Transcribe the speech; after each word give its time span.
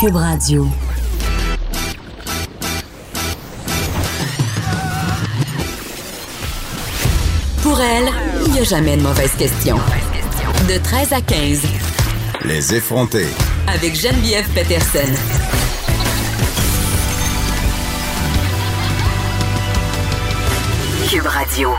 Cube 0.00 0.14
Radio. 0.14 0.64
Pour 7.62 7.80
elle, 7.80 8.08
il 8.46 8.52
n'y 8.52 8.60
a 8.60 8.62
jamais 8.62 8.96
de 8.96 9.02
mauvaise 9.02 9.32
question. 9.32 9.76
De 10.68 10.78
13 10.80 11.12
à 11.14 11.20
15. 11.20 11.62
Les 12.44 12.74
effronter. 12.76 13.26
Avec 13.66 13.96
Geneviève 13.96 14.48
Peterson. 14.54 15.12
Cube 21.10 21.26
Radio. 21.26 21.70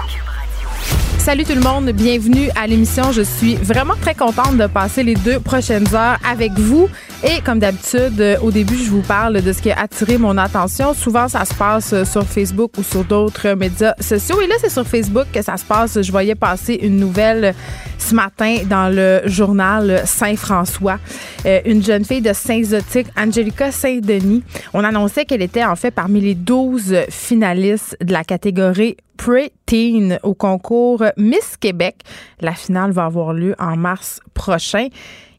Salut 1.19 1.45
tout 1.45 1.53
le 1.53 1.61
monde, 1.61 1.91
bienvenue 1.91 2.49
à 2.55 2.67
l'émission. 2.67 3.13
Je 3.13 3.21
suis 3.21 3.55
vraiment 3.55 3.93
très 4.01 4.15
contente 4.15 4.57
de 4.57 4.67
passer 4.67 5.03
les 5.03 5.15
deux 5.15 5.39
prochaines 5.39 5.93
heures 5.95 6.17
avec 6.27 6.51
vous. 6.57 6.89
Et 7.21 7.41
comme 7.41 7.59
d'habitude, 7.59 8.21
euh, 8.21 8.37
au 8.41 8.49
début, 8.49 8.77
je 8.77 8.89
vous 8.89 9.01
parle 9.01 9.41
de 9.41 9.51
ce 9.51 9.61
qui 9.61 9.71
a 9.71 9.81
attiré 9.81 10.17
mon 10.17 10.37
attention. 10.37 10.93
Souvent, 10.93 11.27
ça 11.27 11.43
se 11.43 11.53
passe 11.53 11.91
euh, 11.91 12.05
sur 12.05 12.23
Facebook 12.23 12.77
ou 12.77 12.83
sur 12.83 13.03
d'autres 13.03 13.55
médias 13.55 13.93
sociaux. 13.99 14.39
Et 14.39 14.47
là, 14.47 14.55
c'est 14.57 14.69
sur 14.69 14.87
Facebook 14.87 15.25
que 15.33 15.41
ça 15.41 15.57
se 15.57 15.65
passe. 15.65 16.01
Je 16.01 16.11
voyais 16.13 16.35
passer 16.35 16.79
une 16.81 16.95
nouvelle 16.95 17.53
ce 17.97 18.15
matin 18.15 18.59
dans 18.69 18.87
le 18.87 19.19
journal 19.25 20.03
Saint-François. 20.05 20.97
Euh, 21.45 21.59
une 21.65 21.83
jeune 21.83 22.05
fille 22.05 22.21
de 22.21 22.31
Saint-Zotique, 22.31 23.07
Angelica 23.17 23.69
Saint-Denis. 23.69 24.41
On 24.73 24.85
annonçait 24.85 25.25
qu'elle 25.25 25.41
était 25.41 25.65
en 25.65 25.75
fait 25.75 25.91
parmi 25.91 26.21
les 26.21 26.35
12 26.35 26.99
finalistes 27.09 27.97
de 28.01 28.13
la 28.13 28.23
catégorie 28.23 28.95
Pre-Teen 29.17 30.19
au 30.23 30.33
concours 30.33 31.03
Miss 31.17 31.57
Québec. 31.59 31.97
La 32.39 32.53
finale 32.53 32.91
va 32.91 33.03
avoir 33.03 33.33
lieu 33.33 33.55
en 33.59 33.75
mars 33.75 34.21
prochain. 34.33 34.87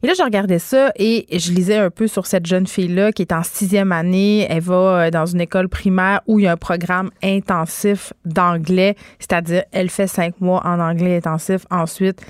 Et 0.02 0.06
là, 0.06 0.14
je 0.16 0.22
regardais 0.22 0.58
ça 0.58 0.92
et 0.96 1.26
je 1.30 1.52
lisais 1.52 1.76
un 1.76 1.90
peu 1.90 2.06
sur 2.06 2.26
cette 2.26 2.46
jeune 2.46 2.66
fille-là 2.66 3.12
qui 3.12 3.20
est 3.20 3.32
en 3.32 3.42
sixième 3.42 3.92
année. 3.92 4.46
Elle 4.48 4.62
va 4.62 4.74
euh, 4.74 5.10
dans 5.10 5.26
une 5.26 5.42
école 5.42 5.68
primaire 5.68 6.22
où 6.26 6.38
il 6.38 6.44
y 6.44 6.46
a 6.46 6.52
un 6.52 6.56
programme 6.56 7.10
intensif 7.22 8.14
d'anglais, 8.24 8.96
c'est-à-dire 9.18 9.64
elle 9.72 9.90
fait 9.90 10.06
cinq 10.06 10.40
mois 10.40 10.62
en 10.64 10.80
anglais 10.80 11.18
intensif. 11.18 11.66
Ensuite, 11.70 12.22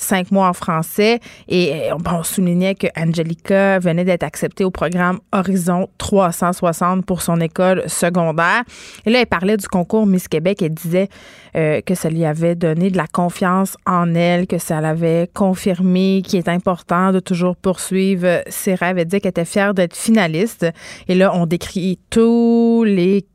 cinq 0.00 0.30
mois 0.30 0.48
en 0.48 0.52
français. 0.52 1.20
Et 1.48 1.90
euh, 1.90 1.96
on 2.10 2.22
soulignait 2.22 2.74
que 2.74 2.86
Angelica 2.96 3.78
venait 3.78 4.04
d'être 4.04 4.24
acceptée 4.24 4.64
au 4.64 4.70
programme 4.70 5.20
Horizon 5.32 5.88
360 5.98 7.04
pour 7.04 7.22
son 7.22 7.40
école 7.40 7.88
secondaire. 7.88 8.62
Et 9.06 9.10
là, 9.10 9.20
elle 9.20 9.26
parlait 9.26 9.56
du 9.56 9.68
concours 9.68 10.06
Miss 10.06 10.28
Québec. 10.28 10.62
Elle 10.62 10.74
disait 10.74 11.08
euh, 11.56 11.80
que 11.80 11.94
ça 11.94 12.10
lui 12.10 12.24
avait 12.24 12.54
donné 12.54 12.90
de 12.90 12.96
la 12.96 13.06
confiance 13.06 13.76
en 13.86 14.14
elle, 14.14 14.46
que 14.46 14.58
ça 14.58 14.80
l'avait 14.80 15.28
confirmé 15.34 16.22
qu'il 16.24 16.38
est 16.38 16.48
important 16.48 17.12
de 17.12 17.20
toujours 17.20 17.56
poursuivre 17.56 18.42
ses 18.48 18.74
rêves. 18.74 18.98
Elle 18.98 19.04
disait 19.04 19.20
qu'elle 19.20 19.30
était 19.30 19.44
fière 19.44 19.74
d'être 19.74 19.96
finaliste. 19.96 20.66
Et 21.08 21.14
là, 21.14 21.32
on 21.34 21.46
décrit 21.46 21.98
tous 22.10 22.84
les 22.84 23.26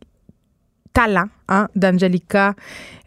talent 0.96 1.28
hein, 1.50 1.68
d'Angelica, 1.76 2.56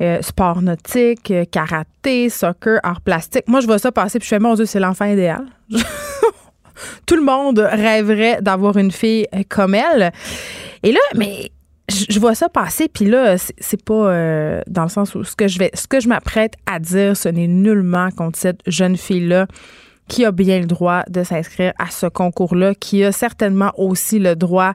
euh, 0.00 0.22
sport 0.22 0.62
nautique, 0.62 1.30
euh, 1.32 1.44
karaté, 1.50 2.28
soccer, 2.28 2.78
art 2.84 3.00
plastique. 3.00 3.48
Moi, 3.48 3.60
je 3.60 3.66
vois 3.66 3.78
ça 3.78 3.90
passer, 3.90 4.20
puis 4.20 4.26
je 4.26 4.34
fais, 4.34 4.38
mon 4.38 4.54
Dieu, 4.54 4.66
c'est 4.66 4.78
l'enfant 4.78 5.06
idéal. 5.06 5.46
Tout 7.06 7.16
le 7.16 7.22
monde 7.22 7.58
rêverait 7.58 8.40
d'avoir 8.42 8.76
une 8.76 8.92
fille 8.92 9.26
euh, 9.34 9.42
comme 9.48 9.74
elle. 9.74 10.12
Et 10.82 10.92
là, 10.92 11.00
mais 11.16 11.50
je 11.88 12.20
vois 12.20 12.34
ça 12.34 12.50
passer, 12.50 12.88
puis 12.88 13.06
là, 13.06 13.36
c'est 13.38 13.82
pas 13.82 14.60
dans 14.66 14.82
le 14.82 14.88
sens 14.90 15.14
où 15.14 15.24
ce 15.24 15.34
que 15.34 15.48
je 15.48 15.58
vais, 15.58 15.70
ce 15.72 15.86
que 15.86 16.00
je 16.00 16.08
m'apprête 16.08 16.52
à 16.66 16.78
dire, 16.78 17.16
ce 17.16 17.30
n'est 17.30 17.46
nullement 17.46 18.10
contre 18.10 18.38
cette 18.38 18.60
jeune 18.66 18.98
fille-là 18.98 19.46
qui 20.06 20.26
a 20.26 20.32
bien 20.32 20.60
le 20.60 20.66
droit 20.66 21.04
de 21.08 21.22
s'inscrire 21.22 21.72
à 21.78 21.90
ce 21.90 22.04
concours-là, 22.04 22.74
qui 22.74 23.04
a 23.04 23.12
certainement 23.12 23.72
aussi 23.78 24.18
le 24.18 24.36
droit 24.36 24.74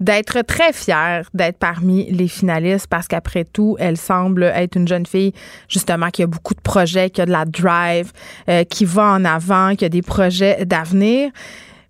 d'être 0.00 0.42
très 0.42 0.72
fière 0.72 1.28
d'être 1.34 1.58
parmi 1.58 2.10
les 2.10 2.28
finalistes 2.28 2.86
parce 2.86 3.08
qu'après 3.08 3.44
tout, 3.44 3.76
elle 3.78 3.96
semble 3.96 4.44
être 4.44 4.76
une 4.76 4.86
jeune 4.86 5.06
fille 5.06 5.32
justement 5.68 6.10
qui 6.10 6.22
a 6.22 6.26
beaucoup 6.26 6.54
de 6.54 6.60
projets, 6.60 7.10
qui 7.10 7.20
a 7.20 7.26
de 7.26 7.32
la 7.32 7.44
drive, 7.44 8.12
euh, 8.48 8.64
qui 8.64 8.84
va 8.84 9.04
en 9.04 9.24
avant, 9.24 9.74
qui 9.74 9.84
a 9.84 9.88
des 9.88 10.02
projets 10.02 10.64
d'avenir. 10.64 11.30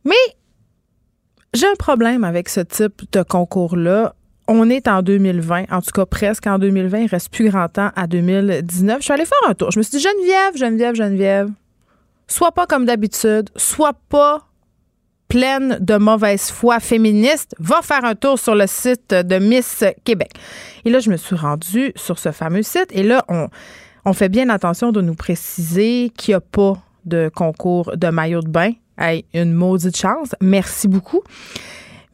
Mais 0.05 0.15
j'ai 1.55 1.67
un 1.67 1.77
problème 1.79 2.25
avec 2.25 2.49
ce 2.49 2.61
type 2.61 3.03
de 3.13 3.23
concours-là. 3.23 4.15
On 4.47 4.71
est 4.71 4.89
en 4.89 5.03
2020, 5.03 5.71
en 5.71 5.83
tout 5.83 5.91
cas 5.91 6.07
presque 6.07 6.47
en 6.47 6.59
2020. 6.59 7.01
Il 7.01 7.07
reste 7.09 7.31
plus 7.31 7.51
grand 7.51 7.69
temps 7.69 7.91
à 7.95 8.07
2019. 8.07 8.99
Je 8.99 9.03
suis 9.03 9.13
allée 9.13 9.27
faire 9.27 9.51
un 9.51 9.55
tour. 9.55 9.71
Je 9.71 9.79
me 9.79 9.83
suis 9.83 9.99
dit, 9.99 10.03
Geneviève, 10.03 10.57
Geneviève, 10.57 10.95
Geneviève, 10.95 11.51
sois 12.27 12.53
pas 12.53 12.67
comme 12.67 12.87
d'habitude, 12.87 13.51
sois 13.57 13.93
pas 14.09 14.48
pleine 15.29 15.79
de 15.81 15.97
mauvaise 15.97 16.51
foi 16.51 16.81
féministe, 16.81 17.55
va 17.59 17.83
faire 17.83 18.05
un 18.05 18.15
tour 18.15 18.39
sur 18.39 18.55
le 18.55 18.67
site 18.67 19.11
de 19.11 19.39
Miss 19.39 19.85
Québec. 20.05 20.31
Et 20.85 20.91
là, 20.91 21.01
je 21.01 21.11
me 21.11 21.17
suis 21.17 21.37
rendue 21.37 21.93
sur 21.97 22.19
ce 22.19 22.33
fameux 22.33 22.63
site 22.63 22.89
et 22.91 23.03
là, 23.03 23.25
on, 23.29 23.49
on 24.05 24.13
fait 24.13 24.29
bien 24.29 24.49
attention 24.49 24.91
de 24.91 25.01
nous 25.01 25.15
préciser 25.15 26.11
qu'il 26.17 26.33
n'y 26.33 26.37
a 26.37 26.41
pas 26.41 26.75
de 27.05 27.31
concours 27.35 27.97
de 27.97 28.09
maillot 28.09 28.41
de 28.41 28.49
bain. 28.49 28.73
Hey, 28.99 29.25
une 29.35 29.53
maudite 29.53 29.97
chance. 29.97 30.35
Merci 30.41 30.89
beaucoup. 30.89 31.23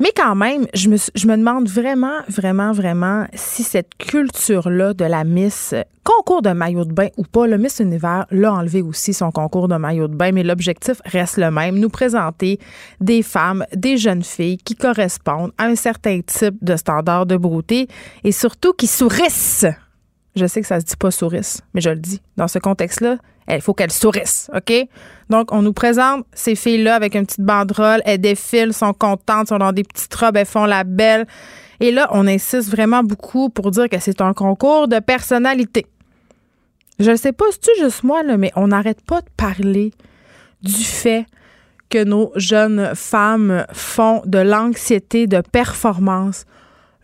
Mais 0.04 0.12
quand 0.14 0.34
même, 0.34 0.66
je 0.74 0.90
me, 0.90 0.98
je 0.98 1.26
me 1.26 1.34
demande 1.34 1.66
vraiment, 1.66 2.18
vraiment, 2.28 2.72
vraiment 2.72 3.26
si 3.32 3.62
cette 3.62 3.94
culture-là 3.96 4.92
de 4.92 5.06
la 5.06 5.24
Miss 5.24 5.74
concours 6.02 6.42
de 6.42 6.50
maillot 6.50 6.84
de 6.84 6.92
bain 6.92 7.08
ou 7.16 7.22
pas, 7.22 7.46
le 7.46 7.56
Miss 7.56 7.78
Univers 7.80 8.26
l'a 8.30 8.52
enlevé 8.52 8.82
aussi 8.82 9.14
son 9.14 9.30
concours 9.30 9.66
de 9.66 9.76
maillot 9.76 10.08
de 10.08 10.14
bain, 10.14 10.32
mais 10.32 10.42
l'objectif 10.42 11.00
reste 11.06 11.38
le 11.38 11.50
même, 11.50 11.78
nous 11.78 11.88
présenter 11.88 12.58
des 13.00 13.22
femmes, 13.22 13.64
des 13.74 13.96
jeunes 13.96 14.22
filles 14.22 14.58
qui 14.58 14.74
correspondent 14.74 15.52
à 15.56 15.64
un 15.64 15.74
certain 15.74 16.20
type 16.20 16.62
de 16.62 16.76
standard 16.76 17.24
de 17.24 17.38
beauté 17.38 17.88
et 18.24 18.32
surtout 18.32 18.74
qui 18.74 18.86
sourissent. 18.86 19.64
Je 20.36 20.46
sais 20.46 20.60
que 20.60 20.66
ça 20.66 20.80
se 20.80 20.84
dit 20.84 20.96
pas 20.96 21.10
sourisse, 21.10 21.60
mais 21.74 21.80
je 21.80 21.90
le 21.90 21.98
dis. 21.98 22.20
Dans 22.36 22.48
ce 22.48 22.58
contexte-là, 22.58 23.18
il 23.48 23.60
faut 23.60 23.74
qu'elles 23.74 23.92
sourissent, 23.92 24.50
OK? 24.54 24.72
Donc, 25.30 25.52
on 25.52 25.62
nous 25.62 25.72
présente 25.72 26.24
ces 26.32 26.54
filles-là 26.54 26.96
avec 26.96 27.14
une 27.14 27.26
petite 27.26 27.42
banderole. 27.42 28.02
Elles 28.04 28.20
défilent, 28.20 28.72
sont 28.72 28.92
contentes, 28.92 29.48
sont 29.48 29.58
dans 29.58 29.72
des 29.72 29.84
petites 29.84 30.14
robes, 30.14 30.36
elles 30.36 30.46
font 30.46 30.64
la 30.64 30.84
belle. 30.84 31.26
Et 31.80 31.92
là, 31.92 32.08
on 32.12 32.26
insiste 32.26 32.70
vraiment 32.70 33.02
beaucoup 33.02 33.50
pour 33.50 33.70
dire 33.70 33.88
que 33.88 33.98
c'est 33.98 34.20
un 34.20 34.32
concours 34.32 34.88
de 34.88 34.98
personnalité. 34.98 35.86
Je 36.98 37.10
ne 37.10 37.16
sais 37.16 37.32
pas 37.32 37.44
si 37.50 37.60
tu 37.60 37.70
juste 37.78 38.02
moi, 38.04 38.22
mais 38.22 38.52
on 38.56 38.68
n'arrête 38.68 39.02
pas 39.02 39.20
de 39.20 39.28
parler 39.36 39.92
du 40.62 40.72
fait 40.72 41.26
que 41.90 42.02
nos 42.02 42.32
jeunes 42.36 42.92
femmes 42.94 43.66
font 43.72 44.22
de 44.24 44.38
l'anxiété 44.38 45.26
de 45.26 45.40
performance. 45.40 46.44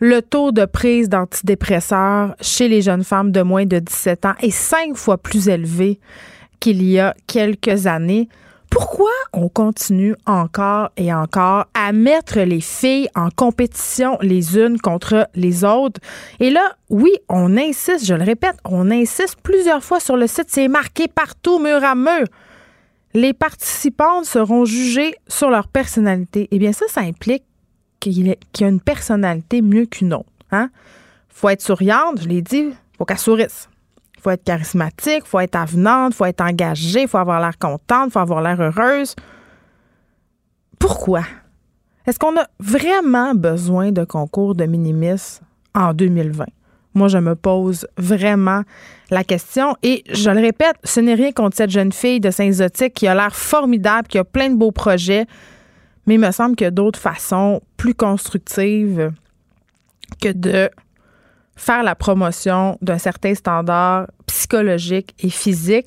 Le 0.03 0.22
taux 0.22 0.50
de 0.50 0.65
prise 0.65 1.11
d'antidépresseurs 1.11 2.34
chez 2.41 2.69
les 2.69 2.81
jeunes 2.81 3.05
femmes 3.05 3.33
de 3.33 3.43
moins 3.43 3.66
de 3.66 3.78
17 3.78 4.25
ans 4.25 4.34
est 4.41 4.50
cinq 4.50 4.97
fois 4.97 5.19
plus 5.19 5.50
élevé 5.50 6.00
qu'il 6.59 6.83
y 6.83 6.99
a 6.99 7.15
quelques 7.27 7.87
années. 7.87 8.31
Pourquoi 8.71 9.10
on 9.34 9.50
continue 9.50 10.15
encore 10.25 10.89
et 10.97 11.12
encore 11.12 11.66
à 11.75 11.93
mettre 11.93 12.41
les 12.41 12.62
filles 12.62 13.10
en 13.15 13.28
compétition 13.28 14.16
les 14.22 14.56
unes 14.56 14.78
contre 14.78 15.28
les 15.34 15.65
autres? 15.65 16.00
Et 16.39 16.49
là, 16.49 16.77
oui, 16.89 17.12
on 17.28 17.59
insiste, 17.59 18.06
je 18.06 18.15
le 18.15 18.25
répète, 18.25 18.56
on 18.65 18.91
insiste 18.91 19.37
plusieurs 19.43 19.84
fois 19.84 20.00
sur 20.00 20.16
le 20.16 20.27
site, 20.27 20.47
c'est 20.49 20.69
marqué 20.69 21.09
partout, 21.09 21.59
mur 21.59 21.84
à 21.84 21.94
mur. 21.94 22.25
Les 23.12 23.34
participantes 23.34 24.25
seront 24.25 24.65
jugées 24.65 25.15
sur 25.28 25.50
leur 25.50 25.69
personnalité. 25.69 26.49
Eh 26.53 26.59
bien, 26.59 26.72
ça, 26.72 26.87
ça 26.89 27.03
implique 27.03 27.44
qu'il 28.00 28.27
y 28.27 28.65
a 28.65 28.69
une 28.69 28.81
personnalité 28.81 29.62
mieux 29.62 29.87
qu'une 29.87 30.15
autre. 30.15 30.27
Hein? 30.50 30.71
faut 31.28 31.49
être 31.49 31.62
souriante, 31.62 32.22
je 32.22 32.28
l'ai 32.28 32.43
dit, 32.43 32.71
faut 32.99 33.05
qu'elle 33.05 33.19
sourisse 33.19 33.69
faut 34.21 34.31
être 34.31 34.44
charismatique, 34.44 35.25
faut 35.25 35.41
être 35.41 35.56
avenante, 35.56 36.15
faut 36.15 36.27
être 36.27 36.43
engagée, 36.43 37.06
faut 37.06 37.19
avoir 37.19 37.41
l'air 37.41 37.59
contente, 37.59 38.12
faut 38.12 38.19
avoir 38.19 38.43
l'air 38.43 38.60
heureuse. 38.60 39.16
Pourquoi? 40.78 41.22
Est-ce 42.07 42.19
qu'on 42.19 42.36
a 42.39 42.47
vraiment 42.59 43.34
besoin 43.34 43.92
de 43.92 44.04
concours 44.04 44.54
de 44.54 44.65
minimis 44.65 45.41
en 45.74 45.92
2020? 45.92 46.45
Moi, 46.95 47.09
je 47.09 47.19
me 47.19 47.36
pose 47.36 47.86
vraiment 47.97 48.63
la 49.10 49.22
question. 49.22 49.77
Et 49.83 50.03
je 50.10 50.30
le 50.30 50.41
répète, 50.41 50.77
ce 50.83 51.01
n'est 51.01 51.15
rien 51.15 51.30
contre 51.33 51.57
cette 51.57 51.71
jeune 51.71 51.92
fille 51.92 52.21
de 52.21 52.30
Saint-Zotique 52.30 52.95
qui 52.95 53.07
a 53.07 53.15
l'air 53.15 53.34
formidable, 53.34 54.09
qui 54.09 54.19
a 54.19 54.24
plein 54.24 54.51
de 54.51 54.57
beaux 54.57 54.72
projets, 54.72 55.27
mais 56.10 56.16
il 56.16 56.21
me 56.21 56.33
semble 56.33 56.57
qu'il 56.57 56.65
y 56.65 56.66
a 56.66 56.72
d'autres 56.72 56.98
façons 56.98 57.60
plus 57.77 57.95
constructives 57.95 59.12
que 60.21 60.33
de 60.33 60.68
faire 61.54 61.84
la 61.84 61.95
promotion 61.95 62.77
d'un 62.83 62.98
certain 62.98 63.33
standard 63.36 64.09
psychologique 64.27 65.15
et 65.21 65.30
physique. 65.30 65.86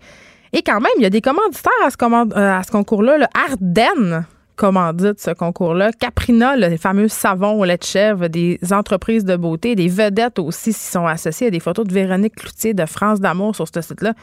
Et 0.53 0.61
quand 0.61 0.79
même, 0.79 0.93
il 0.97 1.03
y 1.03 1.05
a 1.05 1.09
des 1.09 1.19
commanditaires 1.19 1.73
à 1.83 1.89
ce, 1.89 1.97
euh, 2.39 2.61
concours-là. 2.71 3.17
Le 3.17 3.25
Ardennes 3.33 4.25
commandite 4.55 5.19
ce 5.19 5.31
concours-là. 5.31 5.91
Caprina, 5.91 6.55
les 6.55 6.77
fameux 6.77 7.09
savons 7.09 7.59
au 7.59 7.65
lait 7.65 7.75
de 7.75 7.83
chèvre, 7.83 8.29
des 8.29 8.59
entreprises 8.71 9.25
de 9.25 9.35
beauté, 9.35 9.75
des 9.75 9.89
vedettes 9.89 10.39
aussi 10.39 10.71
s'y 10.71 10.89
sont 10.89 11.05
associées 11.05 11.47
à 11.47 11.51
des 11.51 11.59
photos 11.59 11.85
de 11.85 11.93
Véronique 11.93 12.35
Cloutier 12.35 12.73
de 12.73 12.85
France 12.85 13.19
d'amour 13.19 13.57
sur 13.57 13.67
ce 13.67 13.81
site-là. 13.81 14.13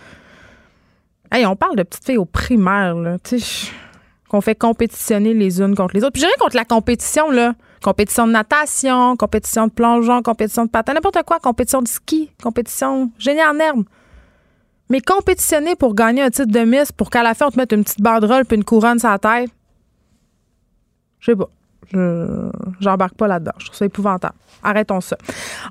Hey, 1.30 1.44
on 1.44 1.56
parle 1.56 1.76
de 1.76 1.82
petites 1.82 2.06
filles 2.06 2.16
au 2.16 2.24
primaire, 2.24 2.94
là. 2.94 3.18
Qu'on 4.30 4.40
fait 4.40 4.54
compétitionner 4.54 5.34
les 5.34 5.60
unes 5.60 5.74
contre 5.74 5.94
les 5.94 6.04
autres. 6.04 6.12
Puis 6.12 6.22
je 6.22 6.38
contre 6.38 6.56
la 6.56 6.64
compétition, 6.64 7.30
là. 7.30 7.54
Compétition 7.82 8.26
de 8.26 8.32
natation, 8.32 9.16
compétition 9.16 9.66
de 9.66 9.72
plongeon, 9.72 10.22
compétition 10.22 10.66
de 10.66 10.70
patin, 10.70 10.92
n'importe 10.92 11.22
quoi, 11.24 11.40
compétition 11.40 11.82
de 11.82 11.88
ski, 11.88 12.30
compétition 12.42 13.10
génie 13.18 13.42
en 13.42 13.58
herbe. 13.58 13.84
Mais 14.90 15.00
compétitionner 15.00 15.76
pour 15.76 15.94
gagner 15.94 16.22
un 16.22 16.30
titre 16.30 16.52
de 16.52 16.60
Miss, 16.60 16.92
pour 16.92 17.10
qu'à 17.10 17.22
la 17.22 17.34
fin, 17.34 17.46
on 17.46 17.50
te 17.50 17.56
mette 17.56 17.72
une 17.72 17.82
petite 17.82 18.02
banderole 18.02 18.44
puis 18.44 18.56
une 18.56 18.64
couronne 18.64 18.98
sur 18.98 19.08
la 19.08 19.18
tête, 19.18 19.50
je 21.20 21.32
sais 21.32 21.36
pas. 21.36 21.48
Je 21.92 22.50
j'embarque 22.78 23.14
pas 23.14 23.26
là-dedans. 23.26 23.52
Je 23.58 23.66
trouve 23.66 23.76
ça 23.76 23.84
épouvantable. 23.84 24.34
Arrêtons 24.62 25.00
ça. 25.00 25.16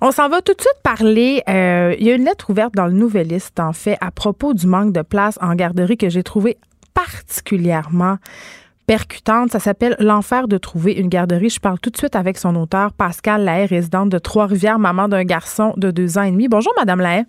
On 0.02 0.12
s'en 0.12 0.28
va 0.28 0.42
tout 0.42 0.54
de 0.54 0.60
suite 0.60 0.80
parler. 0.84 1.44
Euh, 1.48 1.96
il 1.98 2.06
y 2.06 2.12
a 2.12 2.16
une 2.16 2.26
lettre 2.26 2.50
ouverte 2.50 2.74
dans 2.74 2.88
le 2.88 2.94
Nouvelliste, 2.94 3.60
en 3.60 3.72
fait, 3.72 3.98
à 4.02 4.12
propos 4.12 4.54
du 4.54 4.68
manque 4.68 4.92
de 4.92 5.02
place 5.02 5.38
en 5.42 5.56
garderie 5.56 5.96
que 5.96 6.10
j'ai 6.10 6.24
trouvé 6.24 6.58
particulièrement 7.04 8.16
percutante. 8.88 9.52
Ça 9.52 9.60
s'appelle 9.60 9.96
L'enfer 10.00 10.48
de 10.48 10.58
trouver 10.58 10.94
une 10.94 11.08
garderie. 11.08 11.50
Je 11.50 11.60
parle 11.60 11.80
tout 11.80 11.90
de 11.90 11.98
suite 11.98 12.16
avec 12.16 12.38
son 12.38 12.56
auteur, 12.56 12.92
Pascal 12.94 13.44
Lahaye, 13.44 13.68
résidente 13.68 14.10
de 14.10 14.18
Trois-Rivières, 14.18 14.80
maman 14.80 15.08
d'un 15.08 15.24
garçon 15.24 15.74
de 15.78 15.92
deux 15.92 16.18
ans 16.18 16.24
et 16.24 16.32
demi. 16.32 16.48
Bonjour, 16.48 16.74
Madame 16.78 17.00
Lahaye. 17.00 17.26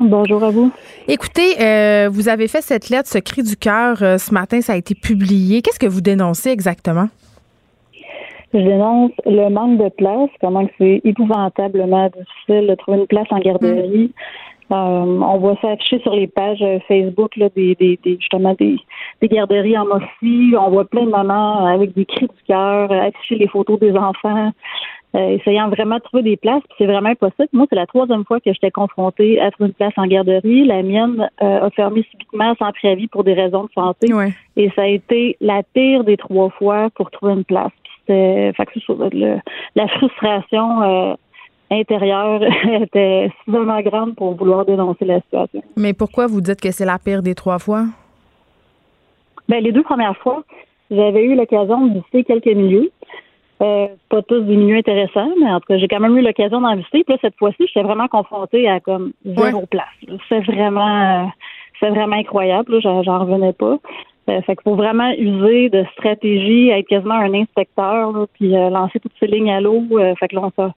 Bonjour 0.00 0.42
à 0.42 0.50
vous. 0.50 0.72
Écoutez, 1.06 1.60
euh, 1.60 2.08
vous 2.10 2.28
avez 2.28 2.48
fait 2.48 2.62
cette 2.62 2.88
lettre, 2.88 3.08
ce 3.08 3.18
cri 3.18 3.42
du 3.42 3.56
cœur, 3.56 4.02
euh, 4.02 4.18
ce 4.18 4.34
matin, 4.34 4.60
ça 4.60 4.72
a 4.72 4.76
été 4.76 4.94
publié. 4.94 5.62
Qu'est-ce 5.62 5.78
que 5.78 5.86
vous 5.86 6.00
dénoncez 6.00 6.50
exactement? 6.50 7.08
Je 8.52 8.58
dénonce 8.58 9.12
le 9.24 9.48
manque 9.48 9.78
de 9.78 9.88
place, 9.90 10.28
comment 10.40 10.66
c'est 10.78 11.00
épouvantablement 11.04 12.06
difficile 12.08 12.68
de 12.68 12.74
trouver 12.74 12.98
une 12.98 13.06
place 13.06 13.28
en 13.30 13.38
garderie. 13.38 14.08
Mm. 14.08 14.51
Euh, 14.72 14.74
on 14.74 15.38
voit 15.38 15.56
ça 15.60 15.70
afficher 15.70 16.00
sur 16.00 16.14
les 16.14 16.26
pages 16.26 16.64
Facebook 16.88 17.36
là, 17.36 17.48
des, 17.54 17.74
des, 17.74 17.98
justement 18.04 18.54
des, 18.54 18.76
des 19.20 19.28
garderies 19.28 19.76
en 19.76 19.86
Mossie. 19.86 20.54
On 20.58 20.70
voit 20.70 20.86
plein 20.86 21.04
de 21.04 21.10
mamans 21.10 21.66
avec 21.66 21.94
des 21.94 22.06
cris 22.06 22.26
du 22.26 22.42
cœur, 22.46 22.90
afficher 22.90 23.36
les 23.36 23.48
photos 23.48 23.78
des 23.78 23.94
enfants. 23.96 24.52
Euh, 25.14 25.36
essayant 25.36 25.68
vraiment 25.68 25.96
de 25.96 26.00
trouver 26.00 26.22
des 26.22 26.38
places, 26.38 26.62
puis 26.62 26.74
c'est 26.78 26.86
vraiment 26.86 27.10
impossible. 27.10 27.48
Moi, 27.52 27.66
c'est 27.68 27.76
la 27.76 27.86
troisième 27.86 28.24
fois 28.24 28.40
que 28.40 28.50
j'étais 28.50 28.70
confrontée 28.70 29.38
à 29.42 29.50
trouver 29.50 29.68
une 29.68 29.74
place 29.74 29.92
en 29.98 30.06
garderie. 30.06 30.64
La 30.64 30.82
mienne 30.82 31.28
euh, 31.42 31.66
a 31.66 31.70
fermé 31.70 32.02
subitement 32.10 32.54
sans 32.58 32.72
préavis 32.72 33.08
pour 33.08 33.22
des 33.22 33.34
raisons 33.34 33.64
de 33.64 33.70
santé. 33.74 34.10
Et 34.56 34.70
ça 34.74 34.82
a 34.82 34.86
été 34.86 35.36
la 35.42 35.62
pire 35.74 36.04
des 36.04 36.16
trois 36.16 36.48
fois 36.48 36.88
pour 36.94 37.10
trouver 37.10 37.34
une 37.34 37.44
place. 37.44 37.72
C'était, 37.98 38.52
fait 38.54 38.64
que 38.64 39.38
la 39.76 39.88
frustration 39.88 40.82
euh, 40.82 41.14
intérieure 41.72 42.40
était 42.82 43.30
suffisamment 43.38 43.80
grande 43.80 44.14
pour 44.14 44.34
vouloir 44.34 44.64
dénoncer 44.64 45.04
la 45.04 45.20
situation. 45.20 45.62
Mais 45.76 45.92
pourquoi 45.92 46.26
vous 46.26 46.40
dites 46.40 46.60
que 46.60 46.70
c'est 46.70 46.84
la 46.84 46.98
pire 46.98 47.22
des 47.22 47.34
trois 47.34 47.58
fois? 47.58 47.84
Ben, 49.48 49.62
les 49.62 49.72
deux 49.72 49.82
premières 49.82 50.16
fois, 50.18 50.44
j'avais 50.90 51.24
eu 51.24 51.34
l'occasion 51.34 51.86
de 51.86 51.94
visiter 51.94 52.24
quelques 52.24 52.56
milieux. 52.56 52.90
Euh, 53.62 53.86
pas 54.08 54.22
tous 54.22 54.40
des 54.40 54.56
milieux 54.56 54.78
intéressants, 54.78 55.30
mais 55.40 55.50
en 55.50 55.60
tout 55.60 55.66
cas, 55.68 55.78
j'ai 55.78 55.86
quand 55.86 56.00
même 56.00 56.16
eu 56.18 56.22
l'occasion 56.22 56.60
d'en 56.60 56.74
visiter. 56.74 57.04
Puis 57.04 57.14
là, 57.14 57.18
cette 57.20 57.36
fois-ci, 57.38 57.64
j'étais 57.66 57.82
vraiment 57.82 58.08
confrontée 58.08 58.68
à 58.68 58.80
comme 58.80 59.12
zéro 59.24 59.66
place. 59.66 59.86
C'est 60.28 60.40
vraiment, 60.40 61.22
euh, 61.22 61.26
c'est 61.78 61.90
vraiment 61.90 62.16
incroyable. 62.16 62.80
J'en 62.82 63.18
revenais 63.20 63.52
pas. 63.52 63.78
Euh, 64.28 64.40
fait 64.42 64.54
qu'il 64.54 64.62
faut 64.62 64.76
vraiment 64.76 65.10
user 65.18 65.68
de 65.68 65.84
stratégie, 65.94 66.68
être 66.68 66.86
quasiment 66.86 67.14
un 67.14 67.34
inspecteur, 67.34 68.26
puis 68.34 68.50
lancer 68.50 69.00
toutes 69.00 69.12
ces 69.18 69.26
lignes 69.26 69.50
à 69.50 69.60
l'eau. 69.60 69.84
fait 70.18 70.28
que 70.28 70.36
là, 70.36 70.48
on, 70.56 70.70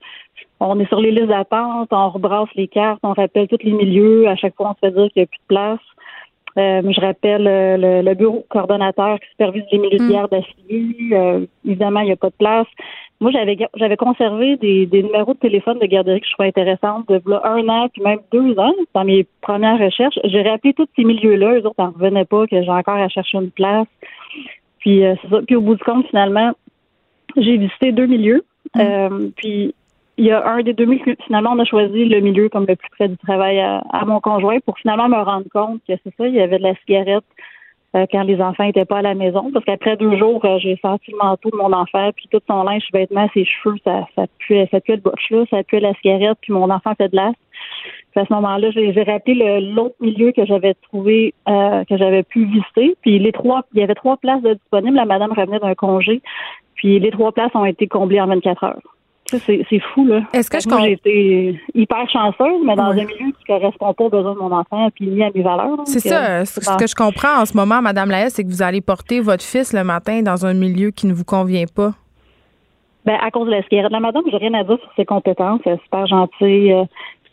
on 0.60 0.80
est 0.80 0.88
sur 0.88 1.00
les 1.00 1.12
listes 1.12 1.28
d'attente, 1.28 1.88
on 1.92 2.10
rebrasse 2.10 2.48
les 2.56 2.68
cartes, 2.68 3.00
on 3.02 3.12
rappelle 3.12 3.46
tous 3.48 3.62
les 3.62 3.72
milieux. 3.72 4.26
À 4.28 4.36
chaque 4.36 4.56
fois, 4.56 4.70
on 4.70 4.74
se 4.74 4.78
fait 4.80 4.90
dire 4.90 5.12
qu'il 5.12 5.20
n'y 5.20 5.24
a 5.24 5.26
plus 5.26 5.38
de 5.38 5.46
place. 5.48 5.80
Euh, 6.58 6.80
je 6.90 7.00
rappelle 7.00 7.46
euh, 7.46 8.02
le, 8.02 8.14
bureau 8.14 8.46
coordonnateur 8.48 9.20
qui 9.20 9.28
supervise 9.28 9.64
les 9.70 9.78
milieux 9.78 9.98
de 9.98 10.04
mm. 10.04 10.12
garde 10.12 10.34
euh, 10.34 11.46
évidemment, 11.66 12.00
il 12.00 12.06
n'y 12.06 12.12
a 12.12 12.16
pas 12.16 12.30
de 12.30 12.36
place. 12.38 12.66
Moi, 13.20 13.30
j'avais 13.30 13.56
j'avais 13.76 13.96
conservé 13.96 14.56
des, 14.56 14.88
numéros 14.92 15.34
de 15.34 15.38
téléphone 15.38 15.78
de 15.78 15.86
garderie 15.86 16.20
que 16.20 16.26
je 16.26 16.32
trouvais 16.32 16.48
intéressants 16.48 17.02
de 17.08 17.20
un 17.44 17.68
an, 17.68 17.88
puis 17.88 18.02
même 18.02 18.20
deux 18.32 18.58
ans, 18.58 18.74
dans 18.94 19.04
mes 19.04 19.26
premières 19.40 19.78
recherches. 19.78 20.18
J'ai 20.24 20.42
rappelé 20.42 20.74
tous 20.74 20.88
ces 20.96 21.04
milieux-là. 21.04 21.54
Eux 21.54 21.66
autres 21.66 21.82
n'en 21.82 21.92
revenaient 21.92 22.26
pas, 22.26 22.46
que 22.46 22.62
j'ai 22.62 22.70
encore 22.70 22.96
à 22.96 23.08
chercher 23.08 23.38
une 23.38 23.50
place. 23.50 23.86
Puis, 24.80 25.02
c'est 25.22 25.28
ça. 25.28 25.40
Puis, 25.46 25.56
au 25.56 25.62
bout 25.62 25.76
du 25.76 25.82
compte, 25.82 26.06
finalement, 26.08 26.52
j'ai 27.36 27.56
visité 27.56 27.92
deux 27.92 28.06
milieux. 28.06 28.44
Mm. 28.74 29.30
puis, 29.36 29.74
il 30.18 30.24
y 30.24 30.30
a 30.30 30.46
un 30.46 30.62
des 30.62 30.72
deux 30.72 30.86
milieux, 30.86 31.16
finalement, 31.26 31.52
on 31.52 31.58
a 31.58 31.64
choisi 31.64 32.06
le 32.06 32.20
milieu 32.20 32.48
comme 32.48 32.66
le 32.66 32.76
plus 32.76 32.88
près 32.90 33.08
du 33.08 33.16
travail 33.18 33.60
à, 33.60 34.04
mon 34.06 34.20
conjoint 34.20 34.58
pour 34.60 34.78
finalement 34.78 35.08
me 35.08 35.22
rendre 35.22 35.46
compte 35.52 35.80
que 35.86 35.94
c'est 36.02 36.14
ça, 36.16 36.26
il 36.26 36.34
y 36.34 36.40
avait 36.40 36.58
de 36.58 36.62
la 36.62 36.74
cigarette 36.76 37.24
euh, 37.24 37.55
quand 38.10 38.22
les 38.22 38.40
enfants 38.40 38.64
n'étaient 38.64 38.84
pas 38.84 38.98
à 38.98 39.02
la 39.02 39.14
maison. 39.14 39.50
Parce 39.52 39.64
qu'après 39.64 39.96
deux 39.96 40.16
jours, 40.18 40.44
euh, 40.44 40.58
j'ai 40.58 40.76
senti 40.82 41.10
le 41.10 41.18
manteau 41.18 41.50
de 41.50 41.56
mon 41.56 41.72
enfant, 41.72 42.10
puis 42.14 42.28
tout 42.30 42.40
son 42.46 42.62
linge, 42.62 42.84
vêtements, 42.92 43.28
ses 43.32 43.44
cheveux, 43.44 43.76
ça, 43.84 44.06
ça 44.14 44.26
puait, 44.38 44.68
ça 44.70 44.80
puait 44.80 44.96
le 44.96 45.02
bouche 45.02 45.30
là, 45.30 45.44
ça 45.50 45.62
puait 45.62 45.80
la 45.80 45.94
cigarette, 45.94 46.38
puis 46.40 46.52
mon 46.52 46.70
enfant 46.70 46.94
fait 46.96 47.08
de 47.08 47.16
l'as. 47.16 47.32
à 48.16 48.24
ce 48.24 48.32
moment-là, 48.32 48.70
j'ai 48.70 49.02
rappelé 49.02 49.60
l'autre 49.60 49.96
milieu 50.00 50.32
que 50.32 50.44
j'avais 50.44 50.74
trouvé, 50.74 51.34
euh, 51.48 51.84
que 51.84 51.96
j'avais 51.96 52.22
pu 52.22 52.44
visiter. 52.44 52.96
Puis 53.02 53.18
les 53.18 53.32
trois, 53.32 53.62
il 53.74 53.80
y 53.80 53.82
avait 53.82 53.94
trois 53.94 54.16
places 54.16 54.42
disponibles. 54.42 54.96
La 54.96 55.04
madame 55.04 55.32
revenait 55.32 55.58
d'un 55.58 55.74
congé. 55.74 56.20
Puis 56.74 56.98
les 56.98 57.10
trois 57.10 57.32
places 57.32 57.54
ont 57.54 57.64
été 57.64 57.86
comblées 57.86 58.20
en 58.20 58.26
24 58.26 58.64
heures. 58.64 58.95
C'est 59.28 59.80
fou, 59.92 60.06
là. 60.06 60.22
Est-ce 60.32 60.48
que 60.48 60.60
je 60.60 60.68
J'ai 60.84 60.92
été 60.92 61.60
hyper 61.74 62.08
chanceuse, 62.08 62.62
mais 62.64 62.76
dans 62.76 62.84
un 62.84 62.94
milieu 62.94 63.06
qui 63.08 63.52
ne 63.52 63.58
correspond 63.58 63.92
pas 63.92 64.04
aux 64.04 64.10
besoins 64.10 64.34
de 64.34 64.38
mon 64.38 64.52
enfant 64.52 64.88
puis 64.94 65.08
ni 65.08 65.22
à 65.22 65.30
mes 65.34 65.42
valeurs. 65.42 65.78
C'est 65.84 66.00
ça. 66.00 66.44
Ce 66.44 66.76
que 66.76 66.86
je 66.86 66.94
comprends 66.94 67.40
en 67.40 67.44
ce 67.44 67.56
moment, 67.56 67.82
Madame 67.82 68.10
Laès, 68.10 68.32
c'est 68.32 68.44
que 68.44 68.48
vous 68.48 68.62
allez 68.62 68.80
porter 68.80 69.20
votre 69.20 69.44
fils 69.44 69.72
le 69.72 69.84
matin 69.84 70.22
dans 70.22 70.46
un 70.46 70.54
milieu 70.54 70.90
qui 70.90 71.06
ne 71.06 71.12
vous 71.12 71.24
convient 71.24 71.66
pas. 71.74 71.92
Ben, 73.04 73.18
à 73.22 73.30
cause 73.30 73.46
de 73.46 73.52
la 73.52 73.62
cigarette. 73.62 73.92
La 73.92 74.00
madame, 74.00 74.24
j'ai 74.30 74.36
rien 74.36 74.54
à 74.54 74.64
dire 74.64 74.78
sur 74.80 74.92
ses 74.96 75.04
compétences. 75.04 75.60
Elle 75.64 75.74
est 75.74 75.82
super 75.84 76.06
gentille. 76.06 76.72
Euh, 76.72 76.84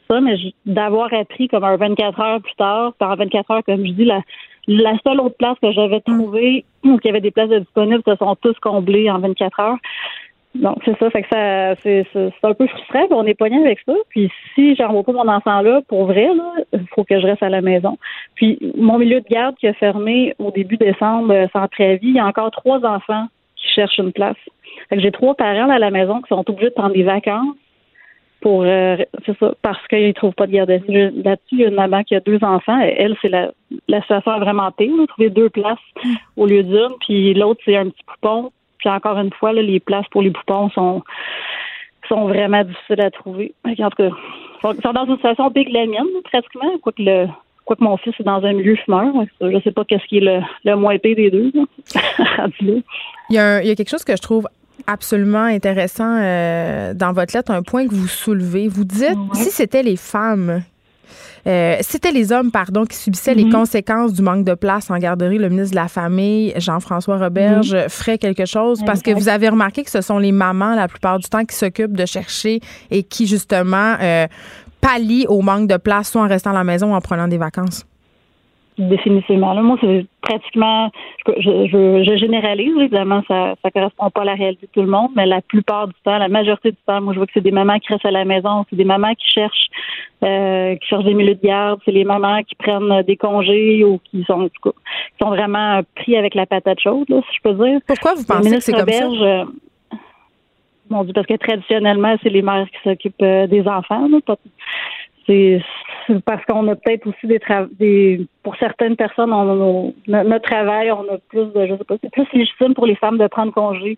ça, 0.07 0.21
mais 0.21 0.35
d'avoir 0.65 1.11
appris 1.13 1.47
comme 1.47 1.63
un 1.63 1.77
24 1.77 2.19
heures 2.19 2.41
plus 2.41 2.53
tard, 2.55 2.93
par 2.99 3.15
24 3.15 3.51
heures, 3.51 3.63
comme 3.65 3.83
je 3.83 3.91
dis, 3.91 4.05
la, 4.05 4.21
la 4.67 4.93
seule 5.03 5.19
autre 5.19 5.35
place 5.37 5.57
que 5.61 5.71
j'avais 5.71 6.01
trouvée 6.01 6.65
où 6.83 6.99
il 7.03 7.05
y 7.07 7.09
avait 7.09 7.21
des 7.21 7.31
places 7.31 7.49
disponibles 7.49 8.03
se 8.05 8.15
sont 8.15 8.35
tous 8.35 8.57
comblées 8.61 9.09
en 9.09 9.19
24 9.19 9.59
heures. 9.59 9.77
Donc, 10.55 10.77
c'est 10.85 10.97
ça. 10.99 11.09
Fait 11.09 11.23
que 11.23 11.29
ça, 11.29 11.75
c'est, 11.81 12.05
un 12.43 12.53
peu 12.53 12.67
frustrant. 12.67 13.07
On 13.11 13.25
est 13.25 13.33
poigné 13.33 13.57
avec 13.57 13.79
ça. 13.85 13.93
Puis, 14.09 14.31
si 14.53 14.75
j'envoie 14.75 15.03
pas 15.03 15.13
mon 15.13 15.27
enfant 15.27 15.61
là, 15.61 15.81
pour 15.87 16.05
vrai, 16.05 16.29
il 16.73 16.87
faut 16.93 17.03
que 17.03 17.19
je 17.19 17.25
reste 17.25 17.41
à 17.41 17.49
la 17.49 17.61
maison. 17.61 17.97
Puis, 18.35 18.59
mon 18.77 18.99
milieu 18.99 19.21
de 19.21 19.27
garde 19.27 19.55
qui 19.55 19.67
a 19.67 19.73
fermé 19.73 20.35
au 20.37 20.51
début 20.51 20.77
décembre 20.77 21.33
euh, 21.33 21.47
sans 21.53 21.67
préavis, 21.67 22.09
il 22.09 22.15
y 22.15 22.19
a 22.19 22.25
encore 22.25 22.51
trois 22.51 22.85
enfants 22.85 23.25
qui 23.55 23.67
cherchent 23.69 23.97
une 23.97 24.11
place. 24.11 24.37
Fait 24.89 24.97
que 24.97 25.01
j'ai 25.01 25.11
trois 25.11 25.33
parents 25.35 25.69
à 25.69 25.79
la 25.79 25.89
maison 25.89 26.21
qui 26.21 26.27
sont 26.29 26.47
obligés 26.47 26.69
de 26.69 26.75
prendre 26.75 26.93
des 26.93 27.03
vacances 27.03 27.55
pour, 28.41 28.63
euh, 28.63 28.97
c'est 29.25 29.37
ça, 29.39 29.53
parce 29.61 29.87
qu'ils 29.87 30.07
ne 30.07 30.11
trouvent 30.11 30.33
pas 30.33 30.47
de 30.47 30.51
garde. 30.51 30.69
Là-dessus, 30.69 31.53
il 31.53 31.59
y 31.59 31.65
a 31.65 31.69
une 31.69 31.75
maman 31.75 32.03
qui 32.03 32.13
a 32.13 32.19
deux 32.19 32.39
enfants. 32.43 32.77
Elle, 32.79 33.15
c'est 33.21 33.29
la, 33.29 33.51
la 33.87 34.01
situation 34.01 34.37
vraiment 34.39 34.69
pire. 34.71 34.91
Trouver 35.07 35.29
deux 35.29 35.49
places 35.49 35.79
au 36.35 36.45
lieu 36.45 36.61
d'une. 36.61 36.91
Puis, 36.99 37.33
l'autre, 37.33 37.61
c'est 37.65 37.77
un 37.77 37.89
petit 37.89 38.03
coupon 38.03 38.51
puis 38.83 38.93
encore 38.93 39.17
une 39.17 39.31
fois, 39.31 39.53
les 39.53 39.79
places 39.79 40.07
pour 40.11 40.21
les 40.21 40.31
poupons 40.31 40.69
sont 40.71 41.03
sont 42.09 42.27
vraiment 42.27 42.63
difficiles 42.65 42.99
à 42.99 43.11
trouver. 43.11 43.53
En 43.65 43.89
tout 43.89 43.95
cas, 43.95 44.09
ils 44.09 44.81
sont 44.81 44.91
dans 44.91 45.05
une 45.05 45.15
situation 45.15 45.49
pire 45.51 45.65
que 45.65 45.71
la 45.71 45.85
mienne, 45.85 46.05
pratiquement, 46.25 46.77
quoique 46.81 47.01
le 47.01 47.27
quoique 47.63 47.81
mon 47.81 47.95
fils 47.95 48.13
est 48.19 48.23
dans 48.23 48.43
un 48.43 48.51
milieu 48.51 48.75
fumeur. 48.75 49.05
Je 49.39 49.47
ne 49.47 49.61
sais 49.61 49.71
pas 49.71 49.85
qu'est-ce 49.85 50.05
qui 50.07 50.17
est 50.17 50.21
le, 50.21 50.41
le 50.65 50.75
moins 50.75 50.97
pire 50.97 51.15
des 51.15 51.31
deux. 51.31 51.49
il, 52.59 52.83
y 53.29 53.37
a 53.37 53.61
il 53.61 53.67
y 53.69 53.71
a 53.71 53.75
quelque 53.75 53.89
chose 53.89 54.03
que 54.03 54.17
je 54.17 54.21
trouve 54.21 54.49
absolument 54.85 55.45
intéressant 55.45 56.17
euh, 56.19 56.93
dans 56.93 57.13
votre 57.13 57.33
lettre, 57.33 57.51
un 57.51 57.63
point 57.63 57.87
que 57.87 57.93
vous 57.93 58.07
soulevez. 58.07 58.67
Vous 58.67 58.83
dites, 58.83 59.17
si 59.33 59.49
c'était 59.49 59.83
les 59.83 59.95
femmes 59.95 60.61
euh, 61.45 61.77
c'était 61.81 62.11
les 62.11 62.31
hommes, 62.31 62.51
pardon, 62.51 62.85
qui 62.85 62.95
subissaient 62.95 63.33
les 63.33 63.45
mhm. 63.45 63.51
conséquences 63.51 64.13
du 64.13 64.21
manque 64.21 64.45
de 64.45 64.53
place 64.53 64.89
en 64.89 64.97
garderie. 64.97 65.37
Le 65.37 65.49
ministre 65.49 65.71
de 65.71 65.75
la 65.75 65.87
Famille, 65.87 66.53
Jean-François 66.57 67.17
Roberge, 67.17 67.75
mhm. 67.75 67.89
ferait 67.89 68.17
quelque 68.17 68.45
chose 68.45 68.81
parce 68.85 69.01
que 69.01 69.11
vous 69.11 69.29
avez 69.29 69.49
remarqué 69.49 69.83
que 69.83 69.91
ce 69.91 70.01
sont 70.01 70.19
les 70.19 70.31
mamans, 70.31 70.75
la 70.75 70.87
plupart 70.87 71.19
du 71.19 71.27
temps, 71.27 71.45
qui 71.45 71.55
s'occupent 71.55 71.97
de 71.97 72.05
chercher 72.05 72.61
et 72.91 73.03
qui, 73.03 73.27
justement, 73.27 73.95
euh, 74.01 74.27
pallient 74.79 75.27
au 75.27 75.41
manque 75.41 75.67
de 75.67 75.77
place, 75.77 76.11
soit 76.11 76.21
en 76.21 76.27
restant 76.27 76.51
à 76.51 76.53
la 76.53 76.63
maison 76.63 76.93
ou 76.93 76.95
en 76.95 77.01
prenant 77.01 77.27
des 77.27 77.37
vacances. 77.37 77.85
Définitivement. 78.77 79.53
Là, 79.53 79.61
moi, 79.61 79.77
c'est 79.81 80.05
pratiquement, 80.21 80.89
je, 81.27 82.03
je, 82.03 82.15
généralise, 82.17 82.75
évidemment, 82.79 83.21
ça 83.27 83.53
ne 83.63 83.69
correspond 83.69 84.09
pas 84.09 84.21
à 84.21 84.25
la 84.25 84.33
réalité 84.33 84.65
de 84.65 84.71
tout 84.71 84.81
le 84.81 84.87
monde, 84.87 85.11
mais 85.15 85.27
la 85.27 85.41
plupart 85.41 85.87
du 85.87 85.93
temps, 86.03 86.17
la 86.17 86.27
majorité 86.27 86.71
du 86.71 86.77
temps, 86.87 86.99
moi, 86.99 87.13
je 87.13 87.19
vois 87.19 87.27
que 87.27 87.33
c'est 87.35 87.41
des 87.41 87.51
mamans 87.51 87.77
qui 87.77 87.93
restent 87.93 88.05
à 88.05 88.11
la 88.11 88.25
maison, 88.25 88.65
c'est 88.69 88.75
des 88.75 88.83
mamans 88.83 89.13
qui 89.13 89.27
cherchent, 89.27 89.67
euh, 90.23 90.75
qui 90.75 90.87
cherchent 90.87 91.03
des 91.03 91.13
milieux 91.13 91.35
de 91.35 91.45
garde, 91.45 91.81
c'est 91.85 91.91
les 91.91 92.03
mamans 92.03 92.41
qui 92.41 92.55
prennent 92.55 93.03
des 93.03 93.15
congés 93.15 93.83
ou 93.83 93.99
qui 94.09 94.23
sont, 94.23 94.49
qui 94.49 94.71
sont 95.21 95.29
vraiment 95.29 95.81
pris 95.95 96.17
avec 96.17 96.33
la 96.33 96.47
patate 96.47 96.79
chaude, 96.79 97.09
là, 97.09 97.21
si 97.29 97.37
je 97.37 97.41
peux 97.43 97.53
dire. 97.53 97.79
Pourquoi 97.85 98.15
vous 98.15 98.23
pensez 98.23 98.55
que 98.55 98.59
c'est 98.59 98.73
comme 98.73 98.89
ça? 98.89 99.05
Euh, 99.05 99.45
mon 100.89 101.03
Dieu, 101.03 101.13
parce 101.13 101.27
que 101.27 101.35
traditionnellement, 101.35 102.15
c'est 102.23 102.29
les 102.29 102.41
mères 102.41 102.67
qui 102.69 102.89
s'occupent 102.89 103.21
euh, 103.21 103.47
des 103.47 103.67
enfants. 103.67 104.07
Là, 104.07 104.35
c'est 105.25 105.61
parce 106.25 106.43
qu'on 106.45 106.67
a 106.67 106.75
peut-être 106.75 107.07
aussi 107.07 107.27
des, 107.27 107.39
des 107.79 108.27
pour 108.43 108.55
certaines 108.57 108.95
personnes, 108.95 109.31
on, 109.31 109.93
notre 110.07 110.49
travail, 110.49 110.91
on 110.91 111.03
a 111.13 111.17
plus 111.29 111.45
de, 111.53 111.67
je 111.67 111.77
sais 111.77 111.83
pas, 111.83 111.95
c'est 112.01 112.11
plus 112.11 112.27
légitime 112.33 112.73
pour 112.73 112.85
les 112.85 112.95
femmes 112.95 113.17
de 113.17 113.27
prendre 113.27 113.53
congé 113.53 113.97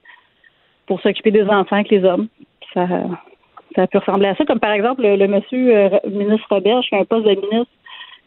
pour 0.86 1.02
s'occuper 1.02 1.32
des 1.32 1.46
enfants 1.46 1.84
que 1.84 1.96
les 1.96 2.04
hommes. 2.04 2.28
Ça, 2.74 2.88
ça 3.76 3.88
peut 3.88 3.98
ressembler 4.00 4.28
à 4.28 4.36
ça, 4.36 4.46
comme 4.46 4.60
par 4.60 4.72
exemple 4.72 5.02
le, 5.02 5.28
monsieur 5.28 5.76
euh, 5.76 5.90
ministre 6.08 6.46
Robert, 6.50 6.82
qui 6.82 6.96
a 6.96 7.00
un 7.00 7.06
poste 7.06 7.26
de 7.26 7.32
ministre. 7.32 7.74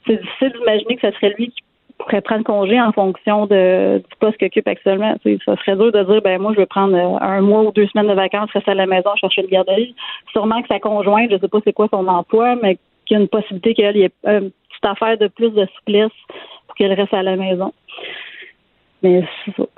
C'est 0.07 0.21
difficile 0.21 0.53
d'imaginer 0.59 0.97
que 0.97 1.11
ce 1.11 1.17
serait 1.17 1.35
lui 1.39 1.51
qui 1.51 1.63
pourrait 1.99 2.21
prendre 2.21 2.45
congé 2.45 2.81
en 2.81 2.93
fonction 2.93 3.47
de, 3.47 3.99
du 3.99 4.17
poste 4.21 4.39
qu'il 4.39 4.47
occupe 4.47 4.69
actuellement. 4.69 5.15
ça 5.45 5.57
serait 5.57 5.77
dur 5.77 5.93
de 5.93 6.03
dire, 6.05 6.23
ben 6.23 6.41
moi, 6.41 6.53
je 6.53 6.61
vais 6.61 6.67
prendre 6.67 6.97
euh, 6.97 7.19
un 7.21 7.41
mois 7.41 7.63
ou 7.63 7.73
deux 7.73 7.87
semaines 7.89 8.09
de 8.09 8.15
vacances, 8.15 8.51
rester 8.53 8.71
à 8.71 8.75
la 8.75 8.87
maison, 8.87 9.11
chercher 9.17 9.43
une 9.43 9.49
garderie. 9.49 9.95
Sûrement 10.33 10.63
que 10.63 10.69
sa 10.69 10.81
conjointe, 10.81 11.31
je 11.31 11.39
sais 11.39 11.49
pas 11.49 11.59
c'est 11.65 11.73
quoi 11.73 11.89
son 11.91 12.07
emploi, 12.07 12.57
mais 12.63 12.79
qu'il 13.07 13.17
y 13.17 13.21
a 13.21 13.23
une 13.23 13.29
possibilité 13.29 13.75
qu'elle 13.75 13.97
ait 13.97 14.11
une 14.25 14.51
petite 14.51 14.85
affaire 14.85 15.19
de 15.19 15.29
plus 15.29 15.51
de 15.51 15.67
souplesse 15.77 16.13
pour 16.67 16.77
qu'elle 16.77 16.93
reste 16.93 17.15
à 17.15 17.23
la 17.23 17.37
maison. 17.37 17.73
Mais 19.03 19.23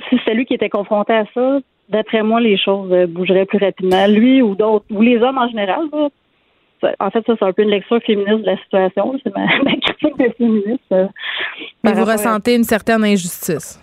si 0.08 0.18
c'est 0.24 0.34
lui 0.34 0.46
qui 0.46 0.54
était 0.54 0.68
confronté 0.68 1.12
à 1.12 1.24
ça, 1.34 1.58
d'après 1.88 2.22
moi, 2.22 2.40
les 2.40 2.56
choses 2.56 2.92
euh, 2.92 3.06
bougeraient 3.06 3.46
plus 3.46 3.58
rapidement. 3.58 4.06
Lui 4.06 4.42
ou 4.42 4.54
d'autres, 4.54 4.86
ou 4.90 5.02
les 5.02 5.18
hommes 5.18 5.38
en 5.38 5.48
général, 5.48 5.88
en 6.98 7.10
fait, 7.10 7.24
ça, 7.26 7.34
c'est 7.38 7.44
un 7.44 7.52
peu 7.52 7.62
une 7.62 7.70
lecture 7.70 8.00
féministe 8.02 8.40
de 8.40 8.46
la 8.46 8.56
situation. 8.58 9.18
C'est 9.22 9.34
ma, 9.36 9.46
critique 9.46 10.18
de 10.18 10.32
féministe. 10.36 10.80
Euh, 10.92 11.06
Mais 11.84 11.92
vous 11.92 12.04
ressentez 12.04 12.54
une 12.54 12.64
certaine 12.64 13.04
injustice. 13.04 13.80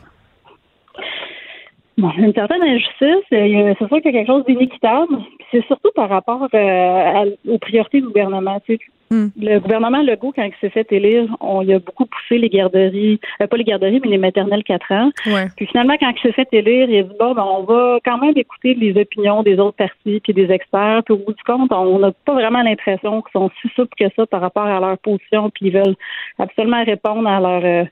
Bon, 1.97 2.11
une 2.17 2.33
certaine 2.33 2.61
injustice. 2.61 3.23
C'est 3.29 3.77
sûr 3.77 4.01
qu'il 4.01 4.05
y 4.05 4.09
a 4.09 4.11
quelque 4.11 4.27
chose 4.27 4.45
d'inéquitable. 4.45 5.17
C'est 5.51 5.65
surtout 5.65 5.91
par 5.95 6.09
rapport 6.09 6.47
euh, 6.53 7.31
aux 7.47 7.57
priorités 7.57 8.01
du 8.01 8.07
gouvernement. 8.07 8.61
Hmm. 9.09 9.27
Le 9.39 9.59
gouvernement 9.59 10.01
Legault, 10.01 10.33
quand 10.35 10.43
il 10.43 10.53
s'est 10.59 10.69
fait 10.69 10.91
élire, 10.91 11.33
on 11.39 11.61
il 11.61 11.73
a 11.73 11.79
beaucoup 11.79 12.05
poussé 12.05 12.37
les 12.37 12.49
garderies, 12.49 13.21
euh, 13.41 13.47
pas 13.47 13.55
les 13.55 13.63
garderies, 13.63 14.01
mais 14.03 14.09
les 14.09 14.17
maternelles 14.17 14.65
4 14.65 14.91
ans. 14.91 15.11
Puis 15.55 15.65
finalement, 15.67 15.95
quand 15.97 16.11
il 16.11 16.21
s'est 16.21 16.33
fait 16.33 16.47
élire, 16.51 16.89
il 16.89 16.99
a 16.99 17.03
dit 17.03 17.15
bon, 17.17 17.33
ben, 17.33 17.43
on 17.43 17.63
va 17.63 17.99
quand 18.03 18.17
même 18.17 18.33
écouter 18.35 18.73
les 18.73 18.99
opinions 18.99 19.43
des 19.43 19.59
autres 19.59 19.77
partis 19.77 20.19
puis 20.19 20.33
des 20.33 20.51
experts. 20.51 21.03
Puis 21.05 21.13
au 21.13 21.17
bout 21.17 21.33
du 21.33 21.43
compte, 21.43 21.71
on 21.71 21.99
n'a 21.99 22.11
pas 22.25 22.33
vraiment 22.33 22.61
l'impression 22.61 23.21
qu'ils 23.21 23.31
sont 23.31 23.49
si 23.61 23.69
souples 23.75 23.95
que 23.97 24.13
ça 24.15 24.25
par 24.25 24.41
rapport 24.41 24.65
à 24.65 24.79
leur 24.81 24.97
position, 24.97 25.49
puis 25.51 25.67
ils 25.67 25.73
veulent 25.73 25.95
absolument 26.37 26.83
répondre 26.83 27.29
à 27.29 27.39
leur 27.39 27.63
euh, 27.63 27.85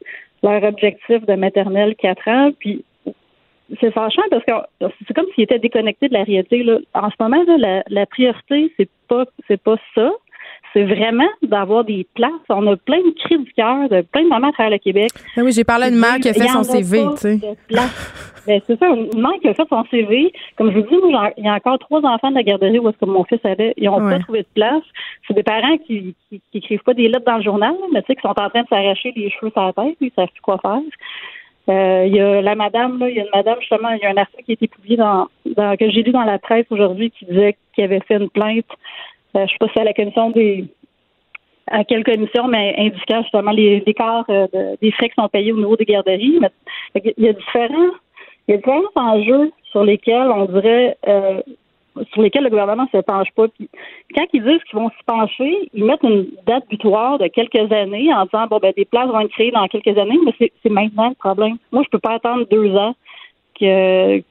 leur 0.43 0.63
objectif 0.63 1.25
de 1.25 1.35
maternelle 1.35 1.95
4 1.95 2.27
ans. 2.27 2.51
Puis 2.59 2.83
c'est 3.79 3.91
fâchant 3.91 4.21
parce 4.29 4.43
que 4.45 4.51
c'est 5.07 5.13
comme 5.13 5.25
s'ils 5.33 5.45
étaient 5.45 5.59
déconnectés 5.59 6.07
de 6.07 6.13
la 6.13 6.23
réalité. 6.23 6.63
Là. 6.63 6.79
En 6.93 7.09
ce 7.09 7.15
moment, 7.19 7.43
là, 7.47 7.57
la, 7.57 7.83
la 7.87 8.05
priorité, 8.05 8.71
c'est 8.77 8.89
pas 9.07 9.25
c'est 9.47 9.61
pas 9.61 9.77
ça 9.95 10.11
c'est 10.75 10.83
vraiment 10.83 11.29
d'avoir 11.41 11.85
des 11.85 12.05
places. 12.15 12.31
On 12.49 12.67
a 12.67 12.75
plein 12.75 12.99
de 12.99 13.11
cris 13.23 13.37
du 13.37 13.51
cœur 13.53 13.87
de 13.87 14.01
plein 14.01 14.23
de 14.23 14.27
mamans 14.27 14.49
à 14.49 14.51
travers 14.51 14.71
le 14.71 14.77
Québec. 14.77 15.09
Ben 15.35 15.43
oui, 15.43 15.53
j'ai 15.53 15.63
parlé 15.63 15.89
d'une 15.89 15.99
mère 15.99 16.17
qui 16.17 16.27
a 16.27 16.33
fait 16.33 16.47
son 16.49 16.63
CV, 16.63 17.01
tu 17.11 17.17
sais. 17.17 17.39
Ben, 18.45 18.61
c'est 18.67 18.77
ça, 18.77 18.89
une 18.89 19.21
mère 19.21 19.39
qui 19.41 19.47
a 19.47 19.53
fait 19.55 19.67
son 19.67 19.83
CV. 19.85 20.31
Comme 20.57 20.71
je 20.71 20.77
vous 20.77 20.83
dis, 20.83 20.95
il 21.37 21.45
y 21.45 21.47
a 21.47 21.53
encore 21.53 21.79
trois 21.79 22.01
enfants 22.01 22.29
de 22.29 22.35
la 22.35 22.43
garderie 22.43 22.77
où 22.77 22.89
est-ce 22.89 22.97
que 22.97 23.05
mon 23.05 23.23
fils 23.23 23.39
allait. 23.43 23.73
Ils 23.77 23.85
n'ont 23.85 23.99
pas 23.99 24.19
trouvé 24.19 24.41
de 24.41 24.47
place. 24.53 24.83
C'est 25.27 25.33
des 25.33 25.43
parents 25.43 25.77
qui, 25.87 26.13
qui, 26.29 26.41
écrivent 26.53 26.83
pas 26.83 26.93
des 26.93 27.07
lettres 27.07 27.25
dans 27.25 27.37
le 27.37 27.43
journal, 27.43 27.73
mais 27.91 28.01
tu 28.01 28.07
sais, 28.07 28.15
qui 28.15 28.21
sont 28.21 28.27
en 28.27 28.49
train 28.49 28.61
de 28.61 28.67
s'arracher 28.67 29.13
les 29.15 29.31
cheveux 29.31 29.51
sur 29.51 29.61
la 29.61 29.73
tête, 29.73 29.97
ils 29.99 30.11
savent 30.15 30.27
plus 30.27 30.41
quoi 30.41 30.59
faire. 30.59 30.81
Euh, 31.67 32.03
il 32.05 32.15
y 32.15 32.19
a 32.19 32.41
la 32.41 32.55
madame, 32.55 32.99
là, 32.99 33.09
il 33.09 33.15
y 33.15 33.19
a 33.19 33.23
une 33.23 33.29
madame, 33.33 33.59
justement, 33.59 33.89
il 33.89 33.99
y 33.99 34.05
a 34.05 34.11
un 34.11 34.17
article 34.17 34.43
qui 34.43 34.51
a 34.51 34.53
été 34.53 34.67
publié 34.67 34.97
dans, 34.97 35.27
dans 35.45 35.75
que 35.75 35.89
j'ai 35.89 36.03
lu 36.03 36.11
dans 36.11 36.23
la 36.23 36.37
presse 36.37 36.67
aujourd'hui 36.69 37.09
qui 37.11 37.25
disait 37.25 37.57
qu'il 37.73 37.83
avait 37.83 38.01
fait 38.01 38.17
une 38.17 38.29
plainte 38.29 38.65
euh, 39.35 39.39
je 39.39 39.43
ne 39.43 39.47
sais 39.47 39.57
pas 39.59 39.67
si 39.73 39.79
à 39.79 39.83
la 39.83 39.93
commission 39.93 40.31
des 40.31 40.65
à 41.67 41.83
quelle 41.83 42.03
commission, 42.03 42.47
mais 42.47 42.75
indiquant 42.77 43.23
justement 43.23 43.51
les 43.51 43.81
écarts 43.87 44.25
euh, 44.29 44.47
des 44.81 44.91
frais 44.91 45.09
qui 45.09 45.15
sont 45.15 45.27
payés 45.27 45.51
au 45.51 45.57
niveau 45.57 45.75
des 45.75 45.85
garderies. 45.85 46.39
il 46.93 47.13
y 47.17 47.27
a 47.27 47.33
différents 47.33 47.91
il 48.47 48.51
y 48.51 48.53
a 48.53 48.57
différents 48.57 48.83
enjeux 48.95 49.51
sur 49.71 49.83
lesquels 49.83 50.29
on 50.29 50.45
dirait 50.45 50.95
euh, 51.07 51.41
sur 52.11 52.21
lesquels 52.21 52.43
le 52.43 52.49
gouvernement 52.49 52.87
ne 52.91 52.99
se 52.99 53.03
penche 53.03 53.31
pas. 53.35 53.47
Puis, 53.47 53.69
quand 54.15 54.25
ils 54.33 54.43
disent 54.43 54.63
qu'ils 54.63 54.79
vont 54.79 54.89
se 54.89 55.03
pencher, 55.05 55.69
ils 55.73 55.85
mettent 55.85 56.03
une 56.03 56.27
date 56.45 56.67
butoir 56.69 57.17
de 57.17 57.27
quelques 57.27 57.71
années 57.71 58.13
en 58.13 58.25
disant 58.25 58.47
bon 58.47 58.59
ben 58.61 58.73
des 58.75 58.85
places 58.85 59.07
vont 59.07 59.21
être 59.21 59.31
créées 59.31 59.51
dans 59.51 59.67
quelques 59.67 59.97
années, 59.97 60.19
mais 60.25 60.33
c'est 60.39 60.69
maintenant 60.69 61.09
le 61.09 61.15
problème. 61.15 61.57
Moi, 61.71 61.83
je 61.83 61.89
peux 61.89 61.99
pas 61.99 62.15
attendre 62.15 62.45
deux 62.49 62.75
ans 62.75 62.95
que 63.59 64.21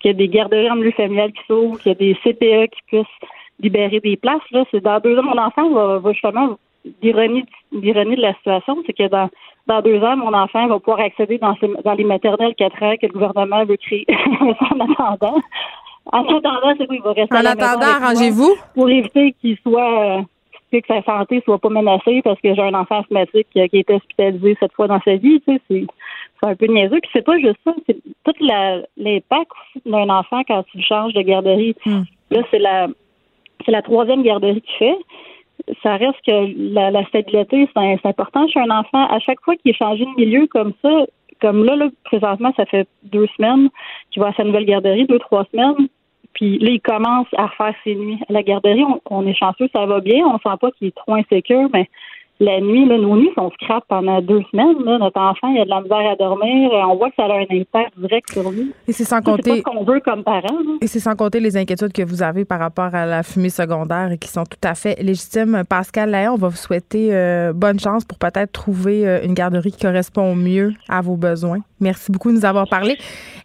qu'il 0.00 0.10
y 0.10 0.10
ait 0.10 0.14
des 0.14 0.28
garderies 0.28 0.70
en 0.70 0.76
milieu 0.76 0.92
familial 0.92 1.32
qui 1.32 1.42
s'ouvrent, 1.48 1.78
qu'il 1.80 1.90
y 1.90 1.92
ait 1.92 1.94
des 1.96 2.14
CPE 2.22 2.70
qui 2.70 2.82
puissent 2.86 3.28
libérer 3.58 3.98
des 3.98 4.16
places. 4.16 4.48
Là, 4.52 4.64
c'est 4.70 4.80
dans 4.80 5.00
deux 5.00 5.18
ans, 5.18 5.24
mon 5.24 5.38
enfant 5.38 5.68
va, 5.70 5.98
va 5.98 6.12
justement 6.12 6.56
l'ironie 7.02 7.44
de 7.72 8.20
la 8.20 8.34
situation, 8.34 8.82
c'est 8.86 8.92
que 8.92 9.08
dans, 9.08 9.28
dans 9.66 9.82
deux 9.82 10.02
ans, 10.02 10.16
mon 10.16 10.32
enfant 10.32 10.66
va 10.68 10.78
pouvoir 10.78 11.00
accéder 11.00 11.38
dans, 11.38 11.54
dans 11.84 11.94
les 11.94 12.04
maternelles 12.04 12.54
quatre 12.54 12.82
ans 12.82 12.94
que 13.00 13.06
le 13.06 13.12
gouvernement 13.12 13.64
veut 13.64 13.76
créer. 13.76 14.06
en 14.40 14.80
attendant, 14.80 15.40
en 16.12 16.22
attendant, 16.22 16.74
c'est 16.78 16.86
il 16.90 17.02
va 17.02 17.12
rester 17.12 17.36
en 17.36 17.44
attendant, 17.44 17.86
arrangez-vous 17.86 18.54
pour 18.74 18.88
éviter 18.88 19.34
qu'il 19.40 19.56
soit 19.58 20.18
euh, 20.18 20.22
que 20.72 20.86
sa 20.86 21.02
santé 21.02 21.42
soit 21.44 21.58
pas 21.58 21.68
menacée 21.68 22.20
parce 22.22 22.40
que 22.40 22.54
j'ai 22.54 22.62
un 22.62 22.74
enfant 22.74 23.00
asthmatique 23.00 23.46
qui 23.50 23.60
a 23.60 23.64
été 23.64 23.94
hospitalisé 23.94 24.56
cette 24.60 24.72
fois 24.72 24.86
dans 24.86 25.00
sa 25.02 25.16
vie. 25.16 25.40
Tu 25.46 25.54
sais, 25.54 25.60
c'est 25.68 25.86
c'est 26.40 26.50
un 26.50 26.54
peu 26.54 26.66
niaiseux. 26.66 27.00
Puis 27.00 27.10
c'est 27.12 27.24
pas 27.24 27.38
juste 27.38 27.58
ça, 27.64 27.74
c'est 27.86 27.96
tout 28.24 28.34
l'impact 28.40 29.50
d'un 29.86 30.08
enfant 30.08 30.42
quand 30.46 30.62
tu 30.70 30.80
changes 30.82 31.12
de 31.14 31.22
garderie. 31.22 31.74
Hmm. 31.84 32.02
Là, 32.30 32.42
c'est 32.50 32.58
la 32.58 32.88
c'est 33.64 33.72
la 33.72 33.82
troisième 33.82 34.22
garderie 34.22 34.62
qu'il 34.62 34.76
fait. 34.78 34.98
Ça 35.82 35.96
reste 35.96 36.18
que 36.26 36.54
la, 36.56 37.04
stabilité, 37.06 37.68
c'est 37.74 38.06
important 38.08 38.46
chez 38.48 38.60
un 38.60 38.70
enfant. 38.70 39.06
À 39.08 39.18
chaque 39.18 39.40
fois 39.40 39.56
qu'il 39.56 39.72
est 39.72 39.76
changé 39.76 40.04
de 40.04 40.10
milieu 40.16 40.46
comme 40.46 40.72
ça, 40.82 41.06
comme 41.40 41.64
là, 41.64 41.76
là 41.76 41.88
présentement, 42.04 42.52
ça 42.56 42.64
fait 42.66 42.88
deux 43.02 43.26
semaines 43.36 43.68
qu'il 44.10 44.22
va 44.22 44.28
à 44.28 44.32
sa 44.34 44.44
nouvelle 44.44 44.64
garderie, 44.64 45.06
deux, 45.06 45.18
trois 45.18 45.44
semaines. 45.50 45.88
Puis 46.38 46.56
là, 46.60 46.70
il 46.70 46.80
commence 46.80 47.26
à 47.36 47.46
refaire 47.46 47.74
ses 47.82 47.96
nuits. 47.96 48.20
À 48.28 48.32
la 48.32 48.44
garderie, 48.44 48.84
on, 48.84 49.00
on 49.10 49.26
est 49.26 49.34
chanceux, 49.34 49.68
ça 49.74 49.86
va 49.86 49.98
bien. 49.98 50.24
On 50.24 50.38
sent 50.38 50.56
pas 50.60 50.70
qu'il 50.70 50.86
est 50.86 50.94
trop 50.94 51.14
insécure, 51.14 51.68
mais 51.72 51.90
la 52.40 52.60
nuit, 52.60 52.86
là, 52.86 52.98
nos 52.98 53.16
nuits 53.16 53.32
sont 53.34 53.50
scrap 53.50 53.84
pendant 53.88 54.20
deux 54.22 54.42
semaines. 54.52 54.84
Là. 54.84 54.98
Notre 54.98 55.20
enfant, 55.20 55.48
il 55.48 55.60
a 55.60 55.64
de 55.64 55.70
la 55.70 55.80
misère 55.80 56.12
à 56.12 56.16
dormir. 56.16 56.70
On 56.88 56.96
voit 56.96 57.10
que 57.10 57.16
ça 57.16 57.24
a 57.24 57.32
un 57.32 57.46
impact 57.50 57.98
direct 57.98 58.30
sur 58.32 58.48
lui. 58.50 58.72
Et 58.86 58.92
c'est 58.92 59.04
sans 59.04 59.20
compter. 59.20 59.56
ce 59.56 59.62
qu'on 59.62 59.82
veut 59.82 60.00
comme 60.00 60.22
parents. 60.22 60.58
Et 60.80 60.86
c'est 60.86 61.00
sans 61.00 61.16
compter 61.16 61.40
les 61.40 61.56
inquiétudes 61.56 61.92
que 61.92 62.02
vous 62.02 62.22
avez 62.22 62.44
par 62.44 62.60
rapport 62.60 62.94
à 62.94 63.06
la 63.06 63.24
fumée 63.24 63.50
secondaire 63.50 64.12
et 64.12 64.18
qui 64.18 64.28
sont 64.28 64.44
tout 64.44 64.58
à 64.62 64.74
fait 64.74 65.02
légitimes. 65.02 65.64
Pascal 65.68 66.10
Layon, 66.10 66.34
on 66.34 66.36
va 66.36 66.48
vous 66.48 66.56
souhaiter 66.56 67.08
euh, 67.12 67.52
bonne 67.52 67.80
chance 67.80 68.04
pour 68.04 68.18
peut-être 68.18 68.52
trouver 68.52 69.06
euh, 69.06 69.20
une 69.24 69.34
garderie 69.34 69.72
qui 69.72 69.80
correspond 69.80 70.36
mieux 70.36 70.74
à 70.88 71.00
vos 71.00 71.16
besoins. 71.16 71.58
Merci 71.80 72.12
beaucoup 72.12 72.30
de 72.30 72.36
nous 72.36 72.44
avoir 72.44 72.68
parlé. 72.68 72.98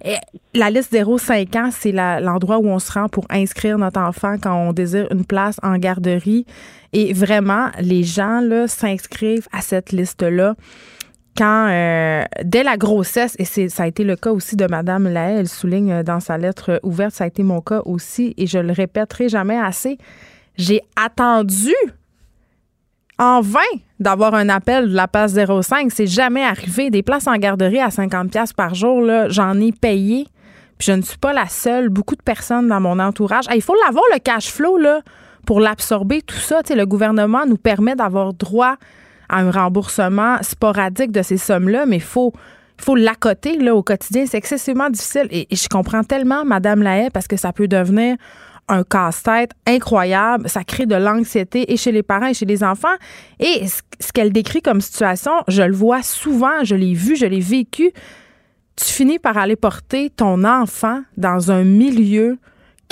Et 0.05 0.15
la 0.53 0.69
liste 0.69 0.93
0-5 0.93 1.57
ans, 1.57 1.69
c'est 1.71 1.91
l'endroit 1.91 2.59
où 2.59 2.67
on 2.67 2.79
se 2.79 2.91
rend 2.91 3.07
pour 3.07 3.25
inscrire 3.29 3.77
notre 3.77 3.99
enfant 3.99 4.35
quand 4.41 4.55
on 4.55 4.73
désire 4.73 5.07
une 5.11 5.25
place 5.25 5.59
en 5.63 5.77
garderie. 5.77 6.45
Et 6.93 7.13
vraiment, 7.13 7.69
les 7.79 8.03
gens 8.03 8.41
s'inscrivent 8.67 9.47
à 9.51 9.61
cette 9.61 9.91
liste-là 9.91 10.55
quand 11.35 11.67
euh, 11.69 12.23
dès 12.43 12.63
la 12.63 12.77
grossesse, 12.77 13.35
et 13.39 13.45
c'est 13.45 13.69
ça 13.69 13.83
a 13.83 13.87
été 13.87 14.03
le 14.03 14.15
cas 14.15 14.31
aussi 14.31 14.55
de 14.55 14.67
Madame 14.67 15.07
Lahaye, 15.07 15.39
elle 15.39 15.49
souligne 15.49 15.91
euh, 15.91 16.03
dans 16.03 16.19
sa 16.19 16.37
lettre 16.37 16.79
ouverte, 16.83 17.15
ça 17.15 17.23
a 17.23 17.27
été 17.27 17.41
mon 17.41 17.61
cas 17.61 17.81
aussi, 17.85 18.33
et 18.37 18.45
je 18.45 18.59
le 18.59 18.71
répéterai 18.71 19.29
jamais 19.29 19.57
assez. 19.57 19.97
J'ai 20.57 20.81
attendu 20.95 21.73
en 23.17 23.41
vain 23.41 23.59
d'avoir 23.99 24.35
un 24.35 24.49
appel 24.49 24.89
de 24.89 24.95
la 24.95 25.07
passe 25.07 25.33
05. 25.33 25.91
C'est 25.91 26.07
jamais 26.07 26.43
arrivé. 26.43 26.89
Des 26.89 27.01
places 27.01 27.27
en 27.27 27.35
garderie 27.37 27.79
à 27.79 27.89
50 27.89 28.31
pièces 28.31 28.53
par 28.53 28.75
jour, 28.75 29.03
j'en 29.29 29.59
ai 29.59 29.71
payé. 29.71 30.27
Puis 30.77 30.87
je 30.87 30.91
ne 30.91 31.01
suis 31.01 31.17
pas 31.17 31.33
la 31.33 31.47
seule. 31.47 31.89
Beaucoup 31.89 32.15
de 32.15 32.21
personnes 32.21 32.67
dans 32.67 32.79
mon 32.79 32.99
entourage. 32.99 33.45
il 33.53 33.61
faut 33.61 33.75
l'avoir 33.85 34.03
le 34.13 34.19
cash 34.19 34.51
flow 34.51 34.77
là 34.77 35.01
pour 35.45 35.59
l'absorber, 35.59 36.21
tout 36.21 36.37
ça. 36.37 36.61
le 36.69 36.85
gouvernement 36.85 37.45
nous 37.45 37.57
permet 37.57 37.95
d'avoir 37.95 38.33
droit 38.33 38.75
à 39.29 39.39
un 39.39 39.51
remboursement 39.51 40.37
sporadique 40.41 41.11
de 41.11 41.21
ces 41.21 41.37
sommes-là, 41.37 41.85
mais 41.85 41.97
il 41.97 42.01
faut, 42.01 42.33
faut 42.77 42.95
l'accoter 42.95 43.57
au 43.71 43.83
quotidien. 43.83 44.25
C'est 44.25 44.37
excessivement 44.37 44.89
difficile. 44.89 45.27
Et, 45.31 45.47
je 45.51 45.67
comprends 45.67 46.03
tellement 46.03 46.45
Madame 46.45 46.81
Lahaye 46.81 47.09
parce 47.09 47.27
que 47.27 47.37
ça 47.37 47.53
peut 47.53 47.67
devenir 47.67 48.15
un 48.69 48.83
casse-tête 48.83 49.51
incroyable. 49.67 50.47
Ça 50.47 50.63
crée 50.63 50.85
de 50.85 50.95
l'anxiété 50.95 51.71
et 51.71 51.77
chez 51.77 51.91
les 51.91 52.03
parents 52.03 52.27
et 52.27 52.33
chez 52.33 52.45
les 52.45 52.63
enfants. 52.63 52.95
Et 53.39 53.65
ce 53.67 54.11
qu'elle 54.13 54.31
décrit 54.31 54.61
comme 54.61 54.81
situation, 54.81 55.31
je 55.47 55.63
le 55.63 55.73
vois 55.73 56.03
souvent, 56.03 56.63
je 56.63 56.75
l'ai 56.75 56.93
vu, 56.93 57.15
je 57.15 57.25
l'ai 57.25 57.41
vécu. 57.41 57.91
Tu 58.75 58.85
finis 58.85 59.19
par 59.19 59.37
aller 59.37 59.55
porter 59.55 60.09
ton 60.09 60.43
enfant 60.45 61.01
dans 61.17 61.51
un 61.51 61.63
milieu 61.63 62.39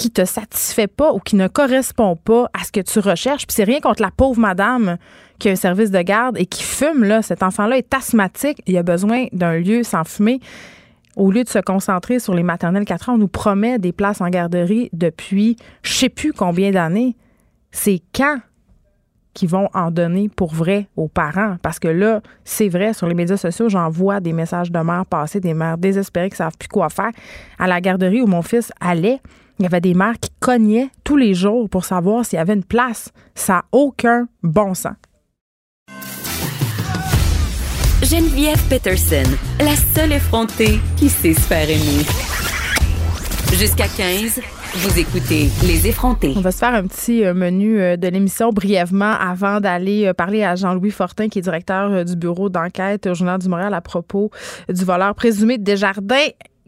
qui 0.01 0.09
te 0.09 0.25
satisfait 0.25 0.87
pas 0.87 1.13
ou 1.13 1.19
qui 1.19 1.35
ne 1.35 1.47
correspond 1.47 2.15
pas 2.15 2.49
à 2.59 2.63
ce 2.63 2.71
que 2.71 2.79
tu 2.79 2.97
recherches. 2.97 3.45
Puis 3.45 3.53
c'est 3.53 3.65
rien 3.65 3.79
contre 3.79 4.01
la 4.01 4.09
pauvre 4.09 4.39
madame 4.39 4.97
qui 5.37 5.47
a 5.47 5.51
un 5.51 5.55
service 5.55 5.91
de 5.91 6.01
garde 6.01 6.39
et 6.39 6.47
qui 6.47 6.63
fume, 6.63 7.03
là. 7.03 7.21
Cet 7.21 7.43
enfant-là 7.43 7.77
est 7.77 7.93
asthmatique. 7.93 8.63
Il 8.65 8.75
a 8.77 8.81
besoin 8.81 9.27
d'un 9.31 9.59
lieu 9.59 9.83
sans 9.83 10.03
fumer. 10.03 10.39
Au 11.15 11.29
lieu 11.29 11.43
de 11.43 11.49
se 11.49 11.59
concentrer 11.59 12.17
sur 12.17 12.33
les 12.33 12.41
maternelles 12.41 12.85
4 12.85 13.09
ans, 13.09 13.13
on 13.13 13.17
nous 13.19 13.27
promet 13.27 13.77
des 13.77 13.91
places 13.91 14.21
en 14.21 14.29
garderie 14.29 14.89
depuis 14.91 15.55
je 15.83 15.93
sais 15.93 16.09
plus 16.09 16.33
combien 16.33 16.71
d'années. 16.71 17.15
C'est 17.69 18.01
quand? 18.15 18.39
qui 19.33 19.47
vont 19.47 19.69
en 19.73 19.91
donner 19.91 20.27
pour 20.27 20.53
vrai 20.53 20.87
aux 20.97 21.07
parents? 21.07 21.55
Parce 21.61 21.79
que 21.79 21.87
là, 21.87 22.21
c'est 22.43 22.67
vrai, 22.67 22.93
sur 22.93 23.07
les 23.07 23.13
médias 23.13 23.37
sociaux, 23.37 23.69
j'en 23.69 23.89
vois 23.89 24.19
des 24.19 24.33
messages 24.33 24.71
de 24.71 24.79
mères 24.79 25.05
passer, 25.05 25.39
des 25.39 25.53
mères 25.53 25.77
désespérées 25.77 26.29
qui 26.29 26.33
ne 26.33 26.37
savent 26.37 26.57
plus 26.57 26.67
quoi 26.67 26.89
faire. 26.89 27.11
À 27.57 27.67
la 27.67 27.79
garderie 27.79 28.21
où 28.21 28.27
mon 28.27 28.41
fils 28.41 28.73
allait, 28.81 29.21
il 29.61 29.65
y 29.65 29.67
avait 29.67 29.79
des 29.79 29.93
mères 29.93 30.19
qui 30.19 30.31
cognaient 30.39 30.89
tous 31.03 31.17
les 31.17 31.35
jours 31.35 31.69
pour 31.69 31.85
savoir 31.85 32.25
s'il 32.25 32.37
y 32.37 32.39
avait 32.39 32.55
une 32.55 32.63
place. 32.63 33.11
Ça 33.35 33.53
n'a 33.53 33.65
aucun 33.71 34.27
bon 34.41 34.73
sens. 34.73 34.95
Geneviève 38.01 38.59
Peterson, 38.69 39.29
la 39.59 39.75
seule 39.75 40.13
effrontée 40.13 40.79
qui 40.97 41.09
sait 41.09 41.35
se 41.35 41.41
faire 41.41 41.69
aimer. 41.69 42.03
Jusqu'à 43.53 43.87
15, 43.87 44.41
vous 44.73 44.99
écoutez 44.99 45.49
Les 45.67 45.87
effrontés. 45.87 46.33
On 46.35 46.41
va 46.41 46.51
se 46.51 46.57
faire 46.57 46.73
un 46.73 46.87
petit 46.87 47.23
euh, 47.23 47.35
menu 47.35 47.79
euh, 47.79 47.97
de 47.97 48.07
l'émission 48.07 48.49
brièvement 48.49 49.11
avant 49.11 49.59
d'aller 49.59 50.07
euh, 50.07 50.13
parler 50.13 50.43
à 50.43 50.55
Jean-Louis 50.55 50.89
Fortin, 50.89 51.29
qui 51.29 51.37
est 51.37 51.41
directeur 51.43 52.03
du 52.03 52.15
bureau 52.15 52.49
d'enquête 52.49 53.05
au 53.05 53.13
Journal 53.13 53.37
du 53.37 53.47
Montréal 53.47 53.75
à 53.75 53.81
propos 53.81 54.31
du 54.69 54.83
voleur 54.83 55.13
présumé 55.13 55.59
de 55.59 55.63
Desjardins 55.63 56.15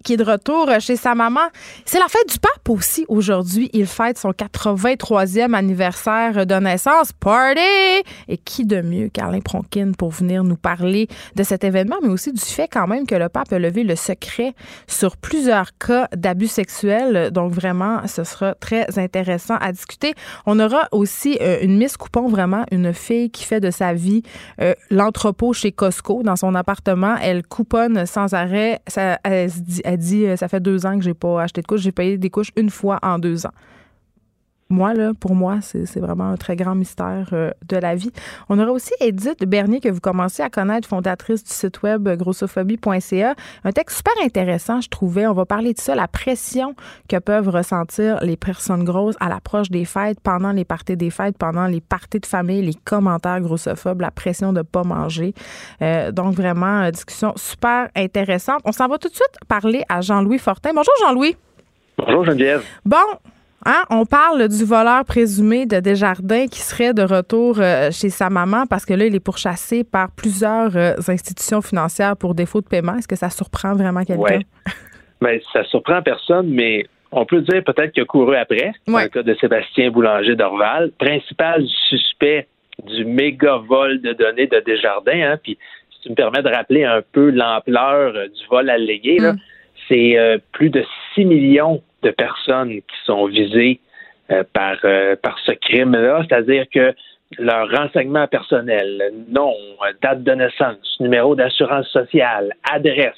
qui 0.04 0.14
est 0.14 0.18
de 0.18 0.24
retour 0.24 0.70
chez 0.80 0.96
sa 0.96 1.16
maman. 1.16 1.42
C'est 1.86 2.00
la 2.00 2.08
fête 2.08 2.30
du 2.30 2.40
pape 2.40 2.70
aussi 2.70 3.06
aujourd'hui. 3.08 3.70
Il 3.74 3.88
fête 3.88 4.18
son 4.18 4.32
83e 4.32 5.54
anniversaire 5.54 6.46
de 6.46 6.56
naissance. 6.56 7.12
Party! 7.14 7.60
Et 8.28 8.38
qui 8.38 8.66
de 8.66 8.82
mieux 8.82 9.10
qu'Alain 9.10 9.40
Pronkin 9.40 9.92
pour 9.98 10.12
venir 10.12 10.44
nous 10.44 10.56
parler 10.56 11.08
de 11.36 11.44
cet 11.44 11.64
événement, 11.64 11.98
mais 12.02 12.10
aussi 12.10 12.32
du 12.32 12.42
fait 12.42 12.68
quand 12.68 12.88
même 12.88 13.06
que 13.06 13.16
le 13.16 13.30
pape 13.30 13.52
a 13.52 13.60
levé 13.60 13.84
le 13.84 13.96
secret 13.96 14.54
sur 14.88 15.18
plusieurs 15.18 15.78
cas 15.78 16.08
d'abus 16.16 16.48
sexuels. 16.48 17.32
Donc 17.32 17.52
vraiment, 17.52 18.06
ce 18.08 18.24
sera 18.24 18.56
très 18.56 18.98
intéressant 18.98 19.56
à 19.56 19.72
discuter. 19.72 20.14
On 20.46 20.60
aura 20.60 20.88
aussi 20.92 21.38
euh, 21.42 21.60
une 21.62 21.78
Miss 21.78 21.98
Coupon, 21.98 22.28
vraiment 22.28 22.66
une 22.72 22.94
fille 22.94 23.30
qui 23.30 23.46
fait 23.46 23.60
de 23.60 23.72
sa 23.72 23.94
vie 23.94 24.24
euh, 24.62 24.74
l'entrepôt 24.90 25.54
chez 25.54 25.72
Costco 25.72 26.24
dans 26.24 26.36
son 26.36 26.56
appartement. 26.56 27.16
Elle 27.22 27.44
couponne 27.44 28.06
sans 28.06 28.34
arrêt. 28.34 28.82
Dit 29.98 30.26
euh, 30.26 30.36
ça 30.36 30.48
fait 30.48 30.60
deux 30.60 30.86
ans 30.86 30.98
que 30.98 31.04
j'ai 31.04 31.14
pas 31.14 31.42
acheté 31.42 31.62
de 31.62 31.68
couches, 31.68 31.82
j'ai 31.82 31.92
payé 31.92 32.18
des 32.18 32.30
couches 32.30 32.52
une 32.56 32.70
fois 32.70 33.00
en 33.02 33.20
deux 33.20 33.46
ans 33.46 33.54
moi, 34.70 34.94
là, 34.94 35.12
pour 35.20 35.36
moi, 35.36 35.60
c'est 35.62 36.00
vraiment 36.00 36.30
un 36.30 36.38
très 36.38 36.56
grand 36.56 36.76
mystère 36.76 37.30
euh, 37.34 37.52
de 37.68 37.78
la 37.78 37.96
vie. 37.96 38.12
On 38.50 38.60
aura 38.60 38.72
aussi 38.72 38.94
Edith 39.00 39.44
Bernier, 39.46 39.80
que 39.80 39.90
vous 39.90 40.00
commencez 40.00 40.42
à 40.42 40.50
connaître, 40.50 40.88
fondatrice 40.88 41.44
du 41.44 41.52
site 41.52 41.84
web 41.84 42.10
grossophobie.ca. 42.10 43.36
Un 43.64 43.72
texte 43.72 43.98
super 43.98 44.14
intéressant, 44.24 44.82
je 44.82 44.90
trouvais. 44.90 45.28
On 45.28 45.34
va 45.34 45.46
parler 45.46 45.74
de 45.74 45.80
ça, 45.80 45.96
la 45.96 46.08
pression 46.08 46.76
que 47.08 47.18
peuvent 47.18 47.50
ressentir 47.50 48.20
les 48.24 48.38
personnes 48.38 48.84
grosses 48.84 49.16
à 49.20 49.30
l'approche 49.30 49.70
des 49.70 49.86
fêtes, 49.86 50.20
pendant 50.22 50.52
les 50.52 50.66
parties 50.66 50.98
des 50.98 51.10
fêtes, 51.10 51.38
pendant 51.38 51.68
les 51.68 51.82
parties 51.82 52.20
de 52.20 52.26
famille, 52.26 52.62
les 52.62 52.74
commentaires 52.74 53.42
grossophobes, 53.42 54.02
la 54.02 54.12
pression 54.12 54.54
de 54.54 54.60
ne 54.60 54.64
pas 54.64 54.84
manger. 54.84 55.34
Euh, 55.82 56.12
donc, 56.12 56.36
vraiment, 56.36 56.90
discussion 56.90 57.34
super 57.36 57.90
intéressante. 57.96 58.62
On 58.66 58.72
s'en 58.72 58.88
va 58.88 58.98
tout 58.98 59.10
de 59.10 59.16
suite 59.16 59.38
parler 59.48 59.84
à 59.90 60.02
Jean-Louis 60.02 60.40
Fortin. 60.40 60.72
Bonjour, 60.74 60.94
Jean-Louis. 61.02 61.36
Bonjour, 61.98 62.26
Geneviève. 62.26 62.64
Bon, 62.86 62.98
Hein? 63.66 63.84
On 63.90 64.06
parle 64.06 64.48
du 64.50 64.66
voleur 64.66 65.06
présumé 65.06 65.66
de 65.66 65.80
Desjardins 65.80 66.48
qui 66.48 66.60
serait 66.60 66.94
de 66.94 67.02
retour 67.02 67.60
euh, 67.60 67.92
chez 67.92 68.10
sa 68.10 68.30
maman 68.30 68.66
parce 68.70 68.86
que 68.86 68.94
là, 68.94 69.06
il 69.06 69.16
est 69.16 69.24
pourchassé 69.24 69.84
par 69.84 70.10
plusieurs 70.12 70.76
euh, 70.76 70.94
institutions 71.08 71.62
financières 71.62 72.18
pour 72.18 72.36
défaut 72.36 72.62
de 72.62 72.68
paiement. 72.68 72.96
Est-ce 72.96 73.08
que 73.08 73.16
ça 73.16 73.30
surprend 73.30 73.74
vraiment 73.74 74.04
quelqu'un? 74.04 74.40
Oui. 74.40 74.74
Ben, 75.22 75.40
ça 75.54 75.64
surprend 75.66 76.02
personne, 76.02 76.50
mais 76.50 76.86
on 77.12 77.26
peut 77.26 77.40
dire 77.42 77.64
peut-être 77.64 77.94
qu'il 77.94 78.04
a 78.04 78.06
couru 78.06 78.36
après, 78.36 78.74
dans 78.88 79.00
le 79.00 79.08
cas 79.08 79.24
de 79.24 79.34
Sébastien 79.36 79.90
Boulanger 79.90 80.36
d'Orval, 80.36 80.92
principal 81.00 81.66
suspect 81.88 82.48
du 82.86 83.06
méga 83.06 83.56
vol 83.58 84.02
de 84.02 84.12
données 84.12 84.48
de 84.48 84.60
Desjardins. 84.66 85.32
Hein, 85.32 85.40
puis, 85.42 85.58
si 85.92 86.02
tu 86.02 86.10
me 86.10 86.16
permets 86.16 86.42
de 86.42 86.50
rappeler 86.50 86.84
un 86.84 87.02
peu 87.14 87.30
l'ampleur 87.30 88.14
euh, 88.16 88.28
du 88.28 88.48
vol 88.50 88.70
allégué, 88.70 89.20
mm. 89.22 89.38
c'est 89.88 90.42
plus 90.52 90.70
de 90.70 90.84
6 91.16 91.24
millions 91.24 91.82
de 92.04 92.12
personnes 92.12 92.70
qui 92.70 92.98
sont 93.06 93.26
visées 93.26 93.80
euh, 94.32 94.44
par, 94.54 94.78
euh, 94.84 95.16
par 95.22 95.38
ce 95.40 95.52
crime-là, 95.52 96.24
c'est-à-dire 96.28 96.66
que 96.74 96.94
leur 97.40 97.70
renseignement 97.70 98.28
personnel, 98.28 99.12
nom, 99.28 99.54
date 100.02 100.24
de 100.24 100.32
naissance, 100.32 100.98
numéro 101.00 101.36
d'assurance 101.36 101.88
sociale, 101.88 102.54
adresse, 102.72 103.16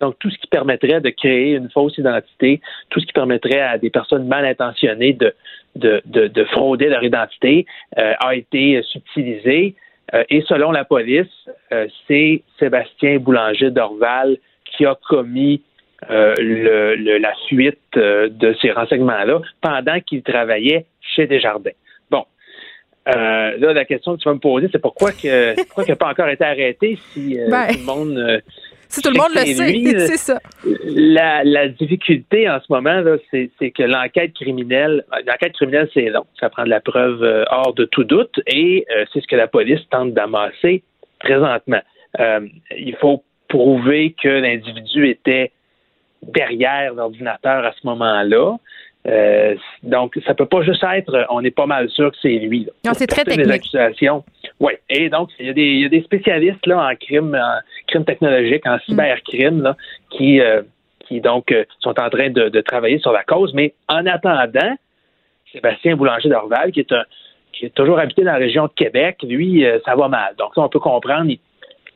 donc, 0.00 0.18
tout 0.18 0.28
ce 0.28 0.36
qui 0.36 0.48
permettrait 0.48 1.00
de 1.00 1.08
créer 1.08 1.54
une 1.54 1.70
fausse 1.70 1.96
identité, 1.96 2.60
tout 2.90 3.00
ce 3.00 3.06
qui 3.06 3.12
permettrait 3.14 3.60
à 3.60 3.78
des 3.78 3.88
personnes 3.88 4.26
mal 4.26 4.44
intentionnées 4.44 5.14
de, 5.14 5.32
de, 5.76 6.02
de, 6.04 6.44
frauder 6.44 6.90
leur 6.90 7.02
identité 7.02 7.64
euh, 7.98 8.12
a 8.20 8.34
été 8.34 8.82
subtilisé. 8.82 9.74
et 10.28 10.42
selon 10.42 10.72
la 10.72 10.84
police, 10.84 11.48
c'est 12.06 12.42
Sébastien 12.58 13.16
Boulanger 13.18 13.70
d'Orval 13.70 14.36
qui 14.66 14.84
a 14.84 14.94
commis 15.08 15.62
euh, 16.10 16.34
le, 16.38 17.18
la 17.18 17.32
fuite 17.48 17.78
euh, 17.96 18.28
de 18.28 18.54
ces 18.60 18.72
renseignements-là 18.72 19.40
pendant 19.60 20.00
qu'il 20.00 20.22
travaillait 20.22 20.86
chez 21.00 21.26
Desjardins. 21.26 21.70
Bon. 22.10 22.24
Euh, 23.08 23.56
là, 23.56 23.72
la 23.72 23.84
question 23.84 24.16
que 24.16 24.22
tu 24.22 24.28
vas 24.28 24.34
me 24.34 24.40
poser, 24.40 24.68
c'est 24.72 24.80
pourquoi 24.80 25.12
que 25.12 25.54
pourquoi 25.66 25.84
qu'il 25.84 25.92
n'a 25.92 25.96
pas 25.96 26.10
encore 26.10 26.28
été 26.28 26.44
arrêté 26.44 26.98
si 27.12 27.38
ben, 27.48 27.68
tout 27.68 27.78
le 27.78 27.84
monde 27.84 28.42
si 28.88 29.00
tout 29.00 29.10
le 29.10 29.16
monde 29.16 29.30
le 29.34 29.46
sait, 29.46 29.98
c'est 30.06 30.16
ça. 30.18 30.40
La, 30.84 31.44
la, 31.44 31.68
difficulté 31.68 32.50
en 32.50 32.60
ce 32.60 32.66
moment, 32.68 33.02
c'est, 33.30 33.70
que 33.70 33.82
l'enquête 33.84 34.34
criminelle, 34.34 35.04
l'enquête 35.26 35.54
criminelle, 35.54 35.88
c'est 35.94 36.10
long. 36.10 36.26
Ça 36.38 36.50
prend 36.50 36.64
de 36.64 36.68
la 36.68 36.80
preuve 36.80 37.46
hors 37.50 37.72
de 37.72 37.84
tout 37.86 38.04
doute 38.04 38.40
et 38.46 38.84
c'est 39.12 39.22
ce 39.22 39.26
que 39.26 39.36
la 39.36 39.46
police 39.46 39.80
tente 39.88 40.12
d'amasser 40.12 40.82
présentement. 41.20 41.80
il 42.18 42.96
faut 43.00 43.22
prouver 43.48 44.14
que 44.20 44.28
l'individu 44.28 45.08
était 45.08 45.52
derrière 46.22 46.94
l'ordinateur 46.94 47.64
à 47.64 47.72
ce 47.72 47.86
moment-là. 47.86 48.56
Euh, 49.08 49.56
donc, 49.82 50.18
ça 50.24 50.34
peut 50.34 50.46
pas 50.46 50.62
juste 50.62 50.84
être, 50.84 51.26
on 51.30 51.42
est 51.42 51.50
pas 51.50 51.66
mal 51.66 51.90
sûr 51.90 52.12
que 52.12 52.16
c'est 52.22 52.38
lui. 52.38 52.68
Non, 52.84 52.92
c'est 52.94 53.08
très 53.08 53.24
technique. 53.24 53.50
accusations. 53.50 54.24
Oui. 54.60 54.74
Et 54.88 55.08
donc, 55.08 55.30
il 55.40 55.46
y, 55.46 55.50
a 55.50 55.52
des, 55.52 55.62
il 55.62 55.80
y, 55.80 55.84
a 55.84 55.88
des, 55.88 56.02
spécialistes 56.02 56.64
là 56.66 56.88
en 56.88 56.94
crime, 56.94 57.34
en 57.34 57.60
crime 57.88 58.04
technologique, 58.04 58.64
en 58.66 58.78
cybercrime, 58.80 59.62
là, 59.62 59.76
qui, 60.10 60.40
euh, 60.40 60.62
qui 61.00 61.20
donc 61.20 61.50
euh, 61.50 61.64
sont 61.80 61.98
en 61.98 62.10
train 62.10 62.30
de, 62.30 62.48
de, 62.48 62.60
travailler 62.60 63.00
sur 63.00 63.12
la 63.12 63.24
cause. 63.24 63.52
Mais 63.54 63.74
en 63.88 64.06
attendant, 64.06 64.76
Sébastien 65.52 65.96
Boulanger 65.96 66.28
d'Orval, 66.28 66.70
qui 66.70 66.80
est 66.80 66.92
un 66.92 67.04
qui 67.52 67.66
est 67.66 67.74
toujours 67.74 67.98
habité 67.98 68.22
dans 68.22 68.32
la 68.32 68.38
région 68.38 68.64
de 68.64 68.72
Québec, 68.74 69.18
lui, 69.22 69.62
ça 69.84 69.94
va 69.94 70.08
mal. 70.08 70.34
Donc, 70.38 70.54
ça, 70.54 70.62
on 70.62 70.70
peut 70.70 70.80
comprendre, 70.80 71.26
il 71.28 71.38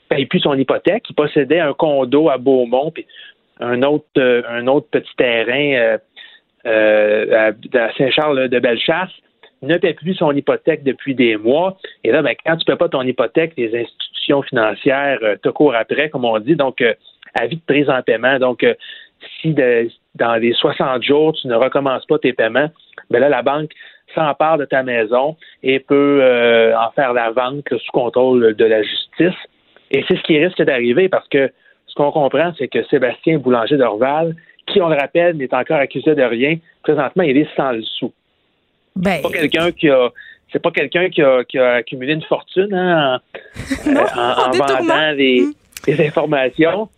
paye 0.06 0.26
plus 0.26 0.40
son 0.40 0.52
hypothèque. 0.52 1.04
Il 1.08 1.14
possédait 1.14 1.60
un 1.60 1.72
condo 1.72 2.28
à 2.28 2.36
Beaumont, 2.36 2.90
puis 2.90 3.06
un 3.60 3.82
autre, 3.82 4.06
euh, 4.18 4.42
un 4.48 4.66
autre 4.66 4.88
petit 4.90 5.14
terrain 5.16 5.72
euh, 5.74 5.98
euh, 6.66 7.52
à, 7.74 7.92
Saint-Charles 7.96 8.48
de 8.48 8.58
Bellechasse 8.58 9.12
ne 9.62 9.78
paie 9.78 9.94
plus 9.94 10.14
son 10.14 10.32
hypothèque 10.32 10.82
depuis 10.82 11.14
des 11.14 11.36
mois. 11.36 11.76
Et 12.04 12.12
là, 12.12 12.22
ben, 12.22 12.34
quand 12.44 12.56
tu 12.56 12.64
ne 12.68 12.74
paies 12.74 12.78
pas 12.78 12.88
ton 12.88 13.02
hypothèque, 13.02 13.54
les 13.56 13.74
institutions 13.74 14.42
financières 14.42 15.18
te 15.42 15.48
courent 15.48 15.74
après, 15.74 16.10
comme 16.10 16.24
on 16.24 16.38
dit. 16.38 16.56
Donc, 16.56 16.84
avis 17.34 17.56
de 17.56 17.62
prise 17.66 17.88
en 17.88 18.02
paiement. 18.02 18.38
Donc, 18.38 18.66
si 19.40 19.54
dans 20.14 20.36
les 20.36 20.52
60 20.52 21.02
jours, 21.02 21.32
tu 21.40 21.48
ne 21.48 21.54
recommences 21.54 22.04
pas 22.04 22.18
tes 22.18 22.34
paiements, 22.34 22.68
ben 23.08 23.20
là, 23.20 23.30
la 23.30 23.42
banque 23.42 23.70
s'empare 24.14 24.58
de 24.58 24.66
ta 24.66 24.82
maison 24.82 25.36
et 25.62 25.80
peut 25.80 26.22
en 26.76 26.90
faire 26.90 27.14
la 27.14 27.30
vente 27.30 27.66
sous 27.70 27.92
contrôle 27.92 28.54
de 28.54 28.64
la 28.64 28.82
justice. 28.82 29.40
Et 29.90 30.04
c'est 30.06 30.16
ce 30.16 30.22
qui 30.22 30.38
risque 30.38 30.62
d'arriver 30.62 31.08
parce 31.08 31.26
que 31.28 31.50
qu'on 31.96 32.12
comprend, 32.12 32.52
c'est 32.58 32.68
que 32.68 32.84
Sébastien 32.84 33.38
Boulanger 33.38 33.76
d'Orval, 33.76 34.36
qui, 34.66 34.80
on 34.80 34.88
le 34.88 34.96
rappelle, 34.96 35.36
n'est 35.36 35.52
encore 35.54 35.78
accusé 35.78 36.14
de 36.14 36.22
rien, 36.22 36.56
présentement, 36.82 37.22
il 37.22 37.36
est 37.36 37.48
sans 37.56 37.72
le 37.72 37.82
sou. 37.82 38.12
Ben, 38.94 39.16
c'est 39.16 39.22
pas 39.22 39.30
quelqu'un 39.30 39.72
qui 39.72 39.88
a. 39.88 40.10
C'est 40.52 40.62
pas 40.62 40.70
quelqu'un 40.70 41.08
qui 41.10 41.22
a, 41.22 41.42
qui 41.44 41.58
a, 41.58 41.74
accumulé 41.74 42.12
une 42.12 42.22
fortune 42.22 42.72
hein, 42.72 43.20
en, 43.84 43.88
euh, 43.88 44.50
vendant 44.56 45.16
des, 45.16 45.42
mm. 45.88 46.00
informations. 46.00 46.88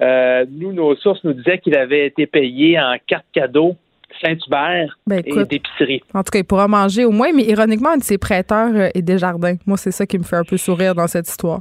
Euh, 0.00 0.46
nous, 0.48 0.72
nos 0.72 0.94
sources 0.96 1.22
nous 1.24 1.32
disaient 1.32 1.58
qu'il 1.58 1.76
avait 1.76 2.06
été 2.06 2.26
payé 2.26 2.78
en 2.78 2.94
carte 3.06 3.26
cadeau 3.32 3.76
Saint-Hubert 4.22 4.96
ben, 5.06 5.22
et 5.24 5.44
d'épicerie. 5.44 6.02
En 6.14 6.22
tout 6.22 6.30
cas, 6.30 6.38
il 6.38 6.44
pourra 6.44 6.68
manger 6.68 7.04
au 7.04 7.10
moins, 7.10 7.32
mais 7.32 7.44
ironiquement, 7.44 7.90
un 7.90 7.98
de 7.98 8.04
ses 8.04 8.16
prêteurs 8.16 8.74
euh, 8.74 8.88
est 8.94 9.02
Desjardins. 9.02 9.56
Moi, 9.66 9.76
c'est 9.76 9.90
ça 9.90 10.06
qui 10.06 10.18
me 10.18 10.24
fait 10.24 10.36
un 10.36 10.44
peu 10.44 10.56
sourire 10.56 10.94
dans 10.94 11.08
cette 11.08 11.28
histoire. 11.28 11.60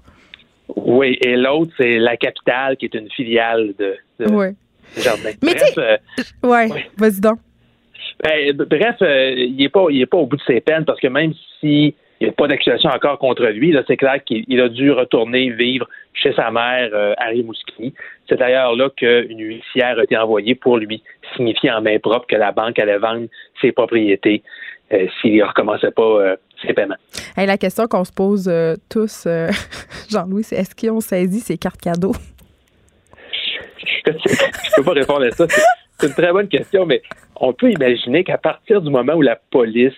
Oui, 0.76 1.18
et 1.22 1.36
l'autre, 1.36 1.72
c'est 1.78 1.98
la 1.98 2.18
capitale, 2.18 2.78
qui 2.78 2.86
est 2.86 2.94
une 2.94 3.10
filiale 3.12 3.74
de, 3.78 3.96
de 4.20 4.54
Jardin. 4.98 5.32
Mais 5.42 5.54
bref, 5.54 5.78
euh, 5.78 5.98
ouais, 6.44 6.86
vas-y 6.98 7.20
donc. 7.20 7.40
Ben, 8.24 8.56
bref, 8.56 8.96
euh, 9.02 9.34
il 9.36 9.56
n'est 9.56 9.70
pas, 9.70 9.86
pas 10.10 10.18
au 10.18 10.26
bout 10.26 10.38
de 10.38 10.42
ses 10.46 10.62
peines 10.62 10.86
parce 10.86 11.00
que 11.00 11.08
même 11.08 11.34
s'il 11.60 11.94
n'y 12.22 12.28
a 12.28 12.32
pas 12.32 12.48
d'accusation 12.48 12.90
encore 12.90 13.18
contre 13.18 13.46
lui, 13.48 13.76
c'est 13.88 13.98
clair 13.98 14.24
qu'il 14.24 14.62
a 14.62 14.70
dû 14.70 14.92
retourner 14.92 15.50
vivre 15.50 15.88
chez 16.14 16.32
sa 16.34 16.52
mère, 16.52 16.90
euh, 16.94 17.14
Harry 17.18 17.44
Mouskini. 17.44 17.94
C'est 18.30 18.38
d'ailleurs 18.38 18.76
là 18.76 18.90
qu'une 18.96 19.40
huissière 19.40 19.98
a 20.00 20.04
été 20.04 20.16
envoyée 20.16 20.56
pour 20.56 20.78
lui 20.78 21.02
signifier 21.36 21.72
en 21.72 21.82
main 21.82 21.98
propre 22.00 22.28
que 22.28 22.36
la 22.36 22.52
banque 22.52 22.78
allait 22.80 23.00
vendre 23.00 23.28
ses 23.62 23.72
propriétés 23.72 24.44
s'il 25.22 25.38
ne 25.38 25.44
recommençait 25.44 25.90
pas 25.90 26.36
ses 26.66 26.74
paiements. 26.74 26.96
la 27.38 27.58
question 27.58 27.88
qu'on 27.88 28.04
se 28.04 28.12
pose 28.12 28.48
euh, 28.48 28.76
tous, 28.90 29.26
euh, 29.26 29.50
Jean-Louis, 30.10 30.44
c'est 30.44 30.56
est-ce 30.56 30.76
qu'ils 30.76 30.92
ont 30.92 31.02
saisi 31.02 31.40
ces 31.40 31.58
cartes 31.58 31.82
cadeaux? 31.82 32.16
je 34.06 34.12
ne 34.12 34.76
peux 34.76 34.84
pas 34.84 34.92
répondre 34.92 35.26
à 35.26 35.32
ça. 35.32 35.46
C'est 36.00 36.08
une 36.08 36.14
très 36.14 36.32
bonne 36.32 36.48
question, 36.48 36.86
mais 36.86 37.02
on 37.36 37.54
peut 37.54 37.72
imaginer 37.72 38.24
qu'à 38.24 38.38
partir 38.38 38.82
du 38.82 38.90
moment 38.90 39.14
où 39.14 39.22
la 39.22 39.36
police 39.36 39.94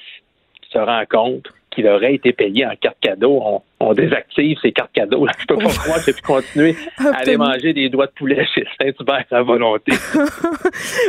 se 0.71 0.77
rend 0.77 1.03
compte 1.09 1.47
qu'il 1.71 1.87
aurait 1.87 2.15
été 2.15 2.33
payé 2.33 2.65
en 2.65 2.75
carte 2.75 2.97
cadeau, 3.01 3.41
on, 3.43 3.61
on 3.85 3.93
désactive 3.93 4.57
ces 4.61 4.71
cartes 4.71 4.91
cadeaux. 4.93 5.25
Je 5.39 5.45
peux 5.45 5.57
pas 5.57 5.69
croire 5.69 6.03
qu'il 6.03 6.13
pu 6.13 6.21
continuer 6.21 6.75
à 6.97 7.17
aller 7.17 7.37
manger 7.37 7.73
des 7.73 7.89
doigts 7.89 8.07
de 8.07 8.11
poulet 8.11 8.45
chez 8.53 8.65
Saint-Hubert 8.79 9.25
à 9.31 9.41
volonté. 9.41 9.91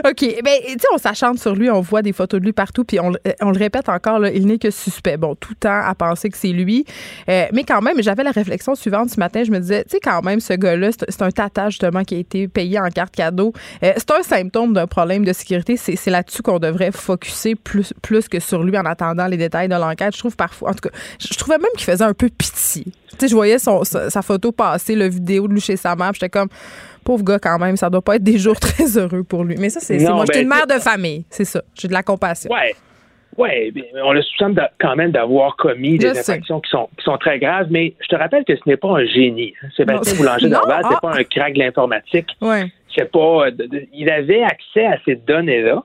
OK. 0.04 0.20
Ben, 0.44 0.58
tu 0.62 0.72
sais, 0.72 0.86
on 0.92 0.98
s'achante 0.98 1.38
sur 1.38 1.54
lui, 1.54 1.70
on 1.70 1.80
voit 1.80 2.02
des 2.02 2.12
photos 2.12 2.40
de 2.40 2.44
lui 2.44 2.52
partout, 2.52 2.84
puis 2.84 2.98
on, 3.00 3.10
le 3.10 3.58
répète 3.58 3.88
encore, 3.88 4.18
là, 4.18 4.30
il 4.30 4.46
n'est 4.46 4.58
que 4.58 4.70
suspect. 4.70 5.16
Bon, 5.16 5.34
tout 5.34 5.50
le 5.50 5.56
temps 5.56 5.80
à 5.84 5.94
penser 5.94 6.28
que 6.28 6.36
c'est 6.36 6.48
lui. 6.48 6.84
Euh, 7.28 7.46
mais 7.52 7.64
quand 7.64 7.80
même, 7.82 8.02
j'avais 8.02 8.22
la 8.22 8.30
réflexion 8.30 8.74
suivante 8.74 9.10
ce 9.10 9.18
matin. 9.18 9.42
Je 9.44 9.50
me 9.50 9.58
disais, 9.58 9.84
tu 9.84 9.90
sais, 9.90 10.00
quand 10.00 10.22
même, 10.22 10.40
ce 10.40 10.52
gars-là, 10.52 10.90
c'est 10.92 11.22
un 11.22 11.30
tata, 11.30 11.70
justement, 11.70 12.02
qui 12.04 12.16
a 12.16 12.18
été 12.18 12.48
payé 12.48 12.78
en 12.78 12.88
carte 12.88 13.14
cadeau. 13.14 13.52
Euh, 13.82 13.92
c'est 13.96 14.10
un 14.10 14.22
symptôme 14.22 14.72
d'un 14.72 14.86
problème 14.86 15.24
de 15.24 15.32
sécurité. 15.32 15.76
C'est 15.76 16.10
là-dessus 16.10 16.42
qu'on 16.42 16.58
devrait 16.58 16.92
focuser 16.92 17.54
plus, 17.54 17.92
plus 18.02 18.28
que 18.28 18.40
sur 18.40 18.62
lui 18.62 18.76
en 18.76 18.84
attendant 18.84 19.26
les 19.26 19.36
détails 19.36 19.68
de 19.68 19.74
l'enquête. 19.74 20.14
Je 20.14 20.18
trouve 20.18 20.36
parfois, 20.36 20.70
en 20.70 20.74
tout 20.74 20.88
cas, 20.88 20.96
je 21.18 21.36
trouvais 21.36 21.58
même 21.58 21.70
qu'il 21.76 21.84
faisait 21.84 22.04
un 22.04 22.14
peu 22.14 22.28
pitié 22.28 22.65
tu 22.74 22.90
sais, 23.18 23.28
je 23.28 23.34
voyais 23.34 23.58
son, 23.58 23.84
sa, 23.84 24.22
photo 24.22 24.52
passer, 24.52 24.94
le 24.94 25.08
vidéo 25.08 25.48
de 25.48 25.54
lui 25.54 25.60
chez 25.60 25.76
sa 25.76 25.94
mère. 25.96 26.12
J'étais 26.12 26.28
comme, 26.28 26.48
pauvre 27.04 27.24
gars 27.24 27.38
quand 27.38 27.58
même, 27.58 27.76
ça 27.76 27.88
doit 27.90 28.02
pas 28.02 28.16
être 28.16 28.22
des 28.22 28.38
jours 28.38 28.56
très 28.60 28.98
heureux 28.98 29.22
pour 29.22 29.44
lui. 29.44 29.56
Mais 29.58 29.70
ça, 29.70 29.80
c'est 29.80 29.98
moi. 29.98 30.24
J'étais 30.26 30.42
une 30.42 30.48
ben, 30.48 30.56
mère 30.56 30.66
de 30.66 30.80
famille, 30.80 31.24
c'est 31.30 31.44
ça. 31.44 31.62
J'ai 31.74 31.88
de 31.88 31.92
la 31.92 32.02
compassion. 32.02 32.50
Ouais. 32.52 32.74
Oui, 33.38 33.50
on 34.02 34.12
le 34.12 34.22
soupçonne 34.22 34.58
quand 34.80 34.96
même 34.96 35.10
d'avoir 35.10 35.56
commis 35.56 35.98
des 35.98 36.18
infractions 36.18 36.58
qui 36.60 36.70
sont, 36.70 36.88
qui 36.96 37.04
sont 37.04 37.18
très 37.18 37.38
graves, 37.38 37.66
mais 37.70 37.92
je 38.00 38.06
te 38.06 38.16
rappelle 38.16 38.44
que 38.46 38.56
ce 38.56 38.62
n'est 38.64 38.78
pas 38.78 38.88
un 38.88 39.04
génie. 39.04 39.52
Sébastien 39.76 40.16
Boulanger 40.16 40.48
d'Orval, 40.50 40.82
c'est 40.88 40.96
ah. 40.96 41.00
pas 41.02 41.18
un 41.18 41.24
crack 41.24 41.52
de 41.52 41.58
l'informatique. 41.58 42.28
Ouais. 42.40 42.64
C'est 42.94 43.10
pas. 43.10 43.48
Il 43.92 44.08
avait 44.08 44.42
accès 44.42 44.86
à 44.86 44.96
ces 45.04 45.16
données-là 45.16 45.82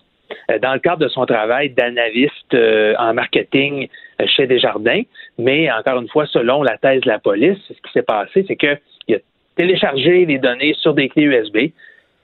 euh, 0.49 0.59
dans 0.59 0.73
le 0.73 0.79
cadre 0.79 0.99
de 0.99 1.09
son 1.09 1.25
travail 1.25 1.71
d'analyste 1.71 2.53
euh, 2.53 2.93
en 2.97 3.13
marketing 3.13 3.83
euh, 3.83 3.87
chez 4.27 4.47
Desjardins. 4.47 5.01
Mais 5.37 5.71
encore 5.71 6.01
une 6.01 6.09
fois, 6.09 6.25
selon 6.27 6.63
la 6.63 6.77
thèse 6.77 7.01
de 7.01 7.07
la 7.07 7.19
police, 7.19 7.57
ce 7.67 7.73
qui 7.73 7.91
s'est 7.93 8.03
passé, 8.03 8.45
c'est 8.47 8.55
qu'il 8.55 8.69
a 9.15 9.17
téléchargé 9.55 10.25
les 10.25 10.37
données 10.37 10.73
sur 10.79 10.93
des 10.93 11.09
clés 11.09 11.23
USB, 11.23 11.57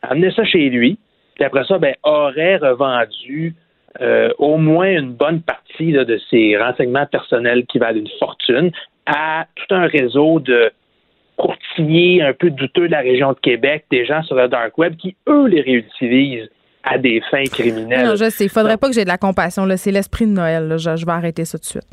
amené 0.01 0.31
ça 0.31 0.45
chez 0.45 0.69
lui, 0.69 0.97
puis 1.35 1.45
après 1.45 1.65
ça, 1.65 1.77
ben, 1.77 1.93
aurait 2.03 2.57
revendu 2.57 3.53
euh, 4.01 4.29
au 4.37 4.57
moins 4.57 4.91
une 4.91 5.13
bonne 5.13 5.41
partie 5.41 5.91
de 5.91 6.19
ses 6.29 6.57
renseignements 6.57 7.05
personnels 7.05 7.65
qui 7.65 7.79
valent 7.79 7.99
une 7.99 8.09
fortune 8.19 8.71
à 9.05 9.45
tout 9.55 9.73
un 9.73 9.87
réseau 9.87 10.39
de 10.39 10.71
courtiers 11.35 12.21
un 12.21 12.33
peu 12.33 12.49
douteux 12.49 12.87
de 12.87 12.91
la 12.91 12.99
région 12.99 13.33
de 13.33 13.39
Québec, 13.39 13.85
des 13.91 14.05
gens 14.05 14.23
sur 14.23 14.35
le 14.35 14.47
dark 14.47 14.77
web 14.77 14.95
qui, 14.95 15.15
eux, 15.27 15.47
les 15.47 15.61
réutilisent 15.61 16.49
à 16.89 16.97
des 16.97 17.21
fins 17.29 17.43
criminelles. 17.45 18.05
Non, 18.05 18.15
je 18.15 18.29
sais. 18.29 18.45
Il 18.45 18.49
faudrait 18.49 18.77
pas 18.77 18.87
que 18.87 18.93
j'ai 18.93 19.03
de 19.03 19.09
la 19.09 19.17
compassion. 19.17 19.67
C'est 19.75 19.91
l'esprit 19.91 20.25
de 20.25 20.31
Noël. 20.31 20.75
Je, 20.77 21.05
vais 21.05 21.11
arrêter 21.11 21.45
ça 21.45 21.57
tout 21.57 21.63
de 21.63 21.67
suite. 21.67 21.87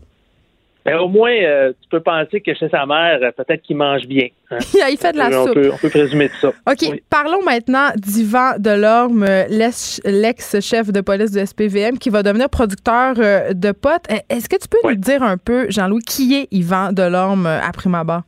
Ben, 0.85 0.99
au 0.99 1.09
moins, 1.09 1.33
euh, 1.33 1.73
tu 1.81 1.89
peux 1.89 2.01
penser 2.01 2.43
que 2.43 2.53
chez 2.53 2.69
sa 2.69 2.85
mère, 2.85 3.19
euh, 3.23 3.31
peut-être 3.33 3.63
qu'il 3.63 3.77
mange 3.77 4.03
bien. 4.07 4.29
Hein. 4.51 4.59
il 4.91 4.99
fait 4.99 5.13
de 5.13 5.19
la 5.19 5.29
on 5.29 5.47
soupe. 5.47 5.55
Peut, 5.55 5.71
on 5.73 5.79
peut 5.79 5.89
présumer 5.89 6.29
de 6.29 6.33
ça. 6.35 6.49
OK. 6.49 7.01
Parlons 7.09 7.43
maintenant 7.43 7.89
d'Yvan 7.97 8.59
Delorme, 8.59 9.25
l'ex-chef 9.49 10.93
de 10.93 11.01
police 11.01 11.31
du 11.31 11.45
SPVM, 11.45 11.99
qui 11.99 12.11
va 12.11 12.23
devenir 12.23 12.51
producteur 12.51 13.15
euh, 13.19 13.55
de 13.55 13.73
potes. 13.73 14.05
Est-ce 14.29 14.47
que 14.47 14.57
tu 14.57 14.69
peux 14.69 14.87
nous 14.87 14.97
dire 14.97 15.23
un 15.23 15.39
peu, 15.39 15.71
Jean-Louis, 15.71 16.03
qui 16.03 16.35
est 16.35 16.49
Yvan 16.51 16.93
Delorme 16.93 17.47
à 17.47 17.73
prime 17.73 17.95
abord? 17.95 18.25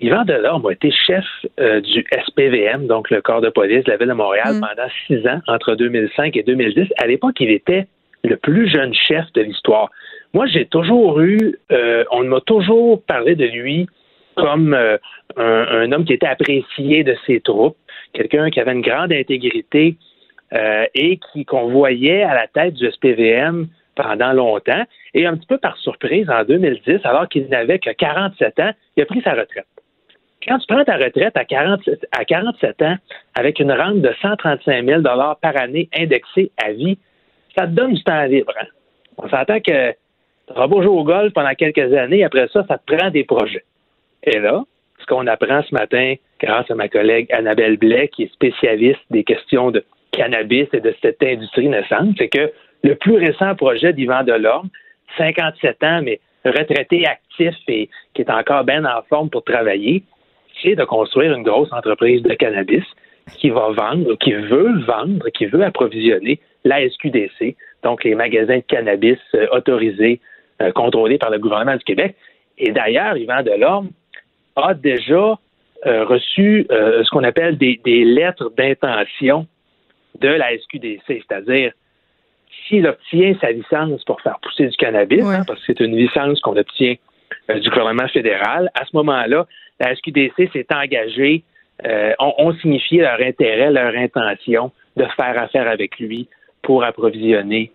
Yvan 0.00 0.24
Delorme 0.24 0.66
a 0.66 0.72
été 0.72 0.90
chef 0.90 1.24
euh, 1.58 1.80
du 1.80 2.04
SPVM, 2.12 2.86
donc 2.86 3.10
le 3.10 3.22
corps 3.22 3.40
de 3.40 3.48
police 3.48 3.84
de 3.84 3.90
la 3.90 3.96
ville 3.96 4.08
de 4.08 4.12
Montréal, 4.12 4.54
mm. 4.54 4.60
pendant 4.60 4.88
six 5.06 5.26
ans, 5.26 5.40
entre 5.46 5.74
2005 5.74 6.36
et 6.36 6.42
2010. 6.42 6.88
À 6.98 7.06
l'époque, 7.06 7.36
il 7.40 7.50
était 7.50 7.86
le 8.22 8.36
plus 8.36 8.68
jeune 8.68 8.92
chef 8.92 9.24
de 9.32 9.40
l'histoire. 9.40 9.90
Moi, 10.34 10.46
j'ai 10.46 10.66
toujours 10.66 11.20
eu, 11.20 11.58
euh, 11.72 12.04
on 12.10 12.24
m'a 12.24 12.40
toujours 12.40 13.02
parlé 13.04 13.36
de 13.36 13.46
lui 13.46 13.86
comme 14.34 14.74
euh, 14.74 14.98
un, 15.38 15.90
homme 15.92 16.04
qui 16.04 16.12
était 16.12 16.26
apprécié 16.26 17.02
de 17.02 17.16
ses 17.26 17.40
troupes, 17.40 17.78
quelqu'un 18.12 18.50
qui 18.50 18.60
avait 18.60 18.72
une 18.72 18.82
grande 18.82 19.12
intégrité 19.12 19.96
et 20.94 21.18
qui 21.32 21.44
qu'on 21.44 21.68
voyait 21.68 22.22
à 22.22 22.32
la 22.32 22.46
tête 22.46 22.74
du 22.74 22.88
SPVM 22.88 23.66
pendant 23.96 24.32
longtemps. 24.32 24.84
Et 25.12 25.26
un 25.26 25.36
petit 25.36 25.46
peu 25.46 25.58
par 25.58 25.76
surprise, 25.78 26.30
en 26.30 26.44
2010, 26.44 27.00
alors 27.04 27.28
qu'il 27.28 27.48
n'avait 27.48 27.78
que 27.78 27.90
47 27.90 28.60
ans, 28.60 28.70
il 28.96 29.02
a 29.02 29.06
pris 29.06 29.22
sa 29.22 29.32
retraite. 29.32 29.66
Quand 30.46 30.58
tu 30.58 30.66
prends 30.68 30.84
ta 30.84 30.96
retraite 30.96 31.36
à, 31.36 31.44
47, 31.44 32.06
à 32.12 32.24
47 32.24 32.82
ans 32.82 32.96
avec 33.34 33.58
une 33.58 33.72
rente 33.72 34.00
de 34.00 34.12
135 34.22 34.84
000 34.84 35.02
par 35.02 35.60
année 35.60 35.88
indexée 35.96 36.52
à 36.62 36.72
vie, 36.72 36.98
ça 37.56 37.66
te 37.66 37.72
donne 37.72 37.94
du 37.94 38.02
temps 38.04 38.24
libre. 38.24 38.52
Hein? 38.60 38.66
On 39.18 39.28
s'entend 39.28 39.58
que 39.60 39.90
tu 39.90 40.52
auras 40.52 40.66
beau 40.68 40.82
jouer 40.82 40.92
au 40.92 41.04
golf 41.04 41.32
pendant 41.32 41.54
quelques 41.54 41.92
années, 41.94 42.22
après 42.22 42.48
ça, 42.52 42.64
ça 42.68 42.78
te 42.78 42.94
prend 42.94 43.10
des 43.10 43.24
projets. 43.24 43.64
Et 44.22 44.38
là, 44.38 44.62
ce 45.00 45.06
qu'on 45.06 45.26
apprend 45.26 45.62
ce 45.62 45.74
matin, 45.74 46.14
grâce 46.40 46.70
à 46.70 46.74
ma 46.74 46.88
collègue 46.88 47.32
Annabelle 47.32 47.76
Blais, 47.76 48.08
qui 48.08 48.24
est 48.24 48.32
spécialiste 48.32 49.00
des 49.10 49.24
questions 49.24 49.70
de 49.72 49.84
cannabis 50.12 50.68
et 50.72 50.80
de 50.80 50.94
cette 51.02 51.22
industrie 51.22 51.68
naissante, 51.68 52.14
c'est 52.18 52.28
que 52.28 52.52
le 52.84 52.94
plus 52.94 53.16
récent 53.16 53.54
projet 53.56 53.92
d'Yvan 53.92 54.22
Delorme, 54.22 54.68
57 55.16 55.82
ans, 55.82 56.02
mais 56.02 56.20
retraité 56.44 57.04
actif 57.06 57.54
et 57.66 57.88
qui 58.14 58.22
est 58.22 58.30
encore 58.30 58.64
bien 58.64 58.84
en 58.84 59.02
forme 59.08 59.30
pour 59.30 59.42
travailler, 59.42 60.04
c'est 60.66 60.74
de 60.74 60.84
construire 60.84 61.32
une 61.32 61.42
grosse 61.42 61.72
entreprise 61.72 62.22
de 62.22 62.34
cannabis 62.34 62.84
qui 63.38 63.50
va 63.50 63.70
vendre, 63.70 64.14
qui 64.16 64.32
veut 64.32 64.80
vendre, 64.84 65.28
qui 65.30 65.46
veut 65.46 65.64
approvisionner 65.64 66.40
la 66.64 66.88
SQDC, 66.88 67.56
donc 67.82 68.04
les 68.04 68.14
magasins 68.14 68.56
de 68.56 68.64
cannabis 68.66 69.18
euh, 69.34 69.46
autorisés, 69.52 70.20
euh, 70.60 70.72
contrôlés 70.72 71.18
par 71.18 71.30
le 71.30 71.38
gouvernement 71.38 71.76
du 71.76 71.84
Québec. 71.84 72.16
Et 72.58 72.72
d'ailleurs, 72.72 73.16
Yvan 73.16 73.42
Delorme 73.42 73.90
a 74.56 74.74
déjà 74.74 75.38
euh, 75.86 76.04
reçu 76.04 76.66
ce 76.70 77.08
qu'on 77.10 77.24
appelle 77.24 77.58
des, 77.58 77.78
lettres 78.04 78.50
d'intention 78.56 79.46
de 80.20 80.28
la 80.28 80.56
SQDC, 80.58 81.02
c'est-à-dire 81.06 81.72
s'il 82.66 82.86
obtient 82.86 83.36
sa 83.40 83.52
licence 83.52 84.02
pour 84.04 84.20
faire 84.22 84.38
pousser 84.40 84.66
du 84.66 84.76
cannabis, 84.76 85.22
hein, 85.22 85.42
parce 85.46 85.60
que 85.60 85.66
c'est 85.66 85.84
une 85.84 85.94
licence 85.94 86.40
qu'on 86.40 86.56
obtient 86.56 86.94
du 87.48 87.68
gouvernement 87.68 88.08
fédéral, 88.08 88.70
à 88.74 88.84
ce 88.86 88.96
moment-là, 88.96 89.46
la 89.80 89.94
SQDC 89.94 90.50
s'est 90.52 90.66
engagée, 90.70 91.42
euh, 91.86 92.12
ont, 92.18 92.54
signifié 92.54 93.02
leur 93.02 93.20
intérêt, 93.20 93.70
leur 93.70 93.94
intention 93.94 94.72
de 94.96 95.04
faire 95.16 95.38
affaire 95.38 95.68
avec 95.68 95.98
lui 95.98 96.28
pour 96.62 96.84
approvisionner 96.84 97.70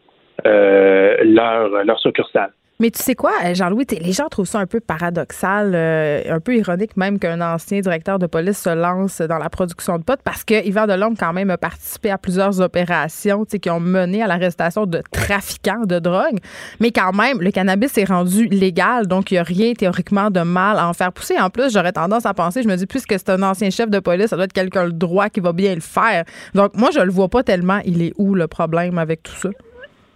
euh, 0.45 1.17
leur, 1.23 1.83
leur 1.83 1.99
succursale. 1.99 2.51
Mais 2.81 2.89
tu 2.89 2.99
sais 2.99 3.13
quoi, 3.13 3.31
euh, 3.45 3.53
Jean-Louis, 3.53 3.85
les 3.91 4.11
gens 4.11 4.27
trouvent 4.27 4.47
ça 4.47 4.57
un 4.57 4.65
peu 4.65 4.79
paradoxal, 4.79 5.73
euh, 5.75 6.23
un 6.27 6.39
peu 6.39 6.55
ironique 6.55 6.97
même 6.97 7.19
qu'un 7.19 7.39
ancien 7.39 7.79
directeur 7.79 8.17
de 8.17 8.25
police 8.25 8.57
se 8.57 8.71
lance 8.71 9.21
dans 9.21 9.37
la 9.37 9.51
production 9.51 9.99
de 9.99 10.03
potes 10.03 10.23
parce 10.23 10.43
que 10.43 10.65
Yvan 10.65 10.87
Delorme 10.87 11.15
quand 11.15 11.31
même 11.31 11.51
a 11.51 11.59
participé 11.59 12.09
à 12.09 12.17
plusieurs 12.17 12.59
opérations 12.59 13.45
qui 13.45 13.69
ont 13.69 13.79
mené 13.79 14.23
à 14.23 14.27
l'arrestation 14.27 14.87
de 14.87 15.03
trafiquants 15.11 15.85
de 15.85 15.99
drogue. 15.99 16.39
Mais 16.79 16.91
quand 16.91 17.13
même, 17.13 17.39
le 17.39 17.51
cannabis 17.51 17.95
est 17.99 18.05
rendu 18.05 18.47
légal, 18.47 19.05
donc 19.05 19.29
il 19.29 19.35
n'y 19.35 19.37
a 19.37 19.43
rien 19.43 19.73
théoriquement 19.73 20.31
de 20.31 20.41
mal 20.41 20.79
à 20.79 20.87
en 20.87 20.93
faire 20.93 21.13
pousser. 21.13 21.39
En 21.39 21.51
plus, 21.51 21.71
j'aurais 21.71 21.93
tendance 21.93 22.25
à 22.25 22.33
penser, 22.33 22.63
je 22.63 22.67
me 22.67 22.75
dis, 22.77 22.87
puisque 22.87 23.11
c'est 23.11 23.29
un 23.29 23.43
ancien 23.43 23.69
chef 23.69 23.91
de 23.91 23.99
police, 23.99 24.29
ça 24.29 24.37
doit 24.37 24.45
être 24.45 24.53
quelqu'un 24.53 24.85
le 24.85 24.93
droit 24.93 25.29
qui 25.29 25.39
va 25.39 25.53
bien 25.53 25.75
le 25.75 25.81
faire. 25.81 26.23
Donc 26.55 26.75
moi, 26.75 26.89
je 26.91 26.99
le 26.99 27.11
vois 27.11 27.29
pas 27.29 27.43
tellement. 27.43 27.79
Il 27.85 28.01
est 28.01 28.13
où 28.17 28.33
le 28.33 28.47
problème 28.47 28.97
avec 28.97 29.21
tout 29.21 29.35
ça? 29.35 29.49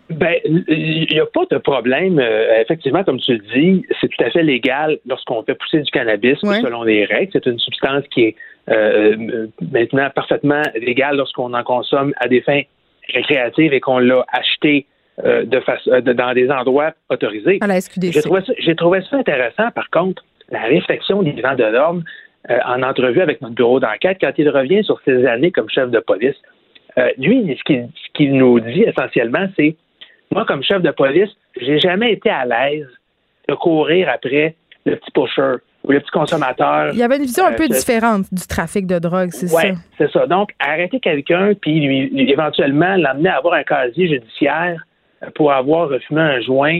Ben, 0.09 0.35
il 0.45 1.07
n'y 1.11 1.19
a 1.19 1.25
pas 1.25 1.45
de 1.49 1.57
problème. 1.57 2.19
Euh, 2.19 2.61
effectivement, 2.61 3.03
comme 3.03 3.19
tu 3.19 3.33
le 3.33 3.39
dis, 3.39 3.83
c'est 3.99 4.07
tout 4.07 4.23
à 4.23 4.29
fait 4.29 4.43
légal 4.43 4.99
lorsqu'on 5.07 5.41
fait 5.43 5.55
pousser 5.55 5.81
du 5.81 5.89
cannabis 5.89 6.37
selon 6.41 6.83
les 6.83 7.05
règles. 7.05 7.31
C'est 7.33 7.47
une 7.47 7.57
substance 7.57 8.03
qui 8.11 8.21
est 8.25 8.35
euh, 8.69 9.47
maintenant 9.71 10.09
parfaitement 10.11 10.61
légale 10.75 11.17
lorsqu'on 11.17 11.53
en 11.53 11.63
consomme 11.63 12.13
à 12.17 12.27
des 12.27 12.41
fins 12.41 12.61
récréatives 13.13 13.73
et 13.73 13.79
qu'on 13.79 13.97
l'a 13.97 14.23
acheté 14.31 14.85
euh, 15.25 15.43
de 15.43 16.13
dans 16.13 16.33
des 16.33 16.51
endroits 16.51 16.93
autorisés. 17.09 17.57
À 17.61 17.67
la 17.67 17.81
SQDC. 17.81 18.13
J'ai 18.13 18.21
trouvé, 18.21 18.41
ça, 18.41 18.75
trouvé 18.75 19.01
ça 19.09 19.17
intéressant, 19.17 19.71
par 19.71 19.89
contre, 19.89 20.23
la 20.51 20.61
réflexion 20.61 21.23
d'Yvan 21.23 21.55
Delorme 21.55 22.03
en 22.47 22.83
entrevue 22.83 23.21
avec 23.21 23.41
notre 23.41 23.55
bureau 23.55 23.79
d'enquête 23.79 24.19
quand 24.21 24.33
il 24.37 24.47
revient 24.49 24.83
sur 24.83 25.01
ses 25.03 25.25
années 25.25 25.51
comme 25.51 25.67
chef 25.67 25.89
de 25.89 25.97
police. 25.97 26.35
lui, 27.17 27.57
ce 27.57 27.89
qu'il 28.13 28.33
nous 28.35 28.59
dit 28.59 28.83
essentiellement, 28.83 29.47
c'est 29.57 29.75
moi, 30.31 30.45
comme 30.45 30.63
chef 30.63 30.81
de 30.81 30.91
police, 30.91 31.29
j'ai 31.59 31.79
jamais 31.79 32.13
été 32.13 32.29
à 32.29 32.45
l'aise 32.45 32.87
de 33.47 33.55
courir 33.55 34.09
après 34.09 34.55
le 34.85 34.95
petit 34.95 35.11
pusher 35.11 35.57
ou 35.83 35.91
le 35.91 35.99
petit 35.99 36.11
consommateur. 36.11 36.89
Il 36.93 36.99
y 36.99 37.03
avait 37.03 37.17
une 37.17 37.23
vision 37.23 37.45
un 37.45 37.53
peu 37.53 37.63
euh, 37.63 37.67
différente 37.67 38.25
du 38.31 38.47
trafic 38.47 38.87
de 38.87 38.99
drogue, 38.99 39.29
c'est 39.31 39.47
ça? 39.47 39.57
Oui, 39.57 39.73
c'est 39.97 40.11
ça. 40.11 40.25
Donc, 40.27 40.51
arrêter 40.59 40.99
quelqu'un, 40.99 41.53
puis 41.59 41.79
lui, 41.79 42.31
éventuellement 42.31 42.95
l'amener 42.95 43.29
à 43.29 43.37
avoir 43.37 43.53
un 43.53 43.63
casier 43.63 44.07
judiciaire 44.07 44.83
pour 45.35 45.51
avoir 45.51 45.89
fumé 46.07 46.21
un 46.21 46.41
joint, 46.41 46.79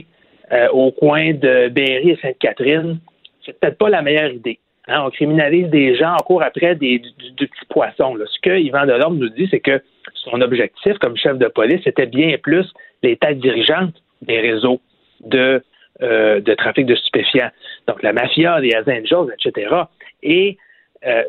euh, 0.52 0.68
au 0.74 0.92
coin 0.92 1.34
de 1.34 1.70
Berry 1.70 2.12
et 2.12 2.20
Sainte-Catherine, 2.22 3.00
c'est 3.44 3.60
peut-être 3.60 3.78
pas 3.78 3.90
la 3.90 4.02
meilleure 4.02 4.32
idée. 4.32 4.60
Hein? 4.88 5.02
on 5.04 5.10
criminalise 5.10 5.70
des 5.70 5.96
gens 5.96 6.14
en 6.14 6.24
cours 6.24 6.44
après 6.44 6.76
des, 6.76 7.00
du, 7.00 7.48
petit 7.48 7.66
poisson. 7.70 8.16
Ce 8.24 8.40
que 8.42 8.56
Yvan 8.60 8.86
Delorme 8.86 9.18
nous 9.18 9.30
dit, 9.30 9.48
c'est 9.50 9.60
que 9.60 9.82
son 10.14 10.42
objectif 10.42 10.98
comme 11.00 11.18
chef 11.18 11.40
de 11.40 11.48
police, 11.48 11.82
c'était 11.84 12.06
bien 12.06 12.38
plus 12.42 12.72
les 13.06 13.18
têtes 13.18 13.40
dirigeantes 13.40 13.96
des 14.22 14.40
réseaux 14.40 14.82
de, 15.22 15.64
euh, 16.02 16.42
de 16.42 16.54
trafic 16.54 16.86
de 16.86 16.96
stupéfiants. 16.96 17.52
Donc 17.88 18.02
la 18.04 18.14
mafia, 18.14 18.60
les 18.60 18.76
Angels, 18.76 19.34
etc. 19.34 19.76
Et 20.24 20.58
euh, 21.06 21.24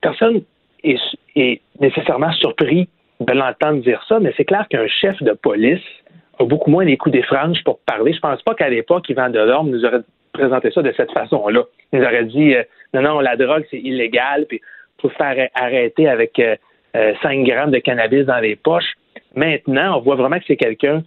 personne 0.00 0.42
est, 0.82 1.60
nécessairement 1.78 2.32
surpris 2.32 2.88
de 3.20 3.32
l'entendre 3.32 3.82
dire 3.82 4.02
ça, 4.08 4.18
mais 4.18 4.32
c'est 4.36 4.44
clair 4.44 4.66
qu'un 4.68 4.88
chef 4.88 5.22
de 5.22 5.32
police 5.32 5.82
a 6.38 6.44
beaucoup 6.44 6.70
moins 6.70 6.84
les 6.84 6.96
coups 6.96 7.12
des 7.12 7.22
franges 7.22 7.62
pour 7.64 7.78
parler. 7.80 8.12
Je 8.14 8.20
pense 8.20 8.42
pas 8.42 8.54
qu'à 8.54 8.68
l'époque, 8.68 9.08
Yvan 9.08 9.28
Delorme 9.28 9.70
nous 9.70 9.84
aurait 9.84 10.00
présenté 10.32 10.70
ça 10.70 10.80
de 10.80 10.92
cette 10.96 11.12
façon-là. 11.12 11.64
Il 11.92 11.98
nous 11.98 12.04
aurait 12.06 12.24
dit 12.24 12.54
euh, 12.54 12.62
non, 12.94 13.02
non, 13.02 13.20
la 13.20 13.36
drogue, 13.36 13.66
c'est 13.70 13.78
illégal, 13.78 14.46
puis 14.46 14.60
pour 14.98 15.12
faire 15.12 15.48
arrêter 15.54 16.08
avec 16.08 16.40
5 16.94 16.96
euh, 16.96 17.42
grammes 17.44 17.70
de 17.70 17.78
cannabis 17.78 18.24
dans 18.24 18.38
les 18.38 18.56
poches. 18.56 18.94
Maintenant, 19.34 19.98
on 19.98 20.00
voit 20.00 20.16
vraiment 20.16 20.38
que 20.38 20.44
c'est 20.46 20.56
quelqu'un 20.56 21.02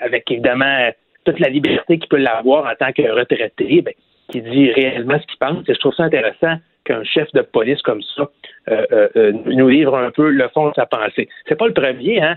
avec 0.00 0.30
évidemment 0.30 0.90
toute 1.24 1.40
la 1.40 1.48
liberté 1.48 1.98
qu'il 1.98 2.08
peut 2.08 2.16
l'avoir 2.16 2.66
en 2.66 2.74
tant 2.74 2.92
que 2.92 3.02
retraité, 3.02 3.82
ben, 3.82 3.94
qui 4.28 4.42
dit 4.42 4.70
réellement 4.72 5.18
ce 5.18 5.26
qu'il 5.26 5.38
pense. 5.38 5.68
Et 5.68 5.74
je 5.74 5.78
trouve 5.80 5.94
ça 5.94 6.04
intéressant 6.04 6.56
qu'un 6.84 7.02
chef 7.04 7.30
de 7.32 7.40
police 7.40 7.80
comme 7.82 8.02
ça 8.16 8.28
euh, 8.68 9.08
euh, 9.16 9.32
nous 9.46 9.68
livre 9.68 9.96
un 9.96 10.10
peu 10.10 10.30
le 10.30 10.48
fond 10.48 10.68
de 10.68 10.74
sa 10.74 10.86
pensée. 10.86 11.28
C'est 11.48 11.56
pas 11.56 11.66
le 11.66 11.72
premier, 11.72 12.20
hein? 12.20 12.36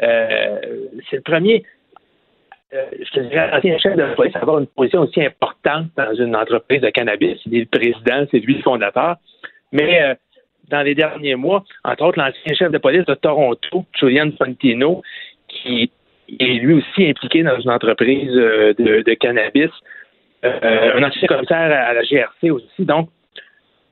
c'est 0.00 1.16
le 1.16 1.22
premier. 1.22 1.62
je 2.72 3.10
te 3.10 3.20
dirais, 3.20 3.50
ancien 3.52 3.78
chef 3.78 3.96
de 3.96 4.14
police, 4.14 4.34
avoir 4.34 4.58
une 4.58 4.66
position 4.66 5.02
aussi 5.02 5.22
importante 5.22 5.86
dans 5.96 6.14
une 6.14 6.34
entreprise 6.34 6.80
de 6.80 6.90
cannabis. 6.90 7.38
Il 7.46 7.56
est 7.56 7.60
le 7.60 7.78
président, 7.78 8.26
c'est 8.30 8.40
lui 8.40 8.54
le 8.54 8.62
fondateur. 8.62 9.16
Mais 9.70 10.16
dans 10.68 10.82
les 10.82 10.94
derniers 10.94 11.34
mois, 11.34 11.64
entre 11.84 12.04
autres, 12.04 12.18
l'ancien 12.18 12.54
chef 12.54 12.70
de 12.70 12.78
police 12.78 13.04
de 13.06 13.14
Toronto, 13.14 13.84
Julian 13.98 14.30
Fontino, 14.38 15.02
qui 15.48 15.90
est 16.40 16.54
lui 16.54 16.74
aussi 16.74 17.08
impliqué 17.08 17.42
dans 17.42 17.58
une 17.60 17.70
entreprise 17.70 18.32
de, 18.32 19.14
cannabis, 19.14 19.70
un 20.42 21.02
ancien 21.02 21.28
commissaire 21.28 21.58
à 21.58 21.92
la 21.92 22.02
GRC 22.02 22.50
aussi. 22.50 22.84
Donc, 22.84 23.08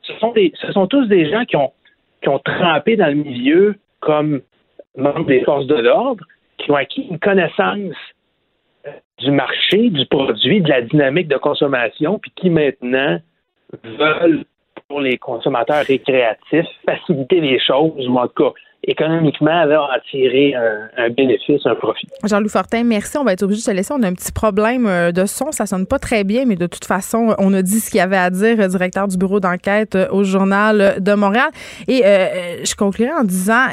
ce 0.02 0.12
sont, 0.18 0.34
ce 0.34 0.72
sont 0.72 0.86
tous 0.86 1.06
des 1.06 1.30
gens 1.30 1.44
qui 1.44 1.56
ont, 1.56 1.72
qui 2.22 2.28
ont 2.28 2.38
trempé 2.38 2.96
dans 2.96 3.08
le 3.08 3.14
milieu 3.14 3.76
comme 4.00 4.40
membres 4.96 5.26
des 5.26 5.42
forces 5.44 5.66
de 5.66 5.76
l'ordre, 5.76 6.24
qui 6.58 6.70
ont 6.70 6.76
acquis 6.76 7.06
une 7.10 7.18
connaissance 7.18 7.94
euh, 8.86 8.90
du 9.18 9.30
marché, 9.30 9.90
du 9.90 10.06
produit, 10.06 10.60
de 10.60 10.68
la 10.68 10.82
dynamique 10.82 11.28
de 11.28 11.36
consommation, 11.36 12.18
puis 12.18 12.32
qui 12.34 12.50
maintenant 12.50 13.18
veulent, 13.84 14.44
pour 14.92 15.00
les 15.00 15.16
consommateurs 15.16 15.86
récréatifs, 15.86 16.66
faciliter 16.84 17.40
les 17.40 17.58
choses, 17.58 18.06
ou 18.06 18.18
en 18.18 18.28
tout 18.28 18.44
cas 18.44 18.50
économiquement, 18.84 19.64
là, 19.64 19.80
en 19.84 20.00
tirer 20.10 20.54
un, 20.54 21.08
bénéfice, 21.08 21.64
un 21.64 21.74
profit. 21.76 22.08
Jean-Louis 22.24 22.50
Fortin, 22.50 22.84
merci. 22.84 23.16
On 23.16 23.24
va 23.24 23.32
être 23.32 23.42
obligé 23.42 23.60
de 23.60 23.64
se 23.64 23.70
laisser. 23.70 23.94
On 23.96 24.02
a 24.02 24.08
un 24.08 24.12
petit 24.12 24.32
problème 24.32 24.86
euh, 24.86 25.12
de 25.12 25.24
son. 25.24 25.50
Ça 25.50 25.64
sonne 25.64 25.86
pas 25.86 25.98
très 25.98 26.24
bien, 26.24 26.44
mais 26.46 26.56
de 26.56 26.66
toute 26.66 26.84
façon, 26.84 27.34
on 27.38 27.54
a 27.54 27.62
dit 27.62 27.80
ce 27.80 27.90
qu'il 27.90 27.98
y 27.98 28.00
avait 28.00 28.18
à 28.18 28.28
dire, 28.28 28.60
euh, 28.60 28.68
directeur 28.68 29.08
du 29.08 29.16
bureau 29.16 29.40
d'enquête 29.40 29.94
euh, 29.94 30.08
au 30.10 30.24
Journal 30.24 30.96
de 31.00 31.14
Montréal. 31.14 31.48
Et 31.88 32.02
je 32.02 32.74
conclurai 32.74 33.12
en 33.12 33.24
disant 33.24 33.68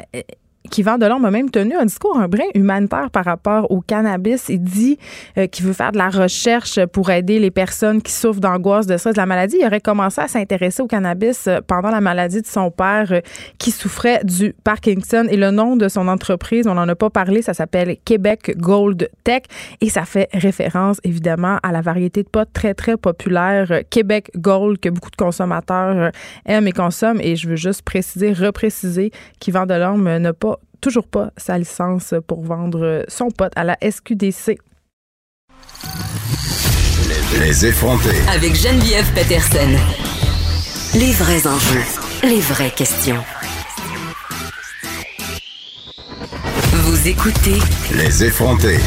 qui 0.69 0.84
vend 0.84 0.97
de 0.97 1.05
l'homme 1.05 1.25
a 1.25 1.32
même 1.32 1.49
tenu 1.49 1.75
un 1.75 1.86
discours 1.86 2.17
un 2.17 2.27
brin 2.27 2.45
humanitaire 2.53 3.10
par 3.12 3.25
rapport 3.25 3.69
au 3.71 3.82
cannabis. 3.82 4.49
Il 4.49 4.62
dit 4.62 4.97
euh, 5.38 5.47
qu'il 5.47 5.65
veut 5.65 5.73
faire 5.73 5.91
de 5.91 5.97
la 5.97 6.10
recherche 6.10 6.84
pour 6.88 7.10
aider 7.10 7.39
les 7.39 7.51
personnes 7.51 8.01
qui 8.01 8.12
souffrent 8.12 8.39
d'angoisse, 8.39 8.86
de 8.86 8.97
stress, 8.97 9.13
de 9.13 9.19
la 9.19 9.25
maladie. 9.25 9.58
Il 9.60 9.65
aurait 9.65 9.82
commencé 9.82 10.21
à 10.21 10.27
s'intéresser 10.27 10.82
au 10.82 10.88
cannabis 10.88 11.47
euh, 11.47 11.60
pendant 11.65 11.89
la 11.89 12.01
maladie 12.01 12.41
de 12.41 12.47
son 12.47 12.71
père 12.71 13.12
euh, 13.12 13.21
qui 13.58 13.71
souffrait 13.71 14.21
du 14.23 14.53
Parkinson. 14.63 15.27
Et 15.29 15.38
le 15.38 15.51
nom 15.51 15.75
de 15.75 15.88
son 15.88 16.08
entreprise, 16.08 16.67
on 16.67 16.75
n'en 16.75 16.88
a 16.88 16.95
pas 16.95 17.10
parlé, 17.10 17.41
ça 17.41 17.53
s'appelle 17.53 17.97
Québec 18.05 18.55
Gold 18.58 19.10
Tech 19.23 19.43
et 19.82 19.89
ça 19.89 20.05
fait 20.05 20.29
référence 20.34 20.99
évidemment 21.03 21.58
à 21.63 21.71
la 21.71 21.82
variété 21.82 22.23
de 22.23 22.29
potes 22.29 22.53
très, 22.53 22.73
très 22.73 22.97
populaire 22.97 23.82
Québec 23.89 24.32
Gold 24.36 24.79
que 24.79 24.89
beaucoup 24.89 25.12
de 25.12 25.15
consommateurs 25.15 26.12
aiment 26.45 26.67
et 26.67 26.71
consomment. 26.71 27.21
Et 27.21 27.36
je 27.36 27.49
veux 27.49 27.55
juste 27.55 27.82
préciser, 27.84 28.34
repréciser 28.34 29.12
qu'Yvan 29.39 29.65
Delorme 29.65 30.17
n'a 30.17 30.34
pas 30.34 30.59
toujours 30.82 31.08
pas 31.08 31.32
sa 31.38 31.58
licence 31.58 32.13
pour 32.28 32.44
vendre 32.44 33.06
son 33.08 33.30
pote 33.30 33.54
à 33.56 33.63
la 33.63 33.78
SQDC. 33.82 34.58
Les 37.39 37.65
effronter. 37.65 38.15
Avec 38.34 38.56
Geneviève 38.56 39.06
Peterson. 39.13 39.70
Les 40.96 41.12
vrais 41.13 41.46
enjeux, 41.48 41.84
les 42.24 42.39
vraies 42.39 42.72
questions. 42.72 43.24
Vous 46.74 47.08
écoutez 47.08 47.60
Les 47.96 48.24
effronter. 48.24 48.78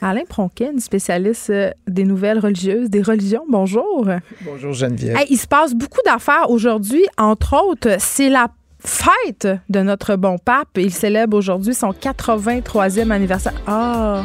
Alain 0.00 0.24
Pronkin, 0.28 0.78
spécialiste 0.78 1.50
euh, 1.50 1.70
des 1.86 2.04
nouvelles 2.04 2.38
religieuses, 2.38 2.90
des 2.90 3.00
religions. 3.00 3.44
Bonjour. 3.48 4.06
Bonjour 4.42 4.72
Geneviève. 4.72 5.18
il 5.30 5.38
se 5.38 5.46
passe 5.46 5.74
beaucoup 5.74 6.00
d'affaires 6.04 6.50
aujourd'hui. 6.50 7.04
Entre 7.16 7.54
autres, 7.54 7.96
c'est 7.98 8.28
la 8.28 8.48
fête 8.84 9.48
de 9.68 9.80
notre 9.80 10.16
bon 10.16 10.38
pape. 10.38 10.68
Il 10.76 10.92
célèbre 10.92 11.36
aujourd'hui 11.36 11.74
son 11.74 11.90
83e 11.90 13.10
anniversaire. 13.10 13.54
Ah! 13.66 14.22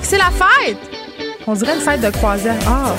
C'est 0.00 0.18
la 0.18 0.30
fête! 0.30 0.78
On 1.46 1.54
dirait 1.54 1.74
une 1.74 1.80
fête 1.80 2.00
de 2.00 2.10
croisière. 2.10 2.56
Ah! 2.66 2.94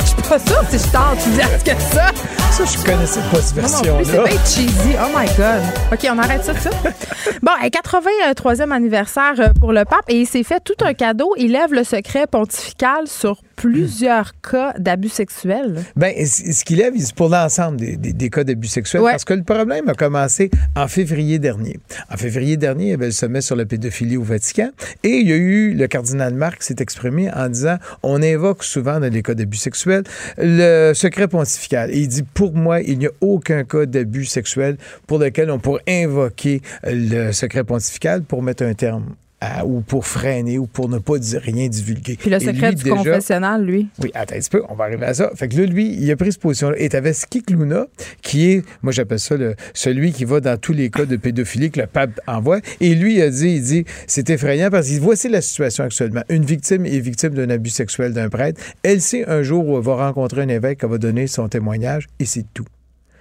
Je 0.00 0.06
suis 0.06 0.22
pas 0.22 0.38
sûre 0.38 0.62
si 0.68 0.78
je 0.78 0.92
tente, 0.92 1.18
tu 1.22 1.30
dis 1.30 1.64
que 1.64 1.80
ça. 1.80 2.10
Ça, 2.50 2.64
je 2.64 2.84
connaissais 2.84 3.20
pas 3.30 3.42
cette 3.42 3.56
version-là. 3.56 4.04
C'est 4.04 4.12
bien 4.12 4.44
cheesy. 4.44 4.96
Oh 4.98 5.10
my 5.14 5.26
God. 5.36 5.62
OK, 5.92 6.08
on 6.10 6.18
arrête 6.18 6.42
ça, 6.42 6.54
ça. 6.54 6.70
bon, 7.42 7.52
83e 7.62 8.70
anniversaire 8.70 9.34
euh, 9.38 9.48
pour 9.60 9.72
le 9.72 9.84
pape 9.84 10.04
et 10.08 10.20
il 10.20 10.26
s'est 10.26 10.42
fait 10.42 10.60
tout 10.60 10.82
un 10.82 10.94
cadeau. 10.94 11.34
Il 11.36 11.52
lève 11.52 11.74
le 11.74 11.84
secret 11.84 12.26
pontifical 12.26 13.06
sur 13.06 13.42
plusieurs 13.56 14.38
cas 14.40 14.74
d'abus 14.78 15.08
sexuels? 15.08 15.82
Ben, 15.96 16.14
ce 16.24 16.64
qu'il 16.64 16.78
lève, 16.78 16.92
c'est 16.98 17.14
pour 17.14 17.28
l'ensemble 17.28 17.78
des, 17.78 18.30
cas 18.30 18.44
d'abus 18.44 18.68
sexuels. 18.68 19.02
Parce 19.02 19.24
que 19.24 19.34
le 19.34 19.42
problème 19.42 19.88
a 19.88 19.94
commencé 19.94 20.50
en 20.76 20.86
février 20.86 21.38
dernier. 21.38 21.78
En 22.10 22.16
février 22.16 22.56
dernier, 22.56 22.84
il 22.84 22.90
y 22.90 22.94
avait 22.94 23.06
le 23.06 23.12
sommet 23.12 23.40
sur 23.40 23.56
la 23.56 23.64
pédophilie 23.64 24.16
au 24.16 24.22
Vatican. 24.22 24.70
Et 25.02 25.16
il 25.18 25.28
y 25.28 25.32
a 25.32 25.36
eu 25.36 25.74
le 25.74 25.86
cardinal 25.88 26.34
Marc 26.34 26.60
qui 26.60 26.66
s'est 26.66 26.76
exprimé 26.80 27.30
en 27.32 27.48
disant 27.48 27.78
on 28.02 28.22
invoque 28.22 28.62
souvent 28.62 29.00
dans 29.00 29.12
les 29.12 29.22
cas 29.22 29.34
d'abus 29.34 29.56
sexuels 29.56 30.04
le 30.38 30.92
secret 30.94 31.28
pontifical. 31.28 31.90
Et 31.90 32.00
il 32.00 32.08
dit 32.08 32.22
pour 32.22 32.54
moi, 32.54 32.80
il 32.82 32.98
n'y 32.98 33.06
a 33.06 33.12
aucun 33.20 33.64
cas 33.64 33.86
d'abus 33.86 34.26
sexuel 34.26 34.76
pour 35.06 35.18
lequel 35.18 35.50
on 35.50 35.58
pourrait 35.58 35.82
invoquer 35.88 36.60
le 36.84 37.32
secret 37.32 37.64
pontifical 37.64 38.22
pour 38.22 38.42
mettre 38.42 38.62
un 38.64 38.74
terme 38.74 39.14
ou 39.66 39.80
pour 39.80 40.06
freiner 40.06 40.58
ou 40.58 40.66
pour 40.66 40.88
ne 40.88 40.98
pas 40.98 41.18
dire 41.18 41.40
rien 41.40 41.68
divulguer. 41.68 42.16
Puis 42.16 42.30
le 42.30 42.40
secret 42.40 42.74
du 42.74 42.90
confessionnal, 42.90 43.64
lui? 43.64 43.88
Oui, 44.02 44.10
attends 44.14 44.34
un 44.34 44.38
petit 44.38 44.50
peu, 44.50 44.62
on 44.68 44.74
va 44.74 44.84
arriver 44.84 45.06
à 45.06 45.14
ça. 45.14 45.30
Fait 45.34 45.48
que 45.48 45.56
là, 45.56 45.66
lui, 45.66 45.94
il 45.94 46.10
a 46.10 46.16
pris 46.16 46.32
cette 46.32 46.40
position-là. 46.40 46.76
Et 46.78 46.88
t'avais 46.88 47.12
Skik 47.12 47.50
Luna, 47.50 47.86
qui 48.22 48.50
est, 48.50 48.64
moi 48.82 48.92
j'appelle 48.92 49.20
ça 49.20 49.36
le, 49.36 49.54
celui 49.74 50.12
qui 50.12 50.24
va 50.24 50.40
dans 50.40 50.56
tous 50.56 50.72
les 50.72 50.90
cas 50.90 51.04
de 51.04 51.16
pédophilie 51.16 51.70
que 51.70 51.80
le 51.80 51.86
pape 51.86 52.20
envoie. 52.26 52.60
Et 52.80 52.94
lui, 52.94 53.16
il 53.16 53.22
a 53.22 53.30
dit, 53.30 53.56
il 53.56 53.62
dit, 53.62 53.84
c'est 54.06 54.30
effrayant 54.30 54.70
parce 54.70 54.88
que 54.88 54.98
voici 55.00 55.28
la 55.28 55.40
situation 55.40 55.84
actuellement. 55.84 56.22
Une 56.28 56.44
victime 56.44 56.86
est 56.86 57.00
victime 57.00 57.34
d'un 57.34 57.50
abus 57.50 57.70
sexuel 57.70 58.12
d'un 58.12 58.28
prêtre. 58.28 58.60
Elle 58.82 59.00
sait 59.00 59.26
un 59.28 59.42
jour 59.42 59.66
où 59.66 59.76
elle 59.76 59.84
va 59.84 60.06
rencontrer 60.06 60.42
un 60.42 60.48
évêque, 60.48 60.80
elle 60.82 60.90
va 60.90 60.98
donner 60.98 61.26
son 61.26 61.48
témoignage 61.48 62.06
et 62.18 62.24
c'est 62.24 62.46
tout. 62.54 62.66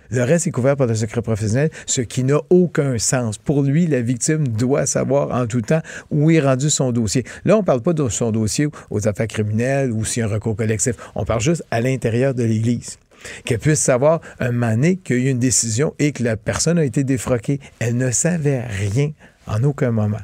Le 0.09 0.23
reste 0.23 0.47
est 0.47 0.51
couvert 0.51 0.75
par 0.75 0.87
le 0.87 0.95
secret 0.95 1.21
professionnel, 1.21 1.69
ce 1.85 2.01
qui 2.01 2.23
n'a 2.23 2.39
aucun 2.49 2.97
sens. 2.97 3.37
Pour 3.37 3.63
lui, 3.63 3.87
la 3.87 4.01
victime 4.01 4.47
doit 4.47 4.85
savoir 4.85 5.31
en 5.31 5.47
tout 5.47 5.61
temps 5.61 5.81
où 6.11 6.31
est 6.31 6.39
rendu 6.39 6.69
son 6.69 6.91
dossier. 6.91 7.23
Là, 7.43 7.55
on 7.55 7.61
ne 7.61 7.65
parle 7.65 7.81
pas 7.81 7.93
de 7.93 8.07
son 8.09 8.31
dossier 8.31 8.67
aux 8.89 9.07
affaires 9.07 9.27
criminelles 9.27 9.91
ou 9.91 10.05
s'il 10.05 10.21
y 10.21 10.23
a 10.23 10.29
un 10.29 10.31
recours 10.31 10.55
collectif. 10.55 10.95
On 11.15 11.25
parle 11.25 11.41
juste 11.41 11.63
à 11.71 11.81
l'intérieur 11.81 12.33
de 12.33 12.43
l'Église 12.43 12.97
qu'elle 13.43 13.59
puisse 13.59 13.79
savoir 13.79 14.21
un 14.39 14.51
mané 14.51 14.97
qu'il 14.97 15.17
y 15.17 15.19
a 15.21 15.23
eu 15.25 15.31
une 15.31 15.39
décision 15.39 15.93
et 15.99 16.11
que 16.11 16.23
la 16.23 16.37
personne 16.37 16.77
a 16.77 16.83
été 16.83 17.03
défroquée. 17.03 17.59
Elle 17.79 17.97
ne 17.97 18.11
savait 18.11 18.61
rien 18.61 19.11
en 19.47 19.63
aucun 19.63 19.91
moment. 19.91 20.19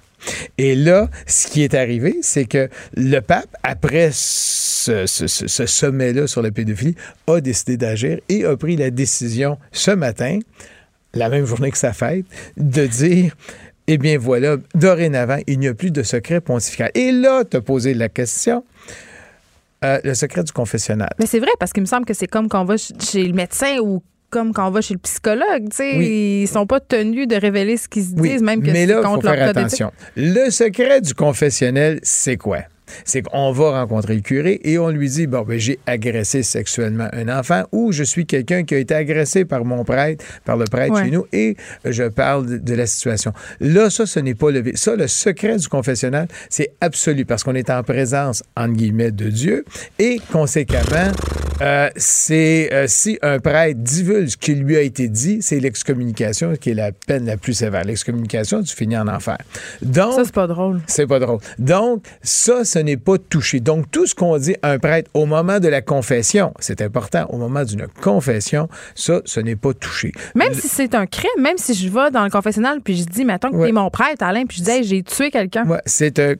Et 0.58 0.76
là, 0.76 1.10
ce 1.28 1.48
qui 1.48 1.64
est 1.64 1.74
arrivé, 1.74 2.18
c'est 2.22 2.46
que 2.46 2.70
le 2.96 3.20
pape, 3.20 3.56
après 3.64 4.10
ce, 4.12 5.06
sommet-là 5.06 6.28
sur 6.28 6.42
la 6.42 6.52
pédophilie, 6.52 6.96
a 7.28 7.42
décidé 7.42 7.78
d'agir 7.78 8.20
et 8.30 8.46
a 8.46 8.56
pris 8.58 8.76
la 8.76 8.90
décision 8.90 9.58
ce 9.72 9.92
matin, 9.92 10.40
la 11.14 11.30
même 11.30 11.46
journée 11.46 11.72
que 11.72 11.78
sa 11.78 11.94
fête, 11.94 12.26
de 12.58 12.86
dire 12.86 13.36
eh 13.88 13.98
bien 13.98 14.18
voilà, 14.18 14.58
dorénavant, 14.76 15.40
il 15.48 15.60
n'y 15.60 15.68
a 15.68 15.74
plus 15.74 15.92
de 15.92 16.04
secret 16.04 16.40
pontifical. 16.40 16.92
Et 16.96 17.12
là, 17.12 17.44
tu 17.44 17.58
as 17.58 17.62
posé 17.62 17.94
la 17.94 18.10
question. 18.10 18.64
Euh, 19.84 20.00
le 20.04 20.14
secret 20.14 20.44
du 20.44 20.52
confessionnal. 20.52 21.10
Mais 21.18 21.26
c'est 21.26 21.40
vrai, 21.40 21.50
parce 21.60 21.74
qu'il 21.74 21.82
me 21.82 21.88
semble 21.88 22.06
que 22.06 22.14
c'est 22.14 22.28
comme 22.28 22.48
quand 22.48 22.62
on 22.62 22.66
va 22.66 22.76
chez 22.78 23.24
le 23.24 23.34
médecin 23.34 23.80
ou 23.82 24.04
comme 24.32 24.54
quand 24.54 24.67
on 24.67 24.72
va 24.72 24.82
chez 24.82 24.96
le 24.96 25.00
psychologue, 25.00 25.70
tu 25.70 25.76
sais, 25.78 25.96
ils 25.98 26.48
sont 26.48 26.65
pas 26.65 26.80
tenus 26.80 27.28
de 27.28 27.36
révéler 27.36 27.78
ce 27.78 27.88
qu'ils 27.88 28.06
se 28.06 28.15
Oui, 28.15 28.30
disent, 28.32 28.41
même 28.41 28.62
que 28.62 28.72
mais 28.72 28.88
c'est 28.88 28.94
là, 28.94 29.02
contre 29.04 29.22
faut 29.22 29.28
leur 29.28 29.36
faire 29.36 29.50
attention. 29.50 29.91
Le 30.15 30.50
secret 30.50 31.02
du 31.02 31.13
confessionnel, 31.13 32.00
c'est 32.02 32.38
quoi? 32.38 32.60
C'est 33.06 33.21
qu'on 33.21 33.51
va 33.51 33.82
rencontrer 33.82 34.15
le 34.15 34.21
curé 34.21 34.60
et 34.63 34.77
on 34.77 34.89
lui 34.89 35.10
dit 35.10 35.27
Bon, 35.27 35.41
ben, 35.43 35.60
j'ai 35.60 35.80
agressé 35.88 36.43
sexuellement 36.43 37.08
un 37.13 37.27
enfant 37.30 37.63
ou 37.71 37.91
je 37.91 38.04
suis 38.04 38.25
quelqu'un 38.25 38.63
qui 38.63 38.75
a 38.75 38.77
été 38.77 38.93
agressé 38.93 39.45
par 39.45 39.65
mon 39.65 39.84
prêtre, 39.84 40.23
par 40.45 40.58
le 40.58 40.65
prêtre 40.65 40.93
Ouais. 40.93 41.06
chez 41.06 41.12
nous 41.12 41.25
et 41.32 41.56
je 41.86 42.04
parle 42.04 42.45
de, 42.47 42.58
de 42.58 42.73
la 42.75 42.86
situation. 42.86 43.34
Là, 43.60 43.89
ça, 43.89 44.06
ce 44.06 44.19
n'est 44.19 44.34
pas 44.36 44.51
levé. 44.51 44.73
Ça, 44.75 44.95
le 44.95 45.08
secret 45.08 45.58
du 45.58 45.67
confessionnal, 45.67 46.27
c'est 46.49 46.71
absolu 46.82 47.25
parce 47.25 47.43
qu'on 47.43 47.56
est 47.56 47.69
en 47.69 47.84
présence, 47.84 48.43
entre 48.58 48.73
guillemets, 48.73 49.12
de 49.12 49.30
Dieu 49.30 49.63
et 49.99 50.19
conséquemment, 50.32 51.12
euh, 51.62 51.89
c'est 51.95 52.69
euh, 52.73 52.86
si 52.88 53.19
un 53.21 53.39
prêtre 53.39 53.80
divulgue 53.80 54.27
ce 54.30 54.38
qui 54.38 54.56
lui 54.56 54.75
a 54.77 54.82
été 54.82 55.08
dit, 55.08 55.39
c'est 55.41 55.60
l'excommunication 55.60 56.56
qui 56.56 56.71
est 56.71 56.73
la 56.73 56.91
peine 56.91 57.25
la 57.25 57.38
plus 57.38 57.54
sévère. 57.54 57.84
L'excommunication, 57.84 58.63
tu 58.63 58.75
finis 58.75 58.97
en 58.97 59.08
enfer. 59.08 59.38
Donc, 59.82 60.13
Ça, 60.13 60.25
c'est 60.25 60.34
pas 60.34 60.47
drôle. 60.47 60.82
c'est 60.88 61.08
pas 61.08 61.19
drôle. 61.19 61.39
Donc, 61.60 62.04
ça, 62.21 62.65
ce 62.65 62.80
n'est 62.82 62.98
pas 62.98 63.17
touché. 63.17 63.60
Donc, 63.60 63.89
tout 63.91 64.06
ce 64.06 64.15
qu'on 64.15 64.38
dit 64.38 64.56
à 64.62 64.72
un 64.72 64.80
prêtre 64.80 65.10
au 65.13 65.26
moment 65.26 65.60
de 65.60 65.67
la 65.67 65.82
confession, 65.82 66.54
c'est 66.60 66.82
important, 66.82 67.26
au 67.30 67.38
moment 67.38 67.63
d'une 67.63 67.88
confession, 68.02 68.67
ça, 68.96 69.22
ce 69.26 69.39
n'est 69.39 69.56
pas 69.56 69.74
touché. 69.74 70.12
Même 70.36 70.54
si 70.54 70.67
c'est 70.67 70.96
un 70.96 71.06
crime, 71.06 71.30
même 71.39 71.58
si 71.58 71.74
je 71.74 71.88
vais 71.89 72.12
dans 72.12 72.24
le 72.24 72.30
confessionnal 72.30 72.80
puis 72.84 72.96
je 72.98 73.04
dis, 73.06 73.26
mettons 73.26 73.50
que 73.52 73.56
Ouais. 73.56 73.67
t'es 73.67 73.72
mon 73.74 73.89
prêtre, 73.89 74.24
Alain, 74.24 74.46
puis 74.46 74.58
je 74.60 74.63
dis, 74.63 74.70
Hey, 74.72 74.84
j'ai 74.84 75.04
tué 75.04 75.30
quelqu'un. 75.32 75.65
Ouais, 75.67 75.82
c'est 75.86 76.20
un 76.20 76.36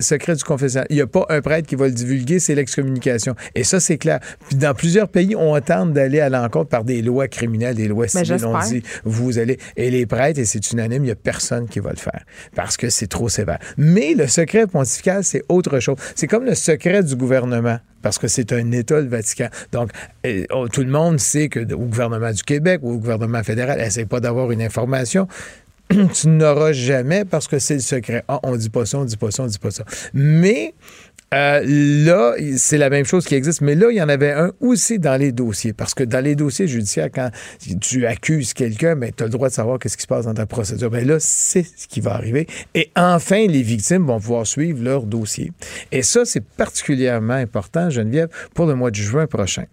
secret 0.00 0.34
du 0.36 0.44
confessionnal. 0.44 0.86
Il 0.90 0.96
n'y 0.96 1.02
a 1.02 1.06
pas 1.06 1.26
un 1.28 1.40
prêtre 1.40 1.66
qui 1.68 1.74
va 1.76 1.86
le 1.86 1.92
divulguer, 1.92 2.38
c'est 2.38 2.54
l'excommunication. 2.54 3.34
Et 3.54 3.64
ça, 3.64 3.80
c'est 3.80 3.98
clair. 3.98 4.20
Puis 4.48 4.56
dans 4.56 4.74
plusieurs 4.74 5.08
pays, 5.08 5.34
on 5.36 5.58
tente 5.60 5.92
d'aller 5.92 6.20
à 6.20 6.28
l'encontre 6.28 6.68
par 6.68 6.84
des 6.84 7.02
lois 7.02 7.28
criminelles, 7.28 7.74
des 7.76 7.88
lois 7.88 8.06
Ben, 8.12 8.24
civiles. 8.24 8.46
on 8.46 8.58
dit, 8.60 8.82
vous 9.04 9.38
allez. 9.38 9.58
Et 9.76 9.90
les 9.90 10.06
prêtres, 10.06 10.38
et 10.40 10.44
c'est 10.44 10.70
unanime, 10.72 11.02
il 11.04 11.06
n'y 11.06 11.10
a 11.12 11.16
personne 11.16 11.68
qui 11.68 11.80
va 11.80 11.90
le 11.90 11.96
faire 11.96 12.24
parce 12.54 12.76
que 12.76 12.88
c'est 12.90 13.06
trop 13.06 13.28
sévère. 13.28 13.58
Mais 13.76 14.14
le 14.14 14.26
secret 14.26 14.66
pontifical, 14.66 15.24
c'est 15.24 15.42
autre 15.48 15.79
C'est 16.14 16.26
comme 16.26 16.44
le 16.44 16.54
secret 16.54 17.02
du 17.02 17.16
gouvernement. 17.16 17.78
Parce 18.02 18.18
que 18.18 18.28
c'est 18.28 18.52
un 18.52 18.72
État, 18.72 19.00
le 19.00 19.08
Vatican. 19.08 19.48
Donc, 19.72 19.90
oh, 20.52 20.68
tout 20.68 20.80
le 20.80 20.90
monde 20.90 21.20
sait 21.20 21.48
que 21.48 21.60
au 21.74 21.84
gouvernement 21.84 22.32
du 22.32 22.42
Québec 22.42 22.80
ou 22.82 22.92
au 22.92 22.98
gouvernement 22.98 23.42
fédéral, 23.42 23.78
essaie 23.80 24.06
pas 24.06 24.20
d'avoir 24.20 24.50
une 24.52 24.62
information 24.62 25.28
tu 26.14 26.28
n'auras 26.28 26.72
jamais 26.72 27.24
parce 27.24 27.48
que 27.48 27.58
c'est 27.58 27.74
le 27.74 27.80
secret. 27.80 28.22
Ah, 28.28 28.38
on 28.44 28.56
dit 28.56 28.70
pas 28.70 28.86
ça, 28.86 28.98
on 28.98 29.04
dit 29.04 29.16
pas 29.16 29.30
ça, 29.30 29.42
on 29.42 29.46
dit 29.46 29.58
pas 29.58 29.72
ça. 29.72 29.84
Mais 30.14 30.74
euh, 31.32 31.62
là, 31.64 32.34
c'est 32.56 32.78
la 32.78 32.90
même 32.90 33.04
chose 33.04 33.24
qui 33.24 33.36
existe. 33.36 33.60
Mais 33.60 33.76
là, 33.76 33.88
il 33.90 33.96
y 33.96 34.02
en 34.02 34.08
avait 34.08 34.32
un 34.32 34.52
aussi 34.60 34.98
dans 34.98 35.16
les 35.16 35.30
dossiers. 35.30 35.72
Parce 35.72 35.94
que 35.94 36.02
dans 36.02 36.22
les 36.22 36.34
dossiers 36.34 36.66
judiciaires, 36.66 37.08
quand 37.12 37.30
tu 37.80 38.06
accuses 38.06 38.52
quelqu'un, 38.52 38.96
mais 38.96 39.12
tu 39.12 39.22
as 39.22 39.26
le 39.26 39.32
droit 39.32 39.48
de 39.48 39.54
savoir 39.54 39.78
qu'est-ce 39.78 39.96
qui 39.96 40.02
se 40.02 40.08
passe 40.08 40.24
dans 40.24 40.34
ta 40.34 40.46
procédure. 40.46 40.90
Mais 40.90 41.04
là, 41.04 41.18
c'est 41.20 41.62
ce 41.62 41.86
qui 41.86 42.00
va 42.00 42.14
arriver. 42.14 42.48
Et 42.74 42.90
enfin, 42.96 43.46
les 43.46 43.62
victimes 43.62 44.06
vont 44.06 44.18
pouvoir 44.18 44.46
suivre 44.46 44.82
leur 44.82 45.04
dossier. 45.04 45.52
Et 45.92 46.02
ça, 46.02 46.24
c'est 46.24 46.44
particulièrement 46.44 47.34
important, 47.34 47.90
Geneviève, 47.90 48.28
pour 48.54 48.66
le 48.66 48.74
mois 48.74 48.90
de 48.90 48.96
juin 48.96 49.26
prochain. 49.26 49.64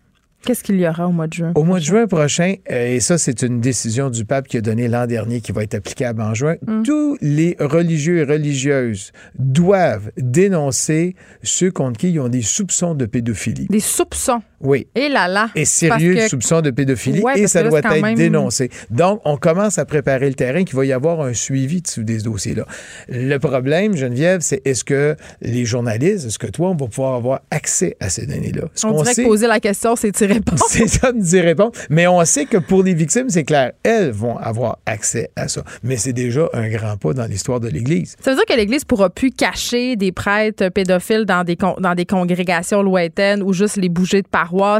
Qu'est-ce 0.45 0.63
qu'il 0.63 0.79
y 0.79 0.87
aura 0.87 1.07
au 1.07 1.11
mois 1.11 1.27
de 1.27 1.33
juin? 1.33 1.51
Au 1.55 1.63
mois 1.63 1.79
de 1.79 1.83
juin 1.83 2.07
prochain, 2.07 2.55
euh, 2.71 2.95
et 2.95 2.99
ça, 2.99 3.17
c'est 3.17 3.41
une 3.41 3.59
décision 3.59 4.09
du 4.09 4.23
pape 4.23 4.47
qui 4.47 4.57
a 4.57 4.61
donnée 4.61 4.87
l'an 4.87 5.05
dernier 5.05 5.41
qui 5.41 5.51
va 5.51 5.63
être 5.63 5.73
applicable 5.75 6.21
en 6.21 6.33
juin, 6.33 6.55
Mm. 6.65 6.83
tous 6.83 7.17
les 7.21 7.57
religieux 7.59 8.19
et 8.19 8.23
religieuses 8.23 9.11
doivent 9.37 10.11
dénoncer 10.17 11.15
ceux 11.43 11.71
contre 11.71 11.99
qui 11.99 12.11
ils 12.11 12.19
ont 12.19 12.29
des 12.29 12.43
soupçons 12.43 12.95
de 12.95 13.05
pédophilie. 13.05 13.67
Des 13.69 13.79
soupçons? 13.79 14.41
Oui. 14.61 14.87
Et 14.95 15.09
là 15.09 15.27
là. 15.27 15.49
Et 15.55 15.65
sérieux 15.65 16.15
que- 16.15 16.27
soupçons 16.27 16.61
de 16.61 16.71
pédophilie 16.71 17.21
Ouais, 17.21 17.39
et 17.39 17.47
ça 17.47 17.61
là, 17.63 17.69
doit 17.69 17.79
être 17.79 18.01
même- 18.01 18.15
dénoncé. 18.15 18.69
Donc, 18.89 19.21
on 19.25 19.37
commence 19.37 19.77
à 19.77 19.85
préparer 19.85 20.27
le 20.29 20.33
terrain 20.35 20.63
qu'il 20.63 20.75
va 20.75 20.85
y 20.85 20.93
avoir 20.93 21.21
un 21.21 21.33
suivi 21.33 21.81
de 21.81 22.01
des 22.01 22.17
dossiers-là. 22.19 22.65
Le 23.07 23.37
problème, 23.37 23.95
Geneviève, 23.95 24.41
c'est 24.41 24.61
est-ce 24.65 24.83
que 24.83 25.15
les 25.41 25.65
journalistes, 25.65 26.25
est-ce 26.27 26.39
que 26.39 26.47
toi, 26.47 26.69
on 26.69 26.75
va 26.75 26.87
pouvoir 26.87 27.15
avoir 27.15 27.41
accès 27.51 27.95
à 27.99 28.09
ces 28.09 28.25
données-là? 28.25 28.63
Ce 28.73 28.85
On 28.87 28.91
qu'on 28.93 29.01
dirait 29.03 29.13
sait- 29.13 29.23
que 29.23 29.27
poser 29.27 29.47
la 29.47 29.59
question, 29.59 29.95
c'est 29.95 30.19
y 30.21 30.25
répondre. 30.25 30.63
c'est 30.69 30.87
ça 30.87 31.11
dit 31.13 31.39
répondre. 31.41 31.71
Mais 31.89 32.07
on 32.07 32.23
sait 32.25 32.45
que 32.45 32.57
pour 32.57 32.83
les 32.83 32.93
victimes, 32.93 33.29
c'est 33.29 33.43
clair, 33.43 33.73
elles 33.83 34.11
vont 34.11 34.37
avoir 34.37 34.79
accès 34.85 35.29
à 35.35 35.47
ça. 35.47 35.63
Mais 35.83 35.97
c'est 35.97 36.13
déjà 36.13 36.47
un 36.53 36.67
grand 36.69 36.97
pas 36.97 37.13
dans 37.13 37.25
l'histoire 37.25 37.59
de 37.59 37.67
l'Église. 37.67 38.15
Ça 38.21 38.31
veut 38.31 38.37
dire 38.37 38.45
que 38.45 38.53
l'Église 38.59 38.85
pourra 38.85 39.09
plus 39.09 39.31
cacher 39.31 39.95
des 39.95 40.11
prêtres 40.11 40.69
pédophiles 40.69 41.25
dans 41.25 41.43
des, 41.43 41.55
con- 41.55 41.75
dans 41.79 41.93
des 41.95 42.05
congrégations 42.05 42.81
lointaines 42.81 43.43
ou 43.43 43.53
juste 43.53 43.77
les 43.77 43.89
bouger 43.89 44.21
de 44.21 44.27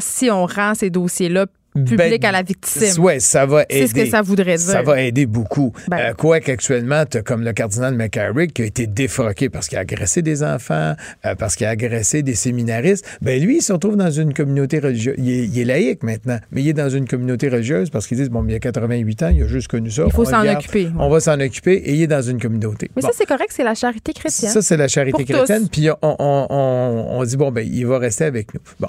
si 0.02 0.30
on 0.32 0.46
rend 0.46 0.74
ces 0.74 0.90
dossiers-là 0.90 1.48
publics 1.86 2.22
Ben, 2.22 2.30
à 2.30 2.32
la 2.32 2.44
victime. 2.44 3.04
Ouais, 3.04 3.20
ça 3.20 3.46
va 3.46 3.64
aider. 3.70 3.82
C'est 3.82 3.88
ce 3.88 3.94
que 3.94 4.06
ça 4.10 4.22
voudrait 4.22 4.56
dire. 4.58 4.66
Ça 4.68 4.82
va 4.82 5.02
aider 5.02 5.26
beaucoup. 5.26 5.74
Ben. 5.88 5.98
Euh, 5.98 6.14
quoi 6.14 6.40
qu'actuellement, 6.40 7.04
comme 7.26 7.44
le 7.44 7.54
cardinal 7.54 7.96
McCarrick 7.96 8.54
qui 8.54 8.62
a 8.62 8.66
été 8.66 8.88
défroqué 8.88 9.50
parce 9.50 9.68
qu'il 9.68 9.78
a 9.78 9.82
agressé 9.82 10.22
des 10.22 10.44
enfants, 10.44 10.96
euh, 11.26 11.36
parce 11.36 11.56
qu'il 11.56 11.66
a 11.66 11.70
agressé 11.70 12.24
des 12.24 12.36
séminaristes. 12.36 13.06
Ben 13.22 13.42
lui, 13.42 13.58
il 13.58 13.62
se 13.62 13.74
retrouve 13.74 13.96
dans 13.98 14.12
une 14.12 14.34
communauté 14.34 14.80
religieuse. 14.80 15.16
Il 15.18 15.30
est, 15.30 15.46
il 15.46 15.60
est 15.60 15.66
laïque 15.66 16.04
maintenant, 16.04 16.40
mais 16.52 16.62
il 16.62 16.68
est 16.70 16.74
dans 16.74 16.90
une 16.90 17.08
communauté 17.08 17.50
religieuse 17.50 17.90
parce 17.90 18.08
qu'ils 18.08 18.18
disent, 18.18 18.30
bon, 18.30 18.46
il 18.48 18.56
a 18.56 18.60
88 18.60 19.24
ans, 19.24 19.30
il 19.30 19.44
a 19.44 19.48
juste 19.48 19.68
connu 19.68 19.92
ça. 19.92 20.04
Il 20.06 20.12
faut 20.14 20.26
s'en 20.26 20.46
occuper, 20.48 20.86
ouais. 20.86 20.92
On 21.00 21.10
va 21.10 21.20
s'en 21.20 21.40
occuper 21.40 21.74
et 21.74 21.94
il 21.94 22.02
est 22.02 22.08
dans 22.08 22.22
une 22.22 22.40
communauté. 22.40 22.90
Mais 22.96 23.02
Bon. 23.02 23.08
ça, 23.08 23.14
c'est 23.18 23.26
correct, 23.26 23.50
c'est 23.52 23.64
la 23.64 23.76
charité 23.76 24.14
chrétienne. 24.14 24.52
Ça, 24.52 24.62
c'est 24.62 24.78
la 24.78 24.88
charité 24.88 25.12
Pour 25.12 25.26
tous. 25.26 25.34
chrétienne. 25.34 25.68
Puis 25.72 25.90
on, 25.90 26.16
on- 26.20 26.48
on- 26.50 27.20
on 27.20 27.24
dit, 27.24 27.38
bon, 27.38 27.52
ben, 27.52 27.68
il 27.70 27.86
va 27.86 27.98
rester 28.00 28.24
avec 28.26 28.54
nous. 28.54 28.60
Bon. 28.80 28.88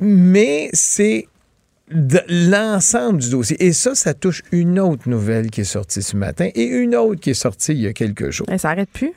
Mais 0.00 0.70
c'est 0.72 1.26
l'ensemble 1.90 3.18
du 3.18 3.30
dossier. 3.30 3.62
Et 3.64 3.72
ça, 3.72 3.94
ça 3.94 4.14
touche 4.14 4.42
une 4.52 4.78
autre 4.78 5.08
nouvelle 5.08 5.50
qui 5.50 5.62
est 5.62 5.64
sortie 5.64 6.02
ce 6.02 6.16
matin 6.16 6.48
et 6.54 6.64
une 6.64 6.94
autre 6.94 7.20
qui 7.20 7.30
est 7.30 7.34
sortie 7.34 7.72
il 7.72 7.80
y 7.80 7.86
a 7.86 7.92
quelques 7.92 8.30
jours. 8.30 8.46
Ça 8.58 8.70
arrête 8.70 8.90
plus? 8.90 9.12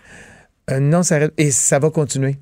Euh, 0.69 0.79
non, 0.79 1.03
ça 1.03 1.15
arrête. 1.15 1.33
Et 1.37 1.51
ça 1.51 1.79
va 1.79 1.89
continuer. 1.89 2.37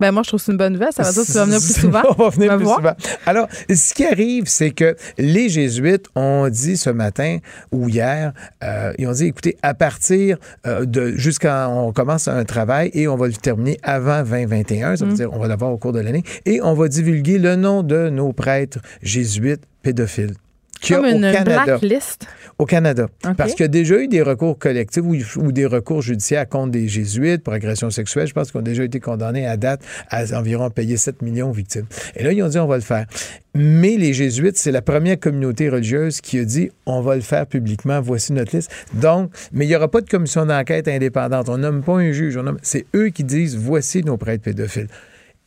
Ben 0.00 0.10
moi, 0.12 0.22
je 0.22 0.28
trouve 0.28 0.40
que 0.40 0.46
c'est 0.46 0.52
une 0.52 0.58
bonne 0.58 0.72
nouvelle. 0.72 0.92
Ça 0.92 1.02
veut 1.02 1.12
dire 1.12 1.22
que 1.22 1.26
tu 1.26 1.32
vas 1.34 1.44
venir 1.44 1.58
plus 1.60 1.80
souvent. 1.80 2.02
On 2.18 2.22
va 2.24 2.28
venir 2.30 2.50
Va 2.50 2.56
plus 2.56 2.64
voir. 2.64 2.76
souvent. 2.78 2.94
Alors, 3.26 3.48
ce 3.68 3.94
qui 3.94 4.04
arrive, 4.06 4.44
c'est 4.46 4.70
que 4.70 4.96
les 5.18 5.48
Jésuites 5.48 6.06
ont 6.14 6.48
dit 6.48 6.76
ce 6.76 6.90
matin 6.90 7.38
ou 7.72 7.88
hier, 7.88 8.32
euh, 8.64 8.92
ils 8.98 9.06
ont 9.06 9.12
dit, 9.12 9.26
écoutez, 9.26 9.56
à 9.62 9.74
partir 9.74 10.38
euh, 10.66 10.84
de 10.86 11.12
jusqu'à 11.16 11.68
on 11.68 11.92
commence 11.92 12.28
un 12.28 12.44
travail 12.44 12.90
et 12.94 13.06
on 13.08 13.16
va 13.16 13.26
le 13.26 13.34
terminer 13.34 13.78
avant 13.82 14.22
2021, 14.22 14.92
Mm. 14.92 14.96
ça 14.96 15.04
veut 15.04 15.12
dire 15.12 15.28
on 15.32 15.38
va 15.38 15.48
l'avoir 15.48 15.70
au 15.72 15.76
cours 15.78 15.92
de 15.92 16.00
l'année, 16.00 16.22
et 16.46 16.60
on 16.62 16.74
va 16.74 16.88
divulguer 16.88 17.38
le 17.38 17.56
nom 17.56 17.82
de 17.82 18.08
nos 18.08 18.32
prêtres 18.32 18.78
jésuites 19.02 19.62
pédophiles. 19.82 20.34
Qu'il 20.80 20.94
y 20.94 20.98
a 20.98 21.02
Comme 21.02 21.10
une 21.10 21.24
au 21.26 21.32
Canada. 21.32 21.64
blacklist. 21.64 22.26
Au 22.58 22.66
Canada. 22.66 23.06
Parce 23.38 23.52
qu'il 23.52 23.62
y 23.62 23.64
a 23.64 23.68
déjà 23.68 23.98
eu 23.98 24.06
des 24.08 24.20
recours 24.22 24.58
collectifs 24.58 25.02
ou, 25.02 25.16
ou 25.40 25.52
des 25.52 25.64
recours 25.66 26.02
judiciaires 26.02 26.46
contre 26.48 26.72
des 26.72 26.88
jésuites 26.88 27.42
pour 27.42 27.52
agression 27.54 27.88
sexuelle. 27.90 28.26
Je 28.26 28.34
pense 28.34 28.50
qu'ils 28.50 28.60
ont 28.60 28.62
déjà 28.64 28.84
été 28.84 29.00
condamnés 29.00 29.46
à 29.46 29.56
date 29.56 29.80
à 30.10 30.24
environ 30.38 30.68
payer 30.70 30.96
7 30.98 31.22
millions 31.22 31.50
aux 31.50 31.54
victimes. 31.54 31.86
Et 32.16 32.22
là, 32.22 32.32
ils 32.32 32.42
ont 32.42 32.48
dit 32.48 32.58
on 32.58 32.66
va 32.66 32.76
le 32.76 32.82
faire. 32.82 33.06
Mais 33.54 33.96
les 33.96 34.12
jésuites, 34.12 34.56
c'est 34.58 34.70
la 34.72 34.82
première 34.82 35.18
communauté 35.18 35.68
religieuse 35.70 36.20
qui 36.20 36.38
a 36.38 36.44
dit 36.44 36.70
on 36.86 37.00
va 37.00 37.14
le 37.16 37.22
faire 37.22 37.46
publiquement, 37.46 38.00
voici 38.00 38.32
notre 38.32 38.54
liste. 38.54 38.70
Donc, 38.94 39.30
mais 39.52 39.64
il 39.64 39.68
n'y 39.68 39.76
aura 39.76 39.88
pas 39.90 40.02
de 40.02 40.08
commission 40.10 40.44
d'enquête 40.46 40.86
indépendante. 40.86 41.48
On 41.48 41.58
nomme 41.58 41.82
pas 41.82 41.94
un 41.94 42.12
juge, 42.12 42.36
on 42.36 42.42
nomme- 42.42 42.58
c'est 42.62 42.84
eux 42.94 43.08
qui 43.08 43.24
disent 43.24 43.56
voici 43.56 44.04
nos 44.04 44.16
prêtres 44.18 44.44
pédophiles. 44.44 44.88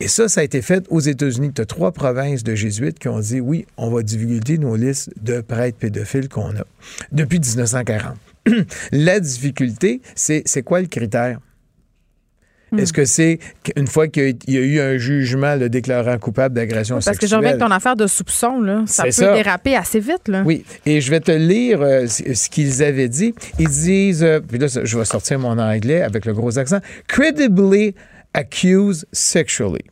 Et 0.00 0.08
ça, 0.08 0.28
ça 0.28 0.40
a 0.40 0.44
été 0.44 0.60
fait 0.60 0.84
aux 0.90 1.00
États-Unis. 1.00 1.52
Tu 1.54 1.62
as 1.62 1.66
trois 1.66 1.92
provinces 1.92 2.42
de 2.42 2.54
jésuites 2.54 2.98
qui 2.98 3.08
ont 3.08 3.20
dit 3.20 3.40
oui, 3.40 3.64
on 3.76 3.90
va 3.90 4.02
divulguer 4.02 4.58
nos 4.58 4.74
listes 4.76 5.10
de 5.22 5.40
prêtres 5.40 5.78
pédophiles 5.78 6.28
qu'on 6.28 6.50
a 6.56 6.64
depuis 7.12 7.38
1940. 7.38 8.16
La 8.92 9.20
difficulté, 9.20 10.02
c'est 10.14 10.42
c'est 10.46 10.62
quoi 10.62 10.80
le 10.80 10.88
critère? 10.88 11.38
Est-ce 12.76 12.92
que 12.92 13.04
c'est 13.04 13.38
une 13.76 13.86
fois 13.86 14.08
qu'il 14.08 14.36
y 14.48 14.56
a 14.56 14.60
eu 14.60 14.80
un 14.80 14.98
jugement 14.98 15.54
le 15.54 15.68
déclarant 15.68 16.18
coupable 16.18 16.56
d'agression 16.56 16.96
Parce 16.96 17.04
sexuelle? 17.04 17.20
que 17.20 17.30
je 17.30 17.36
reviens 17.36 17.50
avec 17.50 17.60
ton 17.60 17.70
affaire 17.70 17.94
de 17.94 18.06
soupçon, 18.06 18.60
là. 18.60 18.82
Ça 18.86 19.04
peut 19.04 19.10
ça. 19.12 19.32
déraper 19.32 19.76
assez 19.76 20.00
vite, 20.00 20.26
là. 20.26 20.42
Oui, 20.44 20.64
et 20.84 21.00
je 21.00 21.10
vais 21.10 21.20
te 21.20 21.30
lire 21.30 21.80
euh, 21.82 22.06
ce 22.08 22.48
qu'ils 22.48 22.82
avaient 22.82 23.08
dit. 23.08 23.34
Ils 23.58 23.68
disent, 23.68 24.24
euh, 24.24 24.40
puis 24.40 24.58
là, 24.58 24.66
je 24.66 24.98
vais 24.98 25.04
sortir 25.04 25.38
mon 25.38 25.58
anglais 25.58 26.02
avec 26.02 26.24
le 26.24 26.32
gros 26.32 26.58
accent, 26.58 26.80
credibly 27.06 27.94
accused 28.34 29.06
sexually. 29.12 29.84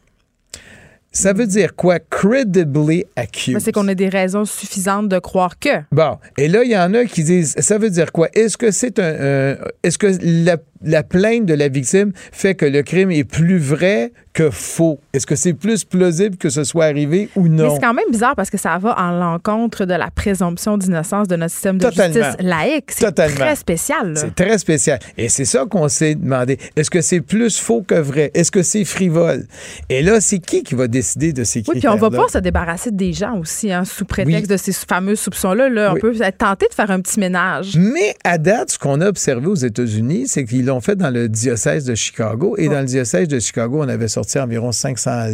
Ça 1.14 1.34
veut 1.34 1.46
dire 1.46 1.76
quoi? 1.76 1.98
Credibly 1.98 3.04
accused. 3.16 3.54
Mais 3.54 3.60
c'est 3.60 3.72
qu'on 3.72 3.86
a 3.88 3.94
des 3.94 4.08
raisons 4.08 4.46
suffisantes 4.46 5.08
de 5.10 5.18
croire 5.18 5.58
que. 5.58 5.68
Bon, 5.92 6.18
et 6.38 6.48
là, 6.48 6.62
il 6.64 6.70
y 6.70 6.76
en 6.78 6.94
a 6.94 7.04
qui 7.04 7.22
disent, 7.22 7.54
ça 7.58 7.76
veut 7.76 7.90
dire 7.90 8.12
quoi? 8.12 8.28
Est-ce 8.34 8.56
que 8.56 8.70
c'est 8.70 8.98
un, 8.98 9.02
euh, 9.02 9.56
est-ce 9.82 9.98
que 9.98 10.06
la- 10.22 10.56
la 10.84 11.02
plainte 11.02 11.46
de 11.46 11.54
la 11.54 11.68
victime 11.68 12.12
fait 12.32 12.54
que 12.54 12.66
le 12.66 12.82
crime 12.82 13.10
est 13.10 13.24
plus 13.24 13.58
vrai 13.58 14.12
que 14.32 14.50
faux. 14.50 14.98
Est-ce 15.12 15.26
que 15.26 15.36
c'est 15.36 15.52
plus 15.52 15.84
plausible 15.84 16.36
que 16.36 16.48
ce 16.48 16.64
soit 16.64 16.86
arrivé 16.86 17.28
ou 17.36 17.48
non? 17.48 17.64
Mais 17.64 17.74
c'est 17.74 17.80
quand 17.80 17.94
même 17.94 18.10
bizarre 18.10 18.34
parce 18.34 18.48
que 18.48 18.56
ça 18.56 18.78
va 18.78 18.98
en 18.98 19.10
l'encontre 19.10 19.84
de 19.84 19.94
la 19.94 20.10
présomption 20.10 20.78
d'innocence 20.78 21.28
de 21.28 21.36
notre 21.36 21.52
système 21.52 21.78
de 21.78 21.90
justice 21.90 22.36
laïque. 22.40 22.90
C'est 22.90 23.12
très 23.12 23.56
spécial. 23.56 24.14
C'est 24.16 24.34
très 24.34 24.58
spécial. 24.58 24.98
Et 25.18 25.28
c'est 25.28 25.44
ça 25.44 25.66
qu'on 25.68 25.88
s'est 25.88 26.14
demandé. 26.14 26.58
Est-ce 26.76 26.90
que 26.90 27.00
c'est 27.00 27.20
plus 27.20 27.58
faux 27.58 27.82
que 27.82 27.94
vrai? 27.94 28.30
Est-ce 28.34 28.50
que 28.50 28.62
c'est 28.62 28.84
frivole? 28.84 29.44
Et 29.88 30.02
là, 30.02 30.20
c'est 30.20 30.38
qui 30.38 30.62
qui 30.62 30.74
va 30.74 30.88
décider 30.88 31.32
de 31.32 31.44
ces 31.44 31.62
critères 31.62 31.74
Oui, 31.74 31.80
puis 31.80 31.88
on 31.88 32.10
va 32.10 32.16
pas 32.16 32.28
se 32.28 32.38
débarrasser 32.38 32.90
des 32.90 33.12
gens 33.12 33.38
aussi, 33.38 33.72
hein, 33.72 33.84
sous 33.84 34.04
prétexte 34.04 34.50
de 34.50 34.56
ces 34.56 34.72
fameux 34.72 35.16
soupçons-là. 35.16 35.68
Là, 35.68 35.92
On 35.94 36.00
peut 36.00 36.14
être 36.20 36.38
tenté 36.38 36.66
de 36.68 36.74
faire 36.74 36.90
un 36.90 37.00
petit 37.00 37.20
ménage. 37.20 37.76
Mais 37.76 38.14
à 38.24 38.38
date, 38.38 38.72
ce 38.72 38.78
qu'on 38.78 39.00
a 39.00 39.08
observé 39.08 39.46
aux 39.46 39.54
États-Unis, 39.54 40.24
c'est 40.26 40.44
qu'ils 40.44 40.70
l'ont 40.72 40.80
fait 40.80 40.96
dans 40.96 41.10
le 41.10 41.28
diocèse 41.28 41.84
de 41.84 41.94
Chicago. 41.94 42.54
Et 42.58 42.68
dans 42.68 42.80
le 42.80 42.86
diocèse 42.86 43.28
de 43.28 43.38
Chicago, 43.38 43.78
on 43.80 43.88
avait 43.88 44.08
sorti 44.08 44.38
environ 44.38 44.72
500 44.72 45.26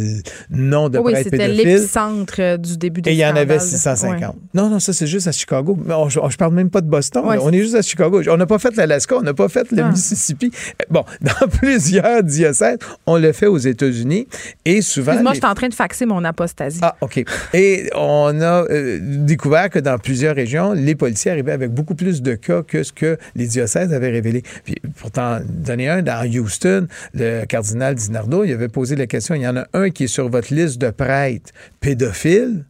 noms 0.49 0.89
de 0.89 0.99
oui, 0.99 1.13
prêtres 1.13 1.29
pédophiles. 1.29 1.55
c'était 1.57 1.71
l'épicentre 1.71 2.35
euh, 2.39 2.57
du 2.57 2.77
début 2.77 3.01
des 3.01 3.11
Et 3.11 3.13
il 3.13 3.19
y 3.19 3.25
en 3.25 3.35
avait 3.35 3.59
650. 3.59 4.35
Non, 4.53 4.69
non, 4.69 4.79
ça, 4.79 4.93
c'est 4.93 5.07
juste 5.07 5.27
à 5.27 5.31
Chicago. 5.31 5.77
je, 6.09 6.19
ne 6.19 6.35
parle 6.35 6.53
même 6.53 6.69
pas 6.69 6.81
de 6.81 6.87
Boston. 6.87 7.23
on 7.25 7.51
est 7.51 7.61
juste 7.61 7.75
à 7.75 7.81
Chicago. 7.81 8.21
On 8.29 8.37
n'a 8.37 8.45
pas 8.45 8.59
fait 8.59 8.75
l'Alaska, 8.75 9.15
on 9.17 9.21
n'a 9.21 9.33
pas 9.33 9.49
fait 9.49 9.71
le 9.71 9.83
ah. 9.83 9.89
Mississippi. 9.89 10.51
Bon, 10.89 11.03
dans 11.21 11.47
plusieurs 11.47 12.23
diocèses, 12.23 12.77
on 13.05 13.17
le 13.17 13.31
fait 13.31 13.47
aux 13.47 13.57
États-Unis. 13.57 14.27
Et 14.65 14.81
souvent. 14.81 15.21
Moi, 15.21 15.33
je 15.33 15.37
suis 15.37 15.45
en 15.45 15.55
train 15.55 15.69
de 15.69 15.73
faxer 15.73 16.05
mon 16.05 16.23
apostasie. 16.25 16.79
Ah, 16.81 16.95
OK. 17.01 17.23
Et 17.53 17.89
on 17.95 18.41
a 18.41 18.65
euh, 18.69 18.99
découvert 19.01 19.69
que 19.69 19.79
dans 19.79 19.97
plusieurs 19.97 20.35
régions, 20.35 20.73
les 20.73 20.95
policiers 20.95 21.31
arrivaient 21.31 21.51
avec 21.51 21.71
beaucoup 21.71 21.95
plus 21.95 22.21
de 22.21 22.35
cas 22.35 22.63
que 22.63 22.83
ce 22.83 22.91
que 22.91 23.17
les 23.35 23.47
diocèses 23.47 23.93
avaient 23.93 24.11
révélé. 24.11 24.43
Puis, 24.63 24.75
pourtant, 24.97 25.28
donner 25.47 25.89
un, 25.89 26.01
dans 26.01 26.25
Houston, 26.25 26.87
le 27.13 27.45
cardinal 27.45 27.95
Dinardo, 27.95 28.43
il 28.43 28.53
avait 28.53 28.67
posé 28.67 28.95
la 28.95 29.07
question 29.07 29.35
il 29.35 29.41
y 29.41 29.47
en 29.47 29.57
a 29.57 29.67
un 29.73 29.89
qui 29.89 30.05
est 30.05 30.07
sur 30.07 30.29
votre 30.29 30.53
liste 30.53 30.77
de 30.77 30.89
prêtres 30.89 31.51
pédophiles. 31.79 32.65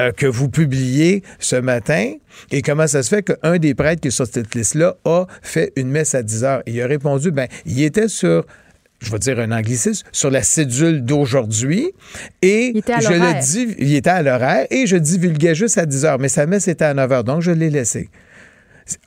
Euh, 0.00 0.10
que 0.10 0.24
vous 0.24 0.48
publiez 0.48 1.22
ce 1.38 1.56
matin 1.56 2.14
et 2.50 2.62
comment 2.62 2.86
ça 2.86 3.02
se 3.02 3.10
fait 3.10 3.22
qu'un 3.22 3.58
des 3.58 3.74
prêtres 3.74 4.00
qui 4.00 4.08
est 4.08 4.10
sur 4.10 4.26
cette 4.26 4.54
liste-là 4.54 4.96
a 5.04 5.26
fait 5.42 5.70
une 5.76 5.90
messe 5.90 6.14
à 6.14 6.22
10 6.22 6.44
heures? 6.44 6.62
Et 6.64 6.72
il 6.72 6.80
a 6.80 6.86
répondu, 6.86 7.30
ben, 7.30 7.46
il 7.66 7.82
était 7.82 8.08
sur 8.08 8.46
je 9.02 9.10
vais 9.10 9.18
dire 9.18 9.38
un 9.38 9.52
anglicisme, 9.52 10.06
sur 10.12 10.30
la 10.30 10.42
cédule 10.42 11.04
d'aujourd'hui. 11.04 11.90
Et 12.40 12.72
je 12.86 13.12
le 13.12 13.40
dis, 13.42 13.74
il 13.78 13.94
était 13.94 14.10
à 14.10 14.22
l'horaire 14.22 14.66
et 14.70 14.86
je 14.86 14.96
divulguais 14.96 15.54
juste 15.54 15.76
à 15.76 15.86
10 15.86 16.04
heures, 16.04 16.18
mais 16.18 16.28
sa 16.28 16.46
messe 16.46 16.68
était 16.68 16.84
à 16.84 16.94
9 16.94 17.12
heures, 17.12 17.24
donc 17.24 17.42
je 17.42 17.50
l'ai 17.50 17.68
laissé 17.68 18.08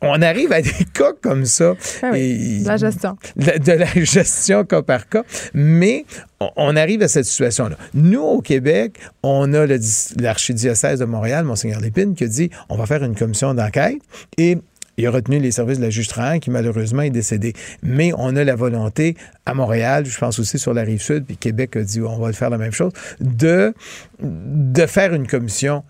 on 0.01 0.21
arrive 0.21 0.51
à 0.51 0.61
des 0.61 0.85
cas 0.93 1.13
comme 1.21 1.45
ça. 1.45 1.73
Ah 2.01 2.11
de 2.11 2.67
la 2.67 2.77
gestion. 2.77 3.17
De, 3.35 3.71
la 3.71 3.85
gestion 4.03 4.63
cas 4.63 4.81
par 4.81 5.07
cas. 5.09 5.23
Mais 5.53 6.05
on, 6.39 6.75
arrive 6.75 7.01
à 7.01 7.07
cette 7.07 7.25
situation-là. 7.25 7.77
Nous, 7.93 8.21
au 8.21 8.41
Québec, 8.41 8.99
on 9.23 9.53
a 9.53 9.65
l'archidiocèse 9.65 10.99
de 10.99 11.05
Montréal, 11.05 11.45
Monseigneur 11.45 11.79
Lépine, 11.79 12.15
qui 12.15 12.25
a 12.25 12.27
dit 12.27 12.49
on 12.69 12.77
va 12.77 12.85
faire 12.85 13.03
une 13.03 13.15
commission 13.15 13.53
d'enquête 13.53 14.01
et 14.37 14.57
il 14.97 15.05
a 15.07 15.11
retenu 15.11 15.39
les 15.39 15.51
services 15.51 15.77
de 15.77 15.83
la 15.83 15.89
juge 15.89 16.07
qui 16.41 16.49
malheureusement 16.51 17.01
est 17.01 17.09
décédé. 17.09 17.53
Mais 17.83 18.11
on 18.17 18.35
a 18.35 18.43
la 18.43 18.55
volonté 18.55 19.17
à 19.45 19.53
Montréal, 19.53 20.05
je 20.05 20.17
pense 20.17 20.39
aussi 20.39 20.57
sur 20.57 20.73
la 20.73 20.83
rive 20.83 21.01
sud, 21.01 21.25
puis 21.25 21.37
Québec 21.37 21.75
a 21.75 21.83
dit 21.83 22.01
on 22.01 22.17
va 22.17 22.31
faire 22.31 22.49
la 22.49 22.57
même 22.57 22.71
chose, 22.71 22.93
de, 23.19 23.73
de 24.21 24.85
faire 24.85 25.13
une 25.13 25.27
commission 25.27 25.83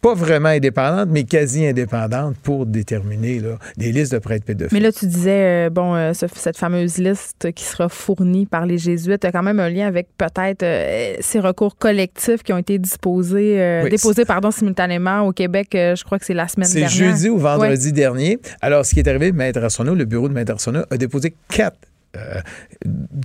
pas 0.00 0.14
vraiment 0.14 0.50
indépendante, 0.50 1.08
mais 1.10 1.24
quasi 1.24 1.66
indépendante 1.66 2.36
pour 2.42 2.66
déterminer 2.66 3.40
là, 3.40 3.58
des 3.76 3.90
listes 3.90 4.12
de 4.12 4.18
prêtres 4.18 4.44
pédophiles. 4.44 4.76
Mais 4.76 4.80
là, 4.80 4.92
tu 4.92 5.06
disais, 5.06 5.66
euh, 5.66 5.70
bon, 5.70 5.94
euh, 5.94 6.12
cette 6.14 6.56
fameuse 6.56 6.98
liste 6.98 7.52
qui 7.52 7.64
sera 7.64 7.88
fournie 7.88 8.46
par 8.46 8.64
les 8.64 8.78
jésuites 8.78 9.24
a 9.24 9.32
quand 9.32 9.42
même 9.42 9.58
un 9.58 9.68
lien 9.68 9.86
avec 9.86 10.06
peut-être 10.16 10.62
euh, 10.62 11.14
ces 11.20 11.40
recours 11.40 11.76
collectifs 11.76 12.42
qui 12.42 12.52
ont 12.52 12.58
été 12.58 12.78
disposés, 12.78 13.88
déposés 13.90 14.24
pardon, 14.24 14.50
simultanément 14.50 15.22
au 15.22 15.32
Québec. 15.32 15.70
je 15.72 16.04
crois 16.04 16.18
que 16.18 16.24
c'est 16.24 16.34
la 16.34 16.46
semaine 16.46 16.68
dernière. 16.70 16.90
C'est 16.90 16.96
jeudi 16.96 17.28
ou 17.28 17.38
vendredi 17.38 17.92
dernier. 17.92 18.38
Alors, 18.60 18.86
ce 18.86 18.94
qui 18.94 19.00
est 19.00 19.08
arrivé, 19.08 19.32
Maître 19.32 19.62
Arsenault, 19.62 19.94
le 19.94 20.04
bureau 20.04 20.28
de 20.28 20.34
Maître 20.34 20.52
Arsenault 20.52 20.84
a 20.90 20.96
déposé 20.96 21.34
quatre 21.48 21.87
euh, 22.16 22.40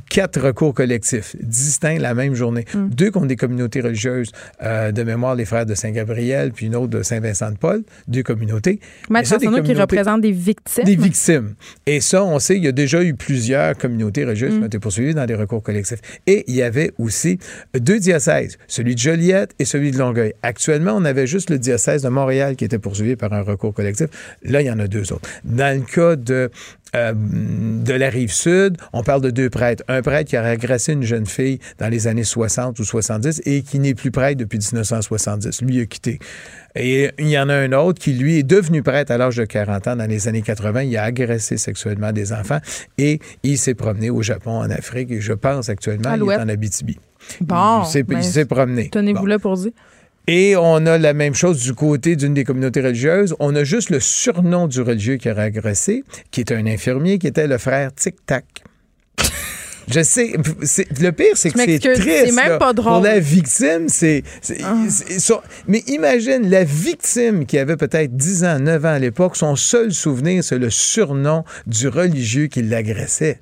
quatre 0.10 0.42
recours 0.42 0.74
collectifs 0.74 1.36
distincts 1.40 2.00
la 2.00 2.14
même 2.14 2.36
journée. 2.36 2.66
Mm. 2.74 2.90
Deux 2.90 3.12
contre 3.12 3.28
des 3.28 3.36
communautés 3.36 3.82
religieuses 3.82 4.32
euh, 4.62 4.92
de 4.92 5.04
mémoire, 5.04 5.36
les 5.36 5.46
frères 5.46 5.66
de 5.66 5.74
Saint-Gabriel, 5.74 6.52
puis 6.52 6.66
une 6.66 6.76
autre 6.76 6.90
de 6.90 7.04
Saint-Vincent-de-Paul, 7.04 7.84
deux 8.08 8.24
communautés. 8.24 8.80
Maître 9.10 9.38
qui 9.38 9.74
représente 9.74 10.22
des 10.22 10.32
victimes. 10.32 10.84
Des 10.84 10.96
victimes. 10.96 11.56
Et 11.86 12.02
ça, 12.02 12.24
on 12.24 12.40
sait, 12.40 12.58
il 12.58 12.64
y 12.64 12.68
a 12.68 12.72
déjà 12.72 13.04
eu 13.04 13.14
plusieurs 13.14 13.78
communautés 13.78 14.26
religieuses 14.26 14.52
qui 14.52 14.60
mm. 14.60 14.64
ont 14.64 14.68
été 14.68 14.80
poursuivies 14.80 15.14
dans 15.14 15.26
des 15.26 15.36
recours 15.36 15.64
collectifs. 15.64 16.00
Et 16.28 16.44
il 16.48 16.56
y 16.56 16.62
avait 16.62 16.92
aussi 16.98 17.40
deux 17.74 18.00
diocèses, 18.00 18.58
celui 18.68 18.96
de 18.96 19.00
Joliette 19.00 19.54
et 19.60 19.66
celui 19.66 19.92
de 19.92 19.98
Longueuil. 19.98 20.34
Actuellement, 20.44 20.94
on 20.96 21.06
avait 21.06 21.28
juste 21.28 21.50
le 21.50 21.58
diocèse 21.58 22.02
de 22.02 22.10
Montréal 22.10 22.56
qui 22.56 22.66
était 22.66 22.80
poursuivi 22.80 23.16
par 23.16 23.34
un 23.34 23.42
recours 23.42 23.74
collectif. 23.74 24.08
Là, 24.44 24.62
il 24.62 24.68
y 24.68 24.72
en 24.72 24.80
a 24.80 24.88
deux 24.88 25.14
autres. 25.14 25.30
Dans 25.46 25.78
le 25.78 25.86
cas 25.86 26.16
de 26.16 26.52
euh, 26.96 27.14
de 27.16 27.94
la 27.94 28.10
rive 28.10 28.32
sud, 28.32 28.78
on 28.94 29.04
parle 29.04 29.22
de 29.22 29.30
deux 29.30 29.50
prêtres. 29.50 29.84
Un 29.88 30.02
prêtre 30.02 30.30
qui 30.30 30.38
a 30.38 30.44
agressé 30.44 30.94
une 30.94 31.04
jeune 31.04 31.26
fille 31.26 31.60
dans 31.80 31.90
les 31.90 32.08
années 32.08 32.24
60 32.24 32.80
ou 32.80 32.84
70 32.84 33.42
et 33.46 33.62
qui 33.62 33.80
n'est 33.80 33.94
plus 33.94 34.12
prêtre 34.12 34.38
depuis 34.38 34.60
1970. 34.60 35.62
Lui 35.62 35.82
a 35.82 35.86
quitté. 35.86 36.20
Et 36.76 37.12
il 37.20 37.30
y 37.30 37.38
en 37.38 37.50
a 37.50 37.56
un 37.56 37.72
autre 37.74 38.00
qui, 38.00 38.14
lui, 38.14 38.40
est 38.40 38.44
devenu 38.44 38.82
prêtre 38.82 39.12
à 39.12 39.18
l'âge 39.18 39.36
de 39.36 39.46
40 39.46 39.88
ans 39.88 39.96
dans 39.96 40.10
les 40.10 40.28
années 40.28 40.42
80. 40.42 40.84
Il 40.84 40.98
a 40.98 41.04
agressé 41.04 41.58
sexuellement 41.58 42.12
des 42.12 42.34
enfants 42.34 42.60
et 42.98 43.20
il 43.44 43.58
s'est 43.58 43.76
promené 43.76 44.10
au 44.10 44.22
Japon, 44.22 44.60
en 44.60 44.70
Afrique 44.70 45.12
et 45.12 45.22
je 45.22 45.34
pense 45.34 45.70
actuellement 45.70 46.14
qu'il 46.14 46.32
est 46.32 46.38
en 46.38 46.50
Abitibi. 46.50 46.98
Bon. 47.42 47.84
Il 47.84 48.24
s'est 48.24 48.46
promené. 48.46 48.90
Tenez-vous 48.90 49.26
là 49.26 49.40
pour 49.40 49.56
dire. 49.56 49.72
Et 50.28 50.56
on 50.56 50.86
a 50.86 50.98
la 50.98 51.14
même 51.14 51.34
chose 51.34 51.62
du 51.62 51.74
côté 51.74 52.16
d'une 52.16 52.34
des 52.34 52.46
communautés 52.46 52.82
religieuses. 52.82 53.36
On 53.40 53.56
a 53.56 53.64
juste 53.64 53.90
le 53.90 54.00
surnom 54.00 54.68
du 54.68 54.82
religieux 54.82 55.18
qui 55.18 55.28
a 55.28 55.38
agressé, 55.38 56.04
qui 56.32 56.40
est 56.40 56.52
un 56.52 56.66
infirmier, 56.66 57.20
qui 57.20 57.28
était 57.28 57.48
le 57.48 57.58
frère 57.58 57.94
Tic-Tac. 57.94 58.46
Je 59.90 60.02
sais. 60.02 60.32
Le 61.02 61.12
pire, 61.12 61.36
c'est 61.36 61.52
que 61.52 61.60
c'est 61.60 61.78
triste. 61.78 62.26
C'est 62.26 62.32
même 62.32 62.58
pas 62.58 62.72
drôle. 62.72 62.94
Pour 62.94 63.02
la 63.02 63.20
victime, 63.20 63.90
c'est. 63.90 64.24
Ah. 64.64 64.78
Mais 65.68 65.80
imagine 65.88 66.50
la 66.50 66.64
victime 66.64 67.46
qui 67.46 67.58
avait 67.58 67.76
peut-être 67.76 68.16
10 68.16 68.46
ans, 68.46 68.60
9 68.60 68.86
ans 68.86 68.94
à 68.94 69.00
l'époque, 69.00 69.36
son 69.36 69.58
seul 69.58 69.92
souvenir, 69.92 70.42
c'est 70.42 70.58
le 70.58 70.70
surnom 70.70 71.44
du 71.68 71.90
religieux 71.90 72.48
qui 72.48 72.62
l'agressait 72.62 73.42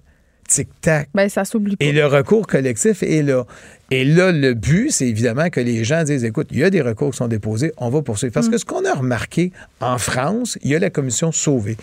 tic-tac. 0.51 1.09
Ben, 1.13 1.29
ça 1.29 1.45
s'oublie 1.45 1.75
pas. 1.75 1.85
Et 1.85 1.91
le 1.91 2.05
recours 2.05 2.45
collectif 2.45 3.03
est 3.03 3.23
là. 3.23 3.45
Et 3.89 4.05
là, 4.05 4.31
le 4.31 4.53
but, 4.53 4.91
c'est 4.91 5.07
évidemment 5.07 5.49
que 5.49 5.59
les 5.59 5.83
gens 5.83 6.03
disent, 6.03 6.23
écoute, 6.23 6.47
il 6.51 6.59
y 6.59 6.63
a 6.63 6.69
des 6.69 6.81
recours 6.81 7.11
qui 7.11 7.17
sont 7.17 7.27
déposés, 7.27 7.73
on 7.77 7.89
va 7.89 8.01
poursuivre. 8.01 8.33
Parce 8.33 8.47
mm. 8.47 8.51
que 8.51 8.57
ce 8.57 8.65
qu'on 8.65 8.85
a 8.85 8.93
remarqué 8.93 9.51
en 9.79 9.97
France, 9.97 10.57
il 10.61 10.71
y 10.71 10.75
a 10.75 10.79
la 10.79 10.89
commission 10.89 11.31
Sauvée 11.31 11.77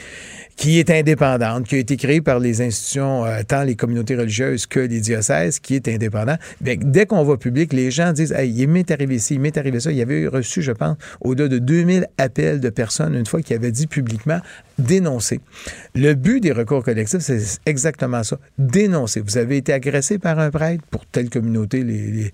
qui 0.58 0.80
est 0.80 0.90
indépendante, 0.90 1.66
qui 1.68 1.76
a 1.76 1.78
été 1.78 1.96
créée 1.96 2.20
par 2.20 2.40
les 2.40 2.60
institutions, 2.60 3.24
euh, 3.24 3.42
tant 3.46 3.62
les 3.62 3.76
communautés 3.76 4.16
religieuses 4.16 4.66
que 4.66 4.80
les 4.80 5.00
diocèses, 5.00 5.60
qui 5.60 5.76
est 5.76 5.86
indépendant. 5.86 6.36
Bien, 6.60 6.74
dès 6.76 7.06
qu'on 7.06 7.22
va 7.22 7.36
public, 7.36 7.72
les 7.72 7.92
gens 7.92 8.12
disent 8.12 8.32
hey, 8.32 8.52
il 8.52 8.66
m'est 8.66 8.90
arrivé 8.90 9.14
ici, 9.14 9.34
il 9.34 9.40
m'est 9.40 9.56
arrivé 9.56 9.78
ça. 9.78 9.92
Il 9.92 9.96
y 9.96 10.02
avait 10.02 10.26
reçu, 10.26 10.60
je 10.60 10.72
pense, 10.72 10.96
au-delà 11.20 11.46
de 11.48 11.58
2000 11.58 12.08
appels 12.18 12.58
de 12.58 12.70
personnes 12.70 13.14
une 13.14 13.24
fois 13.24 13.40
qui 13.40 13.54
avaient 13.54 13.70
dit 13.70 13.86
publiquement 13.86 14.40
dénoncer. 14.78 15.40
Le 15.94 16.14
but 16.14 16.40
des 16.40 16.52
recours 16.52 16.82
collectifs, 16.82 17.20
c'est 17.20 17.60
exactement 17.64 18.24
ça. 18.24 18.38
Dénoncer. 18.58 19.20
Vous 19.20 19.38
avez 19.38 19.58
été 19.58 19.72
agressé 19.72 20.18
par 20.18 20.40
un 20.40 20.50
prêtre 20.50 20.82
pour 20.90 21.06
telle 21.06 21.30
communauté, 21.30 21.84
les, 21.84 22.32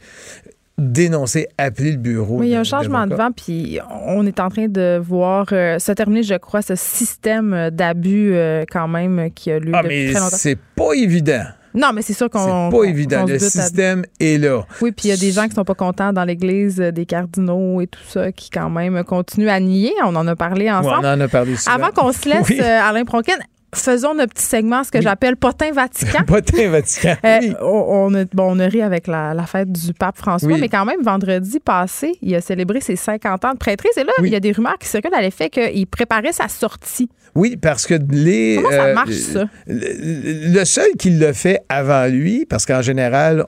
dénoncer, 0.79 1.49
appeler 1.57 1.93
le 1.93 1.99
bureau. 1.99 2.39
Oui, 2.39 2.49
il 2.49 2.51
y 2.51 2.57
a 2.57 2.61
un 2.61 2.64
changement 2.64 3.07
de 3.07 3.14
vent, 3.14 3.31
puis 3.31 3.79
on 4.07 4.27
est 4.27 4.41
en 4.41 4.49
train 4.49 4.68
de 4.68 5.01
voir 5.03 5.47
euh, 5.53 5.79
se 5.79 5.93
terminer, 5.93 6.22
je 6.22 6.35
crois, 6.35 6.62
ce 6.62 6.75
système 6.75 7.70
d'abus 7.70 8.35
euh, 8.35 8.64
quand 8.70 8.89
même 8.89 9.31
qui 9.35 9.51
a 9.51 9.59
lieu 9.59 9.72
ah, 9.75 9.83
depuis 9.83 10.12
très 10.12 10.20
longtemps. 10.20 10.37
C'est 10.37 10.59
pas 10.59 10.93
évident. 10.95 11.45
Non, 11.75 11.93
mais 11.93 12.03
c'est 12.03 12.12
sûr 12.12 12.31
qu'on. 12.31 12.70
C'est 12.70 12.77
pas 12.77 12.85
évident. 12.85 13.25
Le 13.27 13.39
système 13.39 14.05
est 14.20 14.39
là. 14.39 14.64
Oui, 14.81 14.93
puis 14.93 15.09
il 15.09 15.11
y 15.11 15.12
a 15.12 15.16
des 15.16 15.33
gens 15.33 15.49
qui 15.49 15.55
sont 15.55 15.64
pas 15.64 15.75
contents 15.75 16.12
dans 16.12 16.25
l'Église 16.25 16.81
euh, 16.81 16.93
des 16.93 17.05
cardinaux 17.05 17.81
et 17.81 17.89
tout 17.89 18.03
ça, 18.09 18.31
qui 18.31 18.49
quand 18.49 18.70
même 18.70 19.03
continuent 19.03 19.49
à 19.49 19.59
nier. 19.59 19.93
On 20.05 20.14
en 20.14 20.27
a 20.29 20.37
parlé 20.37 20.70
ensemble. 20.70 21.05
on 21.05 21.09
en 21.09 21.20
a 21.20 21.29
parlé 21.29 21.57
souvent. 21.57 21.75
Avant 21.75 21.91
qu'on 21.91 22.12
se 22.12 22.29
laisse, 22.29 22.61
Alain 22.61 23.05
Pronkin, 23.05 23.35
faisons 23.81 24.14
notre 24.14 24.35
petit 24.35 24.45
segment, 24.45 24.85
ce 24.85 24.91
que 24.91 25.01
j'appelle 25.01 25.37
Potin 25.37 25.72
Vatican. 25.72 26.22
Potin 26.27 26.70
Vatican. 26.70 27.14
Euh, 27.25 27.41
on, 27.61 28.14
a, 28.14 28.25
bon, 28.33 28.57
on 28.57 28.59
a 28.59 28.66
ri 28.66 28.83
avec 28.83 29.07
la, 29.07 29.35
fête 29.47 29.70
du 29.70 29.93
pape 29.93 30.16
François, 30.16 30.57
mais 30.59 30.68
quand 30.68 30.85
même, 30.85 31.03
vendredi 31.03 31.61
passé, 31.61 32.18
il 32.22 32.35
a 32.35 32.41
célébré 32.41 32.81
ses 32.81 32.97
50 32.97 33.45
ans 33.45 33.53
de 33.53 33.59
prêtrise. 33.59 33.97
Et 33.97 34.05
là, 34.05 34.12
il 34.20 34.29
y 34.29 34.37
a 34.37 34.41
des 34.41 34.53
rumeurs 34.53 34.79
qui 34.79 34.89
circulent 34.89 35.14
à 35.14 35.20
l'effet 35.20 35.51
qu'il 35.51 35.87
préparait 35.87 36.33
sa 36.33 36.49
sortie. 36.49 37.09
Oui, 37.35 37.57
parce 37.57 37.87
que 37.87 37.95
les. 38.11 38.57
Comment 38.57 38.70
ça 38.70 38.85
euh, 38.85 38.95
marche, 38.95 39.11
ça? 39.11 39.45
Le, 39.66 40.53
le 40.53 40.64
seul 40.64 40.91
qui 40.99 41.11
l'a 41.11 41.33
fait 41.33 41.61
avant 41.68 42.07
lui, 42.07 42.47
parce 42.47 42.64
qu'en 42.64 42.81
général, 42.81 43.47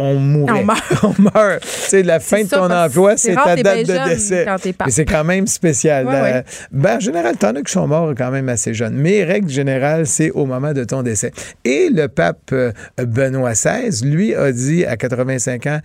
on 0.00 0.18
meurt. 0.18 0.78
on 1.02 1.14
meurt. 1.22 1.64
C'est 1.64 2.02
la 2.02 2.20
fin 2.20 2.42
de 2.42 2.48
ça, 2.48 2.58
ton 2.58 2.70
emploi, 2.70 3.16
c'est 3.16 3.34
ta 3.34 3.56
date 3.56 3.86
de 3.86 4.08
décès. 4.08 4.46
Mais 4.84 4.90
c'est 4.90 5.04
quand 5.04 5.24
même 5.24 5.46
spécial. 5.46 6.06
Ouais, 6.06 6.12
La- 6.12 6.22
ouais. 6.22 6.44
Ben, 6.72 6.96
en 6.96 7.00
général, 7.00 7.36
t'en 7.36 7.54
as 7.54 7.62
qui 7.62 7.72
sont 7.72 7.86
morts 7.86 8.12
quand 8.16 8.30
même 8.30 8.48
assez 8.48 8.74
jeunes. 8.74 8.94
Mais 8.94 9.24
règle 9.24 9.48
générale, 9.48 10.06
c'est 10.06 10.30
au 10.30 10.46
moment 10.46 10.72
de 10.72 10.84
ton 10.84 11.02
décès. 11.02 11.32
Et 11.64 11.88
le 11.90 12.08
pape 12.08 12.50
euh, 12.52 12.72
Benoît 12.98 13.52
XVI, 13.52 14.04
lui, 14.04 14.34
a 14.34 14.52
dit 14.52 14.84
à 14.84 14.96
85 14.96 15.66
ans, 15.66 15.80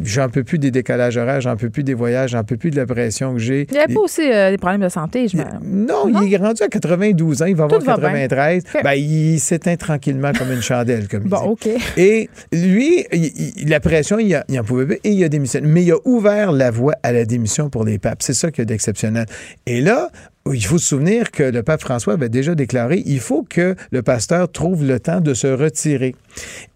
J'en 0.00 0.30
peux 0.30 0.42
plus 0.42 0.58
des 0.58 0.70
décalages 0.70 1.18
horaires, 1.18 1.42
j'en 1.42 1.54
peux 1.56 1.68
plus 1.68 1.84
des 1.84 1.92
voyages, 1.92 2.30
j'en 2.30 2.44
peux 2.44 2.56
plus 2.56 2.70
de 2.70 2.76
la 2.76 2.86
pression 2.86 3.34
que 3.34 3.38
j'ai. 3.38 3.66
Il 3.70 3.74
n'y 3.74 3.78
avait 3.78 3.92
pas 3.92 4.00
aussi 4.00 4.22
euh, 4.22 4.50
des 4.50 4.56
problèmes 4.56 4.80
de 4.80 4.88
santé, 4.88 5.28
je 5.28 5.36
me... 5.36 5.42
Non, 5.62 6.08
Non? 6.08 6.22
il 6.22 6.32
est 6.32 6.38
rendu 6.38 6.62
à 6.62 6.68
92 6.68 7.42
ans, 7.42 7.44
il 7.44 7.54
va 7.54 7.64
avoir 7.64 7.78
Tout 7.78 7.84
bien. 7.84 7.94
93. 7.96 8.62
OK. 8.74 8.82
Ben, 8.82 8.92
il 8.94 9.38
s'éteint 9.38 9.76
tranquillement 9.76 10.32
comme 10.32 10.50
une 10.50 10.62
chandelle, 10.62 11.08
comme 11.08 11.24
il 11.24 11.28
Bon, 11.28 11.40
dit. 11.42 11.48
OK. 11.48 11.68
Et 11.98 12.30
lui, 12.52 13.04
il- 13.12 13.52
il- 13.58 13.68
la 13.68 13.80
pression, 13.80 14.18
il, 14.18 14.34
a- 14.34 14.44
il 14.48 14.58
en 14.58 14.64
pouvait 14.64 14.86
plus 14.86 14.98
et 15.04 15.10
il 15.10 15.22
a 15.24 15.28
démissionné. 15.28 15.68
Mais 15.68 15.82
il 15.82 15.92
a 15.92 15.96
ouvert 16.06 16.52
la 16.52 16.70
voie 16.70 16.94
à 17.02 17.12
la 17.12 17.26
démission 17.26 17.68
pour 17.68 17.84
les 17.84 17.98
papes. 17.98 18.22
C'est 18.22 18.32
ça 18.34 18.50
qui 18.50 18.62
est 18.62 18.64
d'exceptionnel. 18.66 19.26
Et 19.66 19.82
là, 19.82 20.08
il 20.50 20.64
faut 20.64 20.78
se 20.78 20.86
souvenir 20.86 21.30
que 21.30 21.42
le 21.42 21.62
pape 21.62 21.82
François 21.82 22.14
avait 22.14 22.30
déjà 22.30 22.54
déclaré 22.54 23.02
il 23.04 23.20
faut 23.20 23.44
que 23.48 23.76
le 23.92 24.02
pasteur 24.02 24.50
trouve 24.50 24.84
le 24.86 24.98
temps 24.98 25.20
de 25.20 25.34
se 25.34 25.46
retirer. 25.48 26.14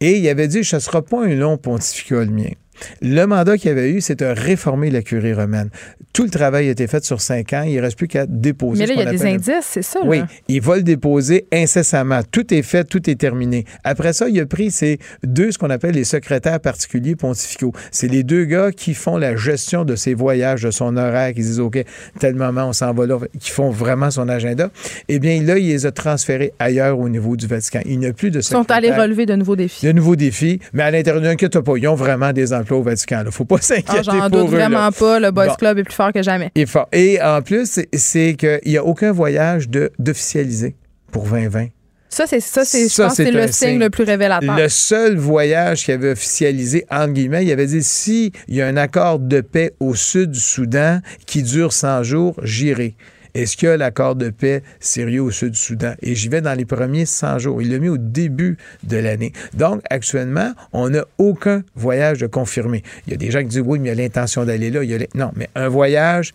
Et 0.01 0.19
il 0.19 0.29
avait 0.29 0.49
dit 0.49 0.63
ce 0.65 0.77
ne 0.77 0.81
sera 0.81 1.01
pas 1.03 1.25
un 1.25 1.35
long 1.35 1.57
pontificat 1.57 2.21
le 2.25 2.27
mien. 2.31 2.51
Le 3.03 3.25
mandat 3.27 3.57
qu'il 3.59 3.71
avait 3.71 3.91
eu, 3.91 4.01
c'est 4.01 4.19
de 4.19 4.27
réformer 4.27 4.91
la 4.91 5.03
curie 5.03 5.35
romaine. 5.35 5.71
Tout 6.13 6.25
le 6.25 6.31
travail 6.31 6.69
a 6.69 6.71
été 6.71 6.87
fait 6.87 7.05
sur 7.05 7.21
cinq 7.21 7.53
ans. 7.53 7.63
Il 7.67 7.77
ne 7.77 7.83
reste 7.83 7.97
plus 7.97 8.09
qu'à 8.09 8.27
déposer. 8.27 8.81
Mais 8.81 8.87
là, 8.87 8.95
il 8.95 9.05
y 9.05 9.09
a 9.09 9.11
des 9.11 9.27
indices, 9.27 9.67
c'est 9.67 9.83
ça, 9.83 10.01
là? 10.01 10.07
oui, 10.07 10.23
il 10.49 10.61
va 10.61 10.77
le 10.77 10.83
déposer 10.83 11.47
incessamment. 11.53 12.21
Tout 12.31 12.53
est 12.55 12.63
fait, 12.63 12.85
tout 12.85 13.09
est 13.11 13.17
terminé. 13.17 13.65
Après 13.85 14.13
ça, 14.13 14.29
il 14.29 14.39
a 14.41 14.47
pris 14.47 14.71
ces 14.71 14.99
deux, 15.23 15.53
ce 15.53 15.59
qu'on 15.59 15.71
appelle 15.71 15.95
les 15.95 16.05
secrétaires 16.05 16.61
particuliers 16.61 17.17
pontificaux. 17.17 17.73
C'est 17.91 18.09
les 18.09 18.23
deux 18.23 18.45
gars 18.45 18.71
qui 18.73 18.95
font 18.95 19.17
la 19.17 19.37
gestion 19.37 19.85
de 19.85 19.97
ses 19.97 20.15
voyages, 20.15 20.63
de 20.63 20.71
son 20.71 20.97
horaire, 20.97 21.33
qui 21.35 21.41
disent, 21.41 21.61
OK, 21.61 21.83
tel 22.19 22.35
moment, 22.35 22.69
on 22.69 22.73
s'en 22.73 22.93
va 22.93 23.07
là, 23.07 23.19
qui 23.39 23.51
font 23.51 23.71
vraiment 23.71 24.11
son 24.11 24.29
agenda. 24.29 24.71
Eh 25.09 25.19
bien, 25.19 25.43
là, 25.43 25.59
il 25.59 25.69
les 25.69 25.87
a 25.87 25.93
transférés 25.93 26.53
ailleurs 26.59 26.99
au 26.99 27.09
niveau 27.09 27.37
du 27.37 27.47
Vatican. 27.47 27.81
Il 27.85 27.99
n'y 27.99 28.07
a 28.07 28.13
plus 28.13 28.31
de 28.31 28.41
Ils 28.41 28.43
sont 28.43 28.71
allés 28.71 28.93
relever 28.93 29.27
de 29.27 29.35
nouveaux 29.35 29.57
défis. 29.57 29.85
de 29.87 29.93
nouveaux 29.93 30.17
défis, 30.17 30.61
mais 30.73 30.83
à 30.83 30.91
l'intérieur, 30.91 31.23
n'inquiète 31.23 31.59
pas, 31.61 31.77
ils 31.77 31.89
ont 31.89 31.95
vraiment 31.95 32.33
des 32.33 32.53
emplois 32.53 32.66
au 32.75 32.83
Vatican. 32.83 33.19
Il 33.23 33.27
ne 33.27 33.31
faut 33.31 33.45
pas 33.45 33.57
Ah, 33.61 33.63
s'inquiéter 33.63 34.03
J'en 34.03 34.31
pour 34.31 34.45
doute 34.45 34.55
eux. 34.55 34.59
là. 34.59 34.69
vraiment 34.69 34.91
pas. 34.93 35.21
Le 35.21 35.31
Boys 35.31 35.47
Bon. 35.49 35.55
Club 35.55 35.79
est 35.79 35.85
plus 35.85 35.95
fort 35.95 36.13
que 36.13 36.23
jamais. 36.23 36.51
Il 36.55 36.63
est 36.63 36.67
fort. 36.67 36.89
Et 36.93 37.21
en 37.23 37.41
plus, 37.43 37.81
c'est- 37.93 38.35
qu'il 38.37 38.61
n'y 38.67 38.77
a 38.77 38.85
aucun 38.85 39.13
voyage 39.13 39.69
d'officialisé 39.99 40.77
pour 41.13 41.25
2020. 41.25 41.69
Ça, 42.09 42.25
c'est 42.27 42.41
ça, 42.41 42.65
c'est, 42.65 42.89
je 42.89 43.03
pense 43.03 43.17
que 43.17 43.25
c'est 43.25 43.31
le 43.31 43.43
signe 43.49 43.71
signe. 43.73 43.79
le 43.79 43.91
plus 43.91 44.05
révélateur. 44.05 44.57
Le 44.57 44.69
seul 44.71 45.17
voyage 45.17 45.85
qu'il 45.85 45.93
avait 45.93 46.13
officialisé, 46.13 46.87
entre 46.91 47.13
guillemets, 47.13 47.45
il 47.45 47.53
avait 47.53 47.67
dit 47.67 47.83
si 47.83 48.33
il 48.49 48.55
y 48.55 48.63
a 48.63 48.67
un 48.69 48.77
accord 48.79 49.19
de 49.19 49.41
paix 49.43 49.73
au 49.81 49.95
sud 49.95 50.31
du 50.31 50.41
Soudan 50.41 51.01
qui 51.27 51.43
dure 51.43 51.73
100 51.75 52.05
jours, 52.05 52.37
j'irai. 52.43 52.95
Est-ce 53.37 53.59
qu'il 53.59 53.69
y 53.69 53.71
a 53.71 53.77
l'accord 53.77 54.17
de 54.17 54.31
paix 54.31 54.63
sérieux 54.81 55.21
au 55.21 55.31
sud 55.31 55.51
du 55.51 55.59
Soudan? 55.59 55.93
Et 56.01 56.15
j'y 56.15 56.31
vais 56.31 56.41
dans 56.41 56.55
les 56.55 56.65
premiers 56.65 57.05
100 57.05 57.39
jours. 57.39 57.61
Il 57.61 57.71
l'a 57.71 57.79
mis 57.79 57.91
au 57.91 57.99
début 57.99 58.57
de 58.83 58.97
l'année. 58.97 59.35
Donc, 59.53 59.83
actuellement, 59.91 60.55
on 60.73 60.89
n'a 60.89 61.05
aucun 61.19 61.63
voyage 61.75 62.27
confirmé. 62.29 62.83
Il 63.07 63.11
y 63.11 63.15
a 63.15 63.19
des 63.19 63.31
gens 63.31 63.41
qui 63.41 63.49
disent 63.49 63.63
oui, 63.63 63.79
mais 63.79 63.91
il 63.91 63.99
y 63.99 64.01
a 64.01 64.03
l'intention 64.03 64.47
d'aller 64.47 64.71
là. 64.71 64.81
Non, 65.15 65.33
mais 65.37 65.51
un 65.55 65.69
voyage, 65.69 66.33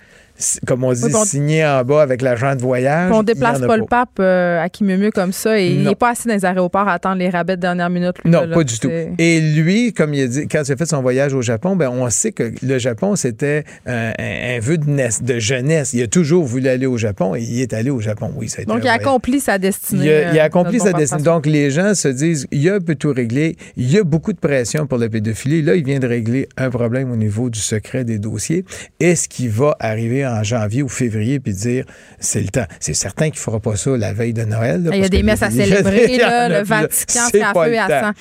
comme 0.68 0.84
on 0.84 0.94
dit, 0.94 1.02
Oui, 1.04 1.12
signé 1.26 1.66
en 1.66 1.84
bas 1.84 2.02
avec 2.02 2.22
l'agent 2.22 2.56
de 2.56 2.62
voyage. 2.62 3.10
Puis 3.10 3.18
on 3.18 3.22
il 3.22 3.26
déplace 3.26 3.60
pas 3.62 3.78
le 3.78 3.86
pape 3.86 4.10
euh, 4.20 4.62
à 4.62 4.70
qui 4.70 4.84
mieux 4.84 4.98
mieux 4.98 5.12
comme 5.12 5.32
ça 5.32 5.60
et 5.60 5.68
il 5.68 5.84
Non. 5.84 5.90
n'est 5.90 5.96
pas 5.96 6.12
assis 6.12 6.28
dans 6.28 6.34
les 6.34 6.46
aéroports 6.46 6.88
à 6.88 6.94
attendre 6.94 7.18
les 7.18 7.30
rabais 7.30 7.56
de 7.56 7.62
dernière 7.62 7.90
minute. 7.90 8.16
lui, 8.24 8.32
Non, 8.32 8.42
là, 8.46 8.54
pas 8.56 8.64
du 8.64 8.78
tout. 8.80 8.90
Et 9.18 9.40
lui, 9.40 9.94
comme 9.94 10.14
il 10.14 10.24
a 10.24 10.28
dit, 10.28 10.48
quand 10.48 10.62
il 10.68 10.72
a 10.72 10.76
fait 10.76 10.86
son 10.86 11.02
voyage 11.02 11.34
au 11.34 11.42
Japon, 11.42 11.76
ben, 11.76 11.90
on 11.90 12.10
sait 12.10 12.32
que 12.32 12.52
le 12.62 12.78
Japon, 12.80 13.16
c'était 13.16 13.64
un, 13.86 14.12
un- 14.18 14.58
un 14.58 14.60
vœu 14.60 14.78
de, 14.78 14.90
naisse- 14.90 15.24
de 15.24 15.40
jeunesse. 15.40 15.94
Il 15.94 16.02
a 16.04 16.08
toujours 16.08 16.46
voulu 16.46 16.68
aller 16.68 16.86
au 16.86 16.98
Japon 16.98 17.36
et 17.36 17.42
il 17.42 17.62
est 17.62 17.74
allé 17.74 17.90
au 17.90 18.00
Japon. 18.02 18.32
Oui, 18.36 18.50
ça 18.50 18.60
a 18.60 18.62
été 18.64 18.72
Donc, 18.72 18.82
il 18.84 18.88
a 18.88 18.94
accompli 18.94 19.40
sa 19.40 19.58
destinée. 19.58 20.06
Il 20.06 20.12
a, 20.12 20.32
il 20.34 20.40
a 20.40 20.44
euh, 20.44 20.46
accompli 20.46 20.80
sa 20.80 20.94
destinée. 20.94 21.24
Donc, 21.24 21.46
les 21.46 21.70
gens 21.72 21.94
se 21.94 22.08
disent, 22.08 22.48
il 22.52 22.68
a 22.70 22.76
un 22.76 22.80
peu 22.80 22.96
tout 22.96 23.14
réglé. 23.14 23.56
Il 23.78 23.92
y 23.92 23.98
a 23.98 24.04
beaucoup 24.04 24.34
de 24.34 24.40
pression 24.40 24.88
pour 24.88 24.98
la 24.98 25.10
pédophilie. 25.10 25.62
Là, 25.62 25.76
il 25.76 25.84
vient 25.86 26.00
de 26.00 26.08
régler 26.08 26.48
un 26.58 26.70
problème 26.70 27.12
au 27.12 27.16
niveau 27.16 27.50
du 27.50 27.60
secret 27.60 28.04
des 28.04 28.20
dossiers. 28.20 28.66
Est-ce 29.00 29.28
qu'il 29.28 29.50
va 29.50 29.76
arriver 29.80 30.26
en 30.26 30.31
janvier 30.44 30.82
ou 30.84 30.90
février 30.90 31.40
puis 31.40 31.54
dire, 31.54 31.86
c'est 32.20 32.42
le 32.42 32.48
temps? 32.50 32.66
C'est 32.80 32.94
certain 32.94 33.26
qu'il 33.30 33.40
ne 33.40 33.44
fera 33.44 33.60
pas 33.60 33.76
ça 33.76 33.92
la 33.98 34.14
veille 34.14 34.34
de 34.34 34.44
Noël. 34.44 34.84
là, 34.84 34.92
Il 34.96 35.02
y 35.02 35.06
a 35.06 35.10
des 35.10 35.24
messes 35.24 35.44
à 35.44 35.52
célébrer, 35.52 36.16
en 36.24 36.28
là, 36.28 36.50
le. 36.60 36.64
Vatican, 36.66 37.20
C'est 37.32 37.42
à 37.42 37.54
feu 37.54 37.74
et 37.74 37.78
à 37.80 37.88
sang. 38.02 38.12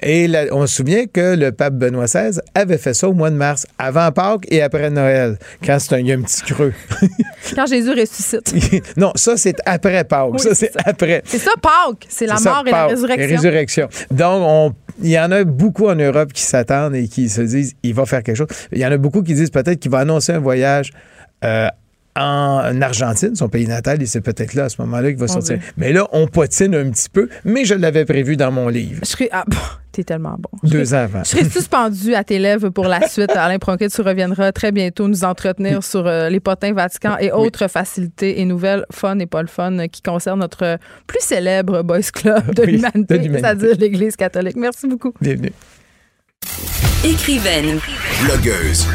Et 0.00 0.28
là, 0.28 0.44
on 0.52 0.66
se 0.66 0.76
souvient 0.76 1.06
que 1.06 1.34
le 1.36 1.52
pape 1.52 1.74
Benoît 1.74 2.04
XVI 2.06 2.38
avait 2.54 2.78
fait 2.78 2.94
ça 2.94 3.08
au 3.08 3.12
mois 3.12 3.30
de 3.30 3.36
mars, 3.36 3.66
avant 3.78 4.10
Pâques 4.12 4.46
et 4.48 4.62
après 4.62 4.90
Noël, 4.90 5.38
quand 5.64 5.78
c'est 5.78 5.94
un- 5.94 5.98
il 5.98 6.06
y 6.06 6.12
a 6.12 6.16
un 6.16 6.22
petit 6.22 6.42
creux. 6.42 6.72
Quand 7.54 7.66
Jésus 7.66 7.90
ressuscite. 7.90 8.52
non, 8.96 9.12
ça, 9.14 9.36
c'est 9.36 9.56
après 9.64 10.02
Pâques. 10.04 10.30
Oui, 10.32 10.40
ça, 10.40 10.54
c'est 10.54 10.72
après. 10.84 11.22
C'est 11.24 11.38
ça, 11.38 11.52
Pâques. 11.62 12.06
C'est 12.08 12.26
la 12.26 12.36
ça, 12.36 12.50
mort 12.50 12.64
et 12.66 12.70
la 12.72 12.86
résurrection. 12.86 13.22
et 13.24 13.26
résurrection. 13.36 13.88
Donc, 14.10 14.42
on- 14.44 14.74
il 15.02 15.10
y 15.10 15.18
en 15.18 15.30
a 15.30 15.44
beaucoup 15.44 15.88
en 15.88 15.94
Europe 15.94 16.32
qui 16.32 16.42
s'attendent 16.42 16.94
et 16.96 17.06
qui 17.06 17.28
se 17.28 17.42
disent 17.42 17.74
il 17.82 17.94
va 17.94 18.06
faire 18.06 18.22
quelque 18.22 18.36
chose. 18.36 18.46
Il 18.72 18.78
y 18.78 18.86
en 18.86 18.90
a 18.92 18.96
beaucoup 18.96 19.22
qui 19.22 19.34
disent 19.34 19.50
peut-être 19.50 19.78
qu'il 19.78 19.90
va 19.90 19.98
annoncer 19.98 20.32
un 20.32 20.38
voyage. 20.38 20.90
Euh, 21.44 21.68
en 22.18 22.80
Argentine, 22.80 23.36
son 23.36 23.48
pays 23.50 23.66
natal, 23.66 24.02
et 24.02 24.06
c'est 24.06 24.22
peut-être 24.22 24.54
là, 24.54 24.64
à 24.64 24.68
ce 24.70 24.80
moment-là, 24.80 25.10
qu'il 25.10 25.18
va 25.18 25.28
sortir. 25.28 25.58
Dieu. 25.58 25.66
Mais 25.76 25.92
là, 25.92 26.06
on 26.12 26.26
potine 26.28 26.74
un 26.74 26.90
petit 26.90 27.10
peu, 27.10 27.28
mais 27.44 27.66
je 27.66 27.74
l'avais 27.74 28.06
prévu 28.06 28.36
dans 28.38 28.50
mon 28.50 28.68
livre, 28.68 29.00
Je 29.02 29.06
serais. 29.10 29.28
Ah, 29.32 29.44
bon, 29.46 29.58
t'es 29.92 30.02
tellement 30.02 30.38
bon. 30.38 30.48
Je 30.64 30.70
deux 30.70 30.84
serais- 30.86 30.96
ans 30.96 31.04
avant. 31.04 31.24
Je 31.24 31.28
serai 31.28 31.44
suspendu 31.44 32.14
à 32.14 32.24
tes 32.24 32.38
lèvres 32.38 32.70
pour 32.70 32.86
la 32.86 33.06
suite. 33.06 33.28
Alain 33.36 33.58
Pronquet, 33.58 33.90
tu 33.90 34.00
reviendras 34.00 34.50
très 34.52 34.72
bientôt 34.72 35.08
nous 35.08 35.24
entretenir 35.24 35.84
sur 35.84 36.06
euh, 36.06 36.30
les 36.30 36.40
potins 36.40 36.72
Vatican 36.72 37.18
et 37.20 37.32
autres 37.32 37.68
facilités 37.68 38.40
et 38.40 38.46
nouvelles 38.46 38.86
fun 38.90 39.18
et 39.18 39.26
pas 39.26 39.42
le 39.42 39.48
fun 39.48 39.86
qui 39.88 40.00
concernent 40.00 40.40
notre 40.40 40.78
plus 41.06 41.20
célèbre 41.20 41.82
boys 41.82 42.00
club 42.14 42.54
de 42.54 42.62
Oui, 42.66 42.72
l'humanité, 42.72 43.18
de 43.18 43.22
l'humanité. 43.24 43.40
c'est-à-dire 43.40 43.76
l'Église 43.78 44.16
catholique. 44.16 44.56
Merci 44.56 44.86
beaucoup. 44.88 45.12
Bienvenue. 45.20 45.52
Écrivaine, 47.04 47.78
Blogueuse. 48.24 48.86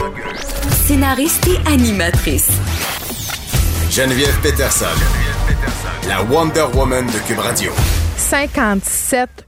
Scénariste 0.92 1.48
et 1.48 1.72
animatrice. 1.72 2.50
Geneviève 3.90 4.38
Peterson. 4.42 4.86
La 6.06 6.22
Wonder 6.22 6.66
Woman 6.76 7.06
de 7.06 7.26
Cube 7.26 7.40
Radio. 7.40 7.72
57 8.18 9.48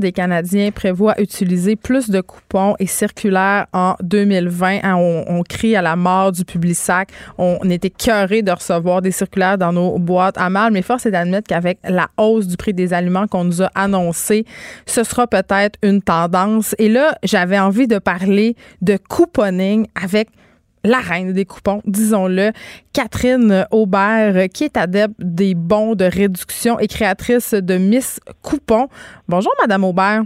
des 0.00 0.10
Canadiens 0.10 0.70
prévoient 0.72 1.20
utiliser 1.20 1.76
plus 1.76 2.10
de 2.10 2.20
coupons 2.20 2.74
et 2.80 2.86
circulaires 2.86 3.66
en 3.72 3.94
2020. 4.02 4.80
Hein, 4.82 4.96
on, 4.96 5.24
on 5.28 5.42
crie 5.42 5.76
à 5.76 5.82
la 5.82 5.94
mort 5.94 6.32
du 6.32 6.44
Publisac. 6.44 7.10
On 7.36 7.58
était 7.70 7.90
cœurés 7.90 8.42
de 8.42 8.50
recevoir 8.50 9.00
des 9.00 9.12
circulaires 9.12 9.56
dans 9.56 9.72
nos 9.72 9.98
boîtes 9.98 10.38
à 10.38 10.50
mal, 10.50 10.72
mais 10.72 10.82
force 10.82 11.06
est 11.06 11.12
d'admettre 11.12 11.46
qu'avec 11.46 11.78
la 11.84 12.08
hausse 12.16 12.48
du 12.48 12.56
prix 12.56 12.74
des 12.74 12.92
aliments 12.92 13.28
qu'on 13.28 13.44
nous 13.44 13.62
a 13.62 13.70
annoncé, 13.76 14.44
ce 14.86 15.04
sera 15.04 15.28
peut-être 15.28 15.78
une 15.82 16.02
tendance. 16.02 16.74
Et 16.78 16.88
là, 16.88 17.16
j'avais 17.22 17.58
envie 17.58 17.86
de 17.86 17.98
parler 17.98 18.56
de 18.82 18.98
couponing 19.08 19.86
avec 20.02 20.30
la 20.88 21.00
reine 21.00 21.32
des 21.32 21.44
coupons, 21.44 21.82
disons-le, 21.84 22.52
Catherine 22.92 23.66
Aubert, 23.70 24.48
qui 24.52 24.64
est 24.64 24.76
adepte 24.76 25.14
des 25.18 25.54
bons 25.54 25.94
de 25.94 26.04
réduction 26.06 26.78
et 26.78 26.88
créatrice 26.88 27.52
de 27.52 27.76
Miss 27.76 28.20
Coupon. 28.42 28.88
Bonjour, 29.28 29.52
Madame 29.60 29.84
Aubert. 29.84 30.22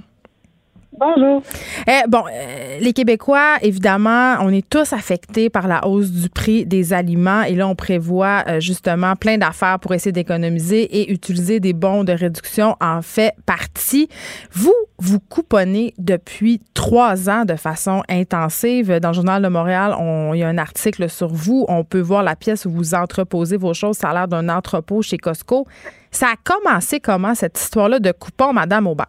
Bonjour. 0.98 1.42
Eh, 1.88 2.06
bon, 2.06 2.22
euh, 2.30 2.78
les 2.78 2.92
Québécois, 2.92 3.56
évidemment, 3.62 4.36
on 4.40 4.50
est 4.52 4.68
tous 4.68 4.92
affectés 4.92 5.48
par 5.48 5.66
la 5.66 5.86
hausse 5.86 6.10
du 6.10 6.28
prix 6.28 6.66
des 6.66 6.92
aliments 6.92 7.42
et 7.44 7.54
là, 7.54 7.66
on 7.66 7.74
prévoit 7.74 8.44
euh, 8.46 8.60
justement 8.60 9.16
plein 9.16 9.38
d'affaires 9.38 9.78
pour 9.80 9.94
essayer 9.94 10.12
d'économiser 10.12 10.82
et 10.82 11.10
utiliser 11.10 11.60
des 11.60 11.72
bons 11.72 12.04
de 12.04 12.12
réduction 12.12 12.76
en 12.80 13.00
fait 13.00 13.32
partie. 13.46 14.08
Vous, 14.52 14.74
vous 14.98 15.18
couponnez 15.18 15.94
depuis 15.96 16.60
trois 16.74 17.30
ans 17.30 17.46
de 17.46 17.56
façon 17.56 18.02
intensive. 18.10 18.98
Dans 19.00 19.08
le 19.08 19.14
Journal 19.14 19.42
de 19.42 19.48
Montréal, 19.48 19.96
on- 19.98 20.34
il 20.34 20.40
y 20.40 20.42
a 20.42 20.48
un 20.48 20.58
article 20.58 21.08
sur 21.08 21.28
vous. 21.28 21.64
On 21.68 21.84
peut 21.84 22.00
voir 22.00 22.22
la 22.22 22.36
pièce 22.36 22.66
où 22.66 22.70
vous 22.70 22.94
entreposez 22.94 23.56
vos 23.56 23.72
choses. 23.72 23.96
Ça 23.96 24.10
a 24.10 24.12
l'air 24.14 24.28
d'un 24.28 24.48
entrepôt 24.50 25.00
chez 25.00 25.16
Costco. 25.16 25.66
Ça 26.10 26.26
a 26.26 26.36
commencé 26.36 27.00
comment 27.00 27.34
cette 27.34 27.58
histoire-là 27.58 27.98
de 27.98 28.12
coupons, 28.12 28.52
Madame 28.52 28.86
Aubert? 28.86 29.06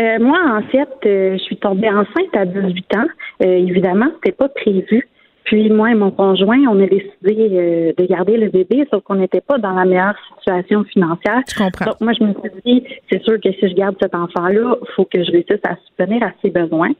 Euh, 0.00 0.18
moi, 0.20 0.38
en 0.50 0.62
fait, 0.70 0.88
euh, 1.06 1.32
je 1.38 1.42
suis 1.42 1.56
tombée 1.56 1.88
enceinte 1.88 2.34
à 2.34 2.44
18 2.44 2.96
ans. 2.96 3.06
Euh, 3.42 3.46
évidemment, 3.46 4.06
c'était 4.16 4.36
pas 4.36 4.48
prévu. 4.48 5.08
Puis 5.48 5.70
moi 5.70 5.90
et 5.90 5.94
mon 5.94 6.10
conjoint, 6.10 6.58
on 6.68 6.78
a 6.78 6.86
décidé 6.86 7.48
euh, 7.50 7.92
de 7.96 8.04
garder 8.04 8.36
le 8.36 8.50
bébé, 8.50 8.86
sauf 8.90 9.02
qu'on 9.02 9.14
n'était 9.14 9.40
pas 9.40 9.56
dans 9.56 9.72
la 9.72 9.86
meilleure 9.86 10.14
situation 10.36 10.84
financière. 10.84 11.40
Je 11.48 11.56
comprends. 11.56 11.86
Donc 11.86 12.00
moi, 12.02 12.12
je 12.12 12.22
me 12.22 12.34
suis 12.34 12.50
dit, 12.66 12.84
c'est 13.10 13.22
sûr 13.22 13.40
que 13.40 13.50
si 13.52 13.66
je 13.66 13.74
garde 13.74 13.96
cet 13.98 14.14
enfant-là, 14.14 14.76
il 14.78 14.92
faut 14.94 15.06
que 15.06 15.24
je 15.24 15.32
réussisse 15.32 15.64
à 15.66 15.76
subvenir 15.86 16.22
à 16.22 16.32
ses 16.42 16.50
besoins. 16.50 16.90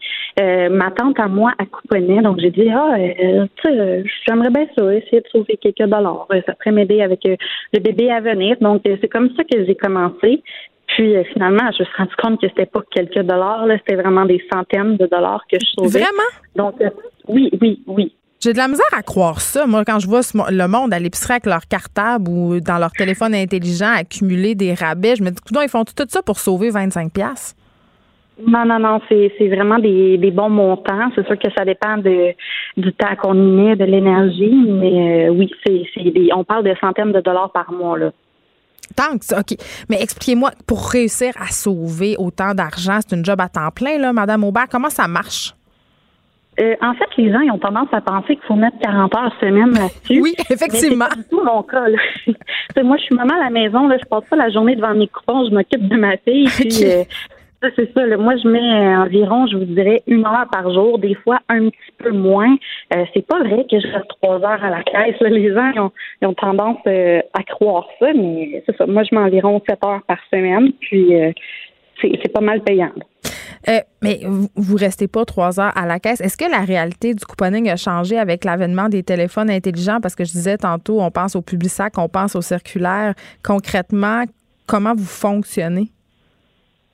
Euh, 0.41 0.71
ma 0.71 0.91
tante 0.93 1.21
à 1.21 1.29
moi, 1.29 1.53
elle 1.59 1.67
couponnait, 1.67 2.23
donc 2.23 2.41
j'ai 2.41 2.51
dit, 2.51 2.71
ah, 2.71 2.95
euh, 2.99 3.45
tu 3.63 3.71
sais, 3.71 4.05
j'aimerais 4.27 4.51
bien 4.51 4.67
ça, 4.79 4.95
essayer 4.95 5.21
de 5.21 5.29
sauver 5.31 5.59
quelques 5.61 5.87
dollars. 5.87 6.27
Ça 6.47 6.55
pourrait 6.55 6.73
m'aider 6.73 7.03
avec 7.03 7.21
le 7.25 7.81
bébé 7.81 8.11
à 8.11 8.21
venir. 8.21 8.57
Donc 8.63 8.81
c'est 8.85 9.09
comme 9.09 9.29
ça 9.37 9.45
que 9.45 9.63
j'ai 9.67 9.75
commencé. 9.75 10.43
Puis 10.89 11.15
finalement, 11.33 11.71
je 11.77 11.83
me 11.83 11.85
suis 11.85 11.97
rendu 11.97 12.15
compte 12.17 12.41
que 12.41 12.49
c'était 12.49 12.67
pas 12.67 12.81
quelques 12.91 13.21
dollars, 13.21 13.67
là, 13.67 13.77
c'était 13.79 14.01
vraiment 14.01 14.25
des 14.25 14.43
centaines 14.53 14.97
de 14.97 15.07
dollars 15.07 15.45
que 15.51 15.59
je 15.61 15.67
sauvais. 15.77 16.01
Vraiment? 16.01 16.31
Donc 16.57 16.75
oui, 17.29 17.51
oui, 17.61 17.83
oui. 17.87 18.15
J'ai 18.41 18.53
de 18.53 18.59
la 18.59 18.69
misère 18.69 18.87
à 18.97 19.03
croire 19.03 19.41
ça. 19.41 19.67
Moi, 19.67 19.85
quand 19.85 19.99
je 19.99 20.07
vois 20.07 20.21
le 20.51 20.67
monde 20.69 20.95
à 20.95 20.99
l'épicerie 21.01 21.35
avec 21.35 21.47
leur 21.47 21.67
cartable 21.67 22.31
ou 22.31 22.61
dans 22.61 22.79
leur 22.79 22.93
téléphone 22.93 23.35
intelligent 23.35 23.93
accumuler 23.97 24.55
des 24.55 24.75
rabais, 24.75 25.17
je 25.17 25.25
me 25.25 25.31
dis, 25.31 25.41
ils 25.63 25.69
font 25.69 25.85
tout 25.85 26.07
ça 26.09 26.23
pour 26.23 26.39
sauver 26.39 26.71
25 26.71 27.13
pièces. 27.13 27.57
Non, 28.47 28.65
non, 28.65 28.79
non, 28.79 29.01
c'est, 29.09 29.49
vraiment 29.49 29.81
des, 29.81 30.31
bons 30.33 30.51
montants. 30.51 31.11
C'est 31.17 31.27
sûr 31.27 31.37
que 31.37 31.51
ça 31.57 31.65
dépend 31.65 31.99
de, 31.99 32.33
du 32.77 32.93
temps 32.93 33.17
qu'on 33.21 33.35
y 33.35 33.51
met, 33.51 33.75
de 33.75 33.85
l'énergie, 33.85 34.55
mais 34.69 35.27
euh, 35.27 35.31
oui, 35.31 35.51
c'est, 35.67 35.83
c'est 35.93 36.13
on 36.33 36.45
parle 36.45 36.63
de 36.63 36.75
centaines 36.81 37.11
de 37.11 37.21
dollars 37.21 37.51
par 37.51 37.73
mois. 37.73 37.99
Là. 37.99 38.13
Tant 38.99 39.17
que 39.17 39.25
ça, 39.25 39.39
OK. 39.39 39.57
Mais 39.89 40.03
expliquez-moi, 40.03 40.51
pour 40.67 40.91
réussir 40.91 41.33
à 41.39 41.53
sauver 41.53 42.17
autant 42.19 42.53
d'argent, 42.53 42.99
c'est 43.01 43.15
une 43.15 43.25
job 43.25 43.41
à 43.41 43.49
temps 43.49 43.71
plein, 43.71 43.97
là, 43.97 44.13
Madame 44.13 44.43
Aubert, 44.43 44.67
comment 44.69 44.91
ça 44.91 45.07
marche? 45.07 45.55
Euh, 46.59 46.75
en 46.83 46.93
fait, 46.95 47.07
les 47.17 47.31
gens 47.33 47.39
ils 47.39 47.53
ont 47.53 47.59
tendance 47.59 47.87
à 47.93 48.01
penser 48.01 48.35
qu'il 48.35 48.45
faut 48.49 48.57
mettre 48.57 48.77
40 48.81 49.15
heures 49.15 49.33
semaine 49.41 49.71
là-dessus. 49.71 50.21
Oui, 50.21 50.35
effectivement. 50.51 51.07
C'est 51.15 51.29
tout 51.29 51.45
mon 51.45 51.63
cas. 51.63 51.85
moi, 52.83 52.97
je 52.97 53.03
suis 53.05 53.15
maman 53.15 53.35
à 53.35 53.45
la 53.45 53.51
maison. 53.51 53.87
Là, 53.87 53.97
je 54.03 54.09
passe 54.09 54.25
pas 54.29 54.35
la 54.35 54.51
journée 54.51 54.75
devant 54.75 54.93
mes 54.93 55.07
coupons. 55.07 55.49
Je 55.49 55.55
m'occupe 55.55 55.87
de 55.87 55.97
ma 55.97 56.17
fille. 56.17 56.49
Puis, 56.57 56.85
euh, 56.85 57.05
c'est 57.77 57.93
ça. 57.93 58.17
moi, 58.17 58.37
je 58.37 58.49
mets 58.49 58.59
euh, 58.59 59.03
environ, 59.05 59.47
je 59.47 59.57
vous 59.57 59.65
dirais, 59.65 60.03
une 60.07 60.25
heure 60.25 60.47
par 60.51 60.73
jour, 60.73 60.99
des 60.99 61.15
fois 61.15 61.41
un 61.49 61.69
petit 61.69 61.93
peu 61.99 62.11
moins. 62.11 62.57
Euh, 62.95 63.05
c'est 63.15 63.27
pas 63.27 63.41
vrai 63.41 63.67
que 63.71 63.81
je 63.81 63.87
reste 63.89 64.09
trois 64.09 64.37
heures 64.37 64.65
à 64.65 64.71
la 64.71 64.83
caisse. 64.83 65.21
Les 65.21 65.53
gens 65.53 65.91
ont, 66.23 66.35
tendance 66.35 66.79
à 66.87 67.43
croire 67.43 67.87
ça, 67.99 68.13
mais 68.15 68.63
c'est 68.67 68.77
ça. 68.77 68.87
Moi, 68.87 69.03
je 69.03 69.15
mets 69.15 69.23
environ 69.23 69.61
sept 69.69 69.83
heures 69.85 70.03
par 70.07 70.19
semaine, 70.33 70.73
puis 70.81 71.13
c'est 72.01 72.33
pas 72.33 72.41
mal 72.41 72.63
payant. 72.63 72.93
Euh, 73.69 73.81
mais 74.03 74.21
vous 74.55 74.77
restez 74.77 75.09
pas 75.09 75.25
trois 75.25 75.61
heures 75.61 75.77
à 75.77 75.87
la 75.87 75.99
caisse. 75.99 76.21
Est-ce 76.21 76.37
que 76.37 76.51
la 76.51 76.61
réalité 76.61 77.15
du 77.15 77.25
couponing 77.25 77.69
a 77.69 77.77
changé 77.77 78.19
avec 78.19 78.45
l'avènement 78.45 78.89
des 78.89 79.03
téléphones 79.03 79.51
intelligents? 79.51 80.01
Parce 80.01 80.15
que 80.15 80.25
je 80.25 80.33
disais 80.33 80.57
tantôt, 80.57 81.01
on 81.01 81.11
pense 81.11 81.37
au 81.37 81.43
Publisac, 81.43 81.95
on 81.99 82.09
pense 82.09 82.37
au 82.37 82.41
circulaire. 82.41 83.15
Concrètement, 83.43 84.25
comment 84.67 84.95
vous 84.95 85.05
fonctionnez? 85.05 85.91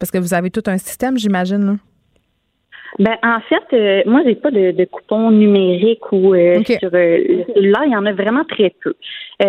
Parce 0.05 0.11
que 0.11 0.19
vous 0.19 0.35
avez 0.35 0.51
tout 0.51 0.63
un 0.67 0.77
système, 0.77 1.17
j'imagine. 1.17 1.79
Ben 2.99 3.17
en 3.25 3.41
fait, 3.41 3.65
euh, 3.73 4.03
moi 4.07 4.23
j'ai 4.25 4.37
pas 4.37 4.51
de, 4.51 4.71
de 4.71 4.85
coupons 4.85 5.31
numériques 5.31 6.13
ou 6.13 6.35
euh, 6.35 6.63
sur 6.65 6.91
le 6.93 7.45
cellulaire, 7.53 7.85
il 7.87 7.93
y 7.93 7.97
en 7.97 8.07
a 8.07 8.13
vraiment 8.13 8.45
très 8.45 8.73
peu. 8.83 8.95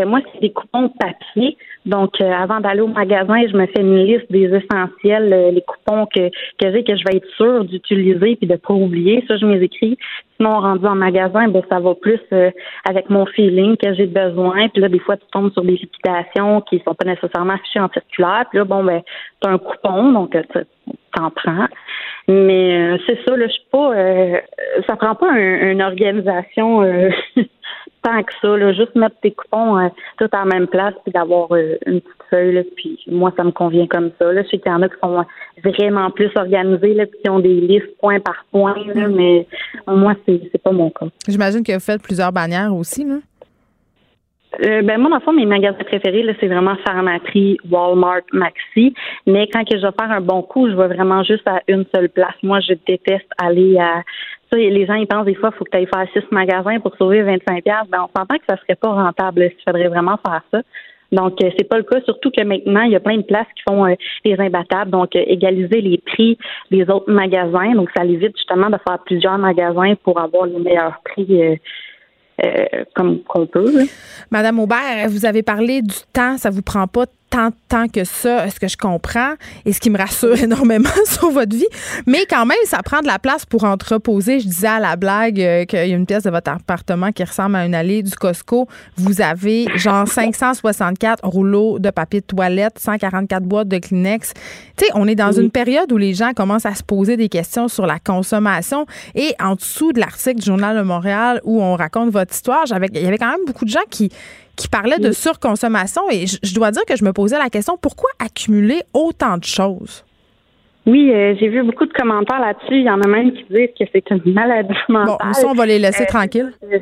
moi, 0.06 0.20
c'est 0.34 0.42
des 0.42 0.52
coupons 0.52 0.90
papier. 0.90 1.58
Donc, 1.86 2.20
euh, 2.20 2.32
avant 2.32 2.60
d'aller 2.62 2.82
au 2.82 2.88
magasin, 2.88 3.46
je 3.48 3.56
me 3.56 3.68
fais 3.68 3.82
une 3.82 4.04
liste 4.06 4.32
des 4.32 4.46
essentiels, 4.46 5.32
euh, 5.32 5.52
les 5.52 5.62
coupons 5.62 6.08
que, 6.08 6.30
que 6.30 6.72
j'ai, 6.72 6.84
que 6.84 6.96
je 6.96 7.04
vais 7.06 7.18
être 7.18 7.30
sûre 7.38 7.64
d'utiliser 7.64 8.36
puis 8.38 8.48
de 8.48 8.56
pas 8.56 8.74
oublier. 8.74 9.24
Ça, 9.28 9.38
je 9.38 9.46
m'écris. 9.46 9.98
Sinon, 10.38 10.60
rendu 10.60 10.86
en 10.86 10.96
magasin, 10.96 11.48
ben 11.48 11.62
ça 11.70 11.80
va 11.80 11.94
plus 11.94 12.20
euh, 12.34 12.50
avec 12.90 13.10
mon 13.10 13.26
feeling 13.28 13.78
que 13.78 13.94
j'ai 13.94 14.08
besoin. 14.08 14.68
Puis 14.70 14.82
là, 14.82 14.90
des 14.90 15.00
fois, 15.00 15.16
tu 15.16 15.26
tombes 15.32 15.52
sur 15.54 15.62
des 15.62 15.74
liquidations 15.74 16.62
qui 16.62 16.82
sont 16.84 16.96
pas 16.96 17.06
nécessairement 17.06 17.54
affichées 17.54 17.80
en 17.80 17.90
circulaire. 17.90 18.46
Puis 18.50 18.58
là, 18.58 18.66
bon, 18.66 18.84
ben, 18.84 19.02
tu 19.42 19.48
as 19.48 19.54
un 19.54 19.60
coupon, 19.60 20.12
donc 20.12 20.36
t'en 21.14 21.30
prends. 21.30 21.68
Mais 22.28 22.98
c'est 23.06 23.20
ça, 23.24 23.36
là, 23.36 23.48
je 23.48 23.54
suis 23.54 23.68
pas 23.72 23.94
ça 24.88 24.96
prend 24.96 25.16
pas 25.16 25.38
une 25.38 25.82
organisation 25.82 26.82
tant 28.06 28.24
que 28.24 28.34
ça, 28.42 28.56
là, 28.56 28.74
juste 28.74 28.96
mettre 28.96 29.16
tes 29.22 29.32
coupons 29.32 29.80
euh, 29.80 29.88
tout 30.20 30.30
en 30.34 30.46
même 30.46 30.68
place 30.68 30.94
puis 31.04 31.12
d'avoir 31.12 31.52
euh, 31.52 31.76
une 31.86 32.02
petite 32.02 32.24
feuille, 32.30 32.54
là, 32.54 32.62
puis 32.76 33.00
moi, 33.08 33.34
ça 33.36 33.44
me 33.44 33.52
convient 33.52 33.88
comme 33.88 34.12
ça. 34.20 34.32
Là. 34.32 34.44
Je 34.44 34.50
sais 34.50 34.58
qu'il 34.60 34.72
y 34.72 34.76
en 34.76 34.82
a 34.82 34.90
qui 34.90 34.96
sont 35.02 35.26
vraiment 35.64 36.12
plus 36.12 36.30
organisés, 36.36 36.94
là, 36.94 37.06
puis 37.06 37.20
qui 37.24 37.30
ont 37.30 37.40
des 37.40 37.62
listes 37.62 37.98
point 38.00 38.20
par 38.20 38.46
point, 38.52 38.76
là, 38.94 39.08
mm. 39.08 39.16
mais 39.16 39.48
moi, 39.88 40.14
c'est, 40.26 40.40
c'est 40.52 40.62
pas 40.62 40.72
mon 40.72 40.90
cas. 40.92 41.08
J'imagine 41.28 41.64
que 41.64 41.74
vous 41.74 41.80
faites 41.80 42.02
plusieurs 42.02 42.32
bannières 42.32 42.74
aussi, 42.74 43.06
là? 43.06 43.16
Euh, 44.64 44.82
ben 44.82 45.00
moi, 45.00 45.10
dans 45.10 45.18
le 45.18 45.22
fond, 45.22 45.34
mes 45.34 45.46
magasins 45.46 45.84
préférés, 45.84 46.24
là, 46.24 46.34
c'est 46.40 46.48
vraiment 46.48 46.76
Pharmaprix, 46.86 47.58
Walmart, 47.70 48.22
Maxi. 48.32 48.94
Mais 49.26 49.48
quand 49.52 49.64
que 49.64 49.78
je 49.78 49.86
vais 49.86 49.94
faire 50.00 50.12
un 50.12 50.22
bon 50.22 50.42
coup, 50.42 50.70
je 50.70 50.76
vais 50.76 50.88
vraiment 50.88 51.24
juste 51.24 51.48
à 51.48 51.62
une 51.68 51.86
seule 51.94 52.10
place. 52.10 52.36
Moi, 52.44 52.60
je 52.62 52.74
déteste 52.88 53.30
aller 53.38 53.78
à 53.78 54.04
ça, 54.52 54.58
les 54.58 54.86
gens 54.86 54.94
ils 54.94 55.08
pensent 55.08 55.26
des 55.26 55.36
fois 55.36 55.50
qu'il 55.50 55.58
faut 55.58 55.66
que 55.66 55.72
tu 55.72 55.78
ailles 55.78 55.90
faire 55.92 56.08
six 56.14 56.32
magasins 56.32 56.80
pour 56.80 56.96
sauver 56.98 57.24
25 57.24 57.64
Ben 57.66 57.82
on 57.94 58.20
s'entend 58.20 58.38
que 58.38 58.46
ça 58.48 58.58
serait 58.58 58.76
pas 58.76 58.90
rentable 58.90 59.50
s'il 59.50 59.64
faudrait 59.66 59.88
vraiment 59.88 60.18
faire 60.26 60.42
ça. 60.52 60.62
Donc, 61.12 61.42
euh, 61.44 61.50
c'est 61.58 61.68
pas 61.68 61.78
le 61.78 61.84
cas, 61.84 62.02
surtout 62.02 62.32
que 62.32 62.44
maintenant, 62.44 62.82
il 62.82 62.92
y 62.92 62.96
a 62.96 63.00
plein 63.00 63.18
de 63.18 63.24
places 63.24 63.48
qui 63.56 63.64
font 63.68 63.86
euh, 63.86 63.94
les 64.24 64.40
imbattables, 64.40 64.92
donc 64.92 65.16
euh, 65.16 65.24
égaliser 65.28 65.82
les 65.82 65.98
prix 66.00 66.38
des 66.72 66.90
autres 66.90 67.12
magasins. 67.12 67.74
Donc, 67.74 67.90
ça 67.96 68.04
évite 68.04 68.36
justement 68.36 68.70
de 68.70 68.78
faire 68.88 69.00
plusieurs 69.06 69.38
magasins 69.38 69.94
pour 70.04 70.20
avoir 70.20 70.48
les 70.48 70.60
meilleurs 70.60 71.00
prix 71.06 71.28
euh, 71.30 71.56
comme 72.96 73.24
qu'on 73.24 73.48
peut. 73.48 73.88
Madame 74.32 74.60
Aubert, 74.60 75.10
vous 75.10 75.26
avez 75.26 75.44
parlé 75.44 75.82
du 75.82 75.96
temps, 76.12 76.38
ça 76.38 76.50
vous 76.50 76.62
prend 76.62 76.88
pas 76.88 77.06
tant 77.68 77.88
que 77.88 78.04
ça, 78.04 78.50
ce 78.50 78.60
que 78.60 78.68
je 78.68 78.78
comprends, 78.78 79.34
et 79.66 79.74
ce 79.74 79.80
qui 79.80 79.90
me 79.90 79.98
rassure 79.98 80.36
énormément 80.44 80.90
sur 81.06 81.32
votre 81.32 81.56
vie. 81.56 81.68
Mais 82.06 82.26
quand 82.30 82.46
même, 82.46 82.58
ça 82.66 82.82
prend 82.84 83.02
de 83.02 83.08
la 83.08 83.20
place 83.20 83.46
pour 83.46 83.64
entreposer. 83.64 84.40
Je 84.40 84.48
disais 84.48 84.68
à 84.68 84.80
la 84.80 84.96
blague 84.96 85.40
euh, 85.40 85.66
qu'il 85.66 85.80
y 85.88 85.94
a 85.94 85.96
une 85.96 86.06
pièce 86.06 86.24
de 86.24 86.30
votre 86.30 86.52
appartement 86.52 87.12
qui 87.12 87.24
ressemble 87.24 87.56
à 87.56 87.66
une 87.66 87.76
allée 87.76 88.04
du 88.04 88.16
Costco. 88.16 88.68
Vous 88.98 89.22
avez 89.22 89.68
genre 89.76 90.08
564 90.08 91.26
rouleaux 91.28 91.80
de 91.80 91.90
papier 91.90 92.22
de 92.22 92.26
toilette, 92.26 92.80
144 92.80 93.44
boîtes 93.44 93.68
de 93.68 93.78
Kleenex. 93.78 94.34
Tu 94.78 94.86
sais, 94.86 94.92
on 94.96 95.08
est 95.08 95.16
dans 95.16 95.32
une 95.32 95.52
période 95.52 95.92
où 95.92 95.98
les 95.98 96.14
gens 96.14 96.34
commencent 96.34 96.66
à 96.66 96.76
se 96.76 96.84
poser 96.84 97.18
des 97.18 97.30
questions 97.30 97.68
sur 97.68 97.86
la 97.86 98.00
consommation. 98.00 98.86
Et 99.14 99.34
en 99.40 99.56
dessous 99.56 99.94
de 99.94 100.00
l'article 100.00 100.40
du 100.40 100.46
Journal 100.46 100.78
de 100.78 100.84
Montréal 100.84 101.42
où 101.44 101.62
on 101.62 101.76
raconte 101.76 102.10
votre 102.10 102.34
histoire, 102.34 102.64
il 102.68 103.02
y 103.02 103.08
avait 103.08 103.18
quand 103.18 103.32
même 103.32 103.46
beaucoup 103.46 103.66
de 103.66 103.70
gens 103.70 103.80
qui 103.90 104.12
qui 104.56 104.68
parlait 104.68 105.00
de 105.00 105.12
surconsommation 105.12 106.10
et 106.10 106.26
je, 106.28 106.54
dois 106.54 106.72
dire 106.72 106.86
que 106.86 106.96
je 106.96 107.04
me 107.04 107.12
posais 107.12 107.38
la 107.38 107.50
question 107.50 107.78
pourquoi 107.78 108.10
accumuler 108.20 108.84
autant 108.94 109.38
de 109.38 109.44
choses? 109.44 110.05
Oui, 110.88 111.12
euh, 111.12 111.34
j'ai 111.40 111.48
vu 111.48 111.64
beaucoup 111.64 111.86
de 111.88 111.94
commentaires 111.94 112.40
là-dessus. 112.40 112.78
Il 112.78 112.84
y 112.84 112.90
en 112.90 113.02
a 113.02 113.08
même 113.08 113.32
qui 113.32 113.44
disent 113.50 113.70
que 113.80 113.86
c'est 113.92 114.10
une 114.12 114.34
maladie 114.34 114.74
mentale. 114.88 115.18
Bon, 115.20 115.34
ça, 115.34 115.48
on 115.48 115.54
va 115.54 115.66
les 115.66 115.80
laisser 115.80 116.04
euh, 116.04 116.08
tranquilles. 116.08 116.52
Euh, 116.64 116.78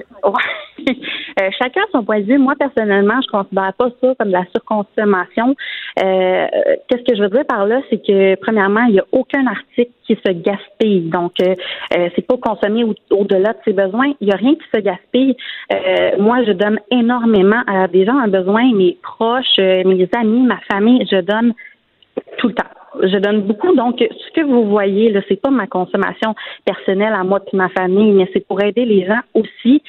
chacun 1.58 1.82
son 1.94 2.04
point 2.04 2.20
de 2.20 2.26
vue. 2.26 2.38
Moi, 2.38 2.54
personnellement, 2.60 3.22
je 3.22 3.30
considère 3.30 3.72
pas 3.78 3.88
ça 4.02 4.14
comme 4.20 4.28
de 4.28 4.34
la 4.34 4.46
surconsommation. 4.52 5.56
Qu'est-ce 5.96 7.04
que 7.04 7.16
je 7.16 7.22
veux 7.22 7.30
dire 7.30 7.46
par 7.48 7.66
là, 7.66 7.82
c'est 7.90 8.06
que 8.06 8.36
premièrement, 8.42 8.84
il 8.88 8.94
n'y 8.94 9.00
a 9.00 9.06
aucun 9.14 9.48
article 9.48 9.92
qui 10.06 10.16
se 10.16 10.32
gaspille. 10.34 11.10
Donc, 11.10 11.34
c'est 11.38 12.28
pas 12.28 12.38
consommer 12.38 12.84
au-delà 13.12 13.54
de 13.54 13.60
ses 13.64 13.74
besoins. 13.74 14.12
Il 14.20 14.28
n'y 14.28 14.34
a 14.34 14.38
rien 14.38 14.56
qui 14.56 14.66
se 14.74 14.82
gaspille. 14.82 15.38
moi, 16.20 16.44
je 16.46 16.52
donne 16.52 16.80
énormément 16.92 17.62
à 17.68 17.88
des 17.88 18.06
gens 18.06 18.18
un 18.18 18.28
besoin, 18.28 18.74
mes 18.74 18.98
proches, 19.02 19.58
mes 19.60 20.10
amis, 20.18 20.42
ma 20.42 20.60
famille. 20.70 21.08
Je 21.10 21.22
donne 21.22 21.54
tout 22.38 22.48
le 22.48 22.54
temps 22.54 22.70
je 23.02 23.18
donne 23.18 23.42
beaucoup. 23.42 23.74
Donc, 23.76 24.00
ce 24.00 24.32
que 24.34 24.46
vous 24.46 24.70
voyez, 24.70 25.12
là, 25.12 25.22
c'est 25.28 25.42
pas 25.42 25.50
ma 25.50 25.68
consommation 25.68 26.36
personnelle 26.66 27.14
à 27.14 27.24
moi 27.24 27.40
et 27.52 27.56
ma 27.56 27.70
famille, 27.70 28.12
mais 28.12 28.30
c'est 28.34 28.46
pour 28.46 28.62
aider 28.62 28.86
les 28.86 29.06
gens 29.06 29.20
aussi. 29.34 29.82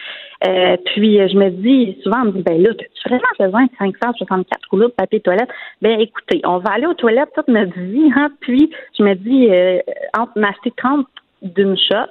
Euh, 0.47 0.77
puis, 0.87 1.16
je 1.16 1.37
me 1.37 1.51
dis, 1.51 1.99
souvent, 2.03 2.22
on 2.22 2.25
me 2.27 2.33
dit, 2.33 2.43
ben 2.43 2.62
là, 2.62 2.70
tu 2.75 3.09
vraiment 3.09 3.25
besoin 3.39 3.64
de 3.64 3.70
564 3.79 4.61
rouleaux 4.70 4.89
de 4.89 4.93
papier 4.93 5.20
toilette? 5.20 5.49
Ben, 5.83 6.01
écoutez, 6.01 6.41
on 6.45 6.59
va 6.59 6.72
aller 6.72 6.87
aux 6.87 6.95
toilettes 6.95 7.31
toute 7.35 7.49
notre 7.49 7.79
vie, 7.79 8.11
hein, 8.16 8.31
puis 8.41 8.70
je 8.99 9.03
me 9.03 9.14
dis, 9.14 9.49
euh, 9.51 9.81
entre 10.18 10.39
m'acheter 10.39 10.72
30 10.77 11.07
d'une 11.43 11.77
shot, 11.77 12.11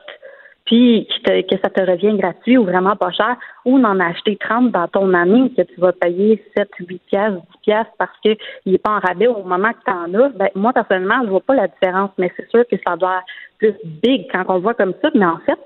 puis 0.65 1.07
que 1.25 1.57
ça 1.61 1.69
te 1.69 1.81
revient 1.81 2.17
gratuit 2.17 2.57
ou 2.57 2.63
vraiment 2.63 2.95
pas 2.95 3.11
cher, 3.11 3.35
ou 3.65 3.79
d'en 3.79 3.99
acheter 3.99 4.37
30 4.37 4.71
dans 4.71 4.87
ton 4.87 5.13
ami 5.13 5.53
que 5.53 5.61
tu 5.61 5.79
vas 5.79 5.91
payer 5.91 6.43
7, 6.55 6.69
8 6.79 7.01
piastres, 7.07 7.41
10 7.41 7.61
piastres 7.63 7.93
parce 7.97 8.17
qu'il 8.21 8.37
n'est 8.65 8.77
pas 8.77 8.91
en 8.91 8.99
rabais 8.99 9.27
au 9.27 9.43
moment 9.43 9.71
que 9.71 9.83
tu 9.85 9.91
en 9.91 10.13
as, 10.13 10.29
ben, 10.29 10.49
moi, 10.55 10.71
personnellement, 10.71 11.21
je 11.23 11.29
vois 11.29 11.41
pas 11.41 11.55
la 11.55 11.67
différence, 11.67 12.11
mais 12.17 12.31
c'est 12.37 12.49
sûr 12.49 12.65
que 12.67 12.77
ça 12.85 12.95
doit 12.95 13.17
être 13.17 13.23
plus 13.57 13.89
big 14.01 14.27
quand 14.31 14.43
on 14.47 14.55
le 14.55 14.61
voit 14.61 14.73
comme 14.73 14.93
ça, 15.01 15.09
mais 15.13 15.25
en 15.25 15.39
fait, 15.39 15.59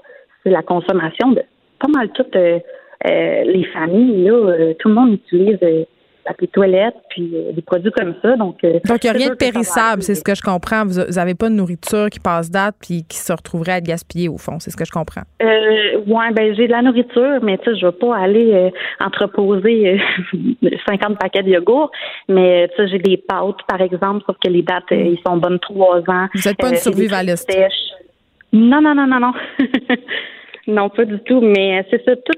c'est 0.44 0.50
la 0.50 0.64
consommation 0.64 1.32
de 1.32 1.44
pas 1.80 1.88
mal 1.90 2.10
toutes 2.14 2.36
euh, 2.36 2.60
euh, 3.08 3.44
les 3.44 3.66
familles, 3.66 4.24
là, 4.24 4.34
euh, 4.34 4.74
tout 4.80 4.90
le 4.90 4.96
monde 4.96 5.14
utilise 5.14 5.60
papier 6.28 6.48
toilette, 6.48 6.96
puis 7.10 7.32
euh, 7.34 7.52
des 7.54 7.62
produits 7.62 7.92
comme 7.92 8.16
ça. 8.22 8.36
Donc, 8.36 8.64
euh, 8.64 8.80
donc 8.86 9.04
il 9.04 9.10
n'y 9.10 9.10
a 9.10 9.14
rien 9.14 9.30
de 9.30 9.36
périssable, 9.36 10.02
c'est 10.02 10.16
ce 10.16 10.24
que 10.24 10.36
je 10.36 10.42
comprends. 10.42 10.86
Vous 10.86 11.00
n'avez 11.00 11.36
pas 11.36 11.50
de 11.50 11.56
nourriture 11.56 12.10
qui 12.10 12.20
passe 12.20 12.52
date 12.52 12.76
puis 12.82 13.04
qui 13.08 13.18
se 13.18 13.32
retrouverait 13.32 13.74
à 13.74 13.78
être 13.78 13.86
gaspillée, 13.86 14.30
au 14.30 14.38
fond. 14.38 14.60
C'est 14.60 14.72
ce 14.72 14.78
que 14.78 14.86
je 14.86 14.92
comprends. 14.92 15.22
Euh, 15.42 16.02
oui, 16.06 16.26
ben, 16.34 16.56
j'ai 16.56 16.68
de 16.68 16.72
la 16.72 16.82
nourriture, 16.82 17.40
mais 17.42 17.58
tu 17.60 17.66
sais, 17.66 17.80
je 17.80 17.86
ne 17.86 17.92
vais 17.92 17.98
pas 17.98 18.18
aller 18.18 18.72
entreposer 19.00 20.00
50 20.88 21.18
paquets 21.20 21.44
de 21.44 21.50
yogourt. 21.50 21.92
Mais 22.28 22.68
tu 22.70 22.76
sais, 22.78 22.90
j'ai 22.90 23.00
des 23.00 23.18
pâtes, 23.18 23.64
par 23.68 23.82
exemple, 23.82 24.24
sauf 24.26 24.36
que 24.44 24.50
les 24.50 24.62
dates, 24.62 24.84
ils 24.92 25.20
sont 25.26 25.38
bonnes 25.38 25.60
trois 25.60 26.00
ans. 26.08 26.28
Vous 26.34 26.42
n'êtes 26.48 26.58
pas 26.58 26.70
une 26.70 26.76
survivaliste. 26.76 27.52
Non, 28.54 28.82
non, 28.82 28.96
non, 28.96 29.08
non, 29.08 29.20
non. 29.20 29.34
non, 30.68 30.90
pas 30.90 31.06
du 31.06 31.20
tout. 31.20 31.42
Mais 31.42 31.86
c'est 31.90 32.04
ça, 32.06 32.16
tout 32.16 32.34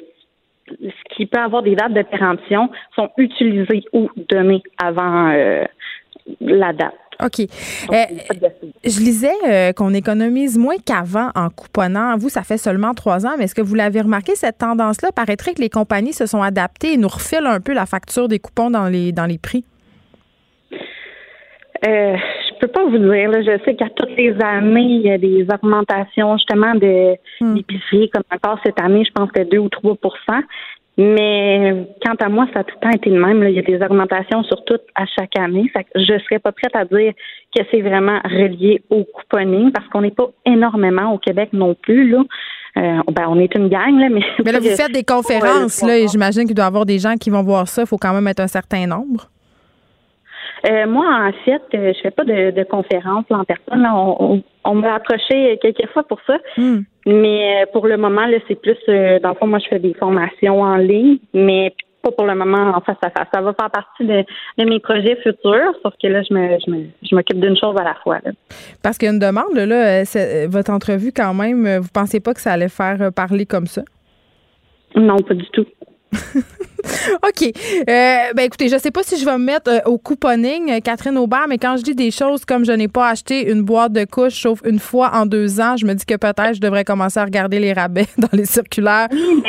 ce 0.70 1.16
qui 1.16 1.26
peut 1.26 1.40
avoir 1.40 1.64
des 1.64 1.76
dates 1.76 1.94
de 1.94 2.02
péremption 2.04 2.70
sont 2.96 3.10
utilisées 3.18 3.84
ou 3.94 4.10
données 4.30 4.64
avant 4.82 5.32
euh, 5.32 5.64
la 6.42 6.74
date. 6.74 6.94
OK. 7.22 7.42
je 7.92 9.00
lisais 9.02 9.74
qu'on 9.74 9.94
économise 9.94 10.58
moins 10.58 10.78
qu'avant 10.78 11.32
en 11.36 11.50
couponnant. 11.50 12.16
Vous, 12.18 12.30
ça 12.30 12.44
fait 12.44 12.58
seulement 12.58 12.94
trois 12.94 13.26
ans, 13.26 13.34
mais 13.38 13.44
est-ce 13.44 13.56
que 13.56 13.62
vous 13.62 13.76
l'avez 13.76 14.00
remarqué, 14.00 14.36
cette 14.36 14.60
tendance-là? 14.60 15.12
Paraîtrait 15.12 15.54
que 15.54 15.60
les 15.60 15.70
compagnies 15.70 16.14
se 16.14 16.26
sont 16.26 16.42
adaptées 16.42 16.94
et 16.94 16.98
nous 16.98 17.10
refilent 17.10 17.46
un 17.46 17.60
peu 17.60 17.74
la 17.74 17.86
facture 17.86 18.30
des 18.30 18.40
coupons 18.40 18.72
dans 18.72 18.88
les, 18.88 19.12
dans 19.12 19.26
les 19.26 19.38
prix. 19.38 19.66
Euh, 21.88 22.16
peux 22.60 22.68
pas 22.68 22.84
vous 22.86 22.98
dire. 22.98 23.32
Je 23.34 23.64
sais 23.66 23.76
qu'à 23.76 23.90
toutes 23.90 24.16
les 24.18 24.36
années, 24.42 24.82
il 24.82 25.02
y 25.02 25.12
a 25.12 25.18
des 25.18 25.46
augmentations 25.54 26.38
justement 26.38 26.76
de 26.76 27.16
d'épicerie, 27.42 28.10
comme 28.10 28.24
encore 28.32 28.60
cette 28.66 28.80
année, 28.80 29.04
je 29.06 29.12
pense 29.12 29.32
que 29.32 29.40
c'était 29.40 29.56
2 29.56 29.60
ou 29.60 29.68
3% 29.68 30.44
mais 31.00 31.88
quant 32.06 32.16
à 32.20 32.28
moi, 32.28 32.46
ça 32.54 32.60
a 32.60 32.64
tout 32.66 32.76
le 32.76 32.82
temps 32.82 32.94
été 32.94 33.10
le 33.10 33.22
même. 33.22 33.42
Il 33.48 33.56
y 33.56 33.60
a 33.60 33.62
des 33.62 33.82
augmentations 33.82 34.44
sur 34.44 34.66
tout 34.66 34.80
à 34.96 35.06
chaque 35.06 35.38
année. 35.40 35.72
je 35.96 36.14
ne 36.14 36.20
serais 36.20 36.40
pas 36.40 36.52
prête 36.52 36.76
à 36.76 36.84
dire 36.84 37.14
que 37.56 37.64
c'est 37.72 37.80
vraiment 37.80 38.20
relié 38.26 38.82
au 38.90 39.06
couponing 39.06 39.72
parce 39.72 39.88
qu'on 39.88 40.02
n'est 40.02 40.12
pas 40.12 40.30
énormément 40.46 41.14
au 41.14 41.18
Québec 41.18 41.52
non 41.54 41.74
plus. 41.74 42.10
Là. 42.10 42.24
Euh, 42.78 43.02
ben, 43.14 43.28
on 43.30 43.40
est 43.40 43.56
une 43.56 43.70
gang, 43.70 43.98
là, 43.98 44.10
mais. 44.10 44.20
Mais 44.44 44.52
là, 44.52 44.60
vous 44.62 44.76
faites 44.76 44.92
des 44.92 45.06
conférences, 45.06 45.82
là, 45.84 45.98
et 45.98 46.08
j'imagine 46.10 46.46
qu'il 46.46 46.54
doit 46.54 46.66
y 46.66 46.68
avoir 46.68 46.86
des 46.86 47.00
gens 47.00 47.16
qui 47.16 47.30
vont 47.30 47.44
voir 47.44 47.70
ça. 47.70 47.84
Il 47.84 47.88
faut 47.88 47.98
quand 47.98 48.14
même 48.14 48.28
être 48.28 48.42
un 48.42 48.48
certain 48.48 48.86
nombre. 48.86 49.30
Euh, 50.66 50.88
moi, 50.88 51.06
en 51.06 51.32
fait, 51.46 51.62
euh, 51.74 51.94
je 51.94 52.02
fais 52.02 52.12
pas 52.12 52.24
de, 52.24 52.52
de 52.52 52.64
conférences 52.64 53.26
en 53.30 53.44
personne. 53.44 53.86
On, 53.86 54.44
on, 54.64 54.76
m'a 54.76 54.96
approché 54.96 55.58
quelques 55.62 55.88
fois 55.94 56.04
pour 56.04 56.20
ça. 56.28 56.38
Hmm. 56.58 56.80
Mais 57.06 57.64
euh, 57.64 57.66
pour 57.72 57.88
le 57.88 57.98
moment, 57.98 58.26
là, 58.26 58.38
c'est 58.48 58.60
plus 58.60 58.78
dans 58.88 59.30
le 59.30 59.36
fond, 59.36 59.48
moi 59.48 59.60
je 59.60 59.68
fais 59.68 59.80
des 59.80 59.94
formations 59.94 60.62
en 60.62 60.76
ligne, 60.76 61.18
mais 61.34 61.74
pas 62.02 62.12
pour 62.12 62.26
le 62.26 62.36
moment 62.36 62.74
en 62.76 62.82
face 62.82 62.98
à 63.02 63.10
face. 63.10 63.28
Ça 63.34 63.42
va 63.42 63.54
faire 63.54 63.72
partie 63.72 64.06
de, 64.06 64.24
mes 64.58 64.80
projets 64.80 65.18
futurs, 65.18 65.74
sauf 65.84 65.94
que 66.02 66.08
là, 66.08 66.22
je 66.24 66.34
me, 66.34 66.58
je 67.02 67.16
m'occupe 67.16 67.40
d'une 67.40 67.58
chose 67.58 67.76
à 67.80 67.84
la 67.84 67.96
fois. 68.04 68.20
Parce 68.84 68.98
qu'il 68.98 69.08
y 69.08 69.10
a 69.10 69.14
une 69.14 69.20
demande, 69.20 69.54
là, 69.56 70.04
votre 70.48 70.72
entrevue 70.72 71.12
quand 71.14 71.34
même, 71.34 71.80
vous 71.80 71.90
pensez 71.94 72.20
pas 72.20 72.34
que 72.34 72.42
ça 72.42 72.54
allait 72.54 72.70
faire 72.70 73.12
parler 73.14 73.46
comme 73.46 73.68
ça? 73.68 73.82
Non, 74.96 75.18
pas 75.18 75.34
du 75.34 75.46
tout. 75.52 75.66
OK. 77.28 77.44
Euh, 77.44 78.34
ben 78.36 78.44
écoutez, 78.44 78.70
je 78.70 78.78
sais 78.78 78.92
pas 78.92 79.04
si 79.04 79.20
je 79.20 79.26
vais 79.26 79.38
me 79.38 79.44
mettre 79.44 79.70
euh, 79.70 79.80
au 79.86 79.98
couponing, 79.98 80.72
euh, 80.72 80.80
Catherine 80.80 81.18
Aubert, 81.18 81.46
mais 81.48 81.58
quand 81.58 81.78
je 81.78 81.84
dis 81.84 81.96
des 81.96 82.12
choses 82.12 82.46
comme 82.46 82.66
je 82.66 82.72
n'ai 82.72 82.88
pas 82.88 83.10
acheté 83.10 83.52
une 83.52 83.62
boîte 83.64 83.92
de 83.92 84.06
couches 84.06 84.42
sauf 84.42 84.62
une 84.66 84.80
fois 84.80 85.12
en 85.14 85.26
deux 85.26 85.60
ans, 85.60 85.76
je 85.78 85.86
me 85.86 85.94
dis 85.94 86.06
que 86.06 86.16
peut-être 86.16 86.56
je 86.56 86.62
devrais 86.62 86.86
commencer 86.86 87.20
à 87.20 87.26
regarder 87.26 87.60
les 87.60 87.74
rabais 87.74 88.08
dans 88.18 88.30
les 88.34 88.46
circulaires 88.46 89.08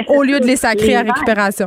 au 0.08 0.22
lieu 0.22 0.40
de 0.40 0.46
les 0.46 0.56
sacrer 0.56 0.96
à 0.96 1.02
récupération. 1.02 1.66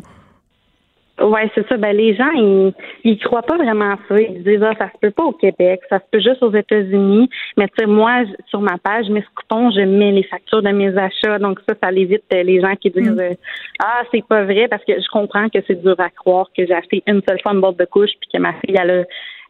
Oui, 1.22 1.42
c'est 1.54 1.68
ça. 1.68 1.78
Ben, 1.78 1.96
les 1.96 2.16
gens, 2.16 2.32
ils, 2.34 2.74
ils 3.04 3.20
croient 3.20 3.44
pas 3.44 3.58
vraiment 3.58 3.92
à 3.92 3.98
ça. 4.08 4.20
Ils 4.20 4.44
disent, 4.44 4.64
ah, 4.64 4.74
ça 4.80 4.88
se 4.88 4.98
peut 5.00 5.12
pas 5.12 5.24
au 5.24 5.32
Québec, 5.32 5.82
ça 5.88 6.00
se 6.00 6.04
peut 6.12 6.20
juste 6.20 6.42
aux 6.42 6.54
États-Unis. 6.54 7.30
Mais 7.56 7.68
tu 7.68 7.74
sais, 7.80 7.86
moi, 7.86 8.24
sur 8.48 8.62
ma 8.62 8.78
page, 8.80 9.10
mes 9.10 9.24
coupons, 9.36 9.70
je 9.70 9.82
mets 9.82 10.12
les 10.12 10.24
factures 10.24 10.64
de 10.64 10.70
mes 10.70 10.98
achats. 10.98 11.38
Donc 11.38 11.60
ça, 11.68 11.76
ça 11.82 11.92
évite 11.92 12.24
euh, 12.34 12.42
les 12.42 12.62
gens 12.62 12.76
qui 12.76 12.90
disent, 12.90 13.12
mm. 13.12 13.20
euh, 13.20 13.34
ah, 13.84 14.02
c'est 14.12 14.26
pas 14.26 14.44
vrai, 14.44 14.68
parce 14.68 14.84
que 14.86 14.94
je 14.94 15.08
comprends 15.12 15.50
que 15.50 15.60
c'est 15.68 15.82
dur 15.82 15.96
à 16.00 16.10
croire 16.10 16.48
que 16.58 16.66
j'ai 16.66 16.74
acheté 16.74 17.04
une 17.06 17.22
seule 17.28 17.40
fois 17.42 17.54
une 17.54 17.62
boîte 17.62 17.78
de 17.78 17.86
couche 17.86 18.12
puis 18.20 18.30
que 18.34 18.40
ma 18.40 18.54
fille, 18.54 18.76
elle 18.76 18.90
a 18.90 19.04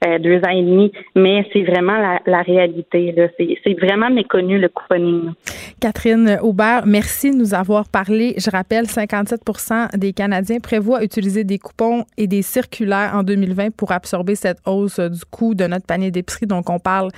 euh, 0.06 0.20
deux 0.20 0.38
ans 0.38 0.52
et 0.52 0.62
demi, 0.62 0.92
mais 1.16 1.46
c'est 1.54 1.64
vraiment 1.64 1.98
la, 2.26 2.42
réalité. 2.42 3.16
C'est 3.38 3.80
vraiment 3.80 4.10
méconnu 4.10 4.60
le 4.60 4.70
couponing. 4.70 5.32
Catherine 5.80 6.38
Aubert, 6.42 6.86
merci 6.86 7.32
de 7.32 7.36
nous 7.36 7.54
avoir 7.54 7.88
parlé. 7.90 8.36
Je 8.38 8.50
rappelle, 8.50 8.86
57% 8.86 9.98
des 9.98 10.14
Canadiens 10.14 10.60
prévoient 10.60 11.04
utiliser 11.04 11.44
des 11.44 11.60
coupons 11.60 12.04
et 12.18 12.28
des 12.28 12.42
circulaires 12.42 13.12
en 13.14 13.24
2020 13.24 13.76
pour 13.76 13.92
absorber 13.92 14.36
cette 14.36 14.60
hausse 14.66 15.00
du 15.00 15.26
coût 15.30 15.56
de 15.56 15.66
notre 15.66 15.86
panier 15.86 16.12
d'épicerie. 16.12 16.48
Donc, 16.48 16.70
on 16.70 16.80
parle 16.80 17.10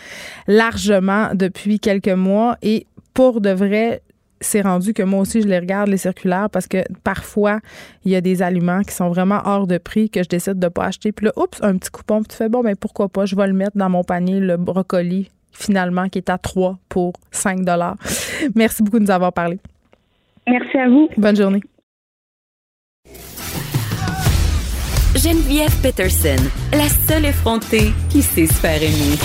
largement 0.47 1.29
depuis 1.33 1.79
quelques 1.79 2.07
mois 2.09 2.57
et 2.61 2.85
pour 3.13 3.41
de 3.41 3.49
vrai, 3.49 4.01
c'est 4.41 4.61
rendu 4.61 4.93
que 4.93 5.03
moi 5.03 5.21
aussi, 5.21 5.41
je 5.41 5.47
les 5.47 5.59
regarde, 5.59 5.89
les 5.89 5.97
circulaires, 5.97 6.49
parce 6.49 6.67
que 6.67 6.83
parfois, 7.03 7.59
il 8.03 8.11
y 8.11 8.15
a 8.15 8.21
des 8.21 8.41
aliments 8.41 8.81
qui 8.81 8.93
sont 8.93 9.09
vraiment 9.09 9.41
hors 9.45 9.67
de 9.67 9.77
prix 9.77 10.09
que 10.09 10.23
je 10.23 10.29
décide 10.29 10.59
de 10.59 10.65
ne 10.65 10.69
pas 10.69 10.85
acheter. 10.85 11.11
Puis 11.11 11.25
là, 11.25 11.31
oups, 11.37 11.61
un 11.61 11.77
petit 11.77 11.91
coupon. 11.91 12.19
Puis 12.21 12.29
tu 12.29 12.35
fais, 12.35 12.49
bon, 12.49 12.61
mais 12.61 12.71
ben, 12.71 12.77
pourquoi 12.79 13.09
pas, 13.09 13.25
je 13.25 13.35
vais 13.35 13.47
le 13.47 13.53
mettre 13.53 13.77
dans 13.77 13.89
mon 13.89 14.03
panier, 14.03 14.39
le 14.39 14.57
brocoli, 14.57 15.29
finalement, 15.51 16.09
qui 16.09 16.19
est 16.19 16.29
à 16.29 16.37
3 16.37 16.77
pour 16.89 17.13
5 17.31 17.59
Merci 18.55 18.83
beaucoup 18.83 18.99
de 18.99 19.05
nous 19.05 19.11
avoir 19.11 19.33
parlé. 19.33 19.59
Merci 20.47 20.77
à 20.77 20.89
vous. 20.89 21.09
Bonne 21.17 21.35
journée. 21.35 21.61
Geneviève 25.15 25.73
Peterson, 25.81 26.35
la 26.73 26.89
seule 26.89 27.25
effrontée 27.25 27.93
qui 28.09 28.21
sait 28.21 28.47
se 28.47 28.53
faire 28.53 28.83
aimer. 28.83 29.17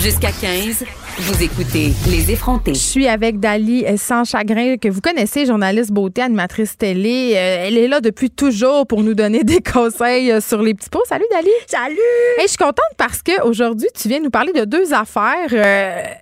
Jusqu'à 0.00 0.30
15. 0.30 0.84
Vous 1.18 1.42
écoutez 1.42 1.94
Les 2.10 2.30
effrontés. 2.30 2.74
Je 2.74 2.78
suis 2.78 3.08
avec 3.08 3.40
Dali 3.40 3.86
euh, 3.86 3.96
Sans 3.96 4.24
Chagrin, 4.24 4.76
que 4.76 4.88
vous 4.90 5.00
connaissez, 5.00 5.46
journaliste 5.46 5.90
beauté, 5.90 6.20
animatrice 6.20 6.76
télé. 6.76 7.32
Euh, 7.34 7.64
elle 7.66 7.78
est 7.78 7.88
là 7.88 8.02
depuis 8.02 8.30
toujours 8.30 8.86
pour 8.86 9.02
nous 9.02 9.14
donner 9.14 9.42
des 9.44 9.62
conseils 9.62 10.30
euh, 10.30 10.42
sur 10.42 10.60
les 10.60 10.74
petits 10.74 10.90
pots. 10.90 11.02
Salut 11.08 11.24
Dali. 11.30 11.48
Salut. 11.66 11.96
je 12.42 12.46
suis 12.46 12.58
contente 12.58 12.76
parce 12.98 13.22
qu'aujourd'hui, 13.22 13.88
tu 13.94 14.08
viens 14.08 14.20
nous 14.20 14.28
parler 14.28 14.52
de 14.52 14.66
deux 14.66 14.92
affaires. 14.92 15.48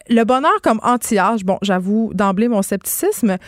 le 0.08 0.22
bonheur 0.22 0.60
comme 0.62 0.78
anti-âge. 0.84 1.44
Bon, 1.44 1.58
j'avoue 1.60 2.12
d'emblée 2.14 2.46
mon 2.46 2.62
scepticisme. 2.62 3.38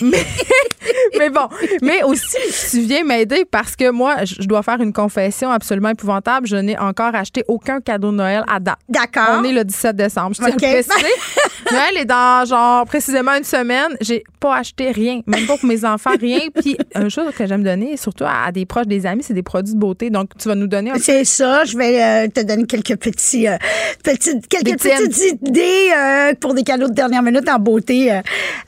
Mais, 0.00 0.24
mais 1.18 1.30
bon, 1.30 1.48
mais 1.82 2.02
aussi, 2.02 2.36
tu 2.70 2.80
viens 2.80 3.04
m'aider 3.04 3.44
parce 3.50 3.76
que 3.76 3.90
moi, 3.90 4.24
je 4.24 4.46
dois 4.46 4.62
faire 4.62 4.80
une 4.80 4.92
confession 4.92 5.50
absolument 5.50 5.90
épouvantable. 5.90 6.46
Je 6.46 6.56
n'ai 6.56 6.78
encore 6.78 7.14
acheté 7.14 7.44
aucun 7.48 7.80
cadeau 7.80 8.10
de 8.10 8.16
Noël 8.16 8.44
à 8.48 8.60
date. 8.60 8.78
D'accord. 8.88 9.38
On 9.40 9.44
est 9.44 9.52
le 9.52 9.64
17 9.64 9.96
décembre. 9.96 10.34
Je 10.34 10.42
Noël 11.70 11.96
est 11.96 12.04
dans 12.04 12.44
genre 12.44 12.84
précisément 12.86 13.32
une 13.32 13.44
semaine. 13.44 13.96
J'ai 14.00 14.24
pas 14.40 14.56
acheté 14.56 14.90
rien, 14.90 15.20
même 15.26 15.46
pas 15.46 15.56
pour 15.56 15.68
mes 15.68 15.84
enfants, 15.84 16.10
rien. 16.20 16.40
Puis 16.54 16.76
une 16.94 17.10
chose 17.10 17.32
que 17.36 17.46
j'aime 17.46 17.62
donner, 17.62 17.96
surtout 17.96 18.24
à, 18.26 18.50
des 18.52 18.66
proches, 18.66 18.86
des 18.86 19.06
amis, 19.06 19.22
c'est 19.22 19.34
des 19.34 19.42
produits 19.42 19.74
de 19.74 19.78
beauté. 19.78 20.10
Donc 20.10 20.30
tu 20.38 20.48
vas 20.48 20.54
nous 20.54 20.66
donner 20.66 20.90
un 20.90 20.98
C'est 20.98 21.24
ça. 21.24 21.64
Je 21.64 21.76
vais 21.76 22.02
euh, 22.02 22.28
te 22.28 22.40
donner 22.40 22.66
quelques 22.66 22.96
petits, 22.96 23.48
euh, 23.48 23.56
petites, 24.02 24.46
quelques 24.48 24.78
petites 24.78 25.24
idées 25.24 25.90
euh, 25.96 26.34
pour 26.40 26.54
des 26.54 26.62
cadeaux 26.62 26.88
de 26.88 26.94
dernière 26.94 27.22
minute 27.22 27.48
en 27.48 27.58
beauté 27.58 28.10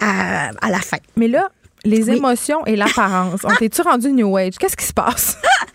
à, 0.01 0.51
la 0.69 0.79
fin. 0.79 0.99
Mais 1.17 1.29
là, 1.29 1.51
les 1.85 2.11
émotions 2.11 2.65
et 2.67 2.77
l'apparence. 2.77 3.41
On 3.45 3.55
t'es-tu 3.59 3.83
rendu 3.83 4.13
New 4.13 4.37
Age? 4.37 4.57
Qu'est-ce 4.59 4.77
qui 4.77 4.87
se 4.87 4.93
passe? 4.93 5.39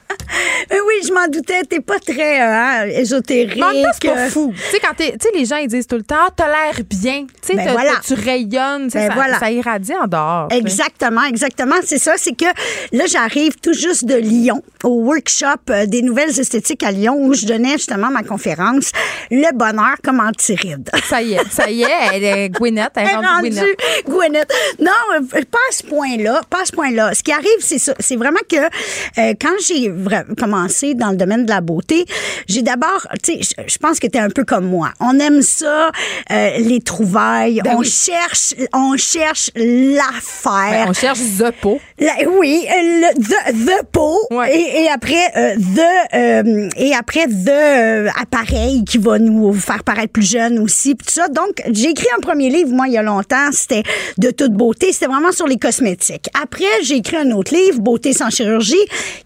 oui, 0.72 1.08
je 1.08 1.14
m'en 1.14 1.28
doutais. 1.28 1.64
T'es 1.64 1.80
pas 1.80 2.00
très 2.00 2.42
euh, 2.42 2.46
hein, 2.46 2.86
ésotérique. 2.88 3.64
c'est 4.02 4.08
pas 4.12 4.18
euh. 4.18 4.30
fou. 4.30 4.54
Tu 4.56 4.62
sais, 4.72 4.80
quand 4.80 4.94
t'es, 4.96 5.16
les 5.34 5.46
gens, 5.46 5.58
ils 5.58 5.68
disent 5.68 5.88
tout 5.88 5.96
le 5.96 6.04
temps, 6.04 6.16
t'as 6.36 6.48
l'air 6.48 6.80
bien. 6.90 7.26
Tu 7.42 7.54
sais, 7.54 7.56
ben 7.56 7.76
tu 8.06 8.14
rayonnes. 8.14 8.90
Ben 8.90 9.12
ça, 9.12 9.40
ça, 9.40 9.52
irradie 9.52 9.94
en 9.96 10.08
dehors. 10.08 10.48
Exactement, 10.52 11.24
exactement. 11.24 11.76
C'est 11.84 11.98
ça. 11.98 12.14
C'est 12.18 12.36
que 12.36 12.46
là, 12.92 13.06
j'arrive 13.08 13.56
tout 13.62 13.74
juste 13.74 14.06
de 14.06 14.16
Lyon, 14.16 14.64
au 14.84 15.04
workshop 15.04 15.70
euh, 15.70 15.86
des 15.86 16.02
nouvelles 16.02 16.38
esthétiques 16.40 16.84
à 16.84 16.92
Lyon, 16.92 17.18
où 17.20 17.34
je 17.34 17.46
donnais 17.46 17.74
justement 17.74 18.10
ma 18.10 18.24
conférence, 18.24 18.92
Le 19.32 19.54
bonheur 19.56 19.96
comme 20.04 20.20
anti-ride. 20.20 20.90
Ça 21.04 21.22
y 21.22 21.34
est, 21.34 21.52
ça 21.52 21.70
y 21.70 21.84
est. 21.84 21.88
Elle 22.14 22.24
est 22.24 22.50
Gwyneth. 22.50 22.92
Elle 22.96 23.08
est 23.08 23.16
rendue 23.16 23.76
Gwyneth. 24.08 24.52
Non, 24.80 24.92
pas 25.30 25.58
à 25.70 25.72
ce 25.72 25.84
point-là. 25.84 26.42
Pas 26.50 26.62
à 26.62 26.66
ce 26.66 26.72
point-là. 26.72 27.14
Ce 27.14 27.24
qui 27.24 27.32
arrive, 27.32 27.48
c'est 27.60 27.80
ça. 27.80 27.94
C'est 28.00 28.16
vraiment 28.16 28.40
que 28.50 29.34
quand 29.36 29.56
j'ai 29.66 29.90
commencé 30.38 30.94
dans 30.94 31.12
le 31.12 31.18
domaine 31.18 31.46
de 31.46 31.50
la 31.50 31.62
beauté, 31.62 32.06
j'ai 32.48 32.62
d'abord, 32.62 33.08
tu 33.24 33.44
sais, 33.44 33.56
je 33.68 33.78
pense 33.78 34.00
que 34.00 34.08
tu 34.08 34.18
es 34.18 34.22
un 34.22 34.30
peu 34.30 34.44
comme 34.44 34.66
moi. 34.66 34.92
On 35.00 35.20
aime 35.20 35.42
ça, 35.42 35.92
euh, 36.32 36.58
les 36.58 36.82
trouvailles. 36.82 37.62
Ben 37.64 37.76
on 37.78 37.84
cherche, 37.84 38.54
on 38.74 38.98
cherche 38.98 39.52
l'affaire. 39.56 40.86
Ben, 40.86 40.90
on 40.90 40.94
cherche 40.94 41.20
the 41.20 41.52
pot. 41.62 41.80
oui, 42.00 42.66
le 42.70 43.14
the, 43.22 43.66
the 43.66 43.86
pot. 43.92 44.20
Et, 44.52 44.84
et, 44.84 44.90
après 44.90 45.26
euh, 45.36 45.56
the 45.56 46.16
euh, 46.16 46.70
et 46.78 46.94
après 46.96 47.28
the 47.28 48.10
appareil 48.20 48.84
qui 48.86 48.98
va 48.98 49.20
nous 49.20 49.54
faire 49.54 49.84
paraître 49.84 50.14
plus 50.14 50.30
jeunes 50.30 50.60
aussi, 50.60 50.96
tout 50.96 51.10
ça. 51.10 51.28
Donc 51.28 51.62
j'ai 51.72 51.90
écrit 51.90 52.08
un 52.18 52.22
premier 52.22 52.50
livre 52.50 52.72
moi 52.72 52.88
il 52.88 52.94
y 52.94 52.98
a 52.98 53.04
longtemps, 53.04 53.50
c'était 53.52 53.84
de 54.18 54.32
toute 54.32 54.54
beauté, 54.54 54.92
c'était 54.92 55.08
vraiment 55.08 55.32
sur 55.32 55.48
les 55.48 55.58
cosmétiques. 55.58 56.30
Après 56.42 56.66
j'ai 56.84 56.96
écrit 56.96 57.18
un 57.18 57.32
autre 57.32 57.54
livre, 57.54 57.80
Beauté 57.80 58.14
sans 58.14 58.30
chirurgie, 58.30 58.76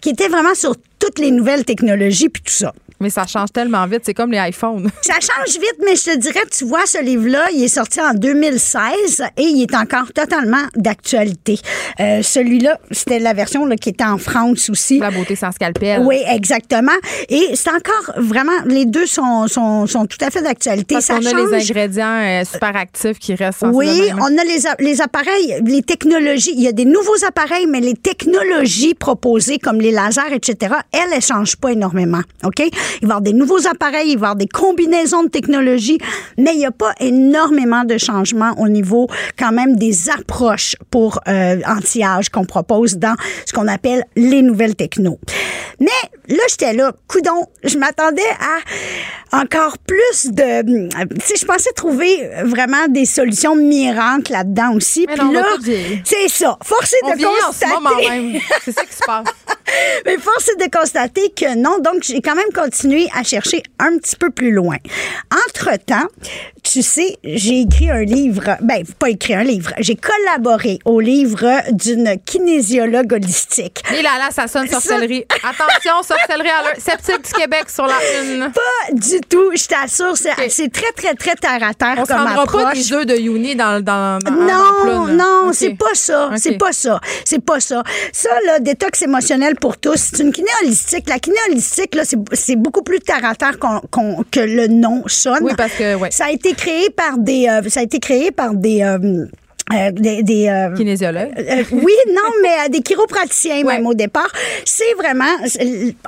qui 0.00 0.10
était 0.10 0.28
vraiment 0.28 0.54
sur 0.64 0.76
toutes 0.98 1.18
les 1.18 1.30
nouvelles 1.30 1.66
technologies 1.66 2.30
puis 2.30 2.42
tout 2.42 2.50
ça. 2.50 2.72
Mais 3.00 3.10
ça 3.10 3.26
change 3.26 3.52
tellement 3.52 3.86
vite, 3.86 4.02
c'est 4.04 4.14
comme 4.14 4.30
les 4.30 4.38
iPhones. 4.38 4.90
ça 5.02 5.14
change 5.14 5.52
vite, 5.54 5.76
mais 5.84 5.96
je 5.96 6.04
te 6.04 6.16
dirais, 6.16 6.44
tu 6.50 6.64
vois, 6.64 6.86
ce 6.86 7.02
livre-là, 7.02 7.46
il 7.52 7.64
est 7.64 7.68
sorti 7.68 8.00
en 8.00 8.14
2016 8.14 9.22
et 9.36 9.42
il 9.42 9.62
est 9.62 9.74
encore 9.74 10.12
totalement 10.12 10.62
d'actualité. 10.76 11.58
Euh, 12.00 12.22
celui-là, 12.22 12.78
c'était 12.90 13.18
la 13.18 13.32
version 13.32 13.66
là, 13.66 13.76
qui 13.76 13.90
était 13.90 14.04
en 14.04 14.18
France 14.18 14.70
aussi. 14.70 14.98
La 15.00 15.10
beauté 15.10 15.34
sans 15.36 15.52
scalpel. 15.52 16.02
Oui, 16.04 16.22
exactement. 16.28 16.92
Et 17.28 17.50
c'est 17.54 17.70
encore 17.70 18.14
vraiment, 18.16 18.52
les 18.66 18.86
deux 18.86 19.06
sont, 19.06 19.48
sont, 19.48 19.86
sont 19.86 20.06
tout 20.06 20.18
à 20.20 20.30
fait 20.30 20.42
d'actualité. 20.42 20.94
Parce 20.94 21.08
qu'on 21.08 21.16
a 21.16 21.20
les 21.20 21.54
ingrédients 21.54 22.20
euh, 22.22 22.44
super 22.44 22.76
actifs 22.76 23.18
qui 23.18 23.34
restent 23.34 23.64
Oui, 23.72 24.10
on 24.18 24.38
a 24.38 24.44
les, 24.44 24.60
les 24.78 25.00
appareils, 25.00 25.60
les 25.64 25.82
technologies. 25.82 26.52
Il 26.54 26.62
y 26.62 26.68
a 26.68 26.72
des 26.72 26.84
nouveaux 26.84 27.24
appareils, 27.26 27.66
mais 27.66 27.80
les 27.80 27.94
technologies 27.94 28.94
proposées 28.94 29.58
comme 29.58 29.80
les 29.80 29.90
lasers, 29.90 30.32
etc., 30.32 30.74
elles, 30.92 31.00
elles 31.12 31.22
changent 31.22 31.56
pas 31.56 31.72
énormément. 31.72 32.22
OK? 32.44 32.62
Il 33.00 33.08
va 33.08 33.14
y 33.14 33.16
avoir 33.16 33.20
des 33.20 33.32
nouveaux 33.32 33.66
appareils, 33.66 34.12
il 34.12 34.18
va 34.18 34.26
y 34.26 34.30
avoir 34.30 34.36
des 34.36 34.48
combinaisons 34.48 35.24
de 35.24 35.28
technologies, 35.28 35.98
mais 36.38 36.52
il 36.54 36.58
n'y 36.58 36.66
a 36.66 36.70
pas 36.70 36.92
énormément 37.00 37.84
de 37.84 37.98
changements 37.98 38.54
au 38.58 38.68
niveau 38.68 39.08
quand 39.38 39.52
même 39.52 39.76
des 39.76 40.10
approches 40.10 40.76
pour 40.90 41.20
euh, 41.28 41.60
anti-âge 41.66 42.28
qu'on 42.28 42.44
propose 42.44 42.96
dans 42.96 43.14
ce 43.46 43.52
qu'on 43.52 43.68
appelle 43.68 44.04
les 44.16 44.42
nouvelles 44.42 44.74
techno. 44.74 45.18
Mais 45.80 45.86
là, 46.28 46.42
j'étais 46.48 46.72
là, 46.72 46.92
coudon, 47.08 47.46
je 47.62 47.78
m'attendais 47.78 48.22
à 48.40 49.40
encore 49.40 49.78
plus 49.78 50.30
de... 50.30 50.62
Tu 50.62 51.26
sais, 51.26 51.34
je 51.40 51.44
pensais 51.44 51.72
trouver 51.72 52.30
vraiment 52.44 52.86
des 52.88 53.04
solutions 53.04 53.56
miracles 53.56 54.32
là-dedans 54.32 54.74
aussi. 54.74 55.06
Mais 55.08 55.14
Puis 55.14 55.24
non, 55.24 55.32
là, 55.32 55.46
c'est 56.04 56.28
ça. 56.28 56.56
Force 56.62 56.92
est 56.92 57.04
On 57.04 57.14
de 57.14 57.20
ce 57.20 57.46
constater... 57.46 58.40
C'est 58.64 58.72
ça 58.72 58.84
qui 58.84 58.94
se 58.94 59.04
passe. 59.04 59.26
Mais 60.06 60.18
force 60.18 60.48
est 60.50 60.64
de 60.64 60.70
constater 60.70 61.30
que 61.30 61.56
non. 61.56 61.78
Donc, 61.78 62.02
j'ai 62.02 62.20
quand 62.20 62.34
même 62.34 62.52
à 63.14 63.22
chercher 63.22 63.62
un 63.78 63.96
petit 63.98 64.16
peu 64.16 64.30
plus 64.30 64.50
loin. 64.52 64.76
Entre-temps, 65.46 66.08
tu 66.62 66.82
sais, 66.82 67.18
j'ai 67.22 67.60
écrit 67.60 67.90
un 67.90 68.02
livre. 68.02 68.56
Ben, 68.62 68.84
pas 68.98 69.10
écrit 69.10 69.34
un 69.34 69.44
livre. 69.44 69.72
J'ai 69.78 69.96
collaboré 69.96 70.78
au 70.84 71.00
livre 71.00 71.46
d'une 71.70 72.18
kinésiologue 72.24 73.12
holistique. 73.12 73.82
Et 73.96 74.02
là, 74.02 74.10
là, 74.18 74.30
ça 74.30 74.48
sonne 74.48 74.68
sorcellerie. 74.68 75.24
Attention, 75.42 76.02
sorcellerie 76.02 76.48
à 76.48 76.62
l'heure. 76.62 76.76
Sceptique 76.78 77.24
du 77.24 77.32
Québec 77.32 77.64
sur 77.68 77.86
la 77.86 77.94
une. 78.22 78.50
Pas 78.50 78.92
du 78.92 79.20
tout, 79.28 79.52
je 79.54 79.66
t'assure. 79.66 80.16
C'est 80.48 80.72
très, 80.72 80.92
très, 80.92 81.14
très 81.14 81.34
terre 81.36 81.62
à 81.62 81.74
terre 81.74 81.94
On 81.98 82.04
comme 82.04 82.16
rendra 82.16 82.34
pas 82.34 82.42
approche. 82.42 82.74
des 82.74 82.92
œufs 82.92 83.06
de 83.06 83.16
Uni 83.16 83.54
dans, 83.54 83.80
dans, 83.82 84.18
dans 84.18 84.30
Non, 84.30 85.06
dans 85.06 85.06
non, 85.06 85.52
c'est 85.52 85.74
pas 85.74 85.94
ça. 85.94 86.30
C'est 86.36 86.58
pas 86.58 86.72
ça. 86.72 87.00
C'est 87.24 87.44
pas 87.44 87.60
ça. 87.60 87.82
Ça, 88.12 88.30
là, 88.46 88.58
détox 88.58 89.02
émotionnel 89.02 89.56
pour 89.56 89.76
tous, 89.76 89.96
c'est 89.96 90.22
une 90.22 90.32
kiné 90.32 90.48
holistique. 90.62 91.08
La 91.08 91.18
kiné 91.18 91.36
holistique, 91.48 91.94
là, 91.94 92.04
c'est 92.04 92.18
c'est 92.32 92.56
beaucoup 92.64 92.82
plus 92.82 92.98
terre 92.98 93.24
à 93.24 93.34
terre 93.36 93.58
qu'on- 93.58 93.82
qu'on- 93.90 94.24
que 94.30 94.40
le 94.40 94.66
nom 94.66 95.02
sonne. 95.06 95.42
Oui, 95.42 95.52
parce 95.56 95.74
que, 95.74 95.94
ouais. 95.94 96.10
Ça 96.10 96.24
a 96.26 96.30
été 96.30 96.54
créé 96.54 96.90
par 96.90 97.18
des, 97.18 97.46
euh, 97.48 97.68
ça 97.68 97.80
a 97.80 97.82
été 97.84 98.00
créé 98.00 98.30
par 98.32 98.54
des, 98.54 98.82
euh, 98.82 99.26
euh, 99.72 99.90
des, 99.92 100.22
des, 100.22 100.48
euh, 100.48 100.74
Kinésiologue. 100.76 101.30
euh, 101.38 101.64
oui, 101.72 101.94
non, 102.08 102.30
mais 102.42 102.48
euh, 102.66 102.68
des 102.68 102.82
chiropraticiens 102.82 103.62
Ouais. 103.64 103.74
même 103.76 103.86
au 103.86 103.94
départ. 103.94 104.30
C'est 104.64 104.92
vraiment, 104.94 105.24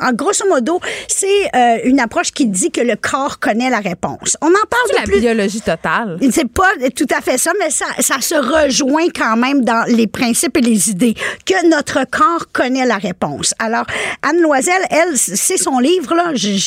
en 0.03 0.13
grosso 0.13 0.47
modo, 0.49 0.81
c'est 1.09 1.27
euh, 1.55 1.79
une 1.85 2.01
approche 2.01 2.33
qui 2.33 2.47
dit 2.47 2.71
que 2.71 2.81
le 2.83 2.97
corps 2.97 3.39
connaît 3.39 3.71
la 3.71 3.79
réponse. 3.79 4.37
On 4.43 4.49
en 4.49 4.67
parle 4.69 4.83
C'est 4.89 4.93
de 4.95 4.99
la 4.99 5.03
plus 5.05 5.21
biologie 5.21 5.61
totale. 5.63 6.19
c'est 6.31 6.49
pas 6.51 6.71
tout 6.95 7.07
à 7.17 7.21
fait 7.23 7.39
ça, 7.39 7.53
mais 7.59 7.71
ça, 7.71 7.87
ça 8.01 8.21
se 8.21 8.35
rejoint 8.35 9.09
quand 9.15 9.37
même 9.37 9.65
dans 9.65 9.85
les 9.89 10.07
principes 10.07 10.57
et 10.59 10.61
les 10.61 10.91
idées 10.91 11.15
que 11.47 11.67
notre 11.69 12.01
corps 12.11 12.47
connaît 12.53 12.85
la 12.85 12.99
réponse. 12.99 13.55
Alors, 13.59 13.87
Anne 14.23 14.41
Loisel, 14.41 14.75
elle, 14.91 15.17
c'est 15.17 15.57
son 15.57 15.79
livre, 15.79 16.15
là. 16.15 16.33
J'ai 16.35 16.59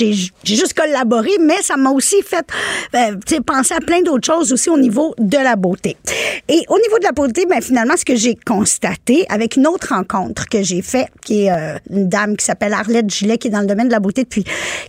juste 0.43 0.73
collaboré, 0.73 1.31
mais 1.39 1.61
ça 1.61 1.77
m'a 1.77 1.91
aussi 1.91 2.21
fait 2.23 2.45
euh, 2.95 3.15
penser 3.45 3.73
à 3.75 3.79
plein 3.79 4.01
d'autres 4.01 4.25
choses 4.25 4.51
aussi 4.53 4.69
au 4.69 4.77
niveau 4.77 5.13
de 5.19 5.37
la 5.37 5.55
beauté. 5.55 5.97
Et 6.47 6.61
au 6.69 6.78
niveau 6.81 6.99
de 6.99 7.03
la 7.03 7.11
beauté, 7.11 7.45
ben, 7.45 7.61
finalement, 7.61 7.95
ce 7.97 8.05
que 8.05 8.15
j'ai 8.15 8.35
constaté 8.35 9.25
avec 9.29 9.55
une 9.55 9.67
autre 9.67 9.89
rencontre 9.93 10.47
que 10.49 10.61
j'ai 10.63 10.81
fait, 10.81 11.07
qui 11.23 11.43
est 11.45 11.51
euh, 11.51 11.77
une 11.89 12.07
dame 12.09 12.35
qui 12.37 12.45
s'appelle 12.45 12.73
Arlette 12.73 13.09
Gillet, 13.09 13.37
qui 13.37 13.47
est 13.47 13.51
dans 13.51 13.61
le 13.61 13.67
domaine 13.67 13.87
de 13.87 13.93
la 13.93 13.99
beauté 13.99 14.23
depuis 14.23 14.43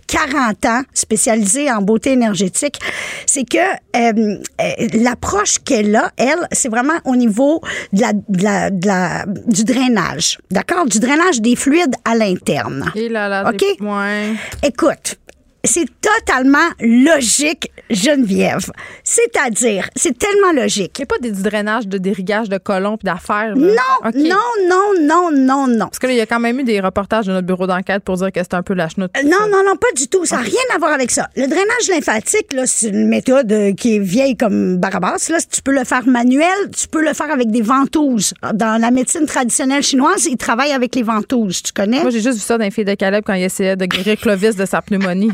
40 0.07 0.65
ans, 0.65 0.81
spécialisée 0.93 1.71
en 1.71 1.81
beauté 1.81 2.11
énergétique, 2.11 2.79
c'est 3.25 3.43
que 3.43 3.57
euh, 3.57 4.37
euh, 4.61 4.87
l'approche 5.01 5.59
qu'elle 5.63 5.95
a, 5.95 6.11
elle, 6.17 6.47
c'est 6.51 6.69
vraiment 6.69 6.93
au 7.05 7.15
niveau 7.15 7.61
de 7.93 8.01
la, 8.01 8.13
de 8.13 8.43
la- 8.43 8.69
de 8.69 8.87
la- 8.87 9.25
du 9.47 9.63
drainage, 9.63 10.37
d'accord? 10.49 10.85
Du 10.85 10.99
drainage 10.99 11.41
des 11.41 11.55
fluides 11.55 11.95
à 12.05 12.15
l'interne. 12.15 12.91
Et 12.95 13.09
là, 13.09 13.27
là. 13.27 13.49
OK? 13.49 13.57
des- 13.57 13.85
Ouais. 13.85 14.33
Écoute, 14.63 15.17
c'est 15.63 15.85
totalement 16.01 16.57
logique, 16.79 17.71
Geneviève. 17.89 18.71
C'est-à-dire, 19.03 19.89
c'est 19.95 20.17
tellement 20.17 20.51
logique. 20.53 20.97
Il 20.97 21.01
n'y 21.01 21.03
a 21.03 21.05
pas 21.07 21.17
des, 21.19 21.31
du 21.31 21.41
drainage, 21.43 21.87
de 21.87 21.97
dérigage 21.97 22.49
de 22.49 22.57
colons 22.57 22.97
puis 22.97 23.05
d'affaires. 23.05 23.55
Non, 23.55 23.67
non, 24.15 24.35
non, 24.67 24.93
non, 25.01 25.31
non, 25.31 25.67
non. 25.67 25.85
Parce 25.87 25.99
que 25.99 26.07
là, 26.07 26.13
il 26.13 26.17
y 26.17 26.21
a 26.21 26.25
quand 26.25 26.39
même 26.39 26.59
eu 26.59 26.63
des 26.63 26.79
reportages 26.79 27.25
de 27.27 27.31
notre 27.31 27.45
bureau 27.47 27.67
d'enquête 27.67 28.03
pour 28.03 28.17
dire 28.17 28.31
que 28.31 28.39
c'est 28.39 28.53
un 28.53 28.63
peu 28.63 28.73
la 28.73 28.89
chenoute. 28.89 29.11
Euh, 29.17 29.23
Non, 29.23 29.47
non, 29.51 29.63
non, 29.65 29.75
pas 29.75 29.91
du 29.95 30.07
tout. 30.07 30.25
Ça 30.25 30.37
n'a 30.37 30.41
rien 30.43 30.61
à 30.75 30.77
voir 30.79 30.93
avec 30.93 31.11
ça. 31.11 31.27
Le 31.35 31.47
drainage 31.47 31.89
lymphatique, 31.89 32.53
là, 32.53 32.65
c'est 32.65 32.89
une 32.89 33.07
méthode 33.07 33.51
euh, 33.51 33.73
qui 33.73 33.95
est 33.97 33.99
vieille 33.99 34.35
comme 34.35 34.77
Barabas. 34.77 35.27
Là, 35.29 35.37
tu 35.49 35.61
peux 35.61 35.73
le 35.73 35.83
faire 35.83 36.05
manuel, 36.07 36.47
tu 36.75 36.87
peux 36.87 37.03
le 37.03 37.13
faire 37.13 37.31
avec 37.31 37.51
des 37.51 37.61
ventouses. 37.61 38.33
Dans 38.53 38.79
la 38.81 38.91
médecine 38.91 39.25
traditionnelle 39.25 39.83
chinoise, 39.83 40.25
ils 40.25 40.37
travaillent 40.37 40.73
avec 40.73 40.95
les 40.95 41.03
ventouses. 41.03 41.61
Tu 41.63 41.71
connais? 41.73 42.01
Moi, 42.01 42.09
j'ai 42.11 42.21
juste 42.21 42.35
vu 42.37 42.43
ça 42.43 42.57
dans 42.57 42.63
les 42.63 42.71
filles 42.71 42.85
de 42.85 42.95
Caleb 42.95 43.23
quand 43.25 43.33
il 43.33 43.43
essayait 43.43 43.75
de 43.75 43.85
guérir 43.85 44.17
Clovis 44.17 44.55
de 44.55 44.65
sa 44.65 44.81
pneumonie. 44.81 45.31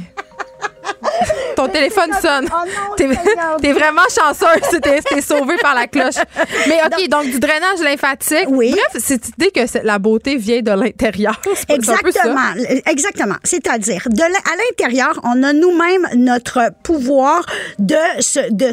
Ton 1.57 1.67
téléphone 1.67 2.11
sonne. 2.21 2.47
Oh 2.51 2.65
non, 2.65 2.95
T'es 3.59 3.71
vraiment 3.73 4.03
chanceuse. 4.03 4.79
T'es 4.81 5.01
t'es 5.01 5.21
sauvé 5.21 5.55
par 5.61 5.75
la 5.75 5.87
cloche. 5.87 6.15
Mais 6.67 6.79
OK, 6.85 7.09
donc, 7.09 7.25
du 7.25 7.39
drainage 7.39 7.79
lymphatique. 7.83 8.45
Oui. 8.47 8.71
Bref, 8.71 9.03
cette 9.03 9.27
idée 9.29 9.51
que 9.51 9.59
la 9.83 9.99
beauté 9.99 10.37
vient 10.37 10.61
de 10.61 10.71
l'intérieur. 10.71 11.41
Exactement, 11.69 12.53
exactement. 12.85 13.35
C'est-à-dire, 13.43 14.03
de 14.09 14.21
à 14.21 14.55
l'intérieur, 14.69 15.19
on 15.23 15.41
a 15.43 15.51
nous-mêmes 15.53 16.07
notre 16.15 16.71
pouvoir 16.83 17.43
de, 17.79 17.95
se- 18.19 18.51
de, 18.51 18.71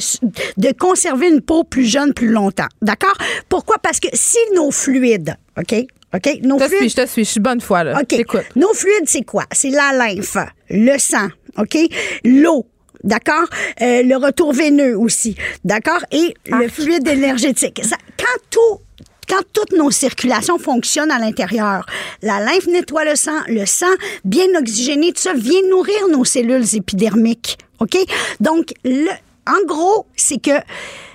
de 0.58 0.72
conserver 0.78 1.28
une 1.28 1.40
peau 1.40 1.64
plus 1.64 1.84
jeune 1.86 2.12
plus 2.12 2.28
longtemps. 2.28 2.68
D'accord? 2.82 3.14
Pourquoi? 3.48 3.76
Parce 3.82 3.98
que 4.00 4.08
si 4.12 4.36
nos 4.54 4.70
fluides, 4.70 5.34
OK? 5.58 5.74
OK? 6.14 6.38
Nos 6.42 6.58
Je 6.58 6.64
te 6.64 6.68
suis, 6.68 6.76
fluides. 6.78 6.90
je 6.90 7.02
te 7.02 7.06
suis. 7.08 7.24
Je 7.24 7.30
suis 7.30 7.40
bonne 7.40 7.60
foi, 7.60 7.82
là. 7.84 7.98
OK. 8.00 8.36
Nos 8.56 8.72
fluides, 8.74 9.06
c'est 9.08 9.22
quoi? 9.24 9.44
C'est 9.52 9.70
la 9.70 9.92
lymphe, 9.92 10.36
le 10.70 10.98
sang, 10.98 11.28
OK? 11.58 11.76
L'eau. 12.24 12.66
D'accord? 13.04 13.46
Euh, 13.80 14.02
le 14.02 14.16
retour 14.16 14.52
veineux 14.52 14.98
aussi. 14.98 15.36
D'accord? 15.64 16.00
Et 16.10 16.34
le 16.46 16.68
fluide 16.68 17.06
énergétique. 17.06 17.80
Ça- 17.84 17.96
quand 18.18 18.40
tout 18.50 18.80
quand 19.26 19.42
toutes 19.54 19.72
nos 19.72 19.90
circulations 19.90 20.58
fonctionnent 20.58 21.10
à 21.10 21.18
l'intérieur, 21.18 21.86
la 22.20 22.40
lymphe 22.40 22.66
nettoie 22.66 23.06
le 23.06 23.16
sang, 23.16 23.40
le 23.48 23.64
sang 23.64 23.86
bien 24.24 24.44
oxygéné, 24.58 25.12
tout 25.14 25.22
ça 25.22 25.32
vient 25.32 25.62
nourrir 25.70 26.08
nos 26.10 26.24
cellules 26.26 26.74
épidermiques. 26.74 27.56
OK? 27.80 27.96
Donc, 28.40 28.74
le, 28.84 29.08
en 29.46 29.64
gros, 29.66 30.04
c'est 30.14 30.42
que 30.42 30.50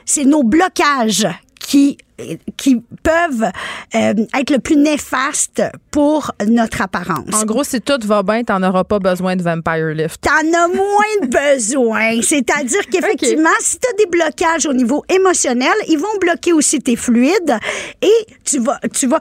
c'est 0.06 0.26
nos 0.26 0.42
blocages 0.42 1.28
qui 1.60 1.98
qui 2.57 2.82
peuvent 3.03 3.51
euh, 3.95 4.13
être 4.39 4.49
le 4.49 4.59
plus 4.59 4.76
néfastes 4.76 5.63
pour 5.91 6.32
notre 6.47 6.82
apparence. 6.82 7.34
En 7.34 7.45
gros, 7.45 7.63
si 7.63 7.82
tout 7.82 7.99
va 8.05 8.24
bien, 8.24 8.43
t'en 8.43 8.61
auras 8.63 8.84
pas 8.84 8.99
besoin 8.99 9.36
de 9.36 9.43
Vampire 9.43 9.88
Lift. 9.88 10.22
T'en 10.22 10.32
as 10.32 10.67
moins 10.67 11.28
besoin. 11.55 12.22
C'est-à-dire 12.22 12.86
qu'effectivement, 12.91 13.49
si 13.59 13.78
tu 13.80 13.88
as 13.89 13.93
des 13.93 14.05
blocages 14.05 14.65
au 14.65 14.74
niveau 14.74 15.03
émotionnel, 15.09 15.74
ils 15.88 15.97
vont 15.97 16.17
bloquer 16.20 16.53
aussi 16.53 16.80
tes 16.80 16.95
fluides 16.95 17.57
et 18.01 18.26
tu 18.43 18.59
vas, 18.59 18.80
tu 18.93 19.07
vas, 19.07 19.20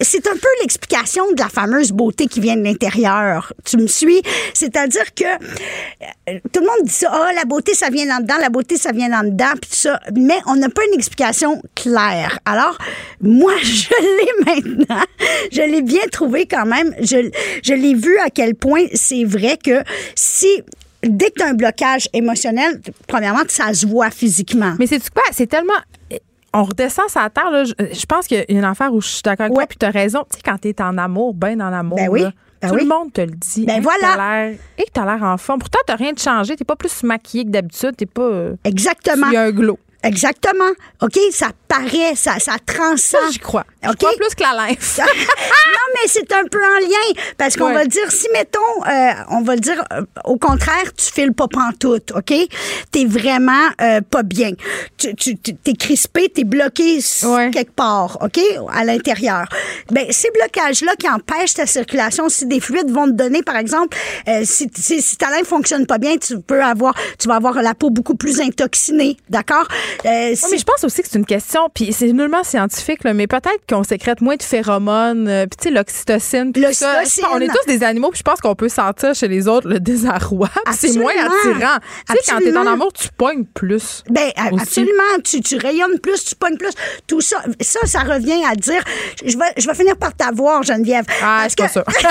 c'est 0.00 0.26
un 0.26 0.34
peu 0.34 0.48
l'explication 0.60 1.24
de 1.32 1.40
la 1.40 1.48
fameuse 1.48 1.92
beauté 1.92 2.26
qui 2.26 2.40
vient 2.40 2.56
de 2.56 2.62
l'intérieur. 2.62 3.52
Tu 3.64 3.76
me 3.76 3.86
suis? 3.86 4.22
C'est-à-dire 4.54 5.14
que 5.14 5.24
euh, 5.24 6.38
tout 6.52 6.60
le 6.60 6.66
monde 6.66 6.84
dit 6.84 6.92
ça, 6.92 7.10
ah, 7.12 7.32
la 7.34 7.44
beauté, 7.44 7.74
ça 7.74 7.90
vient 7.90 8.16
en 8.16 8.20
dedans, 8.20 8.36
la 8.40 8.50
beauté, 8.50 8.76
ça 8.76 8.92
vient 8.92 9.12
en 9.18 9.24
dedans, 9.24 9.52
puis 9.60 9.70
tout 9.70 9.76
ça. 9.76 10.00
Mais 10.16 10.38
on 10.46 10.56
n'a 10.56 10.68
pas 10.68 10.82
une 10.86 10.98
explication 10.98 11.62
claire. 11.74 12.19
Alors, 12.44 12.76
moi, 13.20 13.52
je 13.62 13.88
l'ai 14.00 14.44
maintenant. 14.44 15.02
Je 15.52 15.62
l'ai 15.62 15.82
bien 15.82 16.02
trouvé 16.10 16.46
quand 16.46 16.66
même. 16.66 16.94
Je, 17.00 17.30
je 17.62 17.74
l'ai 17.74 17.94
vu 17.94 18.16
à 18.18 18.30
quel 18.30 18.54
point 18.54 18.84
c'est 18.94 19.24
vrai 19.24 19.56
que 19.62 19.82
si 20.14 20.62
dès 21.02 21.30
que 21.30 21.34
tu 21.38 21.42
as 21.42 21.48
un 21.48 21.54
blocage 21.54 22.08
émotionnel, 22.12 22.80
premièrement, 23.06 23.40
ça 23.48 23.72
se 23.72 23.86
voit 23.86 24.10
physiquement. 24.10 24.74
Mais 24.78 24.86
c'est 24.86 24.98
quoi? 25.10 25.22
C'est 25.32 25.46
tellement. 25.46 25.72
On 26.52 26.64
redescend 26.64 27.08
sa 27.08 27.30
terre, 27.30 27.50
là. 27.50 27.62
Je, 27.64 27.72
je 27.78 28.06
pense 28.06 28.26
qu'il 28.26 28.36
y 28.38 28.40
a 28.40 28.44
une 28.48 28.64
affaire 28.64 28.92
où 28.92 29.00
je 29.00 29.06
suis 29.06 29.22
d'accord 29.22 29.44
avec 29.46 29.56
Ouais. 29.56 29.64
toi, 29.64 29.68
puis 29.68 29.78
tu 29.78 29.86
as 29.86 29.90
raison. 29.90 30.24
Tu 30.30 30.36
sais, 30.36 30.42
quand 30.44 30.58
tu 30.60 30.68
es 30.68 30.82
en 30.82 30.98
amour, 30.98 31.32
bien 31.32 31.60
en 31.60 31.72
amour, 31.72 31.96
Ben 31.96 32.08
oui. 32.08 32.22
là, 32.22 32.32
Ben 32.60 32.68
tout 32.70 32.74
oui. 32.74 32.82
le 32.82 32.88
monde 32.88 33.12
te 33.12 33.20
le 33.20 33.30
dit. 33.30 33.64
Ben 33.66 33.80
voilà. 33.80 34.48
Et 34.76 34.82
que 34.82 34.90
tu 34.92 35.00
as 35.00 35.04
l'air 35.04 35.22
en 35.22 35.38
forme. 35.38 35.60
Pourtant, 35.60 35.78
tu 35.86 35.94
rien 35.94 36.12
de 36.12 36.18
changé. 36.18 36.56
Tu 36.56 36.64
pas 36.64 36.74
plus 36.74 37.04
maquillée 37.04 37.44
que 37.44 37.50
d'habitude. 37.50 37.92
Tu 37.96 38.04
pas. 38.06 38.22
euh, 38.22 38.54
Exactement. 38.64 39.28
Il 39.28 39.34
y 39.34 39.36
a 39.36 39.42
un 39.42 39.52
glow. 39.52 39.78
Exactement. 40.02 40.70
OK? 41.02 41.16
Ça 41.30 41.50
paraît, 41.70 42.14
ça, 42.16 42.38
ça 42.40 42.56
transcend. 42.66 43.20
Ça, 43.22 43.30
j'y 43.30 43.38
crois. 43.38 43.64
Je 43.82 43.88
OK? 43.88 43.96
crois 43.96 44.10
plus 44.16 44.34
que 44.34 44.42
la 44.42 44.66
lymphe. 44.66 44.98
non, 44.98 45.04
mais 45.94 46.08
c'est 46.08 46.30
un 46.32 46.44
peu 46.50 46.58
en 46.62 46.78
lien. 46.80 47.22
Parce 47.38 47.56
qu'on 47.56 47.66
Ouais. 47.68 47.74
va 47.74 47.82
le 47.84 47.88
dire, 47.88 48.10
si, 48.10 48.26
mettons, 48.32 48.58
euh, 48.88 49.10
on 49.30 49.42
va 49.42 49.54
le 49.54 49.60
dire, 49.60 49.82
euh, 49.92 50.02
au 50.24 50.36
contraire, 50.36 50.92
tu 50.96 51.12
files 51.12 51.32
pas 51.32 51.46
pantoute, 51.48 52.10
OK? 52.16 52.34
T'es 52.90 53.04
vraiment 53.04 53.68
euh, 53.80 54.00
pas 54.00 54.22
bien. 54.24 54.50
Tu, 54.98 55.14
tu, 55.14 55.36
t'es 55.36 55.74
crispé, 55.74 56.28
t'es 56.28 56.44
bloqué 56.44 56.98
Ouais. 57.24 57.50
quelque 57.52 57.72
part, 57.72 58.18
OK? 58.20 58.40
À 58.72 58.84
l'intérieur. 58.84 59.44
Ben, 59.92 60.06
ces 60.10 60.30
blocages-là 60.32 60.96
qui 60.98 61.08
empêchent 61.08 61.54
ta 61.54 61.66
circulation, 61.66 62.28
si 62.28 62.46
des 62.46 62.58
fluides 62.60 62.90
vont 62.90 63.06
te 63.06 63.12
donner, 63.12 63.42
par 63.42 63.56
exemple, 63.56 63.96
si, 64.44 64.68
si, 64.76 65.00
si 65.00 65.16
ta 65.16 65.30
lymphe 65.30 65.46
fonctionne 65.46 65.86
pas 65.86 65.98
bien, 65.98 66.16
tu 66.16 66.40
peux 66.40 66.62
avoir, 66.62 66.94
tu 67.18 67.28
vas 67.28 67.36
avoir 67.36 67.54
la 67.62 67.74
peau 67.74 67.90
beaucoup 67.90 68.16
plus 68.16 68.40
intoxinée, 68.40 69.16
d'accord? 69.28 69.68
Ouais, 70.04 70.34
mais 70.50 70.58
je 70.58 70.64
pense 70.64 70.82
aussi 70.84 71.02
que 71.02 71.08
c'est 71.10 71.18
une 71.18 71.26
question 71.26 71.59
puis 71.68 71.92
c'est 71.92 72.12
nullement 72.12 72.44
scientifique, 72.44 73.04
là, 73.04 73.14
mais 73.14 73.26
peut-être 73.26 73.60
qu'on 73.68 73.82
sécrète 73.82 74.20
moins 74.20 74.36
de 74.36 74.42
phéromones, 74.42 75.28
euh, 75.28 75.46
puis 75.46 75.56
tu 75.56 75.68
sais, 75.68 75.70
l'oxytocine. 75.74 76.52
tout 76.52 76.62
ça. 76.72 77.02
On 77.32 77.40
est 77.40 77.48
tous 77.48 77.66
des 77.66 77.82
animaux, 77.82 78.10
puis 78.10 78.18
je 78.18 78.22
pense 78.22 78.40
qu'on 78.40 78.54
peut 78.54 78.68
sentir 78.68 79.14
chez 79.14 79.28
les 79.28 79.48
autres 79.48 79.68
le 79.68 79.80
désarroi. 79.80 80.48
C'est 80.72 80.96
moins 80.96 81.12
attirant. 81.12 81.78
Tu 82.08 82.14
sais, 82.16 82.32
quand 82.32 82.38
t'es 82.38 82.56
en 82.56 82.66
amour, 82.66 82.92
tu 82.92 83.08
pognes 83.16 83.44
plus. 83.44 84.02
Ben, 84.08 84.30
aussi. 84.52 84.62
absolument. 84.62 85.18
Tu, 85.24 85.40
tu 85.40 85.56
rayonnes 85.56 85.98
plus, 86.00 86.24
tu 86.24 86.34
pognes 86.34 86.56
plus. 86.56 86.72
Tout 87.06 87.20
ça, 87.20 87.42
ça, 87.60 87.80
ça 87.86 88.00
revient 88.00 88.42
à 88.50 88.54
dire, 88.54 88.82
je 89.24 89.36
vais, 89.36 89.52
je 89.56 89.66
vais 89.66 89.74
finir 89.74 89.96
par 89.96 90.14
t'avoir, 90.14 90.62
Geneviève. 90.62 91.04
Ah, 91.22 91.46
Parce 91.48 91.54
c'est 91.74 91.82
pas 91.82 91.92
ça. 92.00 92.08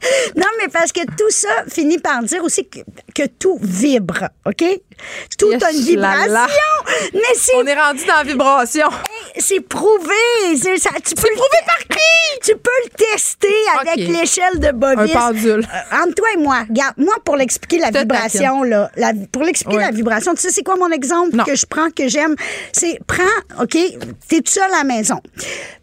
Non, 0.36 0.46
mais 0.58 0.68
parce 0.68 0.92
que 0.92 1.00
tout 1.04 1.30
ça 1.30 1.48
finit 1.68 1.98
par 1.98 2.22
dire 2.22 2.42
aussi 2.44 2.68
que, 2.68 2.78
que 3.14 3.26
tout 3.26 3.58
vibre, 3.60 4.28
OK? 4.46 4.64
Tout 5.38 5.50
Yes, 5.50 5.62
a 5.62 5.70
une 5.72 5.80
vibration. 5.80 6.32
Mais 7.14 7.20
On 7.56 7.66
est 7.66 7.74
rendu 7.74 8.04
dans 8.04 8.17
vibration. 8.24 8.88
c'est 9.38 9.60
prouvé. 9.60 10.14
C'est 10.56 10.78
ça, 10.78 10.90
tu 11.04 11.14
peux 11.14 11.28
prouvé 11.34 11.58
par 11.66 11.78
qui? 11.96 12.40
Tu 12.42 12.52
peux 12.56 12.70
le 12.84 12.90
tester 12.90 13.48
avec 13.80 13.96
l'échelle 14.08 14.58
de 14.58 14.68
Un 14.68 14.72
Bovis. 14.72 15.12
pendule. 15.12 15.60
Euh, 15.66 15.96
entre 16.02 16.14
toi 16.14 16.28
et 16.34 16.38
moi, 16.38 16.60
regarde, 16.68 16.94
moi, 16.98 17.14
pour 17.24 17.36
l'expliquer 17.36 17.78
la 17.78 17.90
vibration, 17.90 18.62
là, 18.62 18.90
la- 18.96 19.12
pour 19.32 19.42
l'expliquer 19.42 19.78
la 19.78 19.90
vibration, 19.90 20.34
tu 20.34 20.42
sais, 20.42 20.50
c'est 20.50 20.62
quoi 20.62 20.76
mon 20.76 20.90
exemple 20.90 21.34
Non. 21.36 21.44
que 21.44 21.54
je 21.54 21.66
prends, 21.66 21.90
que 21.90 22.08
j'aime? 22.08 22.34
C'est, 22.72 22.98
prends, 23.06 23.62
OK, 23.62 23.76
t'es 24.28 24.40
tout 24.40 24.52
seul 24.52 24.64
à 24.72 24.78
la 24.78 24.84
maison. 24.84 25.20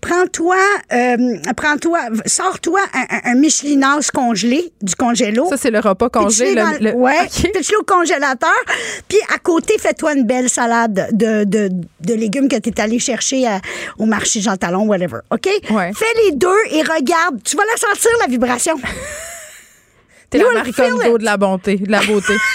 Prends-toi, 0.01 0.55
euh, 0.93 1.17
prends-toi, 1.57 1.99
sors-toi 2.25 2.79
un, 2.93 3.05
un, 3.17 3.31
un 3.31 3.35
Michelinas 3.35 4.09
congelé, 4.13 4.71
du 4.81 4.95
congélo. 4.95 5.47
Ça, 5.49 5.57
c'est 5.57 5.71
le 5.71 5.79
repas 5.79 6.09
congelé. 6.09 6.53
Le- 6.55 6.77
le- 6.91 6.93
ouais, 6.93 7.21
OK. 7.23 7.51
pitche-le 7.51 7.79
au 7.79 7.83
congélateur. 7.83 8.53
Puis 9.07 9.17
à 9.33 9.39
côté, 9.39 9.77
fais-toi 9.79 10.13
une 10.13 10.23
belle 10.25 10.49
salade 10.49 11.09
de, 11.11 11.43
de, 11.43 11.69
de 12.01 12.13
légumes 12.25 12.47
que 12.47 12.57
tu 12.57 12.69
es 12.69 12.81
allé 12.81 12.99
chercher 12.99 13.47
à- 13.47 13.59
au 13.97 14.05
marché 14.05 14.41
Jean 14.41 14.57
Talon, 14.57 14.83
whatever. 14.85 15.19
OK? 15.31 15.47
Ouais. 15.69 15.91
Fais 15.95 16.13
les 16.25 16.31
deux 16.33 16.61
et 16.71 16.81
regarde. 16.81 17.41
Tu 17.43 17.55
vas 17.55 17.63
la 17.71 17.77
sentir, 17.77 18.11
la 18.19 18.27
vibration. 18.27 18.75
T'es 20.29 20.37
la 20.39 20.51
Marie 20.51 20.71
de 20.71 21.23
la 21.23 21.37
bonté, 21.37 21.75
de 21.77 21.91
la 21.91 22.01
beauté. 22.01 22.33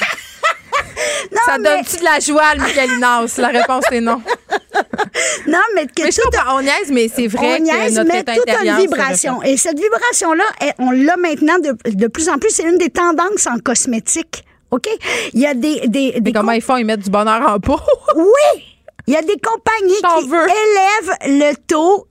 Non, 1.33 1.39
Ça 1.47 1.59
mais, 1.59 1.64
donne-tu 1.77 1.97
de 1.99 2.05
la 2.05 2.18
joie, 2.18 2.55
le 2.57 2.64
Michelinas? 2.64 3.35
La 3.39 3.49
réponse 3.49 3.85
est 3.93 4.01
non. 4.01 4.21
non, 5.47 5.59
mais 5.75 5.87
que 5.87 6.03
Mais 6.03 6.11
je 6.11 6.21
tout 6.21 6.29
a- 6.37 6.55
on 6.57 6.61
niaise, 6.62 6.91
mais 6.91 7.09
c'est 7.14 7.29
vrai 7.29 7.57
on 7.59 7.62
niaise, 7.62 7.95
que 7.95 8.01
notre 8.01 8.12
mais 8.12 8.25
tout 8.25 8.43
a 8.49 8.64
une 8.64 8.77
vibration. 8.81 9.43
Et 9.43 9.57
cette 9.57 9.79
vibration-là, 9.79 10.45
elle, 10.61 10.73
on 10.79 10.91
l'a 10.91 11.16
maintenant 11.16 11.59
de, 11.59 11.77
de 11.95 12.07
plus 12.09 12.29
en 12.29 12.39
plus. 12.39 12.51
C'est 12.51 12.64
une 12.64 12.79
des 12.79 12.91
tendances 12.91 13.47
en 13.47 13.59
cosmétique. 13.59 14.45
OK? 14.71 14.87
Il 15.35 15.41
y 15.41 15.47
a 15.47 15.55
des. 15.55 15.87
des, 15.87 16.12
des 16.12 16.21
Mais 16.21 16.33
comment 16.33 16.53
ils 16.53 16.62
font? 16.62 16.77
Ils 16.77 16.85
mettent 16.85 17.05
du 17.05 17.11
bonheur 17.11 17.43
en 17.49 17.61
peau? 17.61 17.79
Oui! 18.16 18.70
Il 19.07 19.14
y 19.14 19.16
a 19.16 19.22
des 19.22 19.36
compagnies 19.38 20.20
qui 20.22 20.28
veux. 20.28 20.44
élèvent 20.44 21.16
le 21.22 21.55
taux 21.66 22.07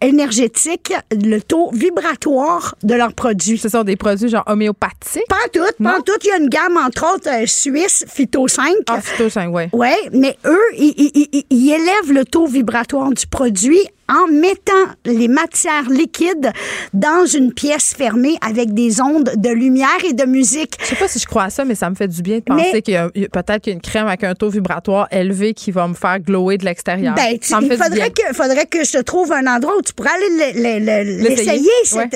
énergétique, 0.00 0.92
le 1.12 1.38
taux 1.40 1.70
vibratoire 1.72 2.74
de 2.82 2.94
leurs 2.94 3.12
produits. 3.14 3.58
Ce 3.58 3.68
sont 3.68 3.84
des 3.84 3.96
produits 3.96 4.28
genre 4.28 4.44
homéopathiques? 4.46 5.22
Pas 5.28 5.36
tout, 5.52 5.60
pas 5.82 5.98
tout. 6.04 6.12
Il 6.24 6.28
y 6.28 6.32
a 6.32 6.38
une 6.38 6.48
gamme, 6.48 6.76
entre 6.76 7.14
autres, 7.14 7.28
euh, 7.28 7.46
suisse, 7.46 8.04
Phyto 8.08 8.48
5. 8.48 8.72
Ah, 8.88 9.00
phyto 9.00 9.28
5, 9.28 9.52
ouais. 9.52 9.68
Oui, 9.72 9.88
mais 10.12 10.36
eux, 10.46 10.58
ils, 10.76 10.94
ils- 10.96 11.28
ils- 11.32 11.44
ils 11.50 11.70
élèvent 11.72 12.12
le 12.12 12.24
taux 12.24 12.46
vibratoire 12.46 13.10
du 13.10 13.26
produit 13.26 13.80
en 14.08 14.26
mettant 14.30 14.72
les 15.06 15.28
matières 15.28 15.88
liquides 15.88 16.50
dans 16.92 17.24
une 17.24 17.52
pièce 17.54 17.94
fermée 17.96 18.36
avec 18.46 18.74
des 18.74 19.00
ondes 19.00 19.30
de 19.36 19.48
lumière 19.48 19.88
et 20.06 20.12
de 20.12 20.24
musique. 20.24 20.74
Je 20.80 20.86
sais 20.86 20.96
pas 20.96 21.08
si 21.08 21.18
je 21.18 21.24
crois 21.26 21.44
à 21.44 21.50
ça, 21.50 21.64
mais 21.64 21.74
ça 21.74 21.88
me 21.88 21.94
fait 21.94 22.08
du 22.08 22.20
bien 22.20 22.38
de 22.38 22.42
penser 22.42 22.82
qu'il 22.82 22.94
y 22.94 22.96
a 22.98 23.08
peut-être 23.08 23.62
qu'il 23.62 23.70
y 23.70 23.74
a 23.74 23.76
une 23.76 23.80
crème 23.80 24.08
avec 24.08 24.24
un 24.24 24.34
taux 24.34 24.50
vibratoire 24.50 25.06
élevé 25.10 25.54
qui 25.54 25.70
va 25.70 25.86
me 25.88 25.94
faire 25.94 26.18
glower 26.20 26.58
de 26.58 26.64
l'extérieur. 26.66 27.14
Ben, 27.14 27.38
il 27.40 27.76
faudrait 27.78 28.10
que, 28.10 28.34
faudrait 28.34 28.66
que 28.66 28.84
je 28.84 28.92
te 28.98 29.01
trouve 29.02 29.32
un 29.32 29.46
endroit 29.46 29.76
où 29.76 29.82
tu 29.82 29.92
pourrais 29.92 30.10
aller 30.10 30.52
le- 30.54 30.62
le- 30.62 31.04
le- 31.04 31.28
L'essayer. 31.28 31.70
Ouais. 31.94 32.08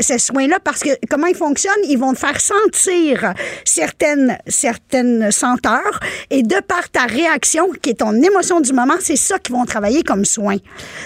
ce 0.00 0.18
soin-là, 0.18 0.58
parce 0.62 0.80
que 0.80 0.90
comment 1.10 1.26
il 1.26 1.34
fonctionne, 1.36 1.76
ils 1.88 1.98
vont 1.98 2.12
te 2.14 2.18
faire 2.18 2.40
sentir 2.40 3.34
certaines, 3.64 4.38
certaines 4.46 5.30
senteurs, 5.30 6.00
et 6.30 6.42
de 6.42 6.56
par 6.66 6.88
ta 6.90 7.04
réaction, 7.06 7.68
qui 7.82 7.90
est 7.90 7.94
ton 8.00 8.14
émotion 8.22 8.60
du 8.60 8.72
moment, 8.72 8.94
c'est 9.00 9.16
ça 9.16 9.38
qu'ils 9.38 9.54
vont 9.54 9.64
travailler 9.64 10.02
comme 10.02 10.24
soin. 10.24 10.56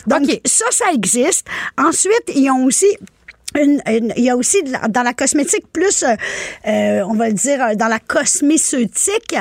Donc, 0.06 0.22
ça, 0.44 0.64
ça 0.70 0.86
existe. 0.92 1.46
Ensuite, 1.78 2.24
ils 2.34 2.50
ont 2.50 2.64
aussi 2.64 2.86
une- 3.60 3.82
une- 3.86 4.12
il 4.16 4.24
y 4.24 4.30
a 4.30 4.36
aussi 4.36 4.58
la- 4.66 4.88
dans 4.88 5.02
la 5.02 5.12
cosmétique 5.14 5.64
plus, 5.72 6.02
euh, 6.02 6.14
euh, 6.66 7.02
on 7.08 7.14
va 7.14 7.28
le 7.28 7.34
dire, 7.34 7.62
euh, 7.62 7.74
dans 7.74 7.88
la 7.88 7.98
cosméceutique, 7.98 9.36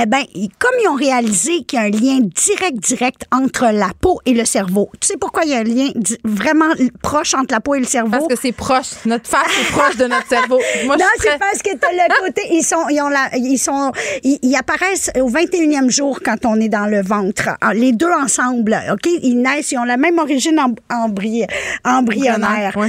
eh 0.00 0.06
ben, 0.06 0.22
ils- 0.34 0.48
comme 0.58 0.72
ils 0.82 0.88
ont 0.88 0.94
réalisé 0.94 1.62
qu'il 1.64 1.78
y 1.78 1.82
a 1.82 1.86
un 1.86 1.90
lien 1.90 2.20
direct, 2.20 2.78
direct 2.78 3.22
entre 3.32 3.66
la 3.72 3.90
peau 4.00 4.20
et 4.26 4.32
le 4.34 4.44
cerveau. 4.44 4.88
Tu 5.00 5.08
sais 5.08 5.16
pourquoi 5.16 5.44
il 5.44 5.50
y 5.50 5.54
a 5.54 5.58
un 5.58 5.64
lien 5.64 5.88
vraiment 6.24 6.70
proche 7.02 7.34
entre 7.34 7.52
la 7.54 7.60
peau 7.60 7.74
et 7.74 7.80
le 7.80 7.84
cerveau? 7.86 8.10
Parce 8.10 8.26
que 8.28 8.36
c'est 8.40 8.52
proche. 8.52 8.90
Notre 9.06 9.28
face 9.28 9.46
est 9.60 9.70
proche 9.72 9.96
de 9.96 10.06
notre 10.06 10.28
cerveau. 10.28 10.60
Moi, 10.86 10.96
non, 10.96 11.04
c'est 11.18 11.28
très... 11.28 11.38
parce 11.38 11.62
que 11.62 11.76
t'as 11.76 11.92
le 11.92 12.20
côté, 12.26 12.42
ils 12.52 12.62
sont, 12.64 12.88
ils 12.90 13.00
ont 13.00 13.08
la, 13.08 13.30
ils 13.36 13.58
sont, 13.58 13.92
ils, 14.22 14.38
ils 14.42 14.56
apparaissent 14.56 15.10
au 15.20 15.28
21e 15.30 15.90
jour 15.90 16.20
quand 16.24 16.44
on 16.44 16.60
est 16.60 16.68
dans 16.68 16.86
le 16.86 17.02
ventre. 17.02 17.50
Ah, 17.60 17.74
Les 17.74 17.92
deux 17.92 18.10
ensemble, 18.12 18.78
OK? 18.92 19.06
Ils 19.22 19.40
naissent, 19.40 19.72
ils 19.72 19.78
ont 19.78 19.84
la 19.84 19.96
même 19.96 20.18
origine 20.18 20.58
em- 20.58 20.74
embry- 20.90 21.46
embryonnaire. 21.84 22.76
Ouais. 22.76 22.88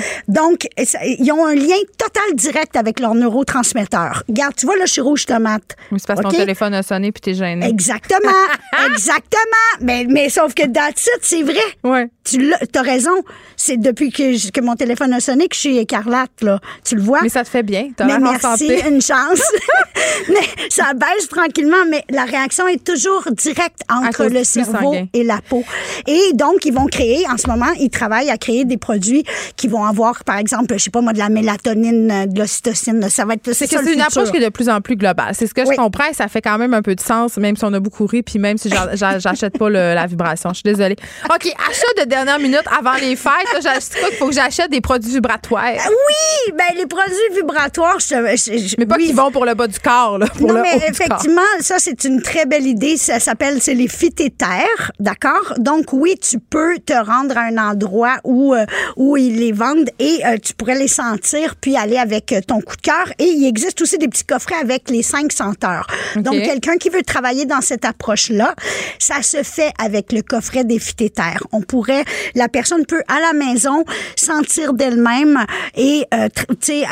Donc, 0.63 0.87
ils 1.19 1.31
ont 1.31 1.45
un 1.45 1.55
lien 1.55 1.75
total 1.97 2.35
direct 2.35 2.75
avec 2.75 2.99
leurs 2.99 3.15
neurotransmetteurs. 3.15 4.23
Regarde, 4.27 4.55
tu 4.55 4.65
vois, 4.65 4.75
là, 4.75 4.85
je 4.85 4.93
suis 4.93 5.01
rouge 5.01 5.25
tomate. 5.25 5.75
Oui, 5.91 5.99
c'est 5.99 6.07
parce 6.07 6.19
que 6.19 6.25
OK? 6.25 6.31
ton 6.31 6.37
téléphone 6.37 6.73
a 6.73 6.83
sonné 6.83 7.11
puis 7.11 7.21
t'es 7.21 7.33
gêné. 7.33 7.67
Exactement, 7.67 8.29
exactement. 8.85 9.41
Mais, 9.81 10.05
mais 10.07 10.29
sauf 10.29 10.53
que 10.53 10.63
that's 10.63 11.07
it, 11.07 11.19
c'est 11.21 11.43
vrai. 11.43 11.55
Ouais. 11.83 12.09
Tu 12.23 12.53
as 12.53 12.81
raison. 12.81 13.23
C'est 13.55 13.77
depuis 13.77 14.11
que, 14.11 14.51
que 14.51 14.61
mon 14.61 14.75
téléphone 14.75 15.13
a 15.13 15.19
sonné 15.19 15.47
que 15.47 15.55
je 15.55 15.61
suis 15.61 15.77
écarlate, 15.77 16.41
là. 16.41 16.59
Tu 16.85 16.95
le 16.95 17.01
vois? 17.01 17.19
Mais 17.21 17.29
ça 17.29 17.43
te 17.43 17.49
fait 17.49 17.63
bien. 17.63 17.89
T'as 17.95 18.05
l'air 18.05 18.19
merci, 18.19 18.71
une 18.87 19.01
chance. 19.01 19.41
mais 20.29 20.67
ça 20.69 20.93
baisse 20.93 21.27
tranquillement, 21.29 21.85
mais 21.89 22.03
la 22.09 22.25
réaction 22.25 22.67
est 22.67 22.83
toujours 22.83 23.23
directe 23.31 23.81
entre 23.89 24.25
le 24.25 24.43
cerveau 24.43 24.95
et 25.13 25.23
la 25.23 25.39
peau. 25.47 25.63
Et 26.07 26.33
donc, 26.33 26.65
ils 26.65 26.73
vont 26.73 26.87
créer, 26.87 27.25
en 27.29 27.37
ce 27.37 27.47
moment, 27.47 27.71
ils 27.79 27.89
travaillent 27.89 28.29
à 28.29 28.37
créer 28.37 28.65
des 28.65 28.77
produits 28.77 29.23
qui 29.55 29.67
vont 29.67 29.85
avoir, 29.85 30.23
par 30.23 30.37
exemple, 30.37 30.52
je 30.71 30.77
sais 30.77 30.89
pas 30.89 31.01
moi, 31.01 31.13
de 31.13 31.19
la 31.19 31.29
mélatonine, 31.29 32.11
euh, 32.11 32.25
de 32.25 32.39
l'ocytocine. 32.39 33.09
Ça 33.09 33.25
va 33.25 33.33
être 33.33 33.51
C'est 33.53 33.71
une 33.71 33.79
futur. 33.85 34.03
approche 34.05 34.31
qui 34.31 34.37
est 34.37 34.45
de 34.45 34.49
plus 34.49 34.69
en 34.69 34.81
plus 34.81 34.95
globale. 34.95 35.33
C'est 35.33 35.47
ce 35.47 35.53
que 35.53 35.61
Oui. 35.61 35.67
je 35.71 35.75
comprends 35.75 36.05
et 36.09 36.13
ça 36.13 36.27
fait 36.27 36.41
quand 36.41 36.57
même 36.57 36.73
un 36.73 36.81
peu 36.81 36.95
de 36.95 37.01
sens, 37.01 37.37
même 37.37 37.55
si 37.55 37.63
on 37.65 37.73
a 37.73 37.79
beaucoup 37.79 38.05
ri, 38.05 38.23
puis 38.23 38.39
même 38.39 38.57
si 38.57 38.69
j'a- 38.69 38.95
j'a- 38.95 39.19
j'achète 39.19 39.57
pas 39.57 39.69
le- 39.69 39.93
la 39.93 40.05
vibration. 40.07 40.49
Je 40.49 40.55
suis 40.55 40.63
désolée. 40.63 40.95
OK, 41.33 41.47
achat 41.69 42.03
de 42.03 42.09
dernière 42.09 42.39
minute 42.39 42.63
avant 42.77 42.93
les 42.99 43.15
fêtes. 43.15 43.31
là, 43.63 43.73
qu'il 43.79 44.17
faut 44.17 44.27
que 44.27 44.33
j'achète 44.33 44.69
des 44.71 44.81
produits 44.81 45.11
vibratoires? 45.11 45.63
Ah 45.77 45.87
Oui, 45.89 46.53
ben 46.57 46.77
les 46.77 46.85
produits 46.85 47.13
vibratoires, 47.35 47.99
je, 47.99 48.15
je- 48.35 48.57
je- 48.67 48.75
Mais 48.77 48.85
pas 48.85 48.95
oui. 48.97 49.07
qui 49.07 49.13
vont 49.13 49.31
pour 49.31 49.45
le 49.45 49.53
bas 49.53 49.67
du 49.67 49.79
corps, 49.79 50.17
là, 50.17 50.27
pour 50.27 50.47
non, 50.47 50.55
le 50.55 50.59
haut 50.59 50.63
mais 50.63 50.73
du 50.75 50.79
corps. 50.79 50.89
effectivement, 50.89 51.41
ça, 51.59 51.75
c'est 51.79 52.03
une 52.03 52.21
très 52.21 52.45
belle 52.45 52.65
idée. 52.67 52.97
Ça 52.97 53.19
s'appelle, 53.19 53.61
c'est 53.61 53.73
les 53.73 53.87
phytétères, 53.87 54.91
d'accord? 54.99 55.53
Donc, 55.57 55.93
oui, 55.93 56.15
tu 56.21 56.39
peux 56.39 56.77
te 56.79 56.93
rendre 56.93 57.37
à 57.37 57.41
un 57.41 57.57
endroit 57.57 58.17
où, 58.23 58.53
euh, 58.53 58.65
où 58.97 59.17
ils 59.17 59.37
les 59.39 59.51
vendent 59.51 59.89
et 59.99 60.19
euh, 60.25 60.37
tu 60.43 60.53
pourrais 60.53 60.75
les 60.75 60.87
sentir 60.87 61.55
puis 61.55 61.75
aller 61.75 61.97
avec 61.97 62.31
euh, 62.31 62.41
ton 62.41 62.61
coup 62.61 62.75
de 62.75 62.81
cœur. 62.81 63.11
Et 63.19 63.25
il 63.25 63.47
existe 63.47 63.81
aussi 63.81 63.97
des 63.97 64.07
petits 64.07 64.25
coffrets 64.25 64.55
avec 64.61 64.89
les 64.89 65.03
cinq 65.03 65.31
senteurs. 65.31 65.87
Donc, 66.15 66.41
quelqu'un 66.43 66.77
qui 66.77 66.89
veut 66.89 67.03
travailler 67.03 67.45
dans 67.45 67.61
cette 67.61 67.85
approche-là, 67.85 68.55
ça 68.99 69.21
se 69.21 69.43
fait 69.43 69.71
avec 69.79 70.11
le 70.11 70.21
coffret 70.21 70.63
des 70.63 70.79
phytétères. 70.79 71.43
On 71.51 71.61
pourrait, 71.61 72.03
la 72.35 72.49
personne 72.49 72.85
peut 72.85 73.03
à 73.07 73.19
la 73.19 73.33
maison 73.33 73.83
sentir 74.15 74.73
d'elle-même 74.73 75.45
et, 75.75 76.05
euh, 76.13 76.27
tu 76.35 76.55
sais, 76.61 76.83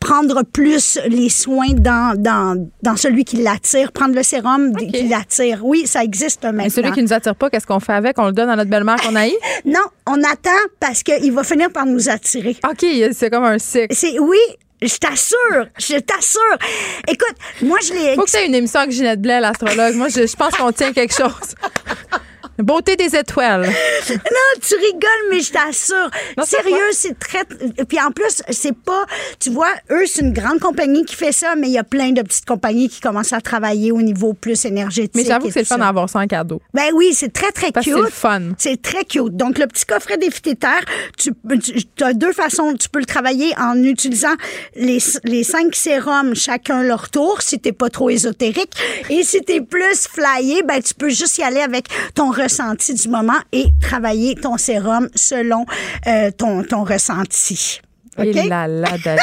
prendre 0.00 0.42
plus 0.42 0.98
les 1.06 1.28
soins 1.28 1.72
dans, 1.74 2.20
dans, 2.20 2.68
dans 2.82 2.96
celui 2.96 3.24
qui 3.24 3.36
l'attire, 3.36 3.92
prendre 3.92 4.14
le 4.14 4.22
sérum 4.22 4.74
qui 4.74 5.06
l'attire. 5.08 5.60
Oui, 5.62 5.86
ça 5.86 6.02
existe 6.02 6.42
maintenant. 6.42 6.64
Mais 6.64 6.70
celui 6.70 6.90
qui 6.92 7.02
nous 7.02 7.12
attire 7.12 7.36
pas, 7.36 7.50
qu'est-ce 7.50 7.66
qu'on 7.66 7.80
fait 7.80 7.92
avec? 7.92 8.18
On 8.18 8.26
le 8.26 8.32
donne 8.32 8.48
à 8.48 8.56
notre 8.56 8.70
belle-mère 8.70 8.96
qu'on 8.96 9.14
a 9.14 9.28
eu? 9.28 9.32
Non, 9.64 9.80
on 10.06 10.22
attend 10.24 10.50
parce 10.80 11.02
qu'il 11.02 11.32
va 11.32 11.44
finir 11.44 11.70
par 11.70 11.84
nous 11.86 12.08
attirer. 12.08 12.56
OK, 12.68 12.84
c'est 13.12 13.30
comme 13.30 13.44
un 13.44 13.58
cycle. 13.58 13.94
C'est 13.94 14.18
oui, 14.18 14.38
je 14.82 14.96
t'assure, 14.96 15.66
je 15.78 15.98
t'assure. 15.98 16.40
Écoute, 17.06 17.36
moi 17.62 17.78
je 17.86 17.92
l'ai 17.92 18.14
Faut 18.14 18.22
que 18.24 18.30
tu 18.30 18.36
aies 18.38 18.46
une 18.46 18.54
émission 18.54 18.80
avec 18.80 18.92
Ginette 18.92 19.20
Blais, 19.20 19.38
l'astrologue. 19.40 19.94
Moi, 19.96 20.08
je, 20.08 20.26
je 20.26 20.36
pense 20.36 20.54
qu'on 20.56 20.72
tient 20.72 20.92
quelque 20.92 21.14
chose. 21.14 21.30
Beauté 22.62 22.96
des 22.96 23.16
étoiles. 23.16 23.68
Non, 24.10 24.60
tu 24.60 24.74
rigoles, 24.74 25.30
mais 25.30 25.40
je 25.40 25.52
t'assure. 25.52 26.10
Sérieux, 26.44 26.90
c'est 26.92 27.18
très. 27.18 27.44
Puis 27.88 28.00
en 28.00 28.10
plus, 28.10 28.42
c'est 28.50 28.74
pas. 28.74 29.04
Tu 29.38 29.50
vois, 29.50 29.72
eux, 29.90 30.04
c'est 30.06 30.22
une 30.22 30.32
grande 30.32 30.58
compagnie 30.58 31.04
qui 31.04 31.14
fait 31.14 31.32
ça, 31.32 31.54
mais 31.56 31.68
il 31.68 31.72
y 31.72 31.78
a 31.78 31.84
plein 31.84 32.10
de 32.10 32.22
petites 32.22 32.44
compagnies 32.44 32.88
qui 32.88 33.00
commencent 33.00 33.32
à 33.32 33.40
travaer 33.40 33.92
au 33.92 34.02
niveau 34.02 34.32
plus 34.32 34.64
énergétique. 34.64 35.14
Mais 35.14 35.24
j'avoue 35.24 35.46
que 35.48 35.52
c'est 35.52 35.60
le 35.60 35.66
fun 35.66 35.78
d'avoir 35.78 36.08
ça 36.08 36.18
en 36.20 36.26
cadeau. 36.26 36.60
Ben 36.74 36.90
oui, 36.94 37.12
c'est 37.14 37.32
très, 37.32 37.52
très 37.52 37.72
Parce 37.72 37.86
cute. 37.86 37.96
c'est 38.04 38.12
fun. 38.12 38.40
C'est 38.58 38.82
très 38.82 39.04
cute. 39.04 39.36
Donc, 39.36 39.58
le 39.58 39.66
petit 39.66 39.84
coffret 39.84 40.18
phytétères, 40.30 40.84
tu, 41.16 41.32
tu 41.96 42.04
as 42.04 42.12
deux 42.12 42.32
façons. 42.32 42.74
Tu 42.74 42.88
peux 42.88 43.00
le 43.00 43.06
travailler 43.06 43.52
en 43.58 43.82
utilisant 43.82 44.34
les, 44.74 44.98
les 45.24 45.44
cinq 45.44 45.74
sérums, 45.74 46.34
chacun 46.34 46.82
leur 46.82 47.10
tour, 47.10 47.42
si 47.42 47.58
t'es 47.58 47.72
pas 47.72 47.90
trop 47.90 48.10
ésotérique. 48.10 48.72
Et 49.08 49.22
si 49.22 49.40
t'es 49.42 49.60
plus 49.60 50.08
flyé, 50.08 50.62
ben, 50.62 50.82
tu 50.82 50.94
peux 50.94 51.08
juste 51.10 51.38
y 51.38 51.42
aller 51.42 51.60
avec 51.60 51.86
ton 52.14 52.30
ressenti 52.30 52.49
ressenti 52.50 52.94
du 52.94 53.08
moment 53.08 53.38
et 53.52 53.66
travailler 53.80 54.34
ton 54.34 54.56
sérum 54.56 55.08
selon 55.14 55.64
euh, 56.06 56.30
ton, 56.36 56.64
ton 56.64 56.84
ressenti. 56.84 57.80
OK? 58.20 58.36
Et 58.36 58.48
là, 58.48 58.66
là. 58.66 58.88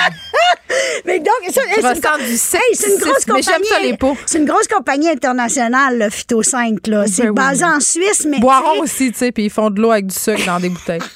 Mais 1.05 1.19
donc, 1.19 1.27
ça, 1.51 1.61
Tu 1.73 1.81
c'est 1.81 1.87
une, 1.87 2.25
du 2.25 2.31
Hey, 2.33 2.75
c'est 2.75 2.91
une 2.91 2.97
grosse 2.99 3.27
mais 3.27 3.41
j'aime 3.41 3.53
compagnie. 3.55 3.67
ça, 3.69 3.79
les 3.79 3.97
pots. 3.97 4.17
C'est 4.25 4.37
une 4.39 4.45
grosse 4.45 4.67
compagnie 4.67 5.09
internationale, 5.09 5.97
le 5.97 6.09
Phyto 6.09 6.43
5. 6.43 6.87
Là. 6.87 7.05
C'est 7.07 7.23
Ben 7.23 7.29
oui. 7.29 7.35
basé 7.35 7.63
en 7.63 7.79
Suisse, 7.79 8.25
mais. 8.27 8.39
Boiron 8.39 8.81
aussi, 8.81 9.11
tu 9.11 9.17
sais, 9.19 9.31
puis 9.31 9.45
ils 9.45 9.49
font 9.49 9.69
de 9.69 9.81
l'eau 9.81 9.91
avec 9.91 10.07
du 10.07 10.15
sucre 10.15 10.45
dans 10.45 10.59
des 10.59 10.69
bouteilles. 10.69 10.99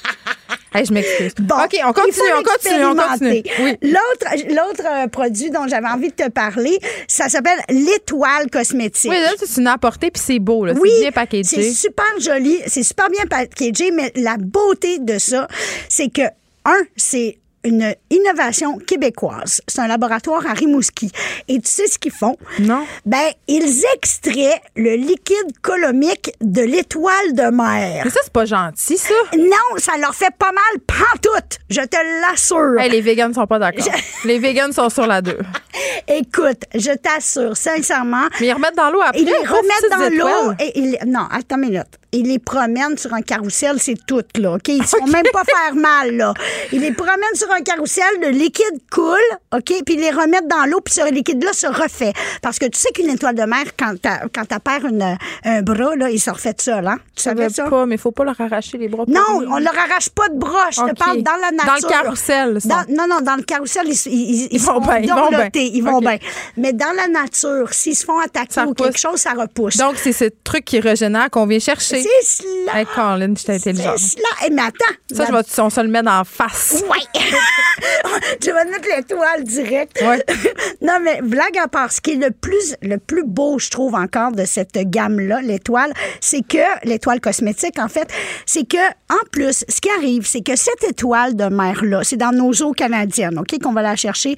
Hey, 0.74 0.86
je 0.86 0.92
m'excuse. 0.94 1.34
Bon, 1.38 1.56
OK, 1.56 1.76
on 1.84 1.92
continue, 1.92 2.32
on 2.34 2.42
continue, 2.42 2.84
on 2.86 2.94
continue. 2.96 3.42
Oui. 3.60 3.76
L'autre, 3.82 4.36
l'autre 4.48 4.82
euh, 4.86 5.06
produit 5.06 5.50
dont 5.50 5.66
j'avais 5.68 5.88
envie 5.88 6.08
de 6.08 6.14
te 6.14 6.30
parler, 6.30 6.78
ça 7.06 7.28
s'appelle 7.28 7.58
l'étoile 7.68 8.48
cosmétique. 8.50 9.10
Oui, 9.10 9.18
là, 9.20 9.32
c'est 9.36 9.60
une 9.60 9.66
apportée, 9.66 10.10
puis 10.10 10.22
c'est 10.24 10.38
beau, 10.38 10.64
là. 10.64 10.72
Oui, 10.72 10.88
c'est 10.90 11.00
bien 11.00 11.08
c'est 11.08 11.12
packagé. 11.12 11.72
super 11.74 12.06
joli, 12.20 12.58
c'est 12.66 12.82
super 12.82 13.10
bien 13.10 13.24
packagé, 13.28 13.90
mais 13.90 14.12
la 14.16 14.38
beauté 14.38 14.98
de 14.98 15.18
ça, 15.18 15.46
c'est 15.90 16.08
que, 16.08 16.22
un, 16.64 16.80
c'est 16.96 17.36
une 17.64 17.94
innovation 18.10 18.78
québécoise. 18.78 19.60
C'est 19.68 19.80
un 19.80 19.86
laboratoire 19.88 20.46
à 20.46 20.52
Rimouski. 20.52 21.10
Et 21.48 21.60
tu 21.60 21.70
sais 21.70 21.86
ce 21.86 21.98
qu'ils 21.98 22.12
font? 22.12 22.36
Non. 22.58 22.84
Ben, 23.06 23.30
ils 23.48 23.82
extraient 23.94 24.60
le 24.76 24.94
liquide 24.96 25.58
colomique 25.62 26.32
de 26.40 26.62
l'étoile 26.62 27.32
de 27.34 27.50
mer. 27.54 28.02
Mais 28.04 28.10
ça, 28.10 28.20
c'est 28.22 28.32
pas 28.32 28.44
gentil, 28.46 28.96
ça. 28.98 29.14
Non, 29.36 29.78
ça 29.78 29.92
leur 29.98 30.14
fait 30.14 30.34
pas 30.38 30.50
mal 30.52 30.80
pantoute, 30.86 31.58
je 31.70 31.80
te 31.80 31.96
l'assure. 32.20 32.80
Hey, 32.80 32.90
les 32.90 33.00
vegans 33.00 33.32
sont 33.32 33.46
pas 33.46 33.58
d'accord. 33.58 33.86
Les 34.24 34.38
vegans 34.38 34.72
sont 34.72 34.88
sur 34.90 35.06
la 35.06 35.22
2. 35.22 35.38
Écoute, 36.08 36.62
je 36.74 36.92
t'assure, 36.96 37.56
sincèrement, 37.56 38.26
Mais 38.40 38.48
ils 38.48 38.52
remettent 38.52 38.76
dans 38.76 38.90
l'eau 38.90 39.00
après. 39.00 39.20
Ils 39.20 39.26
les 39.26 39.46
remettent 39.46 39.90
dans 39.90 39.98
l'eau 39.98 40.52
étoiles. 40.52 40.56
et 40.60 40.78
ils, 40.78 40.98
non, 41.06 41.26
attends 41.30 41.56
une 41.56 41.70
minute. 41.70 41.98
Ils 42.14 42.26
les 42.26 42.38
promènent 42.38 42.98
sur 42.98 43.14
un 43.14 43.22
carrousel, 43.22 43.76
c'est 43.78 43.96
tout, 44.06 44.22
là, 44.38 44.52
OK? 44.54 44.68
Ils 44.68 44.84
se 44.86 44.96
font 44.96 45.06
même 45.06 45.24
pas 45.32 45.44
faire 45.44 45.74
mal, 45.74 46.14
là. 46.14 46.34
Ils 46.70 46.80
les 46.80 46.92
promènent 46.92 47.34
sur 47.34 47.50
un 47.50 47.62
carrousel, 47.62 48.04
le 48.20 48.28
liquide 48.28 48.80
coule, 48.90 49.16
OK? 49.54 49.64
Puis 49.86 49.94
ils 49.94 50.00
les 50.00 50.10
remettent 50.10 50.46
dans 50.48 50.66
l'eau, 50.66 50.80
puis 50.84 50.92
ce 50.92 51.10
liquide-là 51.10 51.52
se 51.54 51.66
refait. 51.66 52.12
Parce 52.42 52.58
que 52.58 52.66
tu 52.66 52.78
sais 52.78 52.90
qu'une 52.92 53.08
étoile 53.08 53.34
de 53.34 53.44
mer, 53.44 53.64
quand 53.78 53.94
t'as, 54.00 54.28
quand 54.34 54.44
t'as 54.46 54.58
perdu 54.60 54.88
une- 54.90 55.16
un 55.44 55.62
bras, 55.62 55.96
là, 55.96 56.10
il 56.10 56.20
se 56.20 56.30
refait 56.30 56.52
de 56.52 56.60
ça, 56.60 56.82
là. 56.82 56.96
Tu 57.16 57.22
savais 57.22 57.48
ça? 57.48 57.64
pas, 57.70 57.86
mais 57.86 57.96
faut 57.96 58.12
pas 58.12 58.24
leur 58.24 58.38
arracher 58.40 58.76
les 58.76 58.88
bras. 58.88 59.04
Non, 59.08 59.20
on 59.48 59.58
leur 59.58 59.78
arrache 59.78 60.10
pas 60.10 60.28
de 60.28 60.38
bras. 60.38 60.68
Je 60.70 60.76
te 60.80 60.90
OK. 60.90 60.98
parle 60.98 61.22
dans 61.22 61.36
la 61.40 61.50
Dans 61.50 61.72
nature. 61.72 61.88
le 61.88 61.92
carrousel, 62.02 62.60
ça. 62.60 62.68
Dans- 62.68 62.94
non, 62.94 63.06
non, 63.08 63.20
dans 63.22 63.36
le 63.36 63.42
carrousel, 63.42 63.84
ils, 63.86 64.00
ils, 64.06 64.48
ils, 64.52 64.60
vont 64.60 64.74
sont 64.74 64.80
bien, 64.80 64.98
ils 64.98 65.08
vont 65.10 65.28
bien. 65.30 65.48
Ils 65.54 65.82
vont 65.82 65.96
OK. 65.96 66.02
bien. 66.02 66.18
Mais 66.58 66.72
dans 66.74 66.94
la 66.94 67.08
nature, 67.08 67.72
s'ils 67.72 67.96
se 67.96 68.04
font 68.04 68.18
attaquer 68.18 68.52
Ça 68.52 68.64
ou 68.66 68.70
repousse. 68.70 68.86
quelque 68.86 68.98
chose, 69.00 69.18
ça 69.20 69.32
repousse. 69.32 69.76
Donc, 69.78 69.94
c'est 69.96 70.12
ce 70.12 70.26
truc 70.44 70.64
qui 70.66 70.78
régénère 70.78 71.30
qu'on 71.30 71.46
vient 71.46 71.58
chercher. 71.58 72.01
C'est 72.02 72.42
cela. 72.42 72.80
Hey, 72.80 72.86
Colin, 72.86 73.34
j'étais 73.36 73.54
intelligente. 73.54 73.98
C'est 73.98 74.16
cela. 74.16 74.46
Eh, 74.46 74.50
mais 74.50 74.62
attends. 74.62 74.94
Ça, 75.12 75.26
je 75.26 75.32
vais, 75.32 75.62
on 75.62 75.70
se 75.70 75.80
le 75.80 75.88
met 75.88 76.06
en 76.06 76.24
face. 76.24 76.84
Ouais. 76.88 77.20
je 78.40 78.50
vais 78.50 78.64
mettre 78.64 78.88
l'étoile 78.96 79.44
direct. 79.44 80.00
Ouais. 80.02 80.24
non, 80.82 80.98
mais 81.02 81.20
blague 81.22 81.58
à 81.58 81.68
part, 81.68 81.92
ce 81.92 82.00
qui 82.00 82.12
est 82.12 82.16
le 82.16 82.30
plus, 82.30 82.76
le 82.82 82.98
plus 82.98 83.24
beau, 83.24 83.58
je 83.58 83.70
trouve, 83.70 83.94
encore 83.94 84.32
de 84.32 84.44
cette 84.44 84.76
gamme-là, 84.76 85.40
l'étoile, 85.42 85.92
c'est 86.20 86.46
que, 86.46 86.58
l'étoile 86.84 87.20
cosmétique, 87.20 87.78
en 87.78 87.88
fait, 87.88 88.08
c'est 88.46 88.68
que, 88.68 88.84
en 89.10 89.24
plus, 89.30 89.64
ce 89.68 89.80
qui 89.80 89.90
arrive, 89.90 90.26
c'est 90.26 90.42
que 90.42 90.56
cette 90.56 90.84
étoile 90.84 91.36
de 91.36 91.44
mer-là, 91.44 92.00
c'est 92.04 92.16
dans 92.16 92.32
nos 92.32 92.52
eaux 92.62 92.72
canadiennes, 92.72 93.38
OK, 93.38 93.58
qu'on 93.62 93.72
va 93.72 93.82
la 93.82 93.96
chercher. 93.96 94.36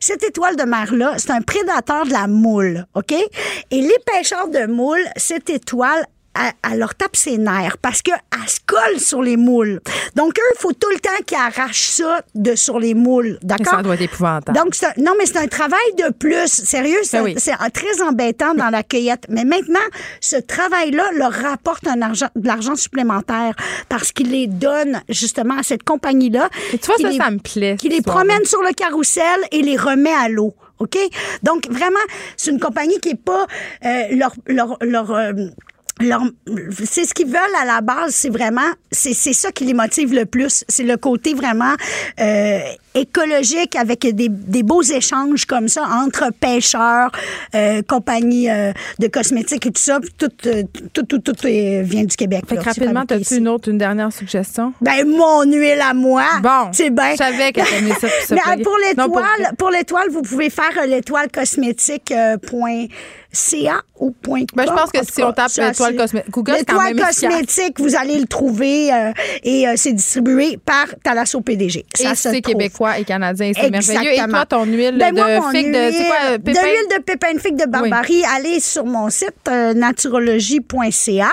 Cette 0.00 0.22
étoile 0.22 0.56
de 0.56 0.64
mer-là, 0.64 1.14
c'est 1.18 1.30
un 1.30 1.42
prédateur 1.42 2.06
de 2.06 2.12
la 2.12 2.26
moule, 2.26 2.86
OK? 2.94 3.12
Et 3.12 3.80
les 3.80 3.98
pêcheurs 4.04 4.48
de 4.48 4.66
moules, 4.66 5.04
cette 5.16 5.50
étoile, 5.50 6.04
elle, 6.44 6.72
elle 6.72 6.78
leur 6.78 6.94
tape 6.94 7.16
ses 7.16 7.38
nerfs 7.38 7.78
parce 7.78 8.02
qu'elle 8.02 8.14
se 8.46 8.58
colle 8.66 8.98
sur 9.00 9.22
les 9.22 9.36
moules. 9.36 9.80
Donc, 10.14 10.38
eux, 10.38 10.52
il 10.56 10.60
faut 10.60 10.72
tout 10.72 10.88
le 10.90 10.98
temps 11.00 11.10
qu'ils 11.26 11.36
arrachent 11.38 11.88
ça 11.88 12.20
de 12.34 12.54
sur 12.54 12.78
les 12.78 12.94
moules. 12.94 13.38
D'accord? 13.42 13.76
ça 13.76 13.82
doit 13.82 13.94
être 13.94 14.02
épouvantable. 14.02 14.58
Donc, 14.58 14.74
un- 14.82 15.00
non, 15.02 15.12
mais 15.18 15.26
c'est 15.26 15.38
un 15.38 15.46
travail 15.48 15.78
de 15.98 16.12
plus. 16.12 16.46
Sérieux, 16.48 16.98
c'est 17.02 17.18
Ben 17.18 17.24
oui. 17.24 17.34
c'est 17.38 17.52
un- 17.52 17.70
très 17.70 18.02
embêtant 18.02 18.54
dans 18.54 18.70
la 18.70 18.82
cueillette. 18.82 19.24
Mais 19.28 19.44
maintenant, 19.44 19.78
ce 20.20 20.36
travail-là 20.36 21.04
leur 21.14 21.32
rapporte 21.32 21.86
un 21.86 22.00
argent, 22.02 22.28
de 22.36 22.46
l'argent 22.46 22.76
supplémentaire 22.76 23.54
parce 23.88 24.12
qu'il 24.12 24.30
les 24.30 24.46
donne 24.46 25.02
justement 25.08 25.58
à 25.58 25.62
cette 25.62 25.82
compagnie-là. 25.82 26.48
Et 26.72 26.78
tu 26.78 26.86
vois, 26.86 26.96
ça, 26.96 27.08
les- 27.10 27.16
ça 27.18 27.30
me 27.30 27.38
plaît. 27.38 27.76
Qui 27.78 27.88
les 27.88 28.02
promène 28.02 28.44
sur 28.44 28.62
le 28.62 28.72
carrousel 28.72 29.24
et 29.52 29.62
les 29.62 29.76
remet 29.76 30.12
à 30.12 30.28
l'eau. 30.28 30.54
OK? 30.78 30.96
Donc, 31.42 31.66
vraiment, 31.70 31.96
c'est 32.36 32.50
une 32.50 32.60
compagnie 32.60 32.98
qui 33.00 33.10
est 33.10 33.14
pas 33.22 33.46
euh, 33.84 34.02
leur. 34.12 34.32
leur, 34.46 34.76
leur 34.82 35.10
euh, 35.10 35.32
leur- 35.32 35.50
c'est 35.98 37.04
ce 37.06 37.14
qu'ils 37.14 37.26
veulent 37.26 37.56
à 37.60 37.64
la 37.64 37.80
base, 37.80 38.14
c'est 38.14 38.28
vraiment, 38.28 38.70
c'est 38.90 39.14
ça 39.14 39.50
qui 39.50 39.64
les 39.64 39.74
motive 39.74 40.12
le 40.12 40.26
plus. 40.26 40.64
C'est 40.68 40.84
le 40.84 40.96
côté 40.96 41.34
vraiment 41.34 41.74
euh, 42.20 42.60
écologique 42.96 43.76
avec 43.76 44.00
des, 44.14 44.28
des 44.28 44.62
beaux 44.62 44.82
échanges 44.82 45.44
comme 45.44 45.68
ça 45.68 45.82
entre 46.04 46.32
pêcheurs, 46.40 47.10
euh, 47.54 47.82
compagnies 47.86 48.50
euh, 48.50 48.72
de 48.98 49.06
cosmétiques 49.06 49.66
et 49.66 49.70
tout 49.70 49.82
ça. 49.82 49.98
Tout, 50.18 50.30
euh, 50.46 50.62
tout, 50.92 51.02
tout, 51.04 51.18
tout, 51.18 51.46
euh, 51.46 51.82
vient 51.84 52.04
du 52.04 52.16
Québec. 52.16 52.44
Fait 52.48 52.56
là. 52.56 52.62
que 52.62 52.66
rapidement, 52.66 53.04
t'as-tu 53.06 53.36
une 53.36 53.48
autre, 53.48 53.68
une 53.70 53.78
dernière 53.78 54.12
suggestion? 54.12 54.72
Ben, 54.80 55.06
mon 55.06 55.44
huile 55.44 55.80
à 55.80 55.94
moi. 55.94 56.24
Bon. 56.42 56.70
C'est 56.72 56.90
bien. 56.90 57.12
Je 57.12 57.16
savais 57.16 57.52
qu'elle 57.52 57.66
aimait 57.78 57.94
ça. 58.00 58.08
pour 58.28 58.36
Mais 58.36 58.40
euh, 58.40 58.62
pour 58.64 58.78
l'étoile, 58.78 59.54
pour 59.58 59.70
l'étoile, 59.70 60.08
vous 60.10 60.22
pouvez 60.22 60.50
faire 60.50 60.72
euh, 60.82 60.86
l'étoile 60.86 61.28
cosmétique 61.30 62.10
euh, 62.12 62.36
point 62.38 62.86
.ca 63.32 63.82
ou 63.98 64.10
point 64.10 64.44
Ben, 64.54 64.64
je 64.66 64.72
pense 64.72 64.90
que 64.90 64.98
tout 65.00 65.06
si 65.06 65.20
cas, 65.20 65.28
on 65.28 65.32
tape 65.32 65.50
l'étoile 65.56 65.96
cosmétique, 65.96 66.30
Google, 66.30 66.52
L'étoile 66.58 66.92
efficace. 66.92 67.20
cosmétique, 67.20 67.80
vous 67.80 67.94
allez 67.96 68.18
le 68.18 68.26
trouver 68.26 68.92
euh, 68.92 69.12
et 69.42 69.68
euh, 69.68 69.74
c'est 69.76 69.92
distribué 69.92 70.58
par 70.64 70.86
Talasso 71.02 71.40
PDG. 71.40 71.84
Et 71.98 72.02
Ça 72.02 72.14
se 72.14 72.30
c'est 72.30 72.40
trouve. 72.40 72.54
Québécois 72.86 73.00
et 73.00 73.04
canadien, 73.04 73.52
c'est 73.54 73.70
merveilleux. 73.70 74.12
Et 74.12 74.28
toi, 74.28 74.46
ton 74.46 74.64
huile 74.64 74.96
Ben, 74.98 75.14
moi, 75.14 75.26
de 75.26 75.56
figue 75.56 75.72
de, 75.72 76.06
quoi, 76.06 76.38
pépin? 76.38 76.52
de 76.52 76.66
l'huile 76.66 76.98
de 76.98 77.02
pépin 77.02 77.34
de 77.34 77.38
figue 77.38 77.56
de 77.56 77.70
Barbarie, 77.70 78.22
allez 78.36 78.60
sur 78.60 78.84
mon 78.84 79.10
site 79.10 79.34
euh, 79.48 79.74
naturologie.ca 79.74 81.28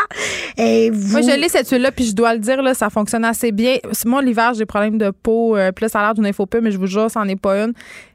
et 0.57 0.89
vous 0.89 1.11
Moi, 1.11 1.21
je 1.21 1.39
l'ai 1.39 1.49
cette 1.49 1.69
huile-là, 1.69 1.91
puis 1.91 2.05
je 2.05 2.15
dois 2.15 2.33
le 2.33 2.39
dire, 2.39 2.61
là, 2.61 2.73
ça 2.73 2.89
fonctionne 2.89 3.25
assez 3.25 3.51
bien. 3.51 3.77
Moi, 4.05 4.21
l'hiver, 4.21 4.51
j'ai 4.53 4.59
des 4.59 4.65
problèmes 4.65 4.97
de 4.97 5.11
peau. 5.11 5.55
Euh, 5.57 5.71
puis 5.71 5.83
là, 5.83 5.89
ça 5.89 5.99
a 5.99 6.03
l'air 6.03 6.13
d'une 6.13 6.25
info 6.25 6.45
peu, 6.45 6.61
mais 6.61 6.71
je 6.71 6.77
vous 6.77 6.87
jure, 6.87 7.09
c'en 7.09 7.27
est 7.27 7.39
pas 7.39 7.63
une. 7.63 7.73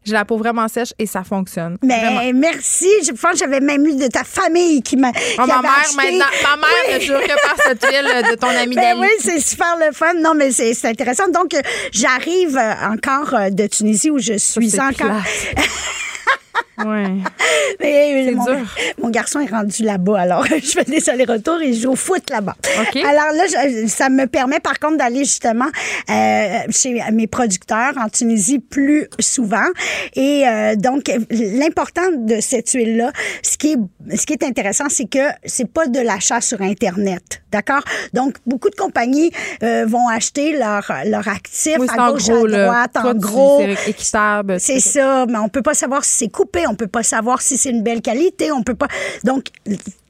J'ai 0.08 0.14
la 0.14 0.24
peau 0.24 0.38
vraiment 0.38 0.66
sèche 0.68 0.94
et 0.98 1.04
ça 1.06 1.22
fonctionne. 1.22 1.76
Vraiment. 1.82 2.20
Mais 2.20 2.32
merci. 2.32 2.88
Je 3.06 3.12
pense 3.12 3.32
que 3.32 3.38
j'avais 3.40 3.60
même 3.60 3.84
eu 3.86 3.94
de 3.94 4.06
ta 4.06 4.24
famille 4.24 4.80
qui 4.82 4.96
m'a. 4.96 5.10
Oh, 5.38 5.42
ma 5.46 5.60
mère, 5.60 5.70
acheté. 5.82 5.96
maintenant, 5.96 6.24
ma 6.42 6.56
mère 6.56 6.68
Oui. 6.88 6.94
ne 6.94 7.00
jure 7.00 7.20
que 7.20 7.46
par 7.46 7.56
cette 7.62 7.84
huile 7.84 8.30
de 8.30 8.34
ton 8.36 8.48
ami 8.62 8.74
Ben 8.74 8.96
oui, 8.98 9.08
c'est 9.20 9.38
super 9.40 9.76
le 9.78 9.92
fun. 9.92 10.14
Non, 10.14 10.32
mais 10.34 10.50
c'est 10.50 10.72
intéressant. 10.86 11.28
Donc, 11.28 11.52
euh, 11.52 11.60
j'arrive 11.92 12.56
euh, 12.56 12.72
encore 12.90 13.34
euh, 13.34 13.50
de 13.50 13.66
Tunisie 13.66 14.10
où 14.10 14.18
je 14.18 14.38
suis 14.38 14.80
encore. 14.80 15.20
Ouais. 16.84 17.06
Mais, 17.80 18.24
C'est 18.28 18.34
mon, 18.34 18.44
dur. 18.44 18.76
mon 19.02 19.10
garçon 19.10 19.40
est 19.40 19.50
rendu 19.50 19.82
là-bas, 19.82 20.20
alors 20.20 20.44
je 20.48 20.60
fais 20.60 20.84
des 20.84 21.08
allers-retours 21.10 21.60
et 21.60 21.72
je 21.72 21.82
joue 21.82 21.92
au 21.92 21.96
foot 21.96 22.30
là-bas. 22.30 22.54
OK. 22.80 22.96
Alors 22.96 23.32
là, 23.34 23.44
je- 23.48 23.86
ça 23.88 24.08
me 24.08 24.26
permet 24.26 24.60
par 24.60 24.78
contre 24.78 24.96
d'aller 24.98 25.24
justement 25.24 25.66
euh, 26.10 26.58
chez 26.70 27.00
mes 27.12 27.26
producteurs 27.26 27.92
en 27.98 28.08
Tunisie 28.08 28.58
plus 28.58 29.08
souvent. 29.20 29.66
Et 30.14 30.46
euh, 30.46 30.76
donc, 30.76 31.10
l'important 31.30 32.10
de 32.16 32.40
cette 32.40 32.70
huile-là, 32.70 33.12
ce 33.42 33.56
qui 33.56 33.72
est, 33.72 34.16
ce 34.16 34.26
qui 34.26 34.32
est 34.34 34.42
intéressant, 34.44 34.84
c'est 34.88 35.08
que 35.08 35.18
c'est 35.44 35.70
pas 35.70 35.86
de 35.86 36.00
l'achat 36.00 36.40
sur 36.40 36.60
Internet. 36.62 37.42
D'accord? 37.50 37.82
Donc, 38.12 38.34
beaucoup 38.46 38.68
de 38.70 38.74
compagnies 38.76 39.30
euh, 39.62 39.84
vont 39.86 40.06
acheter 40.08 40.56
leur, 40.58 40.92
leur 41.06 41.26
actif 41.28 41.76
Oui, 41.78 41.86
à 41.96 42.10
gauche, 42.10 42.28
gros, 42.28 42.46
à 42.46 42.48
droite, 42.48 42.96
en 42.96 43.14
gros. 43.14 43.62
C'est 43.64 43.90
équitable. 43.90 44.60
C'est 44.60 44.80
ça, 44.80 45.24
mais 45.26 45.38
on 45.38 45.48
peut 45.48 45.62
pas 45.62 45.74
savoir 45.74 46.04
si 46.04 46.18
c'est 46.18 46.28
coupé, 46.28 46.47
on 46.68 46.74
peut 46.74 46.86
pas 46.86 47.02
savoir 47.02 47.42
si 47.42 47.56
c'est 47.56 47.70
une 47.70 47.82
belle 47.82 48.02
qualité, 48.02 48.52
on 48.52 48.62
peut 48.62 48.74
pas. 48.74 48.88
Donc, 49.24 49.46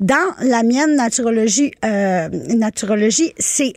dans 0.01 0.35
la 0.41 0.63
mienne 0.63 0.97
naturologie, 0.97 1.73
euh, 1.85 2.29
naturologie, 2.29 3.33
c'est 3.39 3.75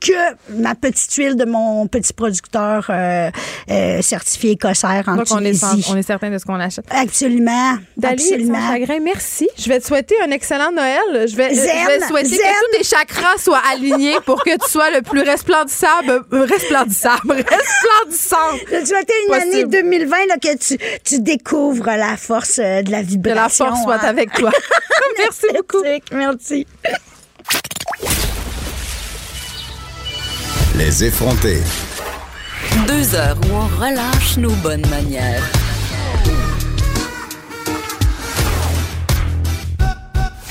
que 0.00 0.12
ma 0.50 0.74
petite 0.74 1.12
huile 1.14 1.36
de 1.36 1.44
mon 1.44 1.86
petit 1.86 2.12
producteur 2.12 2.86
euh, 2.90 3.30
euh, 3.70 4.02
certifié 4.02 4.52
écossaire 4.52 5.04
en 5.08 5.16
Donc, 5.16 5.26
on 5.30 5.44
est, 5.44 5.62
on 5.90 5.96
est 5.96 6.02
certain 6.02 6.30
de 6.30 6.38
ce 6.38 6.44
qu'on 6.44 6.60
achète. 6.60 6.84
Absolument, 6.90 7.76
Dali, 7.96 8.14
absolument. 8.22 8.68
chagrin, 8.68 9.00
merci. 9.00 9.48
Je 9.58 9.68
vais 9.68 9.80
te 9.80 9.86
souhaiter 9.86 10.14
un 10.24 10.30
excellent 10.30 10.70
Noël. 10.72 11.28
Je 11.28 11.36
vais, 11.36 11.54
Zen, 11.54 11.64
je 11.82 11.86
vais 12.00 12.06
souhaiter 12.06 12.28
zen. 12.28 12.38
que 12.38 12.72
tous 12.72 12.78
tes 12.78 12.84
chakras 12.84 13.38
soient 13.38 13.62
alignés 13.72 14.16
pour 14.24 14.42
que 14.44 14.50
tu 14.50 14.70
sois 14.70 14.90
le 14.90 15.02
plus 15.02 15.22
resplendissable, 15.22 16.24
euh, 16.32 16.44
resplendissable, 16.44 17.32
resplendissant. 17.32 18.36
Je 18.70 18.80
te 18.80 18.84
souhaite 18.86 19.10
une 19.26 19.34
Possible. 19.34 19.54
année 19.54 19.64
2020 19.82 20.16
là, 20.28 20.34
que 20.40 20.56
tu, 20.56 20.78
tu 21.04 21.20
découvres 21.20 21.86
la 21.86 22.16
force 22.16 22.58
euh, 22.58 22.82
de 22.82 22.90
la 22.90 23.02
Que 23.02 23.06
vibration. 23.06 23.64
la 23.66 23.70
force 23.72 23.82
soit 23.84 23.94
hein. 23.96 24.08
avec 24.08 24.32
toi. 24.32 24.50
merci 25.18 25.46
beaucoup. 25.54 25.82
Merci. 26.12 26.66
Les 30.78 31.04
effrontés. 31.04 31.60
Deux 32.86 33.14
heures 33.14 33.36
où 33.42 33.54
on 33.54 33.66
relâche 33.66 34.36
nos 34.38 34.52
bonnes 34.62 34.86
manières. 34.88 35.42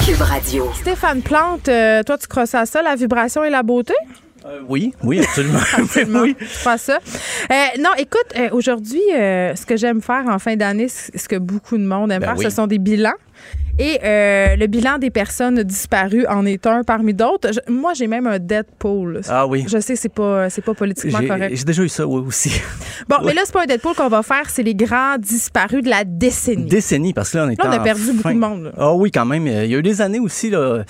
Cube 0.05 0.21
Radio. 0.21 0.69
Stéphane 0.75 1.21
Plante, 1.21 1.67
euh, 1.69 2.03
toi, 2.03 2.17
tu 2.17 2.27
crosses 2.27 2.55
à 2.55 2.65
ça, 2.65 2.81
la 2.81 2.95
vibration 2.95 3.43
et 3.43 3.49
la 3.49 3.63
beauté? 3.63 3.93
Euh, 4.45 4.59
oui, 4.67 4.93
oui, 5.03 5.19
absolument. 5.19 5.59
Absolument. 5.77 6.19
oui. 6.21 6.35
Je 6.39 6.59
crois 6.59 6.77
ça. 6.77 6.99
Euh, 7.51 7.53
non, 7.79 7.89
écoute, 7.97 8.27
euh, 8.37 8.49
aujourd'hui, 8.51 9.01
euh, 9.13 9.55
ce 9.55 9.65
que 9.65 9.75
j'aime 9.75 10.01
faire 10.01 10.25
en 10.27 10.39
fin 10.39 10.55
d'année, 10.55 10.87
ce 10.89 11.27
que 11.27 11.35
beaucoup 11.37 11.77
de 11.77 11.83
monde 11.85 12.11
aime 12.11 12.19
Ben 12.21 12.27
faire, 12.27 12.37
oui. 12.37 12.43
ce 12.45 12.49
sont 12.49 12.67
des 12.67 12.79
bilans. 12.79 13.13
Et 13.79 13.99
euh, 14.03 14.55
le 14.55 14.65
bilan 14.67 14.97
des 14.97 15.11
personnes 15.11 15.61
disparues 15.63 16.25
en 16.27 16.45
est 16.47 16.65
un 16.65 16.83
parmi 16.83 17.13
d'autres. 17.13 17.49
Je- 17.53 17.71
moi, 17.71 17.93
j'ai 17.93 18.07
même 18.07 18.25
un 18.25 18.39
Deadpool. 18.39 19.21
Ah 19.29 19.45
oui. 19.45 19.65
Je 19.67 19.79
sais, 19.79 19.95
c'est 19.95 20.09
pas, 20.09 20.49
c'est 20.49 20.63
pas 20.63 20.73
politiquement 20.73 21.19
J'ai 21.21 21.27
correct. 21.27 21.55
j'ai 21.55 21.63
déjà 21.63 21.83
eu 21.83 21.89
ça, 21.89 22.07
oui, 22.07 22.23
aussi. 22.25 22.51
Bon, 23.07 23.17
mais 23.23 23.33
là, 23.35 23.41
c'est 23.45 23.53
pas 23.53 23.63
un 23.63 23.67
Deadpool 23.67 23.93
qu'on 23.95 24.07
va 24.09 24.23
faire, 24.23 24.49
c'est 24.49 24.63
les 24.63 24.73
grands 24.75 25.17
disparus 25.19 25.83
de 25.83 25.89
la 25.89 26.03
décennie. 26.03 26.65
Décennie, 26.69 27.13
parce 27.13 27.29
que 27.31 27.37
là, 27.37 27.45
on 27.45 27.49
est 27.49 27.61
Là, 27.63 27.69
on 27.69 27.71
a 27.71 27.79
en 27.79 27.83
perdu 27.83 28.13
beaucoup 28.13 28.29
de 28.33 28.39
monde, 28.39 28.63
là. 28.63 28.71
Ah 28.77 28.93
oui, 28.93 29.11
quand 29.11 29.25
même. 29.25 29.45
Il 29.45 29.69
y 29.69 29.75
a 29.75 29.77
eu 29.77 29.83
des 29.83 30.01
années 30.01 30.19
aussi, 30.19 30.49
là. 30.49 30.83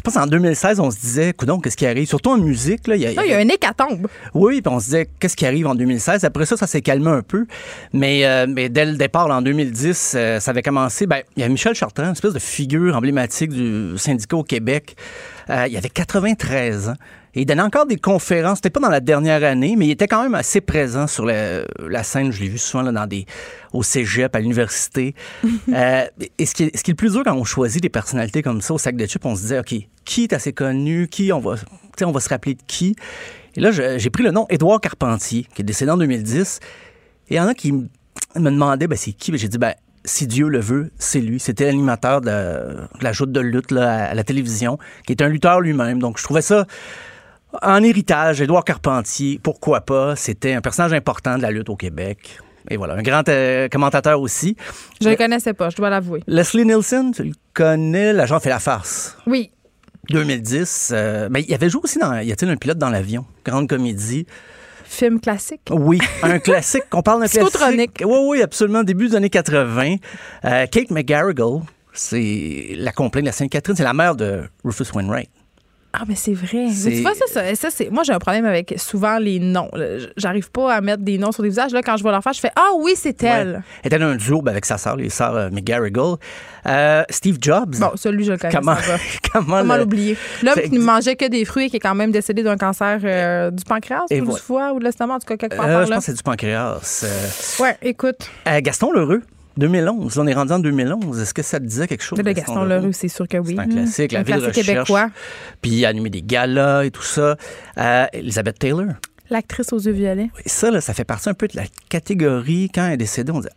Je 0.00 0.02
pense 0.02 0.16
en 0.16 0.26
2016, 0.26 0.80
on 0.80 0.90
se 0.90 0.98
disait, 0.98 1.34
coudon, 1.34 1.60
qu'est-ce 1.60 1.76
qui 1.76 1.84
arrive? 1.84 2.08
Surtout 2.08 2.30
en 2.30 2.38
musique, 2.38 2.86
là. 2.86 2.96
il 2.96 3.02
y 3.02 3.06
a- 3.06 3.12
Là, 3.12 3.22
il 3.26 3.30
y 3.30 3.34
a 3.34 3.36
un 3.36 3.48
hécatombe. 3.48 4.06
Oui, 4.32 4.62
puis 4.62 4.72
on 4.72 4.80
se 4.80 4.86
disait, 4.86 5.10
qu'est-ce 5.20 5.36
qui 5.36 5.44
arrive 5.44 5.66
en 5.66 5.74
2016? 5.74 6.24
Après 6.24 6.46
ça, 6.46 6.56
ça 6.56 6.66
s'est 6.66 6.80
calmé 6.80 7.08
un 7.10 7.20
peu. 7.20 7.44
Mais, 7.92 8.24
euh, 8.24 8.46
mais 8.48 8.70
dès 8.70 8.86
le 8.86 8.96
départ, 8.96 9.26
en 9.30 9.42
2010, 9.42 10.14
euh, 10.16 10.40
ça 10.40 10.52
avait 10.52 10.62
commencé. 10.62 11.06
Ben, 11.06 11.20
il 11.36 11.42
y 11.42 11.44
a 11.44 11.48
Michel 11.50 11.74
Chartrand, 11.74 12.04
une 12.06 12.12
espèce 12.12 12.32
de 12.32 12.38
figure 12.38 12.96
emblématique 12.96 13.50
du 13.50 13.92
syndicat 13.98 14.38
au 14.38 14.42
Québec. 14.42 14.96
Euh, 15.50 15.66
il 15.68 15.76
avait 15.76 15.88
93 15.88 16.90
ans. 16.90 16.94
Et 17.34 17.42
il 17.42 17.46
donnait 17.46 17.62
encore 17.62 17.86
des 17.86 17.96
conférences. 17.96 18.58
C'était 18.58 18.70
pas 18.70 18.80
dans 18.80 18.88
la 18.88 19.00
dernière 19.00 19.44
année, 19.44 19.76
mais 19.76 19.86
il 19.86 19.90
était 19.92 20.08
quand 20.08 20.22
même 20.22 20.34
assez 20.34 20.60
présent 20.60 21.06
sur 21.06 21.24
la, 21.24 21.62
la 21.78 22.02
scène. 22.02 22.32
Je 22.32 22.40
l'ai 22.40 22.48
vu 22.48 22.58
souvent 22.58 22.82
là, 22.82 22.92
dans 22.92 23.06
des, 23.06 23.26
au 23.72 23.82
cégep, 23.82 24.34
à 24.34 24.40
l'université. 24.40 25.14
Euh, 25.72 26.06
et 26.38 26.46
ce 26.46 26.54
qui, 26.54 26.64
est, 26.64 26.76
ce 26.76 26.82
qui 26.82 26.90
est 26.90 26.92
le 26.92 26.96
plus 26.96 27.12
dur 27.12 27.22
quand 27.24 27.34
on 27.34 27.44
choisit 27.44 27.80
des 27.80 27.88
personnalités 27.88 28.42
comme 28.42 28.60
ça 28.60 28.74
au 28.74 28.78
sac 28.78 28.96
de 28.96 29.06
chips, 29.06 29.24
on 29.24 29.36
se 29.36 29.42
disait, 29.42 29.60
OK, 29.60 29.74
qui 30.04 30.24
est 30.24 30.32
assez 30.32 30.52
connu? 30.52 31.06
Qui? 31.06 31.32
On 31.32 31.38
va, 31.38 31.56
tu 31.56 31.64
sais, 31.96 32.04
on 32.04 32.10
va 32.10 32.18
se 32.18 32.28
rappeler 32.28 32.54
de 32.54 32.62
qui? 32.66 32.96
Et 33.54 33.60
là, 33.60 33.70
j'ai 33.70 34.10
pris 34.10 34.24
le 34.24 34.32
nom 34.32 34.46
Édouard 34.48 34.80
Carpentier, 34.80 35.46
qui 35.54 35.62
est 35.62 35.64
décédé 35.64 35.90
en 35.90 35.96
2010. 35.96 36.60
Et 37.28 37.34
il 37.34 37.36
y 37.36 37.40
en 37.40 37.46
a 37.46 37.54
qui 37.54 37.72
me 37.72 37.88
demandaient, 38.34 38.88
ben, 38.88 38.96
c'est 38.96 39.12
qui? 39.12 39.30
Ben, 39.30 39.38
j'ai 39.38 39.48
dit, 39.48 39.58
ben, 39.58 39.74
si 40.04 40.26
Dieu 40.26 40.48
le 40.48 40.60
veut, 40.60 40.90
c'est 40.98 41.20
lui. 41.20 41.40
C'était 41.40 41.66
l'animateur 41.66 42.20
de, 42.20 42.28
de 42.28 43.02
la 43.02 43.12
joute 43.12 43.32
de 43.32 43.40
lutte 43.40 43.70
là, 43.70 44.06
à, 44.10 44.14
la 44.14 44.24
télévision, 44.24 44.78
qui 45.06 45.12
est 45.12 45.22
un 45.22 45.28
lutteur 45.28 45.60
lui-même. 45.60 45.98
Donc, 45.98 46.18
je 46.18 46.24
trouvais 46.24 46.42
ça 46.42 46.66
en 47.62 47.82
héritage. 47.82 48.40
Édouard 48.40 48.64
Carpentier, 48.64 49.40
pourquoi 49.42 49.80
pas? 49.82 50.16
C'était 50.16 50.54
un 50.54 50.60
personnage 50.60 50.92
important 50.92 51.36
de 51.36 51.42
la 51.42 51.50
lutte 51.50 51.68
au 51.68 51.76
Québec. 51.76 52.38
Et 52.68 52.76
voilà, 52.76 52.94
un 52.94 53.02
grand 53.02 53.28
euh, 53.28 53.68
commentateur 53.68 54.20
aussi. 54.20 54.56
Je 55.00 55.08
le 55.08 55.16
connaissais 55.16 55.54
pas, 55.54 55.70
je 55.70 55.76
dois 55.76 55.90
l'avouer. 55.90 56.22
Leslie 56.26 56.64
Nielsen, 56.64 57.12
tu 57.12 57.24
le 57.24 57.32
connais, 57.54 58.12
l'agent 58.12 58.38
fait 58.38 58.50
la 58.50 58.58
farce. 58.58 59.16
Oui. 59.26 59.50
2010. 60.10 60.90
euh, 60.92 61.28
ben, 61.28 61.42
il 61.46 61.54
avait 61.54 61.68
joué 61.68 61.80
aussi 61.84 61.98
dans 61.98 62.18
Y 62.18 62.32
a-t-il 62.32 62.50
un 62.50 62.56
pilote 62.56 62.78
dans 62.78 62.90
l'avion? 62.90 63.24
Grande 63.44 63.68
comédie. 63.68 64.26
Film 64.90 65.20
classique? 65.20 65.70
Oui, 65.70 66.00
un 66.24 66.40
classique. 66.40 66.82
On 66.92 67.00
parle 67.00 67.20
d'un 67.20 67.28
classique. 67.48 68.02
Oui, 68.04 68.18
oui, 68.26 68.42
absolument. 68.42 68.82
Début 68.82 69.08
des 69.08 69.14
années 69.14 69.30
80. 69.30 69.96
Euh, 70.44 70.66
Kate 70.66 70.90
McGarrigle, 70.90 71.60
c'est 71.92 72.70
la 72.76 72.90
complainte 72.90 73.22
de 73.22 73.28
la 73.28 73.32
Sainte-Catherine. 73.32 73.76
C'est 73.76 73.84
la 73.84 73.94
mère 73.94 74.16
de 74.16 74.42
Rufus 74.64 74.92
Wainwright. 74.92 75.30
Ah, 75.92 76.04
mais 76.06 76.14
c'est 76.14 76.34
vrai. 76.34 76.68
Mais 76.84 76.92
tu 76.92 77.02
vois, 77.02 77.14
ça, 77.14 77.24
ça, 77.26 77.54
ça, 77.56 77.68
c'est. 77.70 77.90
Moi, 77.90 78.04
j'ai 78.04 78.12
un 78.12 78.20
problème 78.20 78.44
avec 78.44 78.74
souvent 78.78 79.18
les 79.18 79.40
noms. 79.40 79.68
J'arrive 80.16 80.48
pas 80.50 80.72
à 80.74 80.80
mettre 80.80 81.02
des 81.02 81.18
noms 81.18 81.32
sur 81.32 81.42
des 81.42 81.48
visages. 81.48 81.72
Là, 81.72 81.82
quand 81.82 81.96
je 81.96 82.02
vois 82.02 82.12
leur 82.12 82.22
face, 82.22 82.36
je 82.36 82.42
fais 82.42 82.52
Ah 82.54 82.70
oui, 82.78 82.92
c'est 82.94 83.20
elle. 83.24 83.48
Ouais. 83.56 83.60
Elle 83.82 83.86
était 83.88 83.98
dans 83.98 84.06
un 84.06 84.14
duo 84.16 84.40
ben, 84.40 84.52
avec 84.52 84.66
sa 84.66 84.78
sœur, 84.78 84.94
les 84.96 85.08
sœurs 85.10 85.34
euh, 85.34 85.50
McGarrigle. 85.50 86.16
Euh, 86.66 87.02
Steve 87.10 87.38
Jobs. 87.40 87.76
Bon, 87.78 87.90
celui, 87.96 88.24
je 88.24 88.32
le 88.32 88.38
connais. 88.38 88.54
Comment, 88.54 88.76
comment, 89.32 89.76
l'oublier? 89.76 90.16
L'homme 90.42 90.60
qui 90.62 90.70
ne 90.70 90.80
mangeait 90.80 91.16
que 91.16 91.24
des 91.26 91.44
fruits 91.44 91.64
et 91.66 91.70
qui 91.70 91.76
est 91.76 91.80
quand 91.80 91.94
même 91.96 92.12
décédé 92.12 92.42
d'un 92.44 92.56
cancer 92.56 93.00
euh, 93.02 93.50
du 93.50 93.64
pancréas 93.64 94.04
Et 94.10 94.20
ou 94.20 94.26
voilà. 94.26 94.38
du 94.38 94.44
foie 94.46 94.72
ou 94.74 94.78
de 94.78 94.84
l'estomac, 94.84 95.14
en 95.14 95.18
tout 95.18 95.26
cas, 95.26 95.36
quelque 95.36 95.56
part 95.56 95.66
Euh, 95.66 95.84
je 95.86 95.90
pense 95.90 95.98
que 95.98 96.04
c'est 96.04 96.16
du 96.16 96.22
pancréas. 96.22 97.02
Euh, 97.04 97.62
Ouais, 97.62 97.76
écoute, 97.82 98.30
Gaston 98.46 98.92
Leroux, 98.92 99.22
2011. 99.60 100.16
Là, 100.16 100.22
on 100.22 100.26
est 100.26 100.34
rendu 100.34 100.52
en 100.52 100.58
2011. 100.58 101.20
Est-ce 101.20 101.32
que 101.32 101.42
ça 101.42 101.60
te 101.60 101.64
disait 101.64 101.86
quelque 101.86 102.02
chose? 102.02 102.18
le 102.18 102.32
Gaston 102.32 102.64
Leroux, 102.64 102.92
c'est 102.92 103.08
sûr 103.08 103.28
que 103.28 103.36
oui. 103.36 103.54
C'est 103.54 103.60
un 103.60 103.66
classique, 103.68 104.12
la 104.12 104.20
Un 104.20 104.22
vie 104.24 104.32
de 104.32 104.38
classique 104.38 104.56
recherche. 104.66 104.88
québécois. 104.88 105.10
Puis 105.62 105.70
il 105.70 105.84
a 105.86 105.88
animé 105.88 106.10
des 106.10 106.22
galas 106.22 106.84
et 106.84 106.90
tout 106.90 107.02
ça. 107.02 107.36
Euh, 107.78 108.06
Elizabeth 108.12 108.58
Taylor. 108.58 108.86
L'actrice 109.30 109.72
aux 109.72 109.78
yeux 109.78 109.92
violets. 109.92 110.30
Et 110.44 110.48
ça, 110.48 110.70
là, 110.72 110.80
ça 110.80 110.92
fait 110.92 111.04
partie 111.04 111.28
un 111.28 111.34
peu 111.34 111.46
de 111.46 111.56
la 111.56 111.62
catégorie. 111.88 112.68
Quand 112.74 112.86
elle 112.86 112.94
est 112.94 112.96
décédée, 112.96 113.30
on 113.30 113.40
dit 113.40 113.48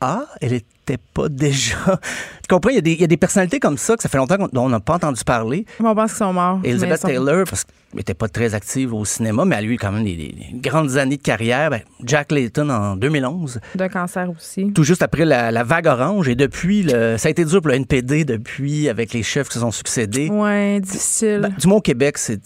Ah, 0.00 0.26
elle 0.40 0.52
était 0.52 0.98
pas 1.14 1.28
déjà. 1.28 1.76
tu 2.42 2.48
comprends? 2.48 2.70
Il 2.70 2.74
y, 2.74 2.78
a 2.78 2.82
des, 2.82 2.92
il 2.92 3.00
y 3.00 3.04
a 3.04 3.06
des 3.06 3.16
personnalités 3.16 3.58
comme 3.60 3.78
ça 3.78 3.96
que 3.96 4.02
ça 4.02 4.08
fait 4.08 4.18
longtemps 4.18 4.36
qu'on- 4.36 4.68
n'a 4.68 4.80
pas 4.80 4.94
entendu 4.94 5.22
parler. 5.24 5.64
On 5.80 5.94
pense 5.94 6.10
qu'ils 6.10 6.18
sont 6.18 6.32
morts. 6.32 6.60
Et 6.64 6.70
Elizabeth 6.70 7.00
sont- 7.00 7.08
Taylor, 7.08 7.44
parce 7.48 7.64
qu'elle 7.64 7.74
n'était 7.96 8.12
pas 8.14 8.28
très 8.28 8.54
active 8.54 8.92
au 8.92 9.04
cinéma, 9.06 9.44
mais 9.46 9.56
elle 9.56 9.64
a 9.64 9.68
eu 9.68 9.76
quand 9.78 9.92
même 9.92 10.04
des, 10.04 10.14
des- 10.16 10.34
des 10.52 10.58
grandes 10.60 10.96
années 10.98 11.16
de 11.16 11.22
carrière. 11.22 11.70
Ben, 11.70 11.80
Jack 12.02 12.32
Layton 12.32 12.68
en 12.68 12.96
2011, 12.96 13.60
D'un 13.74 13.88
cancer 13.88 14.28
aussi. 14.30 14.70
tout 14.74 14.84
juste 14.84 15.02
après 15.02 15.24
la, 15.24 15.50
la 15.50 15.62
vague 15.64 15.86
orange. 15.86 16.28
Et 16.28 16.34
depuis, 16.34 16.82
le- 16.82 17.16
ça 17.16 17.28
a 17.28 17.30
été 17.30 17.44
dur 17.46 17.62
pour 17.62 17.68
le 17.70 17.76
NPD 17.76 18.24
depuis, 18.26 18.88
avec 18.90 19.14
les 19.14 19.22
chefs 19.22 19.48
qui 19.48 19.54
se 19.54 19.60
sont 19.60 19.70
succédés. 19.72 20.28
Ouais, 20.28 20.80
difficile. 20.80 21.40
Ben, 21.42 21.54
du 21.58 21.66
moins 21.66 21.78
au 21.78 21.82
Québec, 21.82 22.18
c'est 22.18 22.40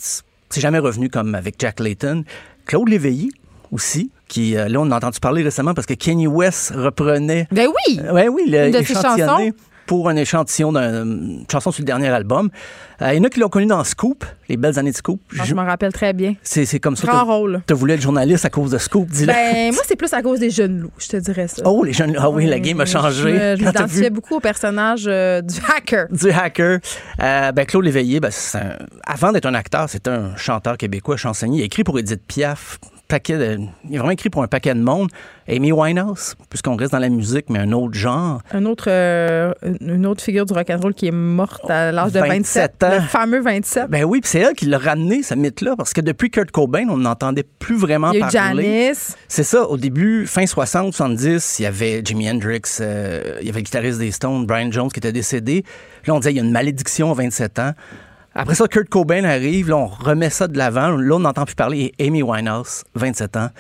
c'est 0.51 0.61
jamais 0.61 0.79
revenu 0.79 1.09
comme 1.11 1.35
avec 1.35 1.57
Jack 1.59 1.81
Layton. 1.81 2.25
Claude 2.67 2.89
Léveillé 2.89 3.31
aussi, 3.73 4.11
qui, 4.29 4.57
euh, 4.57 4.69
là, 4.69 4.81
on 4.81 4.91
a 4.91 4.97
entendu 4.97 5.19
parler 5.21 5.43
récemment 5.43 5.75
parce 5.75 5.87
que 5.87 5.95
Kanye 5.95 6.27
West 6.27 6.73
reprenait. 6.75 7.49
ben 7.51 7.67
oui! 7.89 8.01
Ouais, 8.13 8.29
oui, 8.29 8.43
le, 8.49 8.67
Une 8.67 8.73
de 8.73 8.83
ses 8.83 8.95
chansons. 8.95 9.53
Pour 9.87 10.11
un 10.11 10.17
échantillon 10.17 10.71
d'une 10.71 11.47
chanson 11.51 11.73
sur 11.73 11.81
le 11.81 11.87
dernier 11.87 12.09
album. 12.09 12.51
Euh, 13.01 13.15
il 13.15 13.17
y 13.17 13.21
en 13.21 13.25
a 13.25 13.31
qui 13.31 13.41
l'ont 13.41 13.49
connu 13.49 13.65
dans 13.65 13.83
Scoop, 13.85 14.23
les 14.51 14.59
belles 14.59 14.79
années 14.79 14.91
de 14.91 14.97
Scoop. 14.97 15.19
Ah, 15.41 15.45
je 15.47 15.55
m'en 15.55 15.65
rappelle 15.65 15.95
très 15.95 16.13
bien. 16.13 16.35
C'est 16.43 16.67
c'est 16.67 16.79
comme 16.79 16.95
ça. 16.95 17.07
Grand 17.07 17.25
rôle. 17.25 17.63
T'as 17.65 17.73
voulu 17.73 17.95
être 17.95 18.03
journaliste 18.03 18.45
à 18.45 18.51
cause 18.51 18.71
de 18.71 18.77
Scoop, 18.77 19.09
dis-le. 19.09 19.33
Ben, 19.33 19.73
moi, 19.73 19.83
c'est 19.87 19.97
plus 19.97 20.13
à 20.13 20.21
cause 20.21 20.41
des 20.41 20.51
jeunes 20.51 20.81
loups, 20.81 20.91
je 20.99 21.09
te 21.09 21.17
dirais 21.17 21.49
ça. 21.49 21.63
oh, 21.65 21.83
les 21.85 21.95
jeunes. 21.95 22.15
Ah 22.19 22.29
oui, 22.29 22.45
la 22.45 22.61
game 22.61 22.79
a 22.83 22.85
changé. 22.85 23.57
Je, 23.57 23.65
m'identifiais 23.65 24.11
beaucoup 24.11 24.35
au 24.37 24.41
personnage 24.41 25.05
euh, 25.07 25.41
du 25.41 25.57
hacker. 25.75 26.07
du 26.11 26.31
hacker. 26.33 26.81
Euh, 27.23 27.53
ben, 27.53 27.65
Claude 27.65 27.85
Léveillé, 27.87 28.21
ben, 28.21 28.31
un- 28.55 28.77
avant 29.07 29.33
d'être 29.33 29.47
un 29.47 29.55
acteur, 29.55 29.89
c'était 29.89 30.11
un 30.11 30.37
chanteur 30.37 30.77
québécois, 30.77 31.17
chansonnier. 31.17 31.61
Il 31.61 31.63
a 31.63 31.65
écrit 31.65 31.83
pour 31.83 31.99
Edith 31.99 32.21
Piaf. 32.29 32.79
Paquet 33.09 33.39
de- 33.39 33.59
il 33.89 33.95
a 33.97 33.99
vraiment 34.01 34.11
écrit 34.11 34.29
pour 34.29 34.43
un 34.43 34.49
paquet 34.49 34.75
de 34.75 34.81
monde. 34.83 35.09
Amy 35.49 35.73
Winehouse, 35.73 36.35
puisqu'on 36.51 36.77
reste 36.77 36.93
dans 36.93 36.99
la 36.99 37.09
musique, 37.09 37.47
mais 37.49 37.59
un 37.59 37.73
autre 37.73 37.95
genre. 37.95 38.43
Un 38.53 38.67
autre, 38.67 38.85
euh, 38.89 39.55
une 39.81 40.05
autre 40.05 40.23
figure 40.23 40.45
du 40.45 40.53
rock'n'roll 40.53 40.93
qui 40.93 41.07
est 41.07 41.11
morte 41.11 41.71
à 41.71 41.91
l'âge 41.91 42.13
de 42.13 42.21
27, 42.21 42.75
27 42.79 42.85
ans. 42.85 42.91
Le 42.97 43.01
fameux 43.01 43.41
27. 43.41 43.89
Ben 43.89 44.05
oui, 44.05 44.21
puis 44.21 44.29
c'est 44.29 44.41
elle 44.41 44.53
qui 44.55 44.67
l'a 44.67 44.77
ramené, 44.77 45.23
ce 45.23 45.35
mythe-là, 45.35 45.75
parce 45.75 45.95
que 45.95 46.03
depuis 46.03 46.31
Kurt 46.31 46.51
Cobain, 46.51 46.87
on 46.91 46.99
n'entendait 46.99 47.45
plus 47.59 47.77
vraiment 47.79 48.13
Il 48.13 48.19
y 48.19 48.23
a 48.23 48.29
eu 48.29 48.31
parler. 48.31 48.63
Janice. 48.85 49.17
C'est 49.27 49.43
ça, 49.43 49.67
au 49.67 49.79
début, 49.79 50.27
fin 50.27 50.45
60, 50.47 50.93
70, 50.93 51.57
il 51.59 51.63
y 51.63 51.67
avait 51.67 52.03
Jimi 52.05 52.31
Hendrix, 52.31 52.61
euh, 52.83 53.39
il 53.41 53.47
y 53.47 53.49
avait 53.51 53.61
le 53.61 53.65
guitariste 53.65 54.01
des 54.01 54.11
Stones, 54.11 54.45
Brian 54.45 54.71
Jones, 54.71 54.91
qui 54.91 54.99
était 54.99 55.13
décédé. 55.13 55.65
Là, 56.07 56.13
on 56.15 56.19
disait, 56.19 56.33
il 56.33 56.37
y 56.37 56.41
a 56.41 56.45
une 56.45 56.53
malédiction 56.53 57.11
à 57.11 57.15
27 57.15 57.59
ans. 57.59 57.73
Après 58.35 58.55
ça, 58.55 58.69
Kurt 58.69 58.89
Cobain 58.89 59.25
arrive, 59.25 59.71
là, 59.71 59.77
on 59.77 59.87
remet 59.87 60.31
ça 60.31 60.49
de 60.49 60.57
l'avant. 60.57 60.91
Là, 60.91 61.17
on 61.17 61.21
n'entend 61.21 61.45
plus 61.45 61.55
parler. 61.55 61.93
Amy 61.99 62.23
Winehouse, 62.23 62.85
27 62.95 63.37
ans. 63.37 63.51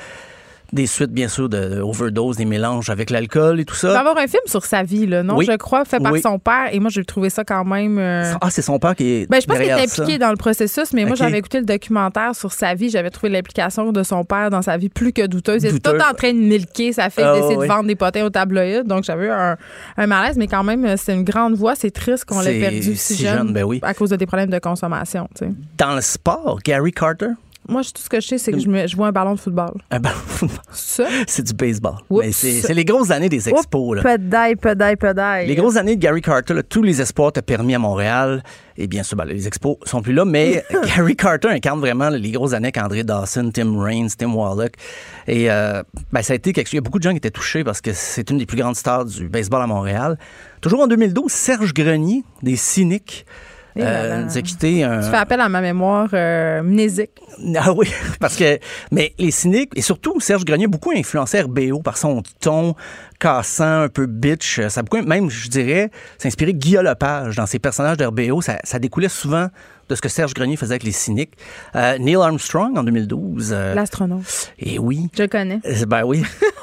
Des 0.71 0.87
suites, 0.87 1.11
bien 1.13 1.29
sûr, 1.29 1.49
de, 1.49 1.81
overdose, 1.81 2.37
des 2.37 2.45
mélanges 2.45 2.91
avec 2.91 3.09
l'alcool 3.09 3.59
et 3.59 3.65
tout 3.65 3.75
Il 3.83 3.87
va 3.87 3.91
y 3.91 3.93
ça. 3.95 4.01
avoir 4.01 4.19
un 4.19 4.27
film 4.27 4.43
sur 4.45 4.67
sa 4.67 4.83
vie, 4.83 5.07
là, 5.07 5.23
non? 5.23 5.37
Oui. 5.37 5.47
Je 5.51 5.57
crois, 5.57 5.87
fait 5.87 5.99
par 5.99 6.13
Oui. 6.13 6.21
son 6.21 6.39
père. 6.39 6.69
Et 6.73 6.79
moi, 6.79 6.91
j'ai 6.91 7.05
trouvé 7.05 7.31
ça 7.31 7.43
quand 7.43 7.65
même. 7.65 7.99
euh, 7.99 8.35
Ah, 8.43 8.51
c'est 8.51 8.61
son 8.61 8.79
père 8.79 8.95
qui 8.95 9.05
est. 9.23 9.31
Ben, 9.31 9.41
je 9.41 9.47
pense 9.47 9.57
qu'il 9.57 9.67
est 9.67 9.73
impliqué 9.73 10.13
ça. 10.13 10.19
dans 10.19 10.31
le 10.31 10.37
processus, 10.37 10.93
mais 10.93 11.07
moi, 11.07 11.17
j'avais 11.17 11.39
écouté 11.39 11.59
le 11.61 11.65
documentaire 11.65 12.35
sur 12.35 12.53
sa 12.53 12.75
vie. 12.75 12.91
J'avais 12.91 13.09
trouvé 13.09 13.31
l'implication 13.31 13.93
de 13.93 14.03
son 14.03 14.25
père 14.25 14.51
dans 14.51 14.61
sa 14.61 14.77
vie 14.77 14.91
plus 14.91 15.13
que 15.15 15.27
douteuse. 15.27 15.63
Il 15.63 15.75
était 15.77 15.91
tout 15.91 15.97
en 15.97 16.13
train 16.13 16.33
de 16.35 16.39
milquer 16.39 16.93
sa 16.93 17.09
fille, 17.09 17.25
Ah, 17.27 17.35
d'essayer 17.35 17.57
de 17.57 17.65
vendre 17.65 17.87
des 17.87 17.97
potins 17.97 18.25
au 18.25 18.31
tabloïd. 18.31 18.87
Donc, 18.87 19.05
j'avais 19.05 19.31
un, 19.31 19.57
un 19.97 20.07
malaise, 20.07 20.37
mais 20.37 20.49
quand 20.49 20.65
même, 20.65 20.97
c'est 20.99 21.15
une 21.15 21.25
grande 21.25 21.55
voix. 21.55 21.77
C'est 21.77 21.91
triste 21.91 22.27
qu'on 22.27 22.41
l'ait 22.43 22.61
perdu 22.61 22.95
si, 22.95 23.17
jeune, 23.17 23.55
ben 23.55 23.65
oui. 23.65 23.81
à 23.83 23.95
cause 23.95 24.11
de 24.11 24.17
des 24.17 24.27
problèmes 24.27 24.51
de 24.51 24.59
consommation. 24.59 25.29
tu 25.35 25.47
sais. 25.47 25.53
Dans 25.79 25.95
le 25.95 26.01
sport, 26.03 26.59
Gary 26.65 26.93
Carter, 26.93 27.29
Moi, 27.69 27.83
je- 27.83 27.91
tout 27.93 28.01
ce 28.03 28.09
que 28.09 28.21
je 28.21 28.27
sais, 28.27 28.39
c'est 28.39 28.51
que 28.53 28.59
je, 28.59 28.69
me- 28.69 28.87
je 28.87 28.97
vois 28.97 29.09
un 29.09 29.13
ballon 29.13 29.35
de 29.35 29.41
football. 29.41 29.73
un 29.91 30.01
ballon 30.01 30.17
de 30.17 30.31
football. 30.31 30.59
C'est 30.73 31.03
ça? 31.05 31.09
c'est 31.27 31.43
du 31.47 31.53
baseball. 31.53 31.95
Mais 32.11 32.33
c'est 32.33 32.73
les 32.75 32.85
grosses 32.85 33.11
années 33.11 33.29
des 33.29 33.49
expos. 33.49 33.97
là. 33.97 34.03
Pedaille, 34.03 34.57
pedaille, 34.57 34.97
pedaille. 34.97 35.47
Les 35.47 35.55
grosses 35.55 35.77
années 35.77 35.97
de 35.97 36.01
Gary 36.01 36.23
Carter, 36.23 36.55
là, 36.55 36.63
tous 36.63 36.83
les 36.83 37.01
espoirs 37.01 37.29
étaient 37.31 37.43
permis 37.43 37.75
à 37.75 37.79
Montréal. 37.79 38.43
Et 38.81 38.87
bien 38.87 39.03
sûr, 39.03 39.17
ben, 39.17 39.25
les 39.25 39.47
expos 39.49 39.77
sont 39.85 40.03
plus 40.03 40.13
là, 40.13 40.25
mais 40.25 40.65
Gary 40.97 41.17
Carter 41.17 41.49
incarne 41.49 41.81
vraiment 41.81 42.09
les 42.11 42.31
grosses 42.31 42.53
années 42.55 42.69
avec 42.69 42.79
André 42.79 43.03
Dawson, 43.05 43.51
Tim 43.53 43.79
Raines, 43.81 44.09
Tim 44.17 44.33
Wallach. 44.33 44.73
Et 45.27 45.51
euh, 45.51 45.83
ben, 46.13 46.23
ça 46.23 46.33
a 46.33 46.37
été 46.37 46.53
quelque 46.53 46.67
chose. 46.69 46.75
Il 46.75 46.77
y 46.77 46.79
a 46.79 46.83
beaucoup 46.83 46.99
de 46.99 47.03
gens 47.05 47.11
qui 47.11 47.17
étaient 47.17 47.31
touchés 47.31 47.65
parce 47.65 47.81
que 47.81 47.91
c'est 47.93 48.31
une 48.31 48.39
des 48.39 48.47
plus 48.47 48.57
grandes 48.57 48.77
stars 48.77 49.05
du 49.05 49.29
baseball 49.29 49.63
à 49.63 49.67
Montréal. 49.67 50.17
Toujours 50.61 50.81
en 50.81 50.87
2012, 50.87 51.31
Serge 51.31 51.75
Grenier, 51.75 52.23
des 52.43 52.57
Cyniques, 52.57 53.27
euh, 53.85 54.09
là. 54.09 54.23
nous 54.23 54.37
a 54.37 54.43
quitté 54.43 54.85
un. 54.85 55.01
Tu 55.01 55.09
fais 55.09 55.17
appel 55.17 55.41
à 55.41 55.49
ma 55.49 55.61
mémoire 55.61 56.09
euh, 56.13 56.63
mnésique. 56.63 57.11
Ah 57.57 57.73
oui, 57.73 57.89
parce 58.21 58.37
que 58.37 58.59
mais 58.91 59.15
les 59.19 59.31
cyniques 59.31 59.71
et 59.77 59.83
surtout 59.83 60.21
Serge 60.21 60.45
Grenier 60.45 60.65
a 60.65 60.69
beaucoup 60.69 60.93
influencé 60.95 61.41
RBO 61.41 61.81
par 61.83 61.97
son 61.97 62.23
ton 62.41 62.75
cassant, 63.19 63.83
un 63.83 63.89
peu 63.89 64.07
bitch. 64.07 64.61
Ça 64.69 64.81
a 64.81 64.83
beaucoup, 64.83 65.03
même, 65.03 65.31
je 65.31 65.49
dirais, 65.49 65.91
s'inspirer 66.19 66.55
Guillaume 66.55 66.85
Lepage 66.85 67.37
dans 67.37 67.47
ses 67.47 67.59
personnages 67.59 67.97
d'RBO. 67.97 68.41
Ça, 68.41 68.59
ça 68.65 68.79
découlait 68.79 69.09
souvent 69.09 69.49
de 69.89 69.95
ce 69.95 70.01
que 70.01 70.09
Serge 70.09 70.35
Grenier 70.35 70.57
faisait 70.57 70.73
avec 70.73 70.83
les 70.83 70.93
cyniques. 70.93 71.33
Euh, 71.75 71.99
Neil 71.99 72.17
Armstrong 72.17 72.77
en 72.77 72.83
2012. 72.83 73.51
Euh, 73.53 73.75
L'astronaute. 73.75 74.53
Et 74.59 74.79
oui. 74.79 75.09
Je 75.17 75.25
connais. 75.25 75.61
Euh, 75.67 75.87
ben 75.87 76.03
oui. 76.05 76.23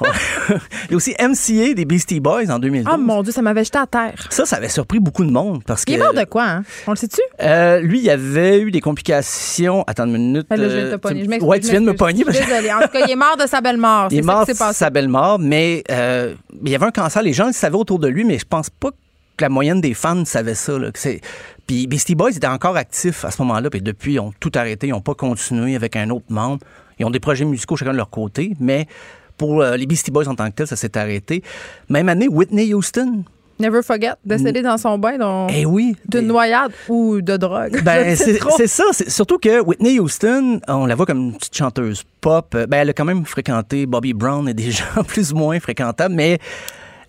Il 0.88 0.90
y 0.90 0.94
a 0.94 0.96
aussi 0.96 1.14
MCA 1.18 1.74
des 1.74 1.84
Beastie 1.84 2.20
Boys 2.20 2.50
en 2.50 2.58
2012. 2.58 2.92
Oh 2.92 2.98
mon 2.98 3.22
Dieu, 3.22 3.32
ça 3.32 3.42
m'avait 3.42 3.64
jeté 3.64 3.78
à 3.78 3.86
terre. 3.86 4.26
Ça, 4.30 4.46
ça 4.46 4.56
avait 4.56 4.68
surpris 4.68 5.00
beaucoup 5.00 5.24
de 5.24 5.30
monde. 5.30 5.62
Parce 5.64 5.84
il 5.86 5.94
est 5.94 5.98
mort 5.98 6.14
de 6.14 6.24
quoi, 6.24 6.44
hein? 6.44 6.64
On 6.86 6.92
le 6.92 6.96
sait-tu? 6.96 7.20
Euh, 7.42 7.80
lui, 7.80 8.00
il 8.00 8.10
avait 8.10 8.60
eu 8.60 8.70
des 8.70 8.80
complications. 8.80 9.84
Attends 9.86 10.06
une 10.06 10.12
minute. 10.12 10.46
Là, 10.50 10.56
je 10.56 10.64
viens 10.64 10.84
de 10.84 10.90
te 10.92 10.96
pogner. 10.96 11.40
Ouais, 11.40 11.60
tu 11.60 11.70
viens 11.70 11.80
de 11.80 11.86
me 11.86 11.94
pogner. 11.94 12.24
Désolée. 12.24 12.72
En 12.72 12.80
tout 12.80 12.88
cas, 12.88 13.04
il 13.06 13.10
est 13.10 13.16
mort 13.16 13.36
de 13.36 13.46
sa 13.46 13.60
belle 13.60 13.78
mort. 13.78 14.08
Il 14.16 14.18
est 14.18 14.22
mort 14.22 14.46
de 14.46 14.52
sa 14.52 14.90
belle 14.90 15.08
mort, 15.08 15.38
mais 15.38 15.82
il 15.88 16.70
y 16.70 16.74
avait 16.74 16.86
un 16.86 16.90
cancer. 16.90 17.22
Les 17.22 17.32
gens 17.32 17.46
le 17.46 17.52
savaient 17.52 17.76
autour 17.76 17.98
de 17.98 18.08
lui, 18.08 18.24
mais 18.24 18.38
je 18.38 18.44
pense 18.44 18.70
pas 18.70 18.90
que 19.36 19.44
la 19.44 19.48
moyenne 19.48 19.80
des 19.80 19.94
fans 19.94 20.24
savait 20.24 20.54
ça. 20.54 20.78
Là, 20.78 20.90
que 20.90 20.98
puis 21.66 21.86
Beastie 21.86 22.14
Boys 22.14 22.30
étaient 22.30 22.46
encore 22.46 22.76
actifs 22.76 23.24
à 23.24 23.30
ce 23.30 23.42
moment-là, 23.42 23.70
puis 23.70 23.80
depuis, 23.80 24.14
ils 24.14 24.20
ont 24.20 24.32
tout 24.38 24.52
arrêté, 24.54 24.86
ils 24.88 24.90
n'ont 24.90 25.00
pas 25.00 25.14
continué 25.14 25.74
avec 25.74 25.96
un 25.96 26.10
autre 26.10 26.26
membre. 26.28 26.64
Ils 26.98 27.04
ont 27.04 27.10
des 27.10 27.20
projets 27.20 27.44
musicaux 27.44 27.76
chacun 27.76 27.92
de 27.92 27.96
leur 27.96 28.10
côté, 28.10 28.52
mais 28.60 28.86
pour 29.36 29.60
euh, 29.60 29.76
les 29.76 29.86
Beastie 29.86 30.10
Boys 30.10 30.28
en 30.28 30.34
tant 30.34 30.48
que 30.48 30.54
tel, 30.54 30.66
ça 30.66 30.76
s'est 30.76 30.96
arrêté. 30.96 31.42
Même 31.88 32.08
année, 32.08 32.28
Whitney 32.28 32.72
Houston. 32.72 33.24
Never 33.58 33.82
forget, 33.82 34.12
décédé 34.22 34.60
dans 34.60 34.76
son 34.76 34.98
bain 34.98 35.16
donc, 35.16 35.50
eh 35.50 35.64
oui, 35.64 35.96
d'une 36.06 36.26
noyade 36.26 36.72
ou 36.90 37.22
de 37.22 37.38
drogue. 37.38 37.82
Ben, 37.82 38.14
c'est 38.14 38.66
ça. 38.66 38.84
Surtout 39.08 39.38
que 39.38 39.62
Whitney 39.62 39.98
Houston, 39.98 40.60
on 40.68 40.84
la 40.84 40.94
voit 40.94 41.06
comme 41.06 41.18
une 41.18 41.36
petite 41.36 41.56
chanteuse 41.56 42.04
pop. 42.20 42.54
Ben, 42.54 42.80
elle 42.80 42.90
a 42.90 42.92
quand 42.92 43.06
même 43.06 43.24
fréquenté 43.24 43.86
Bobby 43.86 44.12
Brown 44.12 44.46
et 44.46 44.52
des 44.52 44.70
gens 44.72 45.02
plus 45.06 45.32
ou 45.32 45.36
moins 45.36 45.58
fréquentables, 45.58 46.14
mais 46.14 46.38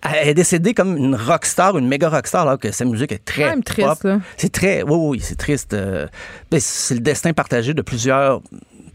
elle 0.02 0.28
est 0.28 0.34
décédée 0.34 0.74
comme 0.74 0.96
une 0.96 1.14
rockstar, 1.14 1.76
une 1.78 1.88
méga 1.88 2.08
rockstar, 2.08 2.42
alors 2.42 2.58
que 2.58 2.70
sa 2.70 2.84
musique 2.84 3.12
est 3.12 3.24
très 3.24 3.46
même 3.46 3.62
triste, 3.62 4.06
C'est 4.36 4.52
très, 4.52 4.82
oui, 4.82 4.96
oui, 4.96 5.20
c'est 5.20 5.36
triste. 5.36 5.74
Euh, 5.74 6.06
ben, 6.50 6.60
c'est 6.60 6.94
le 6.94 7.00
destin 7.00 7.32
partagé 7.32 7.74
de 7.74 7.82
plusieurs 7.82 8.42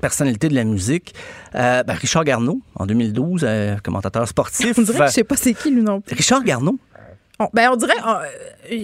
personnalités 0.01 0.49
de 0.49 0.55
la 0.55 0.63
musique. 0.63 1.13
Euh, 1.55 1.83
ben, 1.83 1.93
Richard 1.93 2.25
Garneau, 2.25 2.61
en 2.75 2.85
2012, 2.85 3.41
euh, 3.43 3.77
commentateur 3.83 4.27
sportif. 4.27 4.73
On 4.77 4.81
dirait 4.81 4.99
que 4.99 5.07
je 5.07 5.11
sais 5.11 5.23
pas 5.23 5.37
c'est 5.37 5.53
qui, 5.53 5.71
lui 5.71 5.81
non 5.81 6.01
plus. 6.01 6.15
Richard 6.15 6.43
Garneau. 6.43 6.77
On, 7.43 7.49
ben 7.53 7.69
on 7.71 7.75
dirait, 7.75 7.93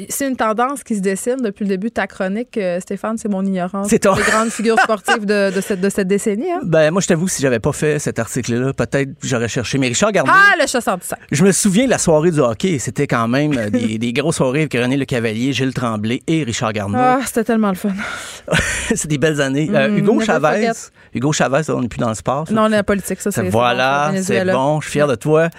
c'est 0.10 0.27
une 0.27 0.36
tendance 0.36 0.84
qui 0.84 0.95
se 0.95 1.02
dessine 1.02 1.38
depuis 1.41 1.64
le 1.64 1.69
début 1.69 1.88
de 1.88 1.94
ta 1.94 2.07
chronique, 2.07 2.57
euh, 2.57 2.80
Stéphane, 2.80 3.18
c'est 3.18 3.30
mon 3.30 3.45
ignorance. 3.45 3.88
C'est 3.90 3.99
toi. 3.99 4.15
Les 4.18 4.23
grandes 4.23 4.49
figures 4.49 4.80
sportives 4.80 5.26
de, 5.26 5.52
de, 5.53 5.61
cette, 5.61 5.80
de 5.81 5.90
cette 5.90 6.07
décennie. 6.07 6.52
Hein? 6.52 6.60
Ben, 6.64 6.91
moi, 6.91 7.02
je 7.02 7.07
t'avoue, 7.07 7.27
si 7.27 7.41
j'avais 7.41 7.60
pas 7.60 7.72
fait 7.72 7.99
cet 7.99 8.19
article-là, 8.19 8.73
peut-être 8.73 9.10
j'aurais 9.23 9.48
cherché. 9.48 9.77
Mais 9.77 9.88
Richard 9.88 10.11
Garneau. 10.11 10.31
Ah, 10.36 10.53
le 10.60 10.68
chasseur 10.68 10.98
du 10.98 11.06
sac. 11.06 11.19
Je 11.31 11.44
me 11.44 11.52
souviens 11.52 11.86
de 11.86 11.90
la 11.91 11.98
soirée 11.98 12.31
du 12.31 12.40
hockey. 12.40 12.80
C'était 12.80 13.07
quand 13.07 13.27
même 13.27 13.53
euh, 13.57 13.69
des, 13.69 13.98
des 13.98 14.14
grosses 14.14 14.38
soirées 14.38 14.61
avec 14.61 14.73
René 14.73 14.98
Le 14.98 15.06
Cavalier, 15.06 15.53
Gilles 15.53 15.73
Tremblay 15.73 16.22
et 16.27 16.44
Richard 16.44 16.73
Garneau. 16.73 16.98
Ah, 16.99 17.19
c'était 17.26 17.44
tellement 17.45 17.69
le 17.69 17.76
fun. 17.76 17.90
c'est 18.95 19.07
des 19.07 19.18
belles 19.18 19.40
années. 19.41 19.69
Euh, 19.73 19.90
Mm, 19.90 19.98
Hugo 19.98 20.19
Chavez. 20.22 20.72
Hugo 21.14 21.31
Chavez, 21.31 21.61
on 21.69 21.81
n'est 21.81 21.88
plus 21.88 21.99
dans 21.99 22.10
le 22.10 22.15
sport. 22.15 22.45
Non, 22.52 22.64
on 22.64 22.72
est 22.72 22.77
en 22.77 22.84
politique, 22.84 23.19
ça, 23.22 23.31
c'est 23.31 23.49
Voilà, 23.49 24.11
c'est 24.22 24.45
bon, 24.45 24.80
je 24.81 24.86
suis 24.88 24.99
fier 24.99 25.07
de 25.07 25.15
toi. 25.15 25.49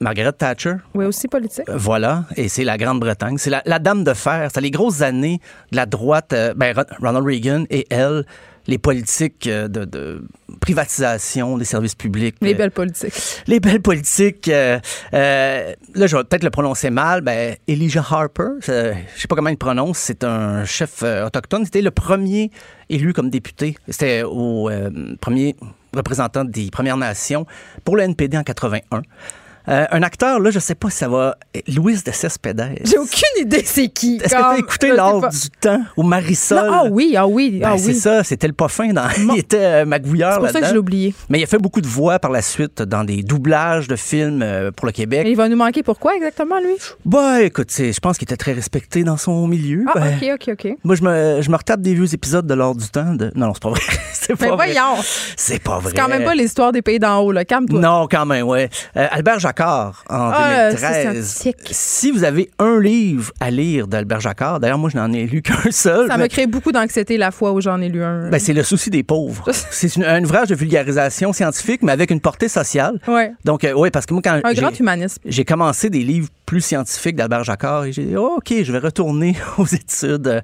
Margaret 0.00 0.32
Thatcher. 0.32 0.74
Oui, 0.94 1.04
aussi 1.04 1.28
politique. 1.28 1.64
voilà, 1.68 1.97
et 2.36 2.48
c'est 2.48 2.64
la 2.64 2.76
Grande-Bretagne. 2.76 3.38
C'est 3.38 3.50
la, 3.50 3.62
la 3.64 3.78
dame 3.78 4.04
de 4.04 4.14
fer 4.14 4.50
c'est 4.52 4.60
les 4.60 4.70
grosses 4.70 5.02
années 5.02 5.40
de 5.72 5.76
la 5.76 5.86
droite, 5.86 6.32
euh, 6.32 6.54
ben, 6.54 6.74
Ronald 7.00 7.24
Reagan 7.24 7.64
et 7.70 7.86
elle, 7.90 8.24
les 8.68 8.78
politiques 8.78 9.46
euh, 9.46 9.66
de, 9.66 9.84
de, 9.84 10.22
privatisation 10.60 11.56
des 11.58 11.64
services 11.64 11.94
publics. 11.94 12.36
Les 12.42 12.54
belles 12.54 12.70
politiques. 12.70 13.42
Les 13.46 13.60
belles 13.60 13.80
politiques. 13.80 14.48
Euh, 14.48 14.78
euh, 15.14 15.74
là, 15.94 16.06
je 16.06 16.16
vais 16.16 16.24
peut-être 16.24 16.44
le 16.44 16.50
prononcer 16.50 16.90
mal. 16.90 17.22
Ben, 17.22 17.56
Elijah 17.66 18.04
Harper, 18.08 18.60
je 18.60 18.92
sais 19.16 19.28
pas 19.28 19.34
comment 19.34 19.48
il 19.48 19.56
prononce, 19.56 19.98
c'est 19.98 20.22
un 20.22 20.64
chef 20.64 21.02
autochtone. 21.02 21.64
C'était 21.64 21.82
le 21.82 21.90
premier 21.90 22.50
élu 22.90 23.12
comme 23.14 23.30
député. 23.30 23.76
C'était 23.88 24.22
au 24.22 24.70
premier 25.20 25.56
représentant 25.96 26.44
des 26.44 26.70
Premières 26.70 26.98
Nations 26.98 27.46
pour 27.84 27.96
le 27.96 28.02
NPD 28.02 28.36
en 28.36 28.42
81. 28.42 29.02
Euh, 29.68 29.84
un 29.90 30.02
acteur, 30.02 30.40
là, 30.40 30.50
je 30.50 30.58
sais 30.58 30.74
pas 30.74 30.88
si 30.88 30.98
ça 30.98 31.08
va. 31.08 31.36
Louise 31.66 32.02
de 32.02 32.10
Cespedes. 32.10 32.78
J'ai 32.84 32.96
aucune 32.96 33.42
idée 33.42 33.62
c'est 33.64 33.88
qui. 33.88 34.16
Est-ce 34.16 34.34
que 34.34 34.38
tu 34.38 34.44
as 34.44 34.58
écouté 34.58 34.96
l'ordre 34.96 35.28
du 35.28 35.50
temps 35.60 35.82
ou 35.96 36.02
Marisol? 36.02 36.70
ah 36.72 36.84
oui, 36.90 37.14
ah 37.16 37.26
oui, 37.26 37.58
ben, 37.60 37.72
ah 37.74 37.78
C'est 37.78 37.94
ça, 37.94 38.24
c'était 38.24 38.46
le 38.46 38.54
pas 38.54 38.68
fin. 38.68 38.92
Dans... 38.92 39.08
Il 39.34 39.38
était 39.38 39.58
euh, 39.58 39.84
magouilleur 39.84 40.34
C'est 40.34 40.40
pour 40.40 40.48
ça 40.50 40.60
que 40.60 40.66
je 40.66 40.72
l'ai 40.72 40.78
oublié. 40.78 41.14
Mais 41.28 41.40
il 41.40 41.42
a 41.44 41.46
fait 41.46 41.58
beaucoup 41.58 41.80
de 41.80 41.86
voix 41.86 42.18
par 42.18 42.30
la 42.30 42.42
suite 42.42 42.82
dans 42.82 43.04
des 43.04 43.22
doublages 43.22 43.88
de 43.88 43.96
films 43.96 44.42
euh, 44.42 44.70
pour 44.70 44.86
le 44.86 44.92
Québec. 44.92 45.26
Et 45.26 45.30
il 45.30 45.36
va 45.36 45.48
nous 45.48 45.56
manquer 45.56 45.82
pourquoi 45.82 46.14
exactement, 46.16 46.60
lui? 46.60 46.74
Bah, 47.04 47.42
écoute, 47.42 47.70
je 47.76 47.98
pense 48.00 48.16
qu'il 48.16 48.26
était 48.26 48.36
très 48.36 48.52
respecté 48.52 49.04
dans 49.04 49.16
son 49.16 49.46
milieu. 49.46 49.84
Ah, 49.88 50.00
ben, 50.00 50.16
OK, 50.16 50.48
OK, 50.48 50.54
OK. 50.54 50.76
Moi, 50.84 50.94
je 50.94 51.02
me, 51.02 51.42
je 51.42 51.50
me 51.50 51.56
retape 51.56 51.80
des 51.82 51.94
vieux 51.94 52.12
épisodes 52.14 52.46
de 52.46 52.54
l'ordre 52.54 52.80
du 52.80 52.88
temps. 52.88 53.14
De... 53.14 53.30
Non, 53.34 53.48
non, 53.48 53.54
c'est 53.54 53.62
pas 53.62 53.70
vrai. 53.70 53.80
c'est 54.12 54.36
pas 54.36 54.44
Mais 54.46 54.72
vrai. 54.72 54.74
C'est 55.36 55.62
pas 55.62 55.78
vrai. 55.78 55.90
C'est 55.90 56.00
quand 56.00 56.08
même 56.08 56.24
pas 56.24 56.34
l'histoire 56.34 56.72
des 56.72 56.82
pays 56.82 56.98
d'en 56.98 57.18
haut, 57.20 57.32
là. 57.32 57.44
Calme-toi. 57.44 57.80
Non, 57.80 58.06
quand 58.10 58.24
même, 58.24 58.46
ouais. 58.46 58.70
Albert 58.94 59.38
Jacquard, 59.58 60.04
en 60.08 60.30
ah, 60.32 60.70
2013. 60.70 61.48
Si 61.70 62.10
vous 62.12 62.22
avez 62.22 62.50
un 62.58 62.80
livre 62.80 63.32
à 63.40 63.50
lire 63.50 63.88
d'Albert 63.88 64.20
Jacquard, 64.20 64.60
d'ailleurs, 64.60 64.78
moi, 64.78 64.90
je 64.90 64.96
n'en 64.96 65.12
ai 65.12 65.26
lu 65.26 65.42
qu'un 65.42 65.70
seul. 65.70 66.06
Ça 66.06 66.16
mais... 66.16 66.24
m'a 66.24 66.28
créé 66.28 66.46
beaucoup 66.46 66.70
d'anxiété 66.70 67.16
la 67.16 67.30
fois 67.30 67.52
où 67.52 67.60
j'en 67.60 67.80
ai 67.80 67.88
lu 67.88 68.02
un. 68.02 68.30
Ben, 68.30 68.38
c'est 68.38 68.52
le 68.52 68.62
souci 68.62 68.90
des 68.90 69.02
pauvres. 69.02 69.50
c'est 69.70 70.04
un 70.04 70.22
ouvrage 70.22 70.48
de 70.48 70.54
vulgarisation 70.54 71.32
scientifique, 71.32 71.82
mais 71.82 71.92
avec 71.92 72.10
une 72.10 72.20
portée 72.20 72.48
sociale. 72.48 73.00
Ouais. 73.08 73.32
Donc, 73.44 73.64
euh, 73.64 73.72
oui, 73.72 73.90
parce 73.90 74.06
que 74.06 74.14
moi, 74.14 74.22
quand. 74.22 74.40
Un 74.44 74.52
grand 74.52 74.78
humanisme. 74.78 75.20
J'ai 75.24 75.44
commencé 75.44 75.90
des 75.90 76.04
livres 76.04 76.28
plus 76.48 76.62
scientifiques 76.62 77.14
d'Albert 77.14 77.44
Jacquard 77.44 77.84
et 77.84 77.92
j'ai 77.92 78.04
dit, 78.04 78.16
oh, 78.16 78.36
OK, 78.38 78.54
je 78.62 78.72
vais 78.72 78.78
retourner 78.78 79.36
aux 79.58 79.66
études 79.66 80.28
euh, 80.28 80.40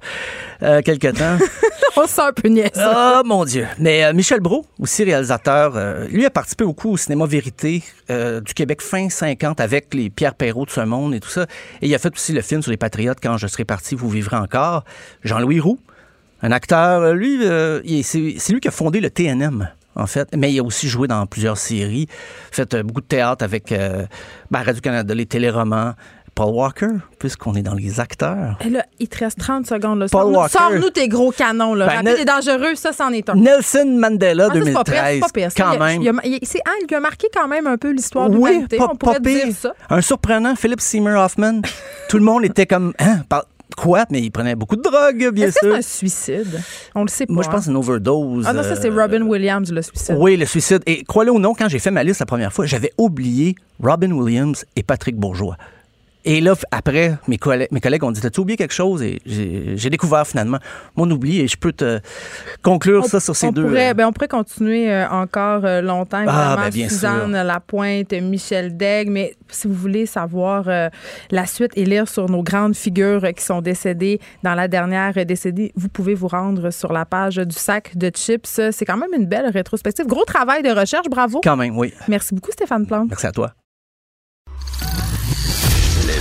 euh, 0.61 0.81
quelque 0.83 1.07
temps. 1.07 1.43
On 1.97 2.03
se 2.03 2.13
sent 2.13 2.21
un 2.21 2.31
peu 2.31 2.47
niaiseux. 2.47 2.69
Oh, 2.77 3.21
mon 3.25 3.43
Dieu. 3.43 3.65
Mais 3.79 4.03
euh, 4.03 4.13
Michel 4.13 4.39
Brault, 4.39 4.67
aussi 4.77 5.03
réalisateur, 5.03 5.73
euh, 5.75 6.05
lui 6.09 6.23
a 6.23 6.29
participé 6.29 6.63
beaucoup 6.63 6.91
au 6.91 6.97
cinéma 6.97 7.25
Vérité 7.25 7.81
du 8.07 8.53
Québec 8.53 8.83
fin 8.83 9.09
50 9.09 9.59
avec 9.59 9.95
les 9.95 10.11
Pierre 10.11 10.35
Perrault 10.35 10.65
de 10.65 10.69
ce 10.69 10.81
monde 10.81 11.15
et 11.15 11.19
tout 11.19 11.29
ça. 11.29 11.47
Et 11.81 11.87
il 11.87 11.95
a 11.95 11.97
fait 11.97 12.13
aussi 12.13 12.33
le 12.33 12.41
film 12.41 12.61
sur 12.61 12.69
les 12.69 12.77
Patriotes, 12.77 13.17
Quand 13.19 13.37
je 13.37 13.47
serai 13.47 13.65
parti, 13.65 13.95
vous 13.95 14.07
vivrez 14.07 14.37
encore. 14.37 14.83
Jean-Louis 15.23 15.59
Roux, 15.59 15.79
un 16.43 16.51
acteur, 16.51 17.15
lui, 17.15 17.39
c'est 18.03 18.53
lui 18.53 18.59
qui 18.59 18.67
a 18.67 18.71
fondé 18.71 18.99
le 18.99 19.09
TNM 19.09 19.69
en 19.95 20.07
fait. 20.07 20.27
Mais 20.35 20.51
il 20.51 20.59
a 20.59 20.63
aussi 20.63 20.87
joué 20.87 21.07
dans 21.07 21.25
plusieurs 21.25 21.57
séries, 21.57 22.07
fait 22.51 22.75
beaucoup 22.77 23.01
de 23.01 23.05
théâtre 23.07 23.43
avec 23.43 23.69
ben, 24.51 24.61
Radio-Canada, 24.63 25.13
les 25.13 25.25
téléromans. 25.25 25.93
Paul 26.33 26.53
Walker, 26.53 26.87
puisqu'on 27.17 27.55
est 27.55 27.61
dans 27.61 27.75
les 27.75 28.01
acteurs. 28.01 28.57
Et 28.59 28.69
là, 28.69 28.83
il 28.99 29.07
te 29.07 29.19
reste 29.19 29.39
30 29.39 29.65
secondes. 29.67 29.99
Là. 29.99 30.07
Paul 30.11 30.23
Sors-nous, 30.23 30.37
Walker. 30.37 30.57
sors-nous 30.57 30.89
tes 30.89 31.07
gros 31.07 31.31
canons. 31.31 31.73
Là. 31.75 31.85
Ben, 31.85 31.91
Rapide 31.93 32.09
Nel- 32.09 32.19
et 32.19 32.25
dangereux, 32.25 32.75
ça, 32.75 32.91
c'en 32.91 33.09
est 33.13 33.29
un. 33.29 33.35
Nelson 33.35 33.85
Mandela, 33.97 34.49
Ah, 34.51 34.53
ça, 34.53 34.59
c'est 34.65 34.73
pas 34.73 34.83
pire, 34.83 34.93
2013. 34.95 35.13
c'est 35.13 35.19
pas 35.21 35.29
pire. 35.33 35.49
Quand 35.55 35.79
même. 35.79 36.01
il 36.01 36.39
il- 36.43 36.93
a 36.95 36.99
marqué 36.99 37.27
quand 37.33 37.47
même 37.47 37.67
un 37.67 37.77
peu 37.77 37.91
l'histoire 37.91 38.29
de 38.29 38.35
Oui, 38.35 38.49
l'humanité. 38.49 38.75
pas, 38.75 38.89
On 38.91 38.97
pourrait 38.97 39.13
pas 39.21 39.29
dire 39.29 39.43
pire. 39.45 39.55
ça. 39.55 39.73
Un 39.89 40.01
surprenant 40.01 40.57
Philip 40.57 40.81
Seymour 40.81 41.17
Hoffman. 41.23 41.61
Tout 42.09 42.17
le 42.17 42.25
monde 42.25 42.43
était 42.43 42.65
comme, 42.65 42.91
hein, 42.99 43.19
par- 43.29 43.45
quoi? 43.75 44.05
Mais 44.09 44.21
il 44.21 44.31
prenait 44.31 44.55
beaucoup 44.55 44.75
de 44.75 44.81
drogue, 44.81 45.31
bien 45.33 45.47
que 45.47 45.51
c'est 45.51 45.65
sûr. 45.65 45.75
un 45.75 45.81
suicide? 45.81 46.61
On 46.93 47.03
le 47.03 47.07
sait 47.07 47.25
pas. 47.25 47.33
Moi, 47.33 47.43
je 47.43 47.49
pense 47.49 47.59
que 47.59 47.65
c'est 47.65 47.71
une 47.71 47.77
overdose. 47.77 48.45
Ah 48.47 48.53
non, 48.53 48.63
ça, 48.63 48.75
c'est 48.75 48.89
euh, 48.89 49.01
Robin 49.01 49.21
Williams, 49.21 49.71
le 49.71 49.81
suicide. 49.81 50.15
Oui, 50.17 50.37
le 50.37 50.45
suicide. 50.45 50.81
Et 50.85 51.03
crois-le 51.03 51.31
ou 51.31 51.39
non, 51.39 51.53
quand 51.53 51.69
j'ai 51.69 51.79
fait 51.79 51.91
ma 51.91 52.03
liste 52.03 52.19
la 52.19 52.25
première 52.25 52.53
fois, 52.53 52.65
j'avais 52.65 52.91
oublié 52.97 53.55
Robin 53.81 54.11
Williams 54.11 54.65
et 54.75 54.83
Patrick 54.83 55.15
Bourgeois. 55.17 55.57
Et 56.27 56.41
là, 56.41 56.55
après, 56.71 57.17
mes 57.27 57.37
collègues, 57.37 57.67
mes 57.71 57.79
collègues 57.79 58.03
ont 58.03 58.11
dit 58.11 58.19
T'as-tu 58.19 58.39
oublié 58.39 58.57
quelque 58.57 58.73
chose? 58.73 59.03
Et 59.03 59.21
j'ai 59.25 59.89
découvert 59.91 60.25
finalement 60.25 60.57
mon 60.95 61.09
oubli 61.11 61.39
et 61.41 61.47
je 61.47 61.55
peux 61.55 61.71
te 61.71 61.99
conclure 62.63 63.05
ça 63.05 63.19
sur 63.19 63.35
ces 63.35 63.47
on 63.47 63.51
deux. 63.51 63.67
Pourrait, 63.67 63.91
euh, 63.91 63.93
ben, 63.93 64.07
on 64.07 64.11
pourrait 64.11 64.27
continuer 64.27 64.91
euh, 64.91 65.07
encore 65.07 65.63
euh, 65.65 65.81
longtemps. 65.81 66.25
Ah, 66.27 66.55
ben, 66.57 66.69
bien 66.69 66.89
Suzanne 66.89 67.31
Lapointe, 67.31 68.11
Michel 68.13 68.75
Daigle. 68.75 69.11
Mais 69.11 69.35
si 69.49 69.67
vous 69.67 69.75
voulez 69.75 70.07
savoir 70.07 70.67
euh, 70.67 70.89
la 71.29 71.45
suite 71.45 71.71
et 71.75 71.85
lire 71.85 72.09
sur 72.09 72.27
nos 72.27 72.41
grandes 72.41 72.75
figures 72.75 73.21
qui 73.35 73.43
sont 73.43 73.61
décédées 73.61 74.19
dans 74.41 74.55
la 74.55 74.67
dernière 74.67 75.13
décennie, 75.25 75.71
vous 75.75 75.89
pouvez 75.89 76.15
vous 76.15 76.27
rendre 76.27 76.71
sur 76.71 76.91
la 76.91 77.05
page 77.05 77.35
du 77.35 77.55
sac 77.55 77.95
de 77.95 78.09
chips. 78.09 78.47
C'est 78.71 78.85
quand 78.85 78.97
même 78.97 79.13
une 79.15 79.27
belle 79.27 79.49
rétrospective. 79.51 80.07
Gros 80.07 80.25
travail 80.25 80.63
de 80.63 80.69
recherche. 80.69 81.07
Bravo. 81.07 81.41
Quand 81.43 81.55
même, 81.55 81.77
oui. 81.77 81.93
Merci 82.07 82.33
beaucoup, 82.33 82.51
Stéphane 82.51 82.87
Plante. 82.87 83.09
Merci 83.09 83.27
à 83.27 83.31
toi. 83.31 83.53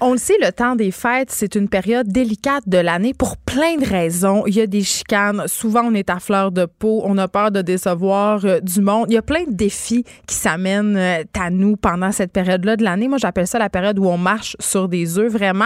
On 0.00 0.12
le 0.12 0.18
sait, 0.18 0.36
le 0.40 0.52
temps 0.52 0.76
des 0.76 0.92
fêtes, 0.92 1.32
c'est 1.32 1.56
une 1.56 1.68
période 1.68 2.06
délicate 2.06 2.62
de 2.68 2.78
l'année 2.78 3.14
pour 3.14 3.36
plein 3.36 3.76
de 3.78 3.84
raisons. 3.84 4.44
Il 4.46 4.54
y 4.54 4.60
a 4.60 4.68
des 4.68 4.82
chicanes. 4.82 5.42
Souvent, 5.48 5.82
on 5.86 5.94
est 5.94 6.08
à 6.08 6.20
fleur 6.20 6.52
de 6.52 6.66
peau. 6.66 7.02
On 7.04 7.18
a 7.18 7.26
peur 7.26 7.50
de 7.50 7.62
décevoir 7.62 8.44
euh, 8.44 8.60
du 8.60 8.80
monde. 8.80 9.06
Il 9.08 9.14
y 9.14 9.18
a 9.18 9.22
plein 9.22 9.42
de 9.42 9.52
défis 9.52 10.04
qui 10.28 10.36
s'amènent 10.36 10.96
euh, 10.96 11.24
à 11.36 11.50
nous 11.50 11.76
pendant 11.76 12.12
cette 12.12 12.30
période-là 12.30 12.76
de 12.76 12.84
l'année. 12.84 13.08
Moi, 13.08 13.18
j'appelle 13.18 13.48
ça 13.48 13.58
la 13.58 13.70
période 13.70 13.98
où 13.98 14.04
on 14.04 14.18
marche 14.18 14.56
sur 14.60 14.88
des 14.88 15.18
œufs, 15.18 15.32
vraiment. 15.32 15.64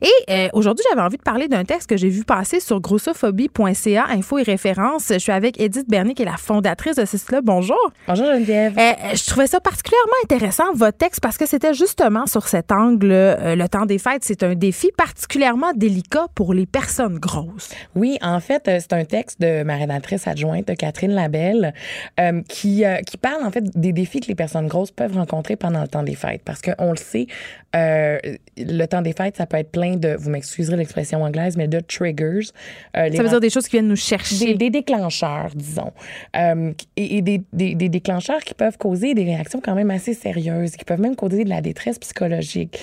Et 0.00 0.08
euh, 0.30 0.48
aujourd'hui, 0.54 0.84
j'avais 0.88 1.02
envie 1.02 1.18
de 1.18 1.22
parler 1.22 1.48
d'un 1.48 1.64
texte 1.64 1.90
que 1.90 1.98
j'ai 1.98 2.08
vu 2.08 2.24
passer 2.24 2.60
sur 2.60 2.80
grossophobie.ca, 2.80 4.06
info 4.08 4.38
et 4.38 4.44
référence. 4.44 5.08
Je 5.10 5.18
suis 5.18 5.32
avec 5.32 5.60
Edith 5.60 5.90
Bernier, 5.90 6.14
qui 6.14 6.22
est 6.22 6.26
la 6.26 6.38
fondatrice 6.38 6.96
de 6.96 7.04
ce 7.04 7.18
site-là. 7.18 7.42
Bonjour. 7.42 7.92
Bonjour, 8.08 8.24
Geneviève. 8.28 8.72
je 8.78 9.26
trouvais 9.26 9.46
ça 9.46 9.60
particulièrement 9.60 10.14
intéressant, 10.22 10.72
votre 10.72 10.96
texte, 10.96 11.20
parce 11.20 11.36
que 11.36 11.44
c'était 11.44 11.74
justement 11.74 12.24
sur 12.24 12.48
cet 12.48 12.72
angle, 12.72 13.08
le 13.08 13.66
temps 13.74 13.86
des 13.86 13.98
fêtes, 13.98 14.22
c'est 14.22 14.44
un 14.44 14.54
défi 14.54 14.92
particulièrement 14.96 15.72
délicat 15.74 16.28
pour 16.36 16.54
les 16.54 16.64
personnes 16.64 17.18
grosses. 17.18 17.70
Oui, 17.96 18.18
en 18.22 18.38
fait, 18.38 18.68
euh, 18.68 18.78
c'est 18.80 18.92
un 18.92 19.04
texte 19.04 19.40
de 19.40 19.64
ma 19.64 19.74
rédactrice 19.74 20.28
adjointe, 20.28 20.72
Catherine 20.76 21.10
Labelle, 21.10 21.74
euh, 22.20 22.40
qui, 22.48 22.84
euh, 22.84 22.98
qui 22.98 23.16
parle 23.16 23.44
en 23.44 23.50
fait 23.50 23.64
des 23.76 23.92
défis 23.92 24.20
que 24.20 24.28
les 24.28 24.36
personnes 24.36 24.68
grosses 24.68 24.92
peuvent 24.92 25.16
rencontrer 25.16 25.56
pendant 25.56 25.82
le 25.82 25.88
temps 25.88 26.04
des 26.04 26.14
fêtes. 26.14 26.42
Parce 26.44 26.62
qu'on 26.62 26.92
le 26.92 26.96
sait, 26.96 27.26
le 27.74 28.86
temps 28.86 29.02
des 29.02 29.12
fêtes, 29.12 29.36
ça 29.36 29.46
peut 29.46 29.56
être 29.56 29.70
plein 29.70 29.96
de, 29.96 30.14
vous 30.18 30.30
m'excuserez 30.30 30.76
l'expression 30.76 31.22
anglaise, 31.22 31.56
mais 31.56 31.68
de 31.68 31.80
triggers. 31.80 32.48
ça 32.94 33.08
veut 33.08 33.28
dire 33.28 33.40
des 33.40 33.50
choses 33.50 33.66
qui 33.66 33.76
viennent 33.76 33.88
nous 33.88 33.96
chercher. 33.96 34.54
Des, 34.54 34.70
déclencheurs, 34.70 35.50
disons. 35.54 35.92
et, 36.34 37.22
des, 37.22 37.42
des, 37.52 37.74
des, 37.74 37.88
déclencheurs 37.88 38.40
qui 38.40 38.54
peuvent 38.54 38.78
causer 38.78 39.14
des 39.14 39.24
réactions 39.24 39.60
quand 39.62 39.74
même 39.74 39.90
assez 39.90 40.14
sérieuses, 40.14 40.72
qui 40.76 40.84
peuvent 40.84 41.00
même 41.00 41.16
causer 41.16 41.44
de 41.44 41.50
la 41.50 41.60
détresse 41.60 41.98
psychologique. 41.98 42.78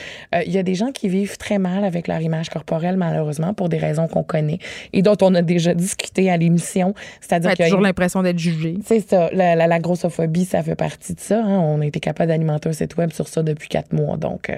Il 0.46 0.52
y 0.52 0.58
a 0.58 0.64
des 0.64 0.76
gens 0.76 0.92
qui 0.92 1.10
vivent 1.10 1.38
très 1.38 1.58
mal 1.58 1.84
avec 1.84 2.08
leur 2.08 2.22
image 2.22 2.50
corporelle, 2.50 2.98
malheureusement, 2.98 3.54
pour 3.54 3.70
des 3.70 3.78
raisons 3.78 4.08
qu'on 4.08 4.24
connaît 4.24 4.60
et 4.94 5.02
dont 5.02 5.18
on 5.22 5.34
a 5.36 5.42
déjà 5.42 5.74
discuté 5.74 6.30
à 6.30 6.38
l'émission. 6.38 6.94
C'est-à-dire 7.20 7.52
y 7.58 7.62
a 7.62 7.66
toujours 7.66 7.82
l'impression 7.82 8.22
d'être 8.22 8.40
jugé. 8.40 8.76
C'est 8.86 9.08
ça. 9.08 9.30
La, 9.34 9.56
la, 9.56 9.80
grossophobie, 9.80 10.46
ça 10.46 10.64
fait 10.64 10.76
partie 10.76 11.14
de 11.14 11.20
ça. 11.20 11.44
Hein. 11.44 11.60
On 11.60 11.82
a 11.82 11.86
été 11.86 12.00
capable 12.00 12.30
d'alimenter 12.30 12.70
un 12.70 12.74
site 12.74 12.98
web 12.98 13.12
sur 13.12 13.28
ça 13.28 13.44
depuis 13.44 13.70
quatre 13.70 13.94
mois. 13.94 14.18
Donc, 14.18 14.50
euh, 14.50 14.56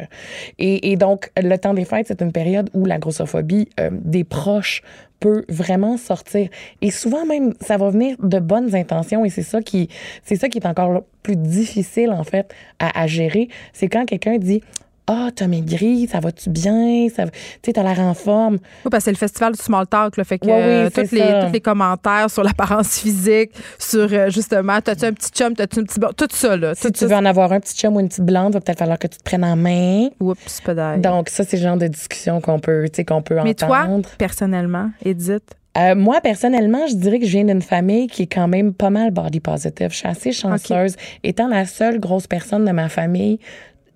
et, 0.60 0.96
donc, 0.96 1.32
le 1.38 1.56
temps 1.58 1.74
des 1.74 1.86
fêtes, 1.86 2.08
c'est 2.08 2.22
une 2.22 2.32
période 2.32 2.70
où 2.74 2.86
la 2.86 2.98
grossophobie 2.98 3.70
euh, 3.80 3.90
des 3.92 4.24
proches 4.24 4.82
peut 5.20 5.46
vraiment 5.48 5.98
sortir. 5.98 6.50
Et 6.82 6.92
souvent 6.92 7.26
même, 7.26 7.54
ça 7.62 7.78
va 7.78 7.90
venir 7.90 8.18
de 8.22 8.40
bonnes 8.40 8.76
intentions 8.76 9.24
et 9.24 9.30
c'est 9.30 9.44
ça 9.44 9.62
qui, 9.62 9.88
c'est 10.24 10.36
ça 10.36 10.50
qui 10.50 10.58
est 10.58 10.68
encore 10.68 11.04
plus 11.22 11.38
difficile 11.38 12.12
en 12.12 12.24
fait 12.24 12.54
à, 12.80 13.02
à 13.02 13.08
gérer. 13.08 13.48
C'est 13.72 13.88
quand 13.88 14.06
quelqu'un 14.06 14.38
dit 14.38 14.62
ah, 15.08 15.30
t'as 15.36 15.48
maigri, 15.48 16.08
ça 16.08 16.20
va-tu 16.20 16.50
bien? 16.50 17.08
Ça... 17.10 17.26
Tu 17.26 17.32
sais, 17.66 17.74
t'as 17.74 17.84
l'air 17.84 18.00
en 18.00 18.14
forme. 18.14 18.56
Oui, 18.56 18.90
parce 18.90 19.04
que 19.04 19.06
c'est 19.06 19.12
le 19.12 19.18
festival 19.18 19.54
du 19.54 19.62
small 19.62 19.86
talk, 19.88 20.16
là, 20.16 20.24
fait 20.24 20.40
que 20.40 20.46
oui, 20.46 20.92
tous, 20.92 21.12
les, 21.12 21.46
tous 21.46 21.54
les 21.54 21.60
commentaires 21.60 22.30
sur 22.30 22.44
l'apparence 22.44 23.00
physique, 23.00 23.52
sur 23.78 24.08
euh, 24.12 24.30
justement, 24.30 24.80
t'as-tu 24.82 25.06
un 25.06 25.14
petit 25.14 25.30
chum, 25.32 25.56
t'as-tu 25.56 25.80
un 25.80 25.84
petit. 25.84 26.00
Tout 26.00 26.28
ça, 26.32 26.56
là. 26.56 26.74
Si 26.76 26.92
tu 26.92 27.06
veux 27.06 27.16
en 27.16 27.26
avoir 27.26 27.52
un 27.52 27.60
petit 27.60 27.76
chum 27.76 27.96
ou 27.96 28.00
une 28.00 28.08
petite 28.08 28.26
blonde, 28.26 28.54
va 28.54 28.62
peut-être 28.62 28.80
falloir 28.80 28.98
que 28.98 29.08
tu 29.08 29.18
te 29.18 29.24
prennes 29.24 29.44
en 29.44 29.56
main. 29.56 30.08
Oups, 30.20 30.62
peut-être. 30.62 31.02
Donc, 31.02 31.30
ça, 31.30 31.44
c'est 31.44 31.58
le 31.58 31.64
genre 31.64 31.78
de 31.78 31.88
discussion 31.88 32.40
qu'on 32.40 32.60
peut, 32.60 32.86
qu'on 33.06 33.22
peut 33.22 33.36
Mais 33.44 33.52
entendre. 33.62 33.98
Mais 33.98 34.02
toi, 34.02 34.12
personnellement, 34.18 34.90
Edith? 35.04 35.56
Euh, 35.78 35.96
moi, 35.96 36.22
personnellement, 36.22 36.86
je 36.88 36.96
dirais 36.96 37.20
que 37.20 37.26
je 37.26 37.32
viens 37.32 37.46
d'une 37.46 37.62
famille 37.62 38.08
qui 38.08 38.24
est 38.24 38.34
quand 38.34 38.48
même 38.48 38.74
pas 38.74 38.92
mal 38.92 39.12
body 39.12 39.40
positive. 39.40 39.90
Je 39.90 39.96
suis 39.96 40.08
assez 40.08 40.32
chanceuse. 40.32 40.96
Étant 41.24 41.48
la 41.48 41.66
seule 41.66 42.00
grosse 42.00 42.28
personne 42.28 42.64
de 42.64 42.72
ma 42.72 42.90
famille, 42.90 43.40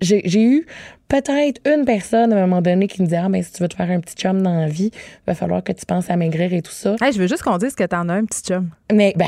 j'ai 0.00 0.42
eu 0.42 0.66
peut-être 1.08 1.60
une 1.66 1.84
personne 1.84 2.32
à 2.32 2.36
un 2.36 2.40
moment 2.40 2.62
donné 2.62 2.86
qui 2.86 3.02
me 3.02 3.06
dit 3.06 3.16
Ah, 3.16 3.28
mais 3.28 3.42
si 3.42 3.52
tu 3.52 3.62
veux 3.62 3.68
te 3.68 3.76
faire 3.76 3.90
un 3.90 4.00
petit 4.00 4.14
chum 4.14 4.42
dans 4.42 4.54
la 4.54 4.66
vie, 4.66 4.90
il 4.94 5.26
va 5.26 5.34
falloir 5.34 5.62
que 5.62 5.72
tu 5.72 5.84
penses 5.86 6.10
à 6.10 6.16
maigrir 6.16 6.52
et 6.52 6.62
tout 6.62 6.72
ça. 6.72 6.96
je 7.00 7.18
veux 7.18 7.26
juste 7.26 7.42
qu'on 7.42 7.58
dise 7.58 7.74
que 7.74 7.84
tu 7.84 7.96
en 7.96 8.08
as 8.08 8.14
un 8.14 8.24
petit 8.24 8.42
chum. 8.42 8.70
Mais, 8.92 9.14
ben, 9.16 9.26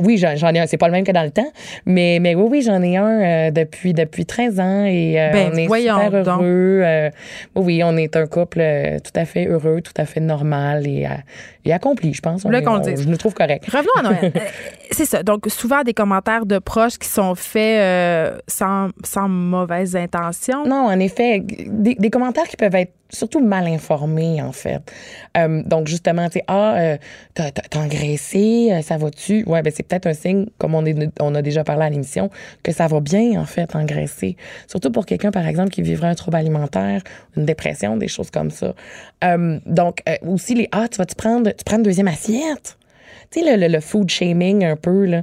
oui, 0.00 0.18
j'en 0.18 0.54
ai 0.54 0.58
un. 0.58 0.66
C'est 0.66 0.76
pas 0.76 0.86
le 0.86 0.92
même 0.92 1.04
que 1.04 1.12
dans 1.12 1.22
le 1.22 1.30
temps. 1.30 1.50
Mais, 1.86 2.18
mais 2.20 2.34
oui, 2.34 2.48
oui, 2.50 2.62
j'en 2.62 2.82
ai 2.82 2.96
un 2.96 3.20
euh, 3.20 3.50
depuis, 3.50 3.94
depuis 3.94 4.26
13 4.26 4.60
ans 4.60 4.84
et 4.84 5.20
euh, 5.20 5.30
ben, 5.32 5.50
on 5.52 5.56
est 5.56 5.82
super 5.82 6.14
heureux. 6.14 6.80
Euh, 6.84 7.10
oui, 7.54 7.82
on 7.84 7.96
est 7.96 8.16
un 8.16 8.26
couple 8.26 8.62
tout 9.02 9.18
à 9.18 9.24
fait 9.24 9.46
heureux, 9.46 9.80
tout 9.80 9.94
à 9.96 10.04
fait 10.04 10.20
normal 10.20 10.86
et, 10.86 11.06
et 11.68 11.72
accompli, 11.72 12.14
je 12.14 12.20
pense. 12.20 12.44
On 12.44 12.50
le 12.50 12.60
qu'on 12.60 12.82
Je 12.82 13.08
nous 13.08 13.16
trouve 13.16 13.34
correct. 13.34 13.66
Revenons 13.66 13.92
à 13.98 14.02
Noël. 14.02 14.32
c'est 14.90 15.04
ça. 15.04 15.22
Donc, 15.22 15.46
souvent 15.48 15.82
des 15.82 15.94
commentaires 15.94 16.46
de 16.46 16.58
proches 16.58 16.98
qui 16.98 17.08
sont 17.08 17.34
faits 17.34 18.42
sans, 18.46 18.88
sans 19.04 19.28
mauvaise 19.28 19.94
intention. 19.96 20.64
Non, 20.64 20.86
en 20.86 20.98
effet 20.98 21.42
des, 21.44 22.10
commentaires 22.10 22.48
qui 22.48 22.56
peuvent 22.56 22.74
être 22.74 22.92
surtout 23.10 23.40
mal 23.40 23.66
informés, 23.66 24.42
en 24.42 24.52
fait. 24.52 24.80
Euh, 25.36 25.62
donc, 25.64 25.88
justement, 25.88 26.26
tu 26.28 26.38
sais, 26.38 26.44
ah, 26.46 26.74
euh, 26.76 26.96
t'as, 27.34 27.50
engraissé, 27.76 28.70
euh, 28.72 28.82
ça 28.82 28.96
va-tu? 28.96 29.44
Ouais, 29.44 29.62
ben 29.62 29.72
c'est 29.74 29.82
peut-être 29.82 30.06
un 30.06 30.14
signe, 30.14 30.46
comme 30.58 30.74
on, 30.74 30.84
est, 30.84 31.08
on 31.20 31.34
a 31.34 31.42
déjà 31.42 31.64
parlé 31.64 31.84
à 31.84 31.90
l'émission, 31.90 32.30
que 32.62 32.72
ça 32.72 32.86
va 32.86 33.00
bien, 33.00 33.40
en 33.40 33.46
fait, 33.46 33.74
engraisser. 33.74 34.36
Surtout 34.66 34.90
pour 34.90 35.06
quelqu'un, 35.06 35.30
par 35.30 35.46
exemple, 35.46 35.70
qui 35.70 35.82
vivrait 35.82 36.08
un 36.08 36.14
trouble 36.14 36.36
alimentaire, 36.36 37.02
une 37.36 37.44
dépression, 37.44 37.96
des 37.96 38.08
choses 38.08 38.30
comme 38.30 38.50
ça. 38.50 38.74
donc, 39.66 40.02
aussi, 40.26 40.54
les, 40.54 40.68
ah, 40.72 40.88
tu 40.88 40.98
vas-tu 40.98 41.14
prendre, 41.14 41.50
tu 41.50 41.64
prends 41.64 41.76
une 41.76 41.82
deuxième 41.82 42.08
assiette? 42.08 42.78
Tu 43.30 43.40
sais, 43.40 43.56
le, 43.56 43.68
le, 43.68 43.80
food 43.80 44.08
shaming 44.08 44.64
un 44.64 44.76
peu, 44.76 45.04
là. 45.04 45.22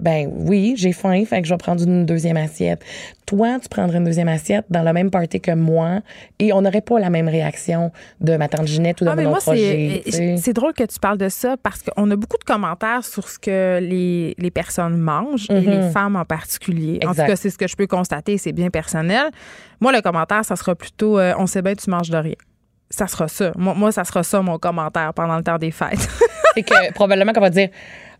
ben 0.00 0.30
oui, 0.32 0.74
j'ai 0.76 0.92
faim, 0.92 1.24
fait 1.26 1.42
que 1.42 1.48
je 1.48 1.52
vais 1.52 1.58
prendre 1.58 1.82
une 1.82 2.06
deuxième 2.06 2.36
assiette. 2.38 2.82
Toi, 3.26 3.58
tu 3.60 3.68
prendrais 3.68 3.98
une 3.98 4.04
deuxième 4.04 4.28
assiette 4.28 4.64
dans 4.70 4.82
la 4.82 4.92
même 4.92 5.10
party 5.10 5.40
que 5.40 5.52
moi 5.52 6.00
et 6.38 6.52
on 6.52 6.62
n'aurait 6.62 6.80
pas 6.80 6.98
la 6.98 7.10
même 7.10 7.28
réaction 7.28 7.92
de 8.20 8.36
ma 8.36 8.48
tante 8.48 8.66
Ginette 8.66 9.00
ou 9.00 9.04
de 9.04 9.10
ah, 9.10 9.16
mon 9.16 9.34
projet. 9.34 10.02
C'est 10.36 10.52
drôle 10.52 10.72
que 10.72 10.84
tu 10.84 10.98
parles 10.98 11.18
de 11.18 11.28
ça 11.28 11.56
parce 11.62 11.82
qu'on 11.82 12.10
a 12.10 12.16
beaucoup 12.16 12.38
de 12.38 12.44
commentaires 12.44 13.04
sur 13.04 13.28
ce 13.28 13.38
que 13.38 13.78
les, 13.80 14.34
les 14.38 14.50
personnes 14.50 14.96
mangent 14.96 15.46
et 15.50 15.60
les 15.60 15.76
mm-hmm. 15.76 15.92
femmes 15.92 16.16
en 16.16 16.24
particulier. 16.24 17.00
En 17.04 17.10
tout 17.10 17.16
cas, 17.16 17.36
c'est 17.36 17.50
ce 17.50 17.58
que 17.58 17.68
je 17.68 17.76
peux 17.76 17.86
constater, 17.86 18.38
c'est 18.38 18.52
bien 18.52 18.70
personnel. 18.70 19.30
Moi, 19.80 19.92
le 19.92 20.00
commentaire, 20.00 20.44
ça 20.44 20.56
sera 20.56 20.74
plutôt 20.74 21.18
euh, 21.18 21.34
on 21.38 21.46
sait 21.46 21.62
bien, 21.62 21.74
tu 21.74 21.90
manges 21.90 22.10
de 22.10 22.18
rien 22.18 22.34
ça 22.92 23.06
sera 23.06 23.26
ça. 23.26 23.52
Moi, 23.56 23.74
moi, 23.74 23.90
ça 23.90 24.04
sera 24.04 24.22
ça 24.22 24.42
mon 24.42 24.58
commentaire 24.58 25.14
pendant 25.14 25.36
le 25.36 25.42
temps 25.42 25.58
des 25.58 25.70
fêtes. 25.70 26.08
c'est 26.54 26.62
que 26.62 26.92
probablement 26.92 27.32
qu'on 27.32 27.40
va 27.40 27.50
dire 27.50 27.68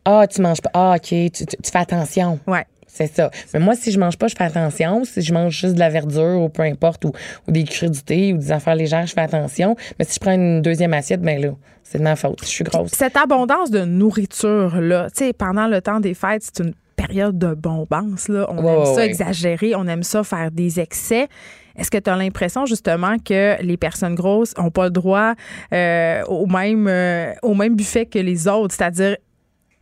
Ah, 0.04 0.26
tu 0.28 0.40
manges 0.40 0.60
pas. 0.60 0.70
Ah, 0.74 0.94
OK, 0.96 1.08
tu, 1.08 1.30
tu, 1.30 1.70
fais 1.70 1.78
attention. 1.78 2.38
Ouais. 2.46 2.64
C'est 2.94 3.06
ça. 3.06 3.30
Mais 3.54 3.60
moi, 3.60 3.74
si 3.74 3.90
je 3.90 3.98
mange 3.98 4.18
pas, 4.18 4.28
je 4.28 4.34
fais 4.36 4.44
attention. 4.44 5.04
Si 5.04 5.22
je 5.22 5.32
mange 5.32 5.58
juste 5.58 5.74
de 5.74 5.78
la 5.78 5.88
verdure 5.88 6.42
ou 6.42 6.48
peu 6.50 6.62
importe, 6.62 7.06
ou, 7.06 7.12
des 7.48 7.64
crudités 7.64 8.34
ou 8.34 8.36
des 8.36 8.52
affaires 8.52 8.74
légères, 8.74 9.06
je 9.06 9.14
fais 9.14 9.22
attention. 9.22 9.76
Mais 9.98 10.04
si 10.04 10.16
je 10.16 10.20
prends 10.20 10.34
une 10.34 10.60
deuxième 10.60 10.92
assiette, 10.92 11.22
ben 11.22 11.40
là, 11.40 11.52
c'est 11.82 11.98
de 11.98 12.02
ma 12.02 12.16
faute. 12.16 12.40
Je 12.42 12.48
suis 12.48 12.64
grosse. 12.64 12.90
Cette 12.90 13.16
abondance 13.16 13.70
de 13.70 13.86
nourriture-là, 13.86 15.08
tu 15.10 15.24
sais, 15.24 15.32
pendant 15.32 15.68
le 15.68 15.80
temps 15.80 16.00
des 16.00 16.12
fêtes, 16.12 16.42
c'est 16.42 16.62
une 16.62 16.74
période 16.94 17.38
de 17.38 17.54
bombance. 17.54 18.28
Là. 18.28 18.46
On 18.50 18.62
aime 18.62 18.94
ça 18.94 19.06
exagérer, 19.06 19.74
on 19.74 19.86
aime 19.86 20.02
ça 20.02 20.22
faire 20.22 20.50
des 20.50 20.78
excès. 20.78 21.28
Est-ce 21.76 21.90
que 21.90 21.98
tu 21.98 22.10
as 22.10 22.16
l'impression 22.16 22.66
justement 22.66 23.18
que 23.18 23.62
les 23.62 23.76
personnes 23.76 24.14
grosses 24.14 24.56
n'ont 24.56 24.70
pas 24.70 24.84
le 24.84 24.90
droit 24.90 25.34
euh, 25.72 26.22
au, 26.24 26.46
même, 26.46 26.86
euh, 26.88 27.32
au 27.42 27.54
même 27.54 27.74
buffet 27.74 28.06
que 28.06 28.18
les 28.18 28.48
autres? 28.48 28.74
C'est-à-dire, 28.74 29.16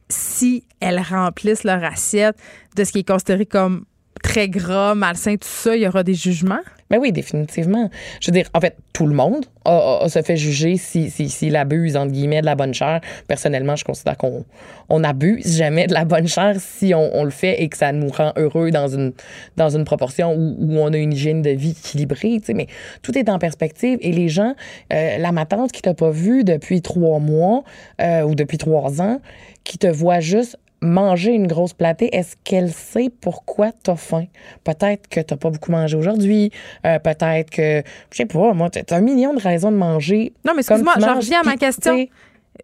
si 0.08 0.64
elles 0.80 1.00
remplissent 1.00 1.64
leur 1.64 1.82
assiette 1.84 2.36
de 2.76 2.84
ce 2.84 2.92
qui 2.92 3.00
est 3.00 3.08
considéré 3.08 3.46
comme 3.46 3.84
très 4.22 4.48
gras, 4.48 4.94
malsain, 4.94 5.36
tout 5.36 5.48
ça, 5.48 5.76
il 5.76 5.82
y 5.82 5.88
aura 5.88 6.02
des 6.02 6.14
jugements? 6.14 6.60
Mais 6.90 6.96
ben 6.96 7.02
oui, 7.02 7.12
définitivement. 7.12 7.88
Je 8.20 8.30
veux 8.30 8.32
dire, 8.32 8.48
en 8.52 8.60
fait, 8.60 8.76
tout 8.92 9.06
le 9.06 9.14
monde 9.14 9.44
se 9.64 10.22
fait 10.22 10.36
juger 10.36 10.76
s'il 10.76 11.08
si, 11.10 11.28
si, 11.28 11.54
abuse, 11.54 11.96
entre 11.96 12.10
guillemets, 12.10 12.40
de 12.40 12.46
la 12.46 12.56
bonne 12.56 12.74
chair. 12.74 13.00
Personnellement, 13.28 13.76
je 13.76 13.84
considère 13.84 14.16
qu'on 14.16 14.44
on 14.88 15.04
abuse 15.04 15.56
jamais 15.56 15.86
de 15.86 15.94
la 15.94 16.04
bonne 16.04 16.26
chair 16.26 16.56
si 16.58 16.92
on, 16.94 17.22
le 17.22 17.30
fait 17.30 17.62
et 17.62 17.68
que 17.68 17.76
ça 17.76 17.92
nous 17.92 18.08
rend 18.08 18.32
heureux 18.36 18.72
dans 18.72 18.88
une, 18.88 19.12
dans 19.56 19.70
une 19.70 19.84
proportion 19.84 20.34
où, 20.34 20.56
où 20.58 20.78
on 20.78 20.92
a 20.92 20.96
une 20.96 21.12
hygiène 21.12 21.42
de 21.42 21.50
vie 21.50 21.76
équilibrée. 21.78 22.40
Mais 22.54 22.66
tout 23.02 23.16
est 23.16 23.28
en 23.28 23.38
perspective. 23.38 23.98
Et 24.00 24.10
les 24.10 24.28
gens, 24.28 24.54
euh, 24.92 25.18
la 25.18 25.30
matante 25.30 25.70
qui 25.70 25.82
t'a 25.82 25.94
pas 25.94 26.10
vu 26.10 26.42
depuis 26.42 26.82
trois 26.82 27.20
mois 27.20 27.62
euh, 28.00 28.22
ou 28.22 28.34
depuis 28.34 28.58
trois 28.58 29.00
ans, 29.00 29.20
qui 29.62 29.78
te 29.78 29.86
voit 29.86 30.18
juste 30.18 30.58
manger 30.82 31.32
une 31.32 31.47
grosse 31.47 31.73
platée, 31.73 32.15
est-ce 32.15 32.36
qu'elle 32.44 32.73
sait 32.73 33.11
pourquoi 33.20 33.70
tu 33.85 33.90
as 33.90 33.97
faim? 33.97 34.24
Peut-être 34.65 35.09
que 35.09 35.20
tu 35.20 35.36
pas 35.36 35.51
beaucoup 35.51 35.73
mangé 35.73 35.97
aujourd'hui, 35.97 36.51
euh, 36.86 36.98
peut-être 36.98 37.51
que, 37.51 37.82
je 38.11 38.16
sais 38.16 38.27
pas, 38.27 38.52
moi, 38.52 38.70
tu 38.70 38.78
as 38.78 38.97
un 38.97 39.01
million 39.01 39.35
de 39.35 39.40
raisons 39.40 39.70
de 39.70 39.77
manger. 39.77 40.32
Non, 40.44 40.52
mais 40.55 40.61
excuse-moi, 40.61 40.94
je 40.98 41.07
reviens 41.07 41.40
à 41.40 41.44
ma 41.44 41.57
question. 41.57 42.07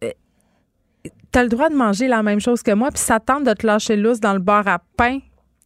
Euh, 0.02 0.10
tu 1.32 1.38
as 1.38 1.42
le 1.42 1.48
droit 1.48 1.68
de 1.68 1.74
manger 1.74 2.08
la 2.08 2.22
même 2.22 2.40
chose 2.40 2.62
que 2.62 2.72
moi, 2.72 2.90
puis 2.90 3.00
ça 3.00 3.20
tente 3.20 3.44
de 3.44 3.52
te 3.52 3.66
lâcher 3.66 3.96
lousse 3.96 4.20
dans 4.20 4.32
le 4.32 4.40
bar 4.40 4.66
à 4.66 4.80
pain 4.96 5.18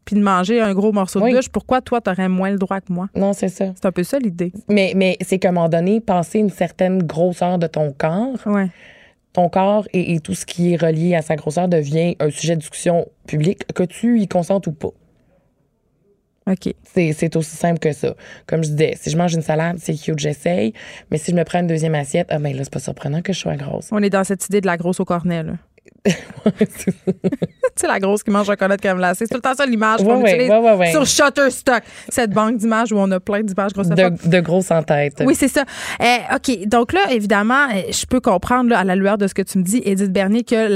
puis 0.05 0.17
de 0.17 0.23
manger 0.23 0.61
un 0.61 0.73
gros 0.73 0.91
morceau 0.93 1.21
de 1.21 1.31
bûche, 1.31 1.51
pourquoi 1.51 1.83
toi, 1.83 2.01
tu 2.01 2.11
aurais 2.11 2.29
moins 2.29 2.51
le 2.51 2.57
droit 2.59 2.81
que 2.81 2.93
moi? 2.93 3.09
Non, 3.15 3.33
c'est 3.33 3.49
ça. 3.49 3.67
C'est 3.77 3.87
un 3.87 3.93
peu 3.93 4.03
ça 4.03 4.19
l'idée. 4.19 4.51
Mais, 4.67 4.93
mais 4.97 5.17
c'est 5.21 5.39
qu'à 5.39 5.51
un 5.51 5.53
moment 5.53 5.69
donné, 5.69 6.01
passer 6.01 6.41
une 6.41 6.51
certaine 6.51 7.03
grosseur 7.03 7.59
de 7.59 7.69
ton 7.69 7.93
corps, 7.93 8.35
ouais 8.47 8.71
ton 9.32 9.48
corps 9.48 9.86
et, 9.93 10.20
tout 10.20 10.35
ce 10.35 10.44
qui 10.44 10.73
est 10.73 10.77
relié 10.77 11.15
à 11.15 11.23
sa 11.23 11.36
grosseur 11.36 11.69
devient 11.69 12.16
un 12.19 12.31
sujet 12.31 12.57
de 12.57 12.61
discussion 12.61 13.07
publique, 13.27 13.73
que 13.73 13.85
tu 13.85 14.20
y 14.20 14.28
consentes 14.28 14.66
ou 14.66 14.73
pas. 14.73 14.90
OK. 16.47 16.74
C'est 16.85 17.36
aussi 17.36 17.57
simple 17.57 17.78
que 17.78 17.93
ça. 17.93 18.15
Comme 18.47 18.65
je 18.65 18.70
disais, 18.70 18.94
si 18.97 19.11
je 19.11 19.16
mange 19.16 19.35
une 19.35 19.43
salade, 19.43 19.77
c'est 19.78 19.94
cute, 19.94 20.19
j'essaye. 20.19 20.73
Mais 21.11 21.19
si 21.19 21.31
je 21.31 21.36
me 21.36 21.44
prends 21.44 21.61
une 21.61 21.69
deuxième 21.69 21.94
assiette, 21.94 22.27
ah 22.31 22.39
ben 22.39 22.57
là, 22.57 22.65
c'est 22.65 22.73
pas 22.73 22.81
surprenant 22.81 23.23
que 23.23 23.32
je 23.32 23.39
sois 23.39 23.57
grosse. 23.57 23.89
On 23.93 24.02
est 24.02 24.11
dans 24.11 24.24
cette 24.24 24.44
idée 24.47 24.61
de 24.61 24.66
la 24.66 24.77
grosse 24.77 24.98
au 24.98 25.05
cornet, 25.05 25.43
là. 25.43 25.52
tu 26.59 26.93
sais, 27.77 27.87
la 27.87 27.99
grosse 27.99 28.23
qui 28.23 28.31
mange 28.31 28.49
un 28.49 28.53
chocolat 28.53 28.77
de 28.77 28.81
crème 28.81 28.97
glacée. 28.97 29.27
C'est 29.27 29.35
tout 29.35 29.37
le 29.39 29.43
temps 29.43 29.55
ça 29.55 29.67
l'image 29.67 30.01
qu'on 30.01 30.23
ouais, 30.23 30.35
utilise 30.35 30.51
ouais, 30.51 30.91
sur 30.91 31.07
Shutterstock, 31.07 31.83
cette 32.09 32.31
banque 32.31 32.57
d'images 32.57 32.93
où 32.93 32.97
on 32.99 33.11
a 33.11 33.21
plein 33.21 33.43
d'images 33.43 33.73
grosses 33.73 33.89
de, 33.89 34.29
de 34.29 34.41
grosses 34.41 34.71
en 34.71 34.83
tête. 34.83 35.23
Oui, 35.25 35.35
c'est 35.35 35.49
ça. 35.49 35.65
Eh, 36.01 36.35
OK. 36.35 36.67
Donc 36.67 36.93
là, 36.93 37.11
évidemment, 37.11 37.67
eh, 37.75 37.93
je 37.93 38.07
peux 38.07 38.21
comprendre 38.21 38.75
à 38.75 38.85
la 38.85 38.97
lueur 38.97 39.19
de 39.19 39.27
ce 39.27 39.35
que 39.35 39.43
tu 39.43 39.59
me 39.59 39.63
dis, 39.63 39.83
Edith 39.85 40.13
Bernier, 40.13 40.43
que 40.43 40.69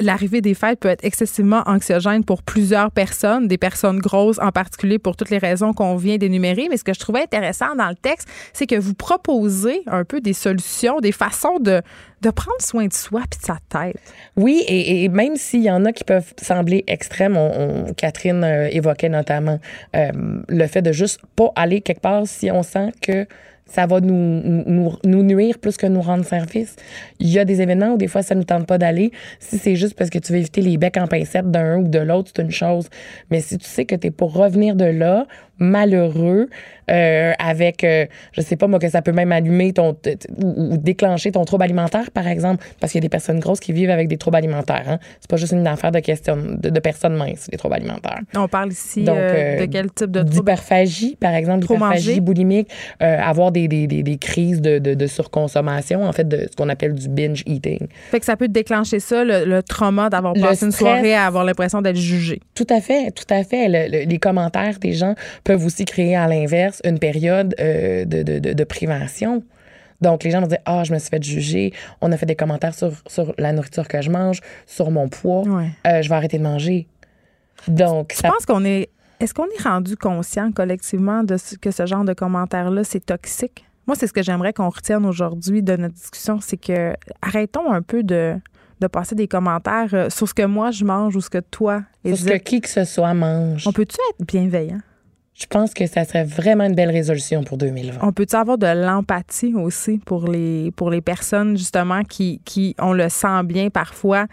l'arrivée 0.00 0.40
des 0.40 0.54
fêtes 0.54 0.80
peut 0.80 0.88
être 0.88 1.04
excessivement 1.04 1.62
anxiogène 1.66 2.24
pour 2.24 2.42
plusieurs 2.42 2.90
personnes, 2.90 3.48
des 3.48 3.58
personnes 3.58 3.98
grosses 3.98 4.38
en 4.38 4.50
particulier 4.50 4.98
pour 4.98 5.16
toutes 5.16 5.30
les 5.30 5.38
raisons 5.38 5.72
qu'on 5.72 5.96
vient 5.96 6.16
d'énumérer. 6.16 6.68
Mais 6.70 6.76
ce 6.76 6.84
que 6.84 6.94
je 6.94 7.00
trouvais 7.00 7.22
intéressant 7.22 7.74
dans 7.76 7.88
le 7.88 7.96
texte, 7.96 8.28
c'est 8.52 8.66
que 8.66 8.76
vous 8.76 8.94
proposez 8.94 9.82
un 9.86 10.04
peu 10.04 10.20
des 10.20 10.32
solutions, 10.32 11.00
des 11.00 11.12
façons 11.12 11.58
de, 11.58 11.82
de 12.22 12.30
prendre 12.30 12.60
soin 12.60 12.86
de 12.86 12.92
soi 12.92 13.22
puis 13.30 13.40
de 13.40 13.44
sa 13.44 13.58
tête. 13.68 13.96
Oui, 14.36 14.64
et, 14.70 15.08
même 15.08 15.36
s'il 15.36 15.62
y 15.62 15.70
en 15.70 15.84
a 15.84 15.92
qui 15.92 16.04
peuvent 16.04 16.32
sembler 16.40 16.84
extrêmes, 16.86 17.36
on, 17.36 17.92
Catherine 17.94 18.44
euh, 18.44 18.68
évoquait 18.70 19.08
notamment 19.08 19.58
euh, 19.96 20.10
le 20.48 20.66
fait 20.66 20.82
de 20.82 20.92
juste 20.92 21.20
pas 21.34 21.52
aller 21.56 21.80
quelque 21.80 22.00
part 22.00 22.26
si 22.26 22.50
on 22.50 22.62
sent 22.62 22.92
que 23.02 23.26
ça 23.66 23.86
va 23.86 24.00
nous, 24.00 24.42
nous, 24.66 24.92
nous, 25.04 25.22
nuire 25.22 25.58
plus 25.58 25.76
que 25.76 25.86
nous 25.86 26.02
rendre 26.02 26.24
service. 26.24 26.74
Il 27.20 27.28
y 27.28 27.38
a 27.38 27.44
des 27.44 27.62
événements 27.62 27.94
où 27.94 27.96
des 27.96 28.08
fois 28.08 28.22
ça 28.22 28.34
nous 28.34 28.44
tente 28.44 28.66
pas 28.66 28.78
d'aller. 28.78 29.12
Si 29.38 29.58
c'est 29.58 29.76
juste 29.76 29.94
parce 29.94 30.10
que 30.10 30.18
tu 30.18 30.32
veux 30.32 30.38
éviter 30.38 30.60
les 30.60 30.76
becs 30.76 30.96
en 30.96 31.06
pincette 31.06 31.50
d'un 31.50 31.78
ou 31.78 31.88
de 31.88 32.00
l'autre, 32.00 32.32
c'est 32.34 32.42
une 32.42 32.50
chose. 32.50 32.88
Mais 33.30 33.40
si 33.40 33.58
tu 33.58 33.66
sais 33.66 33.84
que 33.84 33.94
tu 33.94 34.08
es 34.08 34.10
pour 34.10 34.32
revenir 34.32 34.74
de 34.74 34.86
là 34.86 35.26
malheureux 35.60 36.48
euh, 36.90 37.32
avec, 37.38 37.84
euh, 37.84 38.06
je 38.32 38.40
sais 38.40 38.56
pas 38.56 38.66
moi, 38.66 38.78
que 38.78 38.88
ça 38.88 39.02
peut 39.02 39.12
même 39.12 39.30
allumer 39.30 39.72
ton 39.72 39.96
ou, 40.42 40.76
déclencher 40.76 41.30
ton 41.30 41.44
trouble 41.44 41.62
alimentaire, 41.64 42.10
par 42.10 42.26
exemple, 42.26 42.64
parce 42.80 42.92
qu'il 42.92 43.00
y 43.00 43.02
a 43.02 43.06
des 43.06 43.10
personnes 43.10 43.38
grosses 43.38 43.60
qui 43.60 43.72
vivent 43.72 43.90
avec 43.90 44.08
des 44.08 44.16
troubles 44.16 44.38
alimentaires. 44.38 44.84
Hein. 44.88 44.98
C'est 45.20 45.30
pas 45.30 45.36
juste 45.36 45.52
une 45.52 45.66
affaire 45.66 45.92
de 45.92 46.00
question 46.00 46.36
de, 46.36 46.80
personnes 46.80 47.14
minces, 47.14 47.48
les 47.52 47.58
troubles 47.58 47.76
alimentaires. 47.76 48.20
On 48.34 48.48
parle 48.48 48.72
ici 48.72 49.04
euh, 49.06 49.60
de 49.60 49.66
quel 49.66 49.92
type 49.92 50.10
de 50.10 50.20
trouble? 50.20 50.34
D'hyperphagie, 50.34 51.16
par 51.20 51.34
exemple, 51.34 51.60
d'hyperphagie 51.60 52.20
boulimique, 52.20 52.68
avoir 52.98 53.52
des, 53.52 53.68
des, 53.68 53.86
des, 53.86 54.16
crises 54.16 54.60
de, 54.60 54.78
de, 54.78 55.06
surconsommation, 55.06 56.04
en 56.04 56.12
fait, 56.12 56.26
de 56.26 56.48
ce 56.50 56.56
qu'on 56.56 56.68
appelle 56.68 56.94
du 56.94 57.08
binge 57.08 57.42
eating. 57.46 57.86
Fait 58.10 58.18
que 58.18 58.26
ça 58.26 58.36
peut 58.36 58.48
déclencher 58.48 58.98
ça, 58.98 59.22
le, 59.24 59.60
trauma 59.60 60.08
d'avoir 60.08 60.32
passé 60.34 60.64
une 60.64 60.72
soirée 60.72 61.14
à 61.14 61.26
avoir 61.26 61.44
l'impression 61.44 61.82
d'être 61.82 61.96
jugé. 61.96 62.40
Tout 62.54 62.66
à 62.70 62.80
fait, 62.80 63.10
tout 63.10 63.32
à 63.32 63.44
fait. 63.44 63.68
les 63.68 64.18
commentaires 64.18 64.78
des 64.80 64.92
gens 64.92 65.14
peuvent 65.44 65.49
aussi 65.54 65.84
créer 65.84 66.16
à 66.16 66.26
l'inverse 66.26 66.80
une 66.84 66.98
période 66.98 67.54
euh, 67.60 68.04
de, 68.04 68.22
de, 68.22 68.38
de, 68.52 68.64
prévention. 68.64 69.42
Donc, 70.00 70.24
les 70.24 70.30
gens 70.30 70.40
vont 70.40 70.46
dire 70.46 70.58
Ah, 70.64 70.84
je 70.84 70.92
me 70.92 70.98
suis 70.98 71.10
fait 71.10 71.22
juger. 71.22 71.72
On 72.00 72.10
a 72.12 72.16
fait 72.16 72.26
des 72.26 72.36
commentaires 72.36 72.74
sur, 72.74 72.92
sur 73.06 73.34
la 73.38 73.52
nourriture 73.52 73.88
que 73.88 74.00
je 74.00 74.10
mange, 74.10 74.40
sur 74.66 74.90
mon 74.90 75.08
poids. 75.08 75.44
Euh, 75.86 76.02
je 76.02 76.08
vais 76.08 76.14
arrêter 76.14 76.38
de 76.38 76.42
manger. 76.42 76.86
Donc, 77.68 78.14
je 78.16 78.22
pense 78.22 78.46
qu'on 78.46 78.64
est. 78.64 78.88
Est-ce 79.20 79.34
qu'on 79.34 79.44
est 79.44 79.62
rendu 79.62 79.96
conscient 79.96 80.50
collectivement 80.50 81.22
de 81.22 81.36
ce, 81.36 81.56
que 81.56 81.70
ce 81.70 81.84
genre 81.84 82.04
de 82.04 82.14
commentaires-là, 82.14 82.84
c'est 82.84 83.04
toxique? 83.04 83.66
Moi, 83.86 83.94
c'est 83.94 84.06
ce 84.06 84.14
que 84.14 84.22
j'aimerais 84.22 84.54
qu'on 84.54 84.70
retienne 84.70 85.04
aujourd'hui 85.04 85.62
de 85.62 85.76
notre 85.76 85.94
discussion, 85.94 86.40
c'est 86.40 86.56
que 86.56 86.94
arrêtons 87.20 87.70
un 87.70 87.82
peu 87.82 88.02
de, 88.02 88.36
de 88.80 88.86
passer 88.86 89.14
des 89.14 89.28
commentaires 89.28 89.92
euh, 89.92 90.10
sur 90.10 90.28
ce 90.28 90.34
que 90.34 90.44
moi 90.44 90.70
je 90.70 90.84
mange 90.84 91.14
ou 91.16 91.20
ce 91.20 91.28
que 91.30 91.38
toi. 91.38 91.82
Sur 92.04 92.16
ce 92.16 92.24
que 92.24 92.36
qui 92.36 92.60
que 92.60 92.68
ce 92.68 92.84
soit 92.84 93.12
mange. 93.14 93.66
On 93.66 93.72
peut-tu 93.72 93.96
être 94.10 94.26
bienveillant? 94.26 94.80
Je 95.40 95.46
pense 95.46 95.72
que 95.72 95.86
ça 95.86 96.04
serait 96.04 96.24
vraiment 96.24 96.64
une 96.64 96.74
belle 96.74 96.90
résolution 96.90 97.42
pour 97.42 97.56
2020. 97.56 97.98
On 98.02 98.12
peut-tu 98.12 98.36
avoir 98.36 98.58
de 98.58 98.66
l'empathie 98.66 99.54
aussi 99.54 99.98
pour 100.04 100.28
les, 100.28 100.70
pour 100.72 100.90
les 100.90 101.00
personnes, 101.00 101.56
justement, 101.56 102.02
qui, 102.02 102.42
qui, 102.44 102.76
on 102.78 102.92
le 102.92 103.08
sent 103.08 103.42
bien 103.44 103.70
parfois, 103.70 104.26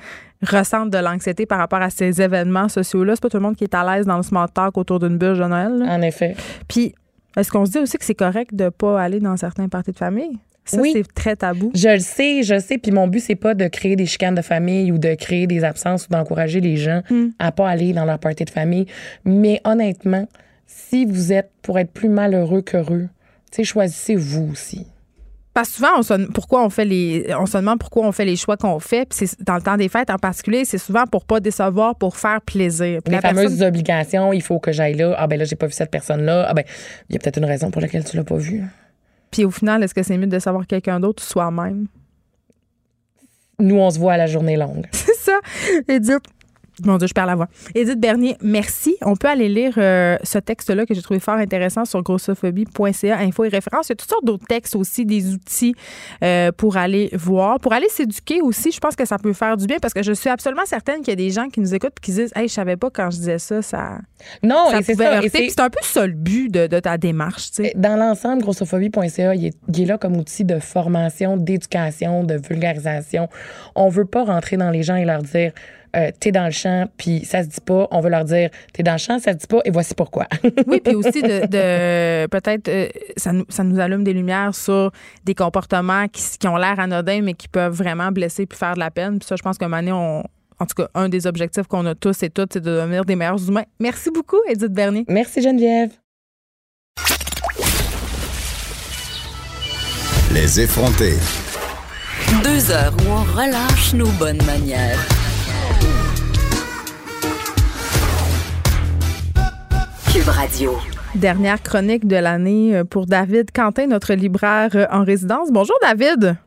ressentent 0.45 0.89
de 0.89 0.97
l'anxiété 0.97 1.45
par 1.45 1.59
rapport 1.59 1.81
à 1.81 1.89
ces 1.89 2.21
événements 2.21 2.67
sociaux-là? 2.67 3.15
C'est 3.15 3.21
pas 3.21 3.29
tout 3.29 3.37
le 3.37 3.43
monde 3.43 3.55
qui 3.55 3.63
est 3.63 3.73
à 3.73 3.95
l'aise 3.95 4.05
dans 4.05 4.17
le 4.17 4.23
small 4.23 4.49
talk 4.53 4.77
autour 4.77 4.99
d'une 4.99 5.17
bûche 5.17 5.37
de 5.37 5.45
Noël. 5.45 5.81
En 5.87 6.01
effet. 6.01 6.35
Puis, 6.67 6.93
est-ce 7.37 7.51
qu'on 7.51 7.65
se 7.65 7.71
dit 7.71 7.79
aussi 7.79 7.97
que 7.97 8.03
c'est 8.03 8.13
correct 8.13 8.53
de 8.53 8.67
pas 8.67 9.01
aller 9.01 9.21
dans 9.21 9.37
certains 9.37 9.69
parties 9.69 9.91
de 9.91 9.97
famille? 9.97 10.37
Ça, 10.65 10.81
oui. 10.81 10.91
c'est 10.93 11.13
très 11.13 11.37
tabou. 11.37 11.71
Je 11.73 11.87
le 11.87 11.99
sais, 11.99 12.43
je 12.43 12.59
sais. 12.59 12.77
Puis 12.77 12.91
mon 12.91 13.07
but, 13.07 13.21
c'est 13.21 13.35
pas 13.35 13.53
de 13.53 13.69
créer 13.69 13.95
des 13.95 14.05
chicanes 14.05 14.35
de 14.35 14.41
famille 14.41 14.91
ou 14.91 14.97
de 14.97 15.13
créer 15.13 15.47
des 15.47 15.63
absences 15.63 16.07
ou 16.07 16.09
d'encourager 16.09 16.59
les 16.59 16.75
gens 16.75 17.01
hmm. 17.09 17.27
à 17.39 17.53
pas 17.53 17.69
aller 17.69 17.93
dans 17.93 18.03
leur 18.03 18.19
partie 18.19 18.43
de 18.43 18.49
famille. 18.49 18.85
Mais 19.23 19.61
honnêtement, 19.63 20.27
si 20.67 21.05
vous 21.05 21.33
êtes 21.33 21.51
pour 21.63 21.79
être 21.79 21.91
plus 21.91 22.09
malheureux 22.09 22.61
qu'heureux, 22.61 23.07
choisissez 23.63 24.15
vous 24.15 24.49
aussi. 24.51 24.85
Parce 25.53 25.69
souvent, 25.69 25.97
on 25.97 26.03
se, 26.03 26.13
pourquoi 26.31 26.63
on 26.63 26.69
fait 26.69 26.85
les, 26.85 27.33
on 27.39 27.47
se 27.47 27.57
demande 27.57 27.79
pourquoi 27.79 28.05
on 28.05 28.11
fait 28.11 28.25
les 28.25 28.35
choix 28.35 28.57
qu'on 28.57 28.79
fait. 28.79 29.09
Puis 29.09 29.27
dans 29.39 29.55
le 29.55 29.61
temps 29.63 29.75
des 29.75 29.89
fêtes 29.89 30.11
en 30.11 30.19
particulier, 30.19 30.65
c'est 30.65 30.77
souvent 30.77 31.05
pour 31.05 31.25
pas 31.25 31.39
décevoir, 31.39 31.95
pour 31.95 32.15
faire 32.15 32.41
plaisir. 32.41 33.01
les 33.07 33.19
fameuses 33.19 33.63
obligations, 33.63 34.33
il 34.33 34.43
faut 34.43 34.59
que 34.59 34.71
j'aille 34.71 34.93
là. 34.93 35.15
Ah 35.17 35.25
ben 35.25 35.39
là, 35.39 35.45
j'ai 35.45 35.55
pas 35.55 35.65
vu 35.65 35.73
cette 35.73 35.89
personne-là. 35.89 36.45
Ah 36.47 36.53
ben, 36.53 36.63
il 37.09 37.13
y 37.13 37.15
a 37.15 37.19
peut-être 37.19 37.37
une 37.37 37.45
raison 37.45 37.71
pour 37.71 37.81
laquelle 37.81 38.03
tu 38.03 38.15
l'as 38.15 38.23
pas 38.23 38.37
vu. 38.37 38.63
Puis 39.31 39.45
au 39.45 39.51
final, 39.51 39.81
est-ce 39.81 39.95
que 39.95 40.03
c'est 40.03 40.17
mieux 40.17 40.27
de 40.27 40.39
savoir 40.39 40.67
quelqu'un 40.67 40.99
d'autre 40.99 41.23
ou 41.23 41.25
soi-même? 41.25 41.87
Nous, 43.59 43.79
on 43.79 43.89
se 43.89 43.97
voit 43.97 44.13
à 44.13 44.17
la 44.17 44.27
journée 44.27 44.57
longue. 44.57 44.85
c'est 44.91 45.15
ça. 45.15 45.39
Edith, 45.87 46.21
mon 46.85 46.97
Dieu, 46.97 47.07
je 47.07 47.13
perds 47.13 47.25
la 47.25 47.35
voix. 47.35 47.47
Edith 47.73 47.99
Bernier, 47.99 48.37
merci. 48.41 48.95
On 49.01 49.15
peut 49.15 49.27
aller 49.27 49.49
lire 49.49 49.73
euh, 49.77 50.17
ce 50.23 50.37
texte-là 50.37 50.85
que 50.85 50.93
j'ai 50.93 51.01
trouvé 51.01 51.19
fort 51.19 51.35
intéressant 51.35 51.85
sur 51.85 52.03
grossophobie.ca, 52.03 53.17
info 53.17 53.43
et 53.45 53.49
référence. 53.49 53.87
Il 53.87 53.91
y 53.91 53.93
a 53.93 53.95
toutes 53.95 54.09
sortes 54.09 54.25
d'autres 54.25 54.45
textes 54.45 54.75
aussi, 54.75 55.05
des 55.05 55.33
outils 55.33 55.73
euh, 56.23 56.51
pour 56.51 56.77
aller 56.77 57.09
voir, 57.13 57.59
pour 57.59 57.73
aller 57.73 57.89
s'éduquer 57.89 58.41
aussi. 58.41 58.71
Je 58.71 58.79
pense 58.79 58.95
que 58.95 59.05
ça 59.05 59.17
peut 59.17 59.33
faire 59.33 59.57
du 59.57 59.65
bien 59.65 59.77
parce 59.81 59.93
que 59.93 60.03
je 60.03 60.11
suis 60.13 60.29
absolument 60.29 60.65
certaine 60.65 60.97
qu'il 60.99 61.09
y 61.09 61.13
a 61.13 61.15
des 61.15 61.31
gens 61.31 61.49
qui 61.49 61.59
nous 61.59 61.73
écoutent 61.73 61.93
et 61.97 62.01
qui 62.01 62.11
disent 62.11 62.31
Hey, 62.35 62.47
je 62.47 62.53
savais 62.53 62.77
pas 62.77 62.89
quand 62.89 63.09
je 63.09 63.17
disais 63.17 63.39
ça, 63.39 63.61
ça. 63.61 63.97
Non, 64.43 64.67
c'est 64.83 64.95
ça. 64.95 65.21
C'est 65.29 65.59
un 65.59 65.69
peu 65.69 65.79
ça 65.81 66.05
le 66.05 66.13
but 66.13 66.51
de, 66.51 66.79
ta 66.79 66.97
démarche. 66.97 67.49
Dans 67.75 67.97
l'ensemble, 67.97 68.43
grossophobie.ca, 68.43 69.35
il, 69.35 69.51
il 69.67 69.81
est 69.81 69.85
là 69.85 69.97
comme 69.97 70.17
outil 70.17 70.43
de 70.43 70.59
formation, 70.59 71.37
d'éducation, 71.37 72.23
de 72.23 72.35
vulgarisation. 72.35 73.29
On 73.75 73.89
veut 73.89 74.05
pas 74.05 74.23
rentrer 74.23 74.57
dans 74.57 74.69
les 74.69 74.83
gens 74.83 74.95
et 74.95 75.05
leur 75.05 75.23
dire 75.23 75.51
euh, 75.97 76.11
t'es 76.19 76.31
dans 76.31 76.45
le 76.45 76.51
champ, 76.51 76.87
puis 76.97 77.25
ça 77.25 77.43
se 77.43 77.47
dit 77.47 77.61
pas. 77.65 77.87
On 77.91 78.01
veut 78.01 78.09
leur 78.09 78.23
dire, 78.23 78.49
t'es 78.73 78.83
dans 78.83 78.93
le 78.93 78.97
champ, 78.97 79.19
ça 79.19 79.33
se 79.33 79.37
dit 79.37 79.47
pas, 79.47 79.61
et 79.65 79.71
voici 79.71 79.95
pourquoi. 79.95 80.27
oui, 80.67 80.79
puis 80.79 80.95
aussi 80.95 81.21
de, 81.21 82.27
peut-être, 82.27 82.67
euh, 82.67 82.87
ça, 83.15 83.33
nous, 83.33 83.45
ça 83.49 83.63
nous 83.63 83.79
allume 83.79 84.03
des 84.03 84.13
lumières 84.13 84.53
sur 84.53 84.91
des 85.25 85.33
comportements 85.33 86.07
qui, 86.07 86.21
qui 86.37 86.47
ont 86.47 86.57
l'air 86.57 86.79
anodins, 86.79 87.21
mais 87.21 87.33
qui 87.33 87.47
peuvent 87.47 87.73
vraiment 87.73 88.11
blesser 88.11 88.45
puis 88.45 88.57
faire 88.57 88.75
de 88.75 88.79
la 88.79 88.91
peine. 88.91 89.19
Puis 89.19 89.27
ça, 89.27 89.35
je 89.35 89.41
pense 89.41 89.57
qu'à 89.57 89.65
un 89.65 89.87
on, 89.87 90.23
en 90.59 90.65
tout 90.65 90.75
cas, 90.75 90.87
un 90.93 91.09
des 91.09 91.27
objectifs 91.27 91.67
qu'on 91.67 91.85
a 91.85 91.95
tous 91.95 92.23
et 92.23 92.29
toutes, 92.29 92.53
c'est 92.53 92.61
de 92.61 92.71
devenir 92.71 93.05
des 93.05 93.15
meilleurs 93.15 93.47
humains. 93.47 93.65
Merci 93.79 94.11
beaucoup, 94.11 94.37
Edith 94.49 94.73
Bernier. 94.73 95.05
Merci, 95.07 95.41
Geneviève. 95.41 95.91
Les 100.33 100.59
effrontés. 100.59 101.17
Deux 102.43 102.71
heures 102.71 102.93
où 102.99 103.11
on 103.11 103.23
relâche 103.23 103.93
nos 103.93 104.11
bonnes 104.19 104.43
manières. 104.45 105.16
Dernière 111.13 111.61
chronique 111.61 112.07
de 112.07 112.15
l'année 112.15 112.75
euh, 112.75 112.83
pour 112.83 113.05
David 113.05 113.51
Quentin, 113.51 113.85
notre 113.85 114.15
libraire 114.15 114.71
euh, 114.73 114.87
en 114.89 115.03
résidence. 115.03 115.51
Bonjour 115.51 115.77
David. 115.83 116.37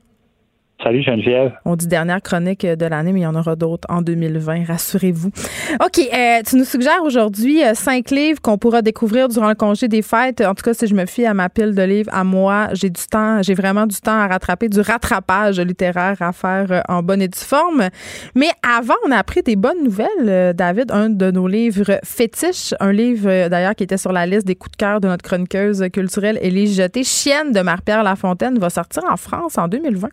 Salut 0.83 1.03
Geneviève. 1.03 1.53
On 1.67 1.77
dit 1.77 1.87
dernière 1.87 2.23
chronique 2.23 2.65
de 2.65 2.87
l'année, 2.87 3.13
mais 3.13 3.21
il 3.21 3.23
y 3.25 3.27
en 3.27 3.35
aura 3.35 3.55
d'autres 3.55 3.87
en 3.91 4.01
2020, 4.01 4.65
rassurez-vous. 4.67 5.29
OK, 5.75 5.99
euh, 5.99 6.41
tu 6.47 6.57
nous 6.57 6.65
suggères 6.65 7.03
aujourd'hui 7.05 7.63
euh, 7.63 7.75
cinq 7.75 8.11
livres 8.11 8.41
qu'on 8.41 8.57
pourra 8.57 8.81
découvrir 8.81 9.29
durant 9.29 9.51
le 9.51 9.55
congé 9.55 9.89
des 9.89 10.01
fêtes. 10.01 10.41
En 10.41 10.55
tout 10.55 10.63
cas, 10.63 10.73
si 10.73 10.87
je 10.87 10.95
me 10.95 11.05
fie 11.05 11.27
à 11.27 11.35
ma 11.35 11.51
pile 11.51 11.75
de 11.75 11.83
livres, 11.83 12.11
à 12.15 12.25
moi, 12.25 12.69
j'ai 12.73 12.89
du 12.89 13.03
temps, 13.11 13.43
j'ai 13.43 13.53
vraiment 13.53 13.87
du 13.87 13.97
temps 14.01 14.19
à 14.19 14.27
rattraper, 14.27 14.71
du 14.71 14.81
rattrapage 14.81 15.61
littéraire 15.61 16.17
à 16.21 16.33
faire 16.33 16.67
euh, 16.71 16.81
en 16.89 17.03
bonne 17.03 17.21
et 17.21 17.29
due 17.29 17.39
forme. 17.39 17.89
Mais 18.35 18.49
avant, 18.67 18.95
on 19.07 19.11
a 19.11 19.17
appris 19.17 19.43
des 19.43 19.57
bonnes 19.57 19.85
nouvelles, 19.85 20.55
David, 20.55 20.93
un 20.93 21.11
de 21.11 21.31
nos 21.31 21.47
livres 21.47 22.01
fétiches, 22.05 22.75
un 22.81 22.93
livre 22.93 23.49
d'ailleurs 23.49 23.75
qui 23.75 23.85
était 23.85 23.99
sur 23.99 24.13
la 24.13 24.25
liste 24.25 24.47
des 24.47 24.55
coups 24.55 24.73
de 24.73 24.77
cœur 24.79 25.01
de 25.01 25.09
notre 25.09 25.25
chroniqueuse 25.25 25.85
culturelle 25.93 26.39
Élise 26.41 26.77
Jeté, 26.77 27.05
Chienne 27.05 27.53
de 27.53 27.61
Marie-Pierre 27.61 28.03
Lafontaine, 28.03 28.59
va 28.59 28.71
sortir 28.71 29.03
en 29.11 29.19
France 29.19 29.59
en 29.59 29.69
2020. 29.69 30.09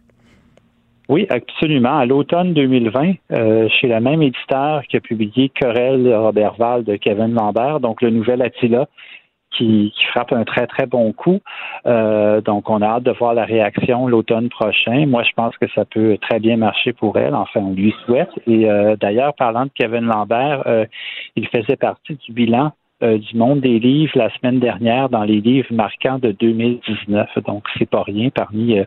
Oui, 1.10 1.26
absolument. 1.30 1.98
À 1.98 2.06
l'automne 2.06 2.54
2020, 2.54 3.14
euh, 3.32 3.70
chez 3.70 3.88
le 3.88 4.00
même 4.00 4.22
éditeur 4.22 4.84
qui 4.90 4.98
a 4.98 5.00
publié 5.00 5.50
Querelle 5.50 6.14
Robertval 6.14 6.84
de 6.84 6.98
Kevin 6.98 7.34
Lambert, 7.34 7.80
donc 7.80 8.02
le 8.02 8.10
nouvel 8.10 8.42
Attila, 8.42 8.88
qui, 9.52 9.94
frappe 10.12 10.34
un 10.34 10.44
très, 10.44 10.68
très 10.68 10.86
bon 10.86 11.14
coup. 11.14 11.40
Euh, 11.86 12.42
donc, 12.42 12.70
on 12.70 12.82
a 12.82 12.88
hâte 12.88 13.04
de 13.04 13.12
voir 13.12 13.34
la 13.34 13.46
réaction 13.46 14.08
l'automne 14.08 14.50
prochain. 14.50 15.06
Moi, 15.08 15.24
je 15.24 15.32
pense 15.36 15.56
que 15.58 15.68
ça 15.74 15.86
peut 15.86 16.18
très 16.22 16.40
bien 16.40 16.58
marcher 16.58 16.92
pour 16.92 17.18
elle. 17.18 17.34
Enfin, 17.34 17.62
on 17.62 17.74
lui 17.74 17.96
souhaite. 18.06 18.30
Et 18.46 18.70
euh, 18.70 18.96
d'ailleurs, 18.98 19.34
parlant 19.34 19.66
de 19.66 19.72
Kevin 19.74 20.06
Lambert, 20.06 20.64
il 21.36 21.48
faisait 21.48 21.78
partie 21.78 22.16
du 22.16 22.34
bilan 22.34 22.74
euh, 23.04 23.20
du 23.20 23.38
monde 23.38 23.62
des 23.62 23.78
livres 23.78 24.14
la 24.16 24.32
semaine 24.32 24.60
dernière 24.60 25.08
dans 25.10 25.24
les 25.24 25.40
livres 25.40 25.72
marquants 25.72 26.18
de 26.18 26.32
2019. 26.32 27.30
Donc, 27.46 27.64
c'est 27.78 27.88
pas 27.88 28.02
rien 28.02 28.30
parmi 28.34 28.80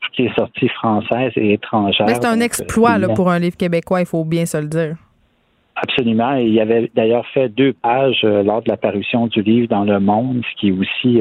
toutes 0.00 0.18
les 0.18 0.32
sorties 0.34 0.68
françaises 0.68 1.32
et 1.36 1.54
étrangères. 1.54 2.08
c'est 2.08 2.24
un 2.24 2.40
exploit 2.40 2.98
pour 3.14 3.30
un 3.30 3.38
livre 3.38 3.56
québécois, 3.56 4.00
il 4.00 4.06
faut 4.06 4.24
bien 4.24 4.46
se 4.46 4.58
le 4.58 4.66
dire. 4.66 4.96
Absolument. 5.76 6.36
Et 6.36 6.44
il 6.44 6.60
avait 6.60 6.90
d'ailleurs 6.94 7.26
fait 7.34 7.48
deux 7.50 7.74
pages 7.74 8.22
lors 8.22 8.62
de 8.62 8.68
la 8.68 8.76
parution 8.76 9.26
du 9.26 9.42
livre 9.42 9.68
dans 9.68 9.84
Le 9.84 10.00
Monde, 10.00 10.42
ce 10.50 10.60
qui 10.60 10.68
est 10.68 10.72
aussi 10.72 11.20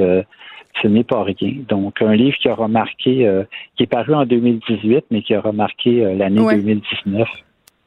ce 0.81 0.87
n'est 0.87 1.03
pas 1.03 1.23
rien. 1.23 1.63
Donc, 1.67 2.01
un 2.01 2.13
livre 2.13 2.37
qui 2.37 2.49
a 2.49 2.55
remarqué, 2.55 3.27
euh, 3.27 3.43
qui 3.75 3.83
est 3.83 3.87
paru 3.87 4.13
en 4.13 4.25
2018, 4.25 5.05
mais 5.11 5.21
qui 5.21 5.33
a 5.33 5.41
remarqué 5.41 6.03
euh, 6.03 6.15
l'année 6.15 6.41
2019. 6.41 7.27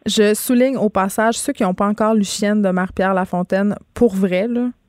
Je 0.07 0.35
souligne 0.35 0.77
au 0.77 0.89
passage 0.89 1.35
ceux 1.35 1.53
qui 1.53 1.63
n'ont 1.63 1.75
pas 1.75 1.87
encore 1.87 2.15
lu 2.15 2.25
Chienne 2.25 2.63
de 2.63 2.71
Marie-Pierre 2.71 3.15
Lafontaine, 3.15 3.75
pour 3.95 4.15
vrai, 4.15 4.47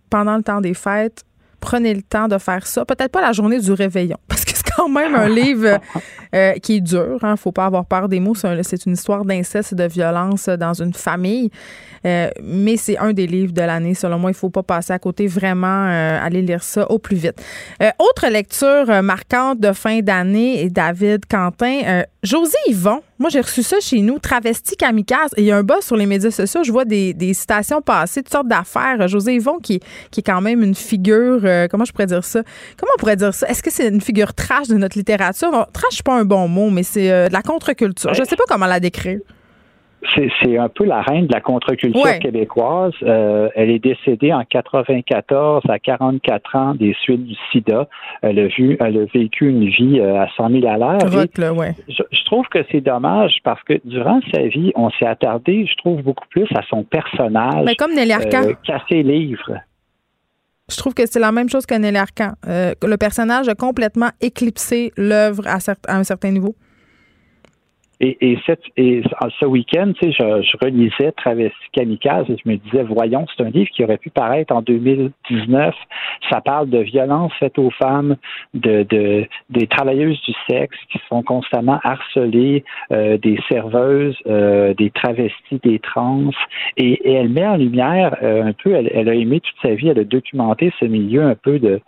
pendant 0.10 0.38
le 0.38 0.44
temps 0.44 0.62
des 0.62 0.74
fêtes, 0.74 1.24
prenez 1.60 1.94
le 1.94 2.02
temps 2.02 2.28
de 2.28 2.38
faire 2.38 2.66
ça. 2.66 2.86
Peut-être 2.86 3.12
pas 3.12 3.22
la 3.22 3.34
journée 3.34 3.60
du 3.60 3.72
réveillon, 3.72 4.18
parce 4.30 4.46
que 4.46 4.56
quand 4.76 4.90
même 4.90 5.16
un 5.16 5.30
livre 5.30 5.80
euh, 6.36 6.54
qui 6.54 6.78
est 6.78 6.82
dur. 6.82 7.18
Hein, 7.22 7.36
faut 7.36 7.52
pas 7.52 7.66
avoir 7.66 7.86
peur 7.86 8.10
des 8.10 8.20
mots. 8.20 8.36
C'est 8.36 8.86
une 8.86 8.94
histoire 8.94 9.26
d'inceste 9.26 9.74
et 9.74 9.76
de 9.76 9.86
violence 9.86 10.48
dans 10.48 10.74
une 10.74 10.94
famille. 10.94 11.50
Euh, 12.06 12.30
mais 12.41 12.78
c'est 12.78 12.98
un 12.98 13.14
des 13.14 13.28
livres 13.28 13.54
de 13.54 13.62
l'année. 13.62 13.94
Selon 13.94 14.20
moi, 14.20 14.32
il 14.32 14.36
faut 14.36 14.50
pas 14.50 14.64
passer 14.64 14.94
à 14.94 15.00
côté. 15.00 15.28
Vraiment, 15.28 15.88
euh, 15.88 16.20
aller 16.22 16.41
lire 16.41 16.64
ça 16.64 16.90
au 16.90 17.00
plus 17.00 17.18
vite. 17.18 17.44
autre 18.00 18.28
lecture 18.30 19.02
marquante 19.02 19.60
de 19.60 19.74
fin 19.74 20.00
d'année, 20.00 20.70
David 20.70 21.26
Quentin. 21.26 22.04
José 22.24 22.58
Yvon, 22.68 23.02
moi 23.20 23.30
j'ai 23.30 23.41
reçu 23.41 23.64
ça 23.64 23.80
chez 23.80 24.02
nous, 24.02 24.18
travesti 24.20 24.76
kamikaze. 24.76 25.32
Et 25.38 25.41
il 25.41 25.46
y 25.46 25.52
a 25.52 25.58
un 25.58 25.64
bas 25.64 25.82
sur 25.82 25.96
les 25.96 26.06
médias 26.06 26.32
sociaux. 26.32 26.64
Je 26.64 26.72
vois 26.72 26.86
des, 26.86 27.16
citations 27.34 27.82
passer, 27.82 28.24
toutes 28.24 28.32
sortes 28.32 28.48
d'affaires. 28.48 29.08
José 29.08 29.36
Yvon, 29.36 29.60
qui, 29.60 29.80
qui 30.12 30.22
est 30.22 30.24
quand 30.24 30.41
même 30.41 30.64
une 30.64 30.76
figure, 30.76 31.41
comment 31.70 31.86
je 31.86 31.91
pourrais 31.91 32.08
dire 32.08 32.24
ça? 32.24 32.44
Comment 32.78 32.91
on 32.96 33.00
pourrait 33.00 33.16
dire 33.16 33.34
ça? 33.34 33.48
Est-ce 33.48 33.62
que 33.62 33.72
c'est 33.72 33.88
une 33.88 34.02
figure 34.02 34.34
trash 34.34 34.68
de 34.68 34.76
notre 34.76 34.98
littérature? 34.98 35.52
Non, 35.52 35.66
trash, 35.72 36.02
pas 36.04 36.16
un 36.16 36.26
bon 36.26 36.48
mot, 36.48 36.70
mais 36.70 36.84
c'est 36.84 37.12
euh, 37.12 37.28
de 37.28 37.34
la 37.34 37.41
contre-culture. 37.41 38.14
Je 38.14 38.22
ne 38.22 38.28
sais 38.28 38.36
pas 38.36 38.44
comment 38.48 38.66
la 38.66 38.80
décrire. 38.80 39.20
C'est 40.16 40.58
un 40.58 40.70
peu 40.70 40.86
la 40.86 41.02
reine 41.02 41.28
de 41.28 41.34
la 41.34 41.42
contre-culture 41.42 42.20
québécoise. 42.20 42.94
Euh, 43.04 43.50
elle 43.56 43.70
est 43.70 43.80
décédée 43.80 44.32
en 44.32 44.44
94 44.46 45.64
à 45.70 45.80
44 45.80 46.56
ans 46.56 46.74
des 46.74 46.96
suites 47.02 47.26
du 47.26 47.36
sida. 47.52 47.88
Elle 48.22 48.40
a, 48.40 48.48
vu, 48.48 48.78
elle 48.80 48.98
a 48.98 49.06
vécu 49.14 49.50
une 49.50 49.68
vie 49.68 50.00
euh, 50.00 50.22
à 50.22 50.28
100 50.38 50.50
000 50.62 50.68
à 50.68 50.78
l'heure. 50.78 51.00
Je, 51.10 52.26
trouve 52.26 52.48
que 52.48 52.60
c'est 52.72 52.82
dommage 52.82 53.40
parce 53.44 53.62
que 53.64 53.74
durant 53.84 54.22
sa 54.34 54.44
vie, 54.44 54.72
on 54.76 54.90
s'est 54.92 55.08
attardé, 55.08 55.66
je 55.66 55.76
trouve, 55.78 56.02
beaucoup 56.02 56.28
plus 56.30 56.48
à 56.56 56.62
son 56.70 56.84
personnage. 56.84 57.66
Mais 57.66 57.76
comme 57.76 57.94
Nelly 57.94 58.14
Arcan. 58.14 58.54
qu'à 58.64 58.82
ses 58.88 59.04
livres. 59.04 59.58
Je 60.70 60.78
trouve 60.78 60.94
que 60.94 61.06
c'est 61.08 61.20
la 61.20 61.32
même 61.32 61.50
chose 61.50 61.66
que 61.66 61.76
Nelly 61.76 61.98
Arcan. 61.98 62.34
le 62.46 62.96
personnage 62.96 63.50
a 63.50 63.56
complètement 63.56 64.10
éclipsé 64.22 64.94
l'œuvre 64.96 65.48
à 65.48 65.58
un 65.88 66.04
certain 66.04 66.32
niveau. 66.32 66.56
Et, 68.02 68.32
et, 68.32 68.40
cette, 68.46 68.64
et 68.78 69.02
ce 69.40 69.46
week-end, 69.46 69.92
tu 70.00 70.12
sais, 70.12 70.12
je, 70.12 70.42
je 70.42 70.58
relisais 70.62 71.12
Travesti 71.18 71.58
Kamikaze 71.74 72.30
et 72.30 72.38
je 72.44 72.50
me 72.50 72.56
disais, 72.56 72.84
voyons, 72.84 73.26
c'est 73.36 73.44
un 73.44 73.50
livre 73.50 73.70
qui 73.72 73.84
aurait 73.84 73.98
pu 73.98 74.10
paraître 74.10 74.56
en 74.56 74.62
2019. 74.62 75.76
Ça 76.30 76.40
parle 76.40 76.70
de 76.70 76.80
violence 76.80 77.34
faite 77.40 77.60
aux 77.60 77.72
femmes, 77.72 78.16
de, 78.54 78.84
de 78.84 79.28
des 79.50 79.68
travailleuses 79.68 80.22
du 80.22 80.34
sexe 80.50 80.78
qui 80.92 81.00
sont 81.10 81.24
constamment 81.24 81.80
harcelées, 81.84 82.64
euh, 82.92 83.18
des 83.18 83.38
serveuses, 83.50 84.18
euh, 84.28 84.74
des 84.76 84.92
travestis, 84.92 85.60
des 85.64 85.80
trans. 85.80 86.32
Et, 86.78 87.12
elle 87.12 87.30
met 87.30 87.46
en 87.46 87.58
lumière 87.58 88.16
euh, 88.24 88.44
un 88.44 88.54
peu, 88.54 88.74
elle, 88.74 88.90
elle, 88.94 89.10
a 89.10 89.14
aimé 89.14 89.42
toute 89.42 89.56
sa 89.62 89.74
vie, 89.76 89.90
elle 89.90 90.00
a 90.00 90.04
documenté 90.04 90.72
ce 90.80 90.86
milieu 90.86 91.24
un 91.24 91.36
peu 91.36 91.60
de, 91.60 91.82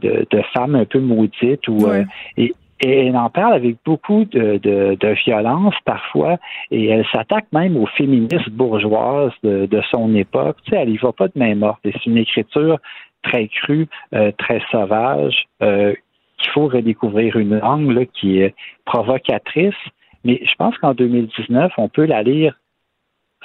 de, 0.00 0.26
de 0.28 0.42
femmes 0.52 0.74
un 0.74 0.84
peu 0.84 0.98
maudites 0.98 1.68
ou 1.68 1.86
et, 2.36 2.52
et 2.80 3.06
elle 3.06 3.16
en 3.16 3.30
parle 3.30 3.54
avec 3.54 3.76
beaucoup 3.84 4.24
de, 4.24 4.58
de, 4.58 5.14
violence 5.24 5.74
parfois, 5.84 6.38
et 6.70 6.86
elle 6.86 7.06
s'attaque 7.12 7.46
même 7.52 7.76
aux 7.76 7.86
féministes 7.86 8.50
bourgeoises 8.50 9.32
de, 9.42 9.66
de 9.66 9.82
son 9.90 10.14
époque. 10.14 10.56
Tu 10.64 10.70
sais, 10.70 10.76
elle 10.76 10.90
y 10.90 10.96
va 10.96 11.12
pas 11.12 11.28
de 11.28 11.32
main 11.36 11.54
morte. 11.54 11.80
C'est 11.84 12.06
une 12.06 12.18
écriture 12.18 12.78
très 13.22 13.48
crue, 13.48 13.88
euh, 14.14 14.32
très 14.36 14.60
sauvage, 14.70 15.46
euh, 15.62 15.94
qu'il 16.38 16.50
faut 16.52 16.68
redécouvrir 16.68 17.36
une 17.36 17.58
langue 17.58 18.06
qui 18.12 18.40
est 18.40 18.54
provocatrice. 18.84 19.74
Mais 20.24 20.40
je 20.44 20.54
pense 20.56 20.76
qu'en 20.78 20.94
2019, 20.94 21.72
on 21.78 21.88
peut 21.88 22.06
la 22.06 22.22
lire 22.22 22.58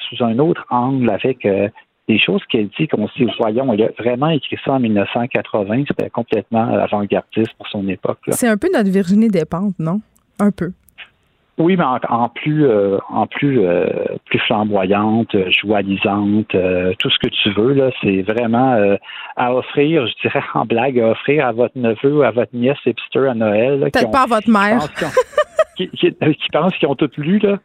sous 0.10 0.24
un 0.24 0.40
autre 0.40 0.66
angle 0.70 1.10
avec 1.10 1.46
euh, 1.46 1.70
des 2.10 2.20
choses 2.20 2.42
qu'elle 2.50 2.70
dit 2.70 2.88
qu'on 2.88 3.08
se 3.08 3.14
dit, 3.24 3.32
voyons, 3.38 3.72
elle 3.72 3.84
a 3.84 3.90
vraiment 4.00 4.30
écrit 4.30 4.58
ça 4.66 4.74
en 4.74 4.80
1980, 4.80 5.84
c'était 5.88 6.10
complètement 6.10 6.68
avant-gardiste 6.74 7.54
pour 7.56 7.68
son 7.68 7.88
époque. 7.88 8.18
C'est 8.30 8.48
un 8.48 8.58
peu 8.58 8.68
notre 8.74 8.90
Virginie 8.90 9.30
Despentes, 9.30 9.78
non? 9.78 10.02
Un 10.40 10.52
peu. 10.52 10.72
Oui, 11.60 11.76
mais 11.76 11.84
en, 11.84 12.30
plus, 12.30 12.66
en 13.10 13.28
plus, 13.28 13.60
euh, 13.60 13.68
euh, 13.68 14.18
plus 14.26 14.40
flamboyante, 14.40 15.36
joalisante, 15.62 16.56
euh, 16.56 16.94
tout 17.00 17.10
ce 17.10 17.20
que 17.20 17.28
tu 17.28 17.52
veux 17.52 17.74
là, 17.74 17.92
c'est 18.02 18.22
vraiment 18.22 18.96
à 19.36 19.54
offrir, 19.54 20.08
je 20.08 20.14
dirais 20.22 20.44
en 20.54 20.66
blague, 20.66 21.00
à 21.00 21.10
offrir 21.10 21.46
à 21.46 21.52
votre 21.52 21.78
neveu 21.78 22.20
ou 22.20 22.24
à 22.24 22.32
votre 22.32 22.56
nièce 22.56 22.78
hipster 22.86 23.28
à 23.28 23.34
Noël. 23.34 23.82
Peut-être 23.92 24.10
pas 24.10 24.24
à 24.24 24.28
votre 24.28 24.50
mère. 24.50 24.88
Qui, 25.78 25.90
qui, 25.92 26.12
pensent 26.52 26.76
qu'ils 26.76 26.90
ont 26.90 26.96
tout 26.96 27.10
lu 27.16 27.40
là. 27.40 27.58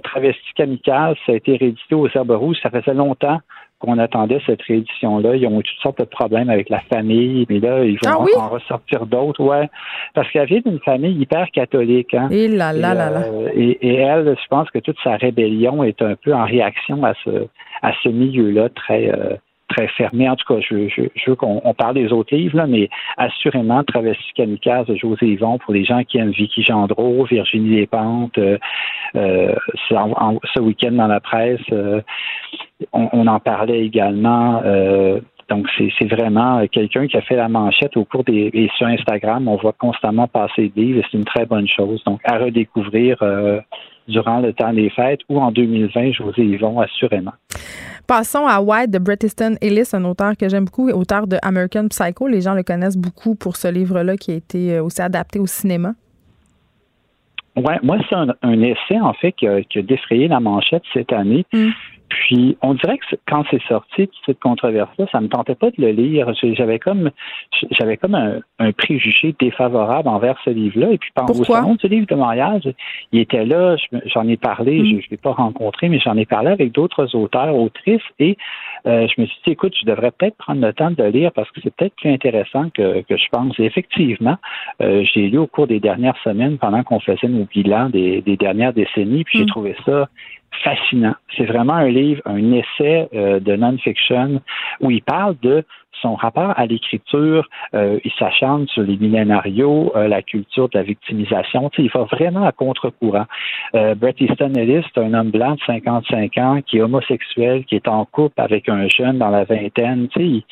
Travesti 0.00 0.54
kamikaze, 0.54 1.14
ça 1.26 1.32
a 1.32 1.34
été 1.34 1.58
réédité 1.58 1.94
au 1.94 2.08
Cerbe 2.08 2.30
Rouge, 2.30 2.56
ça 2.62 2.70
faisait 2.70 2.94
longtemps 2.94 3.38
qu'on 3.80 3.98
attendait 3.98 4.40
cette 4.46 4.62
réédition-là. 4.62 5.36
Ils 5.36 5.46
ont 5.46 5.58
eu 5.58 5.62
toutes 5.62 5.82
sortes 5.82 5.98
de 5.98 6.04
problèmes 6.04 6.50
avec 6.50 6.68
la 6.68 6.80
famille, 6.80 7.46
mais 7.48 7.58
là, 7.58 7.82
ils 7.82 7.98
vont 8.04 8.26
ah 8.36 8.38
en 8.38 8.48
ressortir 8.48 9.06
d'autres, 9.06 9.42
ouais. 9.42 9.68
Parce 10.14 10.30
qu'elle 10.30 10.46
vient 10.46 10.60
d'une 10.64 10.78
famille 10.80 11.18
hyper 11.18 11.50
catholique, 11.50 12.14
hein. 12.14 12.28
Et 12.30 12.46
là, 12.46 12.72
là, 12.72 12.94
là, 12.94 13.10
là. 13.10 13.22
Euh, 13.22 13.48
et, 13.54 13.94
elle, 13.94 14.36
je 14.40 14.48
pense 14.48 14.70
que 14.70 14.78
toute 14.78 14.98
sa 15.02 15.16
rébellion 15.16 15.82
est 15.82 16.00
un 16.02 16.14
peu 16.14 16.34
en 16.34 16.44
réaction 16.44 17.02
à 17.04 17.14
ce, 17.24 17.46
à 17.82 17.92
ce 18.02 18.10
milieu-là 18.10 18.68
très, 18.68 19.10
euh, 19.10 19.36
très 19.70 19.88
fermé. 19.88 20.28
En 20.28 20.36
tout 20.36 20.52
cas, 20.52 20.60
je, 20.60 21.08
veux 21.26 21.36
qu'on 21.36 21.74
parle 21.74 21.94
des 21.94 22.12
autres 22.12 22.34
livres, 22.34 22.56
là, 22.56 22.66
mais 22.66 22.88
assurément, 23.16 23.82
Travesti 23.84 24.32
Kamikaze 24.34 24.86
de 24.86 24.96
José 24.96 25.26
Yvon 25.26 25.58
pour 25.58 25.72
les 25.72 25.84
gens 25.84 26.02
qui 26.04 26.18
aiment 26.18 26.32
Vicky 26.32 26.62
Gendreau, 26.62 27.24
Virginie 27.24 27.76
Despentes, 27.76 28.36
euh, 28.38 28.58
euh, 29.16 29.54
ce 29.90 30.60
week-end 30.60 30.92
dans 30.92 31.06
la 31.06 31.20
presse, 31.20 31.60
euh, 31.72 32.00
on, 32.92 33.26
en 33.26 33.40
parlait 33.40 33.84
également. 33.84 34.60
Euh, 34.64 35.20
donc, 35.48 35.66
c'est 35.76 36.06
vraiment 36.06 36.64
quelqu'un 36.68 37.08
qui 37.08 37.16
a 37.16 37.22
fait 37.22 37.34
la 37.34 37.48
manchette 37.48 37.96
au 37.96 38.04
cours 38.04 38.22
des. 38.22 38.50
Et 38.52 38.70
sur 38.76 38.86
Instagram, 38.86 39.48
on 39.48 39.56
voit 39.56 39.72
constamment 39.72 40.28
passer 40.28 40.70
des 40.74 40.82
livres 40.82 41.00
et 41.00 41.04
c'est 41.10 41.18
une 41.18 41.24
très 41.24 41.44
bonne 41.44 41.66
chose. 41.66 42.02
Donc, 42.04 42.20
à 42.24 42.38
redécouvrir 42.38 43.16
durant 44.06 44.38
le 44.38 44.52
temps 44.52 44.72
des 44.72 44.90
fêtes 44.90 45.20
ou 45.28 45.40
en 45.40 45.50
2020, 45.50 46.12
José 46.12 46.42
Yvon, 46.42 46.78
assurément. 46.80 47.32
Passons 48.10 48.44
à 48.44 48.60
White 48.60 48.90
de 48.90 48.98
Bret 48.98 49.18
Easton 49.22 49.54
Ellis, 49.60 49.90
un 49.92 50.04
auteur 50.04 50.36
que 50.36 50.48
j'aime 50.48 50.64
beaucoup, 50.64 50.90
auteur 50.90 51.28
de 51.28 51.36
American 51.42 51.86
Psycho. 51.86 52.26
Les 52.26 52.40
gens 52.40 52.54
le 52.54 52.64
connaissent 52.64 52.96
beaucoup 52.96 53.36
pour 53.36 53.54
ce 53.54 53.68
livre-là 53.68 54.16
qui 54.16 54.32
a 54.32 54.34
été 54.34 54.74
euh, 54.74 54.82
aussi 54.82 55.00
adapté 55.00 55.38
au 55.38 55.46
cinéma. 55.46 55.92
Oui, 57.54 57.72
moi, 57.84 57.98
c'est 58.08 58.16
un, 58.16 58.62
essai, 58.62 58.98
en 59.00 59.12
fait, 59.12 59.30
qui 59.30 59.46
a, 59.46 59.60
défrayé 59.82 60.26
la 60.26 60.40
manchette 60.40 60.82
cette 60.92 61.12
année. 61.12 61.46
Mm. 61.52 61.68
Puis, 62.10 62.58
on 62.60 62.74
dirait 62.74 62.98
que 62.98 63.16
quand 63.26 63.44
c'est 63.50 63.62
sorti, 63.62 64.08
toute 64.08 64.22
cette 64.26 64.40
controverse-là, 64.40 65.06
ça 65.12 65.20
me 65.20 65.28
tentait 65.28 65.54
pas 65.54 65.70
de 65.70 65.76
le 65.78 65.90
lire. 65.90 66.32
J'avais 66.42 66.80
comme, 66.80 67.10
j'avais 67.70 67.96
comme 67.96 68.14
un, 68.14 68.72
préjugé 68.72 69.34
défavorable 69.38 70.08
envers 70.08 70.36
ce 70.44 70.50
livre-là. 70.50 70.90
Et 70.90 70.98
puis, 70.98 71.10
pendant 71.14 71.32
au 71.32 71.44
salon 71.44 71.76
ce 71.80 71.86
livre 71.86 72.06
de 72.08 72.14
mariage, 72.16 72.68
il 73.12 73.20
était 73.20 73.44
là, 73.44 73.76
j'en 74.06 74.26
ai 74.26 74.36
parlé, 74.36 74.80
mm. 74.80 74.86
je 74.86 74.94
ne 74.94 75.10
l'ai 75.12 75.16
pas 75.16 75.32
rencontré, 75.32 75.88
mais 75.88 76.00
j'en 76.00 76.16
ai 76.16 76.26
parlé 76.26 76.50
avec 76.50 76.72
d'autres 76.72 77.14
auteurs, 77.14 77.54
autrices, 77.54 78.02
et 78.18 78.36
euh, 78.86 79.06
je 79.06 79.20
me 79.20 79.26
suis 79.26 79.38
dit, 79.44 79.52
écoute, 79.52 79.74
je 79.80 79.86
devrais 79.86 80.10
peut-être 80.10 80.36
prendre 80.36 80.60
le 80.60 80.72
temps 80.72 80.90
de 80.90 81.02
le 81.02 81.10
lire 81.10 81.32
parce 81.32 81.50
que 81.50 81.60
c'est 81.62 81.74
peut-être 81.74 81.94
plus 81.96 82.10
intéressant 82.10 82.70
que, 82.70 83.02
que 83.02 83.16
je 83.16 83.28
pense. 83.30 83.58
Et 83.58 83.64
effectivement, 83.64 84.36
euh, 84.82 85.04
j'ai 85.12 85.28
lu 85.28 85.38
au 85.38 85.46
cours 85.46 85.66
des 85.66 85.80
dernières 85.80 86.16
semaines, 86.22 86.58
pendant 86.58 86.82
qu'on 86.82 87.00
faisait 87.00 87.28
nos 87.28 87.44
bilans 87.44 87.90
des, 87.90 88.22
des 88.22 88.36
dernières 88.36 88.72
décennies, 88.72 89.24
puis 89.24 89.38
j'ai 89.38 89.44
mm. 89.44 89.48
trouvé 89.48 89.76
ça 89.84 90.08
fascinant. 90.64 91.14
C'est 91.36 91.44
vraiment 91.44 91.74
un 91.74 91.88
livre, 91.88 92.22
un 92.26 92.52
essai 92.52 93.08
euh, 93.14 93.40
de 93.40 93.56
non-fiction 93.56 94.40
où 94.80 94.90
il 94.90 95.02
parle 95.02 95.36
de 95.42 95.64
son 96.00 96.14
rapport 96.14 96.52
à 96.56 96.66
l'écriture, 96.66 97.48
euh, 97.74 97.98
il 98.04 98.12
s'acharne 98.18 98.66
sur 98.68 98.82
les 98.82 98.96
millénarios, 98.96 99.92
euh, 99.96 100.08
la 100.08 100.22
culture 100.22 100.68
de 100.68 100.78
la 100.78 100.84
victimisation. 100.84 101.70
il 101.78 101.90
va 101.90 102.04
vraiment 102.04 102.46
à 102.46 102.52
contre-courant. 102.52 103.26
Euh, 103.74 103.94
Bret 103.94 104.14
Easton 104.20 104.54
Ellis, 104.54 104.84
c'est 104.94 105.00
un 105.00 105.14
homme 105.14 105.30
blanc 105.30 105.54
de 105.54 105.60
55 105.66 106.38
ans 106.38 106.60
qui 106.62 106.78
est 106.78 106.82
homosexuel, 106.82 107.64
qui 107.64 107.76
est 107.76 107.88
en 107.88 108.04
couple 108.04 108.40
avec 108.40 108.68
un 108.68 108.88
jeune 108.88 109.18
dans 109.18 109.30
la 109.30 109.44
vingtaine. 109.44 110.08
Il, 110.16 110.42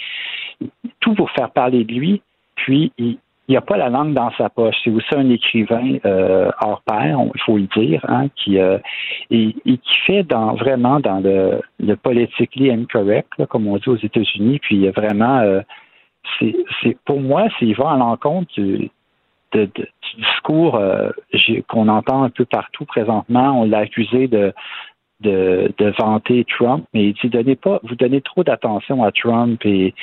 tout 1.00 1.14
pour 1.14 1.30
faire 1.30 1.50
parler 1.50 1.84
de 1.84 1.92
lui, 1.92 2.22
puis 2.56 2.92
il, 2.98 3.18
il 3.48 3.54
n'a 3.54 3.62
pas 3.62 3.78
la 3.78 3.88
langue 3.88 4.12
dans 4.12 4.30
sa 4.32 4.50
poche. 4.50 4.76
C'est 4.84 4.90
aussi 4.90 5.14
un 5.14 5.28
écrivain 5.30 5.96
euh, 6.04 6.50
hors 6.60 6.82
pair, 6.82 7.18
il 7.34 7.40
faut 7.40 7.56
le 7.56 7.66
dire, 7.76 8.04
hein, 8.06 8.28
qui 8.36 8.58
euh, 8.58 8.78
et, 9.30 9.54
qui 9.64 9.98
fait 10.06 10.22
dans 10.22 10.54
vraiment 10.54 11.00
dans 11.00 11.20
le, 11.20 11.96
politically 11.96 12.70
incorrect, 12.70 13.46
comme 13.46 13.66
on 13.66 13.78
dit 13.78 13.88
aux 13.88 13.96
États-Unis. 13.96 14.58
Puis 14.60 14.86
vraiment, 14.90 15.38
euh, 15.38 15.62
c'est 16.40 16.96
pour 17.06 17.20
moi, 17.20 17.48
s'il 17.58 17.74
va 17.74 17.92
à 17.92 17.96
l'encontre 17.96 18.52
du, 18.54 18.90
du 19.52 19.70
discours 20.18 20.78
qu'on 21.68 21.88
entend 21.88 22.24
un 22.24 22.30
peu 22.30 22.44
partout 22.44 22.84
présentement. 22.84 23.62
On 23.62 23.64
l'a 23.64 23.78
accusé 23.78 24.28
de 24.28 24.52
de, 25.20 25.72
de 25.78 25.92
vanter 25.98 26.44
Trump, 26.44 26.86
mais 26.94 27.06
il 27.06 27.14
dit 27.14 27.28
donnez 27.28 27.56
pas, 27.56 27.80
vous 27.82 27.96
donnez 27.96 28.20
trop 28.20 28.44
d'attention 28.44 29.02
à 29.02 29.10
Trump 29.10 29.60
et 29.64 29.94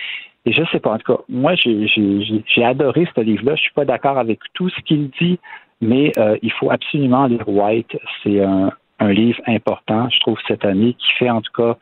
et 0.46 0.52
je 0.52 0.64
sais 0.72 0.80
pas, 0.80 0.92
en 0.92 0.98
tout 1.00 1.16
cas, 1.16 1.22
moi, 1.28 1.56
j'ai 1.56 2.64
adoré 2.64 3.08
ce 3.16 3.22
livre-là. 3.22 3.56
Je 3.56 3.62
suis 3.62 3.74
pas 3.74 3.86
d'accord 3.86 4.18
avec 4.20 4.40
tout 4.54 4.70
ce 4.70 4.80
qu'il 4.82 5.10
dit, 5.20 5.40
mais 5.82 6.12
euh, 6.18 6.38
il 6.44 6.52
faut 6.52 6.70
absolument 6.70 7.26
lire 7.26 7.48
White. 7.48 7.98
C'est 8.24 8.42
un, 8.42 8.72
livre 9.00 9.42
important, 9.48 10.10
je 10.10 10.20
trouve, 10.20 10.38
cette 10.48 10.64
année, 10.66 10.94
qui 10.94 11.12
fait 11.20 11.30
en 11.30 11.42
tout 11.42 11.52
cas 11.52 11.78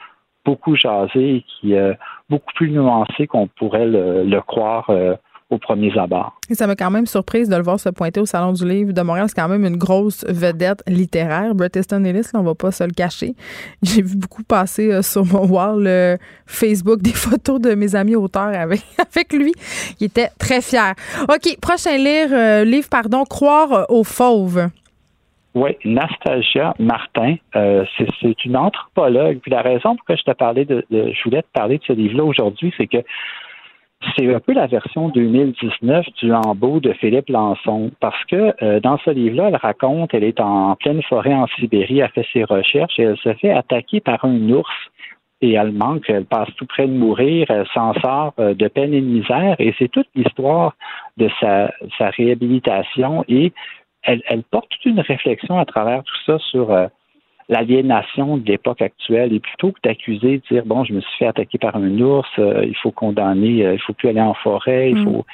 beaucoup 0.45 0.76
jaser 0.76 1.35
et 1.35 1.41
qui 1.41 1.73
est 1.73 1.77
euh, 1.77 1.94
beaucoup 2.30 2.52
plus 2.56 2.69
nuancé 2.69 3.27
qu'on 3.27 3.48
pourrait 3.48 3.85
le, 3.85 4.40
croire 4.41 4.90
euh, 4.90 5.15
aux 5.54 5.58
premiers 5.58 5.98
abords. 5.98 6.34
Et 6.50 6.56
ça 6.56 6.68
m'a 6.68 6.76
quand 6.76 6.92
même 6.92 7.06
surprise 7.06 7.48
de 7.48 7.56
le 7.56 7.64
voir 7.64 7.80
se 7.80 7.90
pointer 7.90 8.20
au 8.20 8.26
Salon 8.26 8.52
du 8.52 8.68
Livre 8.68 8.92
de 8.92 9.02
Montréal. 9.02 9.28
C'est 9.30 9.40
quand 9.40 9.48
même 9.48 9.66
une 9.66 9.78
grosse 9.78 10.26
vedette 10.28 10.84
littéraire. 10.88 11.56
Bret 11.56 11.70
Easton 11.76 12.04
Ellis, 12.04 12.30
on 12.34 12.42
va 12.42 12.56
pas 12.56 12.72
se 12.72 12.84
le 12.84 12.92
cacher. 12.92 13.34
J'ai 13.84 14.02
vu 14.02 14.18
beaucoup 14.18 14.44
passer 14.44 14.92
euh, 14.92 15.02
sur 15.02 15.26
mon 15.26 15.46
wall 15.46 15.88
euh, 15.88 16.18
Facebook 16.46 17.02
des 17.02 17.12
photos 17.14 17.62
de 17.62 17.76
mes 17.76 17.96
amis 17.96 18.16
auteurs 18.16 18.54
avec, 18.56 18.82
avec 19.16 19.32
lui. 19.34 19.54
Il 20.00 20.08
était 20.08 20.30
très 20.40 20.62
fier. 20.62 20.94
OK, 21.24 21.60
prochain 21.62 21.98
livre, 21.98 22.36
euh, 22.36 22.66
livre 22.66 22.88
pardon, 22.90 23.24
Croire 23.24 23.86
aux 23.90 24.04
fauves. 24.04 24.68
Oui, 25.56 25.78
Nastasia 25.86 26.74
Martin, 26.80 27.36
c'est 27.54 28.46
une 28.46 28.58
anthropologue. 28.58 29.38
Puis 29.40 29.52
la 29.52 29.62
raison 29.62 29.96
pour 29.96 30.06
laquelle 30.10 30.18
je 30.18 30.32
te 30.32 30.36
parlais 30.36 30.66
de, 30.66 30.84
de 30.90 31.12
je 31.12 31.24
voulais 31.24 31.44
te 31.44 31.48
parler 31.54 31.78
de 31.78 31.84
ce 31.84 31.94
livre-là 31.94 32.24
aujourd'hui, 32.24 32.74
c'est 32.76 32.88
que 32.88 32.98
c'est 34.16 34.34
un 34.34 34.40
peu 34.40 34.54
la 34.54 34.68
version 34.68 35.10
2019 35.10 36.06
du 36.20 36.28
Lambeau 36.28 36.80
de 36.80 36.94
Philippe 36.94 37.30
Lançon, 37.30 37.92
parce 38.00 38.24
que 38.26 38.54
euh, 38.62 38.80
dans 38.80 38.98
ce 39.00 39.10
livre-là, 39.10 39.50
elle 39.50 39.56
raconte, 39.56 40.14
elle 40.14 40.24
est 40.24 40.40
en 40.40 40.76
pleine 40.76 41.02
forêt 41.04 41.34
en 41.34 41.48
Sibérie, 41.48 42.00
elle 42.00 42.10
fait 42.10 42.26
ses 42.34 42.44
recherches 42.44 43.00
et 43.00 43.04
elle 43.04 43.18
se 43.18 43.34
fait 43.36 43.52
attaquer 43.52 44.02
par 44.02 44.24
un 44.26 44.50
ours 44.50 44.70
et 45.42 45.54
elle 45.54 45.74
manque, 45.74 46.10
elle 46.10 46.26
passe 46.26 46.50
tout 46.56 46.66
près 46.66 46.88
de 46.88 46.94
mourir, 46.94 47.48
elle 47.50 47.68
s'en 47.74 47.94
sort 47.96 48.34
euh, 48.40 48.54
de 48.54 48.68
peine 48.68 48.94
et 48.94 49.02
de 49.02 49.06
misère 49.06 49.56
et 49.60 49.74
c'est 49.78 49.90
toute 49.90 50.08
l'histoire 50.16 50.76
de 51.18 51.30
sa, 51.40 51.70
réhabilitation 52.00 53.26
et 53.28 53.52
elle, 54.04 54.44
porte 54.52 54.70
toute 54.70 54.86
une 54.86 55.00
réflexion 55.00 55.58
à 55.58 55.66
travers 55.66 56.04
tout 56.04 56.16
ça 56.26 56.40
sur 56.40 56.72
euh, 56.72 56.88
l'aliénation 57.49 58.38
de 58.38 58.45
l'époque 58.45 58.82
actuelle 58.82 59.34
et 59.34 59.40
plutôt 59.40 59.72
que 59.72 59.80
d'accuser, 59.84 60.38
de 60.38 60.44
dire 60.49 60.65
bon, 60.65 60.84
je 60.84 60.94
me 60.94 61.02
suis 61.02 61.18
fait 61.20 61.28
attaquer 61.28 61.57
par 61.57 61.76
un 61.76 61.99
ours, 61.99 62.28
euh, 62.40 62.64
il 62.65 62.76
faut 62.78 62.91
condamner, 62.91 63.65
euh, 63.65 63.74
il 63.74 63.80
faut 63.82 63.94
plus 63.94 64.10
aller 64.10 64.22
en 64.22 64.34
forêt, 64.34 64.91
il 64.91 64.99
mm. 64.99 65.03
faut. 65.03 65.26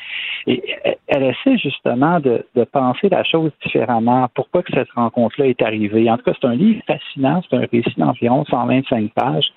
Et 0.47 0.63
elle 1.07 1.23
essaie 1.23 1.57
justement 1.57 2.19
de, 2.19 2.45
de, 2.55 2.63
penser 2.63 3.09
la 3.09 3.23
chose 3.23 3.51
différemment. 3.63 4.27
Pourquoi 4.33 4.63
que 4.63 4.73
cette 4.73 4.91
rencontre-là 4.91 5.47
est 5.47 5.61
arrivée? 5.61 6.09
En 6.09 6.17
tout 6.17 6.23
cas, 6.23 6.33
c'est 6.39 6.47
un 6.47 6.55
livre 6.55 6.81
fascinant. 6.87 7.41
C'est 7.49 7.55
un 7.55 7.65
récit 7.71 7.93
d'environ 7.97 8.45
125 8.45 9.11
pages 9.13 9.47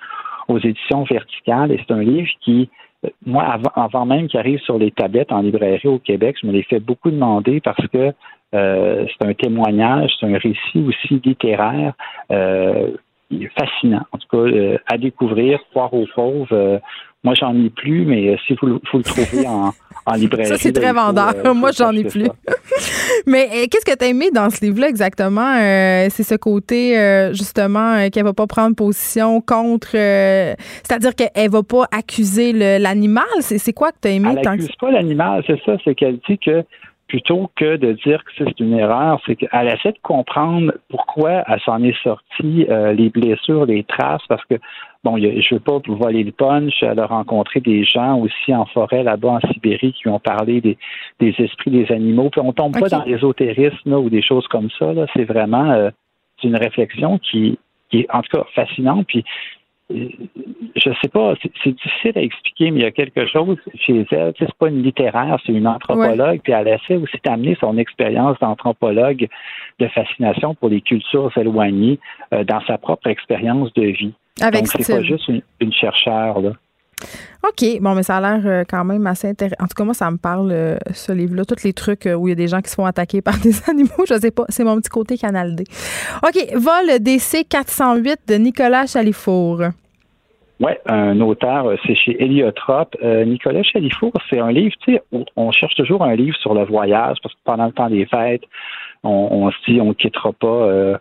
aux 0.49 0.59
éditions 0.59 1.05
verticales 1.05 1.73
et 1.73 1.81
c'est 1.87 1.95
un 1.95 2.03
livre 2.03 2.29
qui 2.41 2.69
euh, 3.05 3.09
moi, 3.25 3.45
avant, 3.45 3.73
avant 3.75 4.07
même 4.07 4.29
qu'il 4.29 4.39
arrive 4.39 4.61
sur 4.61 4.79
les 4.79 4.91
tablettes 4.91 5.33
en 5.33 5.41
librairie 5.41 5.89
au 5.89 5.99
Québec, 5.99 6.37
je 6.41 6.47
me 6.47 6.53
l'ai 6.53 6.63
fait 6.63 6.81
beaucoup 6.81 7.11
demander 7.11 7.61
parce 7.61 7.87
que 7.89 8.13
euh, 8.55 9.07
c'est 9.09 9.27
un 9.27 9.33
témoignage, 9.33 10.11
c'est 10.21 10.27
un 10.27 10.37
récit 10.37 10.85
aussi 10.87 11.21
littéraire 11.25 11.95
euh, 12.31 12.91
fascinant. 13.59 14.03
En 14.13 14.19
tout 14.19 14.29
cas, 14.31 14.37
euh, 14.37 14.77
à 14.87 14.99
découvrir, 14.99 15.59
croire 15.71 15.93
aux 15.95 16.07
fauves. 16.15 16.81
moi, 17.25 17.35
j'en 17.35 17.57
ai 17.57 17.71
plus, 17.71 18.05
mais 18.05 18.37
si 18.47 18.55
vous, 18.61 18.79
vous 18.93 18.99
le 18.99 19.05
trouvez 19.05 19.47
en, 19.47 19.71
en 20.07 20.15
librairie. 20.17 20.49
Ça, 20.49 20.59
c'est 20.59 20.73
très 20.73 20.93
vendeur. 20.93 21.33
Moi, 21.55 21.71
j'en 21.73 21.93
ai 21.93 22.05
plus. 22.05 22.29
mais 23.27 23.69
qu'est-ce 23.71 23.87
que 23.87 23.97
tu 23.97 24.05
as 24.05 24.09
aimé 24.09 24.31
dans 24.35 24.51
ce 24.51 24.63
livre-là 24.63 24.89
exactement? 24.89 25.55
c'est 26.11 26.23
ce 26.23 26.35
côté, 26.35 26.95
justement, 27.33 28.11
qu'elle 28.11 28.25
va 28.25 28.35
pas 28.35 28.47
prendre 28.47 28.77
position 28.77 29.41
contre. 29.41 29.93
C'est-à-dire 29.93 31.15
qu'elle 31.15 31.51
va 31.51 31.63
pas 31.63 31.87
accuser 31.91 32.53
l'animal? 32.79 33.25
C'est 33.41 33.73
quoi 33.73 33.93
que 33.93 33.99
tu 34.03 34.09
as 34.09 34.11
aimé? 34.11 34.29
Elle 34.37 34.45
n'accuse 34.45 34.77
pas 34.79 34.91
l'animal, 34.91 35.43
c'est 35.47 35.59
ça. 35.65 35.79
C'est 35.85 35.95
qu'elle 35.95 36.19
dit 36.29 36.39
que 36.39 36.63
plutôt 37.13 37.51
que 37.57 37.77
de 37.77 37.93
dire 37.93 38.25
que 38.25 38.31
c'est 38.39 38.59
une 38.59 38.73
erreur, 38.73 39.21
c'est 39.27 39.37
qu'elle 39.37 39.69
essaie 39.69 39.93
de 39.93 40.01
comprendre 40.03 40.73
pourquoi 40.89 41.45
elle 41.47 41.61
s'en 41.61 41.83
est 41.83 42.03
sortie, 42.03 42.65
euh, 42.71 42.95
les 42.95 43.11
blessures, 43.11 43.67
les 43.67 43.85
traces, 43.85 44.23
parce 44.31 44.43
que, 44.47 44.55
bon, 45.05 45.19
je 45.19 45.27
ne 45.27 45.55
veux 45.55 45.61
pas 45.61 45.79
voler 45.87 46.25
le 46.25 46.33
punch, 46.33 46.73
elle 46.81 46.99
a 46.99 47.05
rencontré 47.05 47.61
des 47.61 47.85
gens 47.85 48.19
aussi 48.19 48.55
en 48.55 48.65
forêt 48.65 49.03
là-bas 49.03 49.29
en 49.29 49.53
Sibérie 49.53 49.93
qui 49.93 50.09
ont 50.09 50.21
parlé 50.21 50.63
des, 50.63 50.79
esprits 51.21 51.71
des 51.71 51.93
animaux, 51.93 52.31
puis 52.31 52.41
on 52.41 52.55
tombe 52.55 52.81
pas 52.81 52.89
dans 52.89 53.05
l'ésotérisme 53.05 53.93
ou 53.93 54.09
des 54.09 54.23
choses 54.23 54.49
comme 54.49 54.71
ça, 54.79 54.95
c'est 55.15 55.25
vraiment 55.25 55.71
euh, 55.71 55.91
une 56.43 56.57
réflexion 56.57 57.19
qui, 57.19 57.59
qui 57.91 58.01
est 58.01 58.07
en 58.11 58.23
tout 58.23 58.39
cas 58.39 58.47
fascinante, 58.55 59.07
puis 59.07 59.23
je 59.91 60.91
sais 61.03 61.09
pas, 61.09 61.35
c'est 61.43 61.73
difficile 61.73 62.13
à 62.17 62.23
expliquer, 62.23 62.71
mais 62.71 62.81
il 62.81 62.83
y 62.83 62.87
a 62.87 62.91
quelque 62.91 63.27
chose 63.27 63.59
chez 63.75 64.07
elle. 64.11 64.33
C'est 64.39 64.53
pas 64.55 64.69
une 64.69 64.83
littéraire, 64.83 65.39
c'est 65.45 65.53
une 65.53 65.67
anthropologue, 65.67 66.41
puis 66.43 66.53
elle 66.53 66.69
essaie 66.69 66.97
aussi 66.97 67.17
d'amener 67.25 67.57
son 67.61 67.77
expérience 67.77 68.39
d'anthropologue 68.41 69.29
de 69.79 69.89
fascination 69.89 70.55
pour 70.55 70.69
les 70.69 70.81
cultures 70.81 71.31
éloignées 71.37 71.99
euh, 72.33 72.45
dans 72.45 72.61
sa 72.67 72.79
propre 72.79 73.09
expérience 73.09 73.73
de 73.75 73.83
vie. 73.83 74.15
Avec 74.41 74.63
Donc, 74.63 74.69
c'est 74.69 74.95
pas 74.95 75.03
juste 75.03 75.29
une, 75.29 75.43
une 75.61 75.73
chercheure, 75.73 76.41
là. 76.41 76.53
OK. 77.45 77.81
Bon, 77.81 77.95
mais 77.95 78.03
ça 78.03 78.19
a 78.19 78.21
l'air 78.21 78.43
euh, 78.45 78.65
quand 78.69 78.85
même 78.85 79.07
assez 79.07 79.29
intéressant. 79.29 79.57
En 79.61 79.67
tout 79.67 79.75
cas, 79.77 79.85
moi, 79.85 79.95
ça 79.95 80.11
me 80.11 80.17
parle, 80.17 80.51
euh, 80.53 80.77
ce 80.93 81.13
livre-là. 81.13 81.45
Tous 81.45 81.65
les 81.65 81.73
trucs 81.73 82.07
où 82.07 82.29
il 82.29 82.31
y 82.31 82.33
a 82.33 82.37
des 82.37 82.49
gens 82.49 82.61
qui 82.61 82.71
se 82.71 82.75
font 82.75 82.87
attaquer 82.87 83.23
par 83.23 83.39
des 83.39 83.69
animaux. 83.69 84.05
Je 84.09 84.19
sais 84.19 84.31
pas. 84.31 84.45
C'est 84.49 84.65
mon 84.65 84.77
petit 84.79 84.91
côté 84.91 85.17
Canal 85.17 85.57
D. 85.57 85.65
OK. 86.23 86.55
Vol 86.55 86.99
DC 87.01 87.49
408 87.49 88.21
de 88.29 88.35
Nicolas 88.35 88.87
Chalifour. 88.87 89.63
Oui, 90.63 90.71
un 90.87 91.21
auteur, 91.21 91.67
euh, 91.67 91.77
c'est 91.85 91.97
chez 91.97 92.23
Héliotrope. 92.23 92.97
Euh, 93.03 93.25
Nicolas 93.25 93.65
Chalifour, 93.65 94.13
c'est 94.31 94.39
un 94.39 94.53
livre, 94.53 94.75
tu 94.85 94.95
sais, 94.95 95.03
on 95.35 95.51
cherche 95.51 95.75
toujours 95.75 96.05
un 96.05 96.15
livre 96.15 96.37
sur 96.37 96.55
le 96.55 96.65
voyage 96.65 97.17
parce 97.21 97.35
que 97.35 97.41
pendant 97.43 97.67
le 97.67 97.73
temps 97.73 97.91
des 97.91 98.07
fêtes, 98.07 98.45
on, 99.03 99.51
se 99.51 99.57
dit 99.69 99.81
on 99.81 99.87
ne 99.87 99.93
quittera 99.95 100.33
pas, 100.33 100.47
euh, 100.47 100.97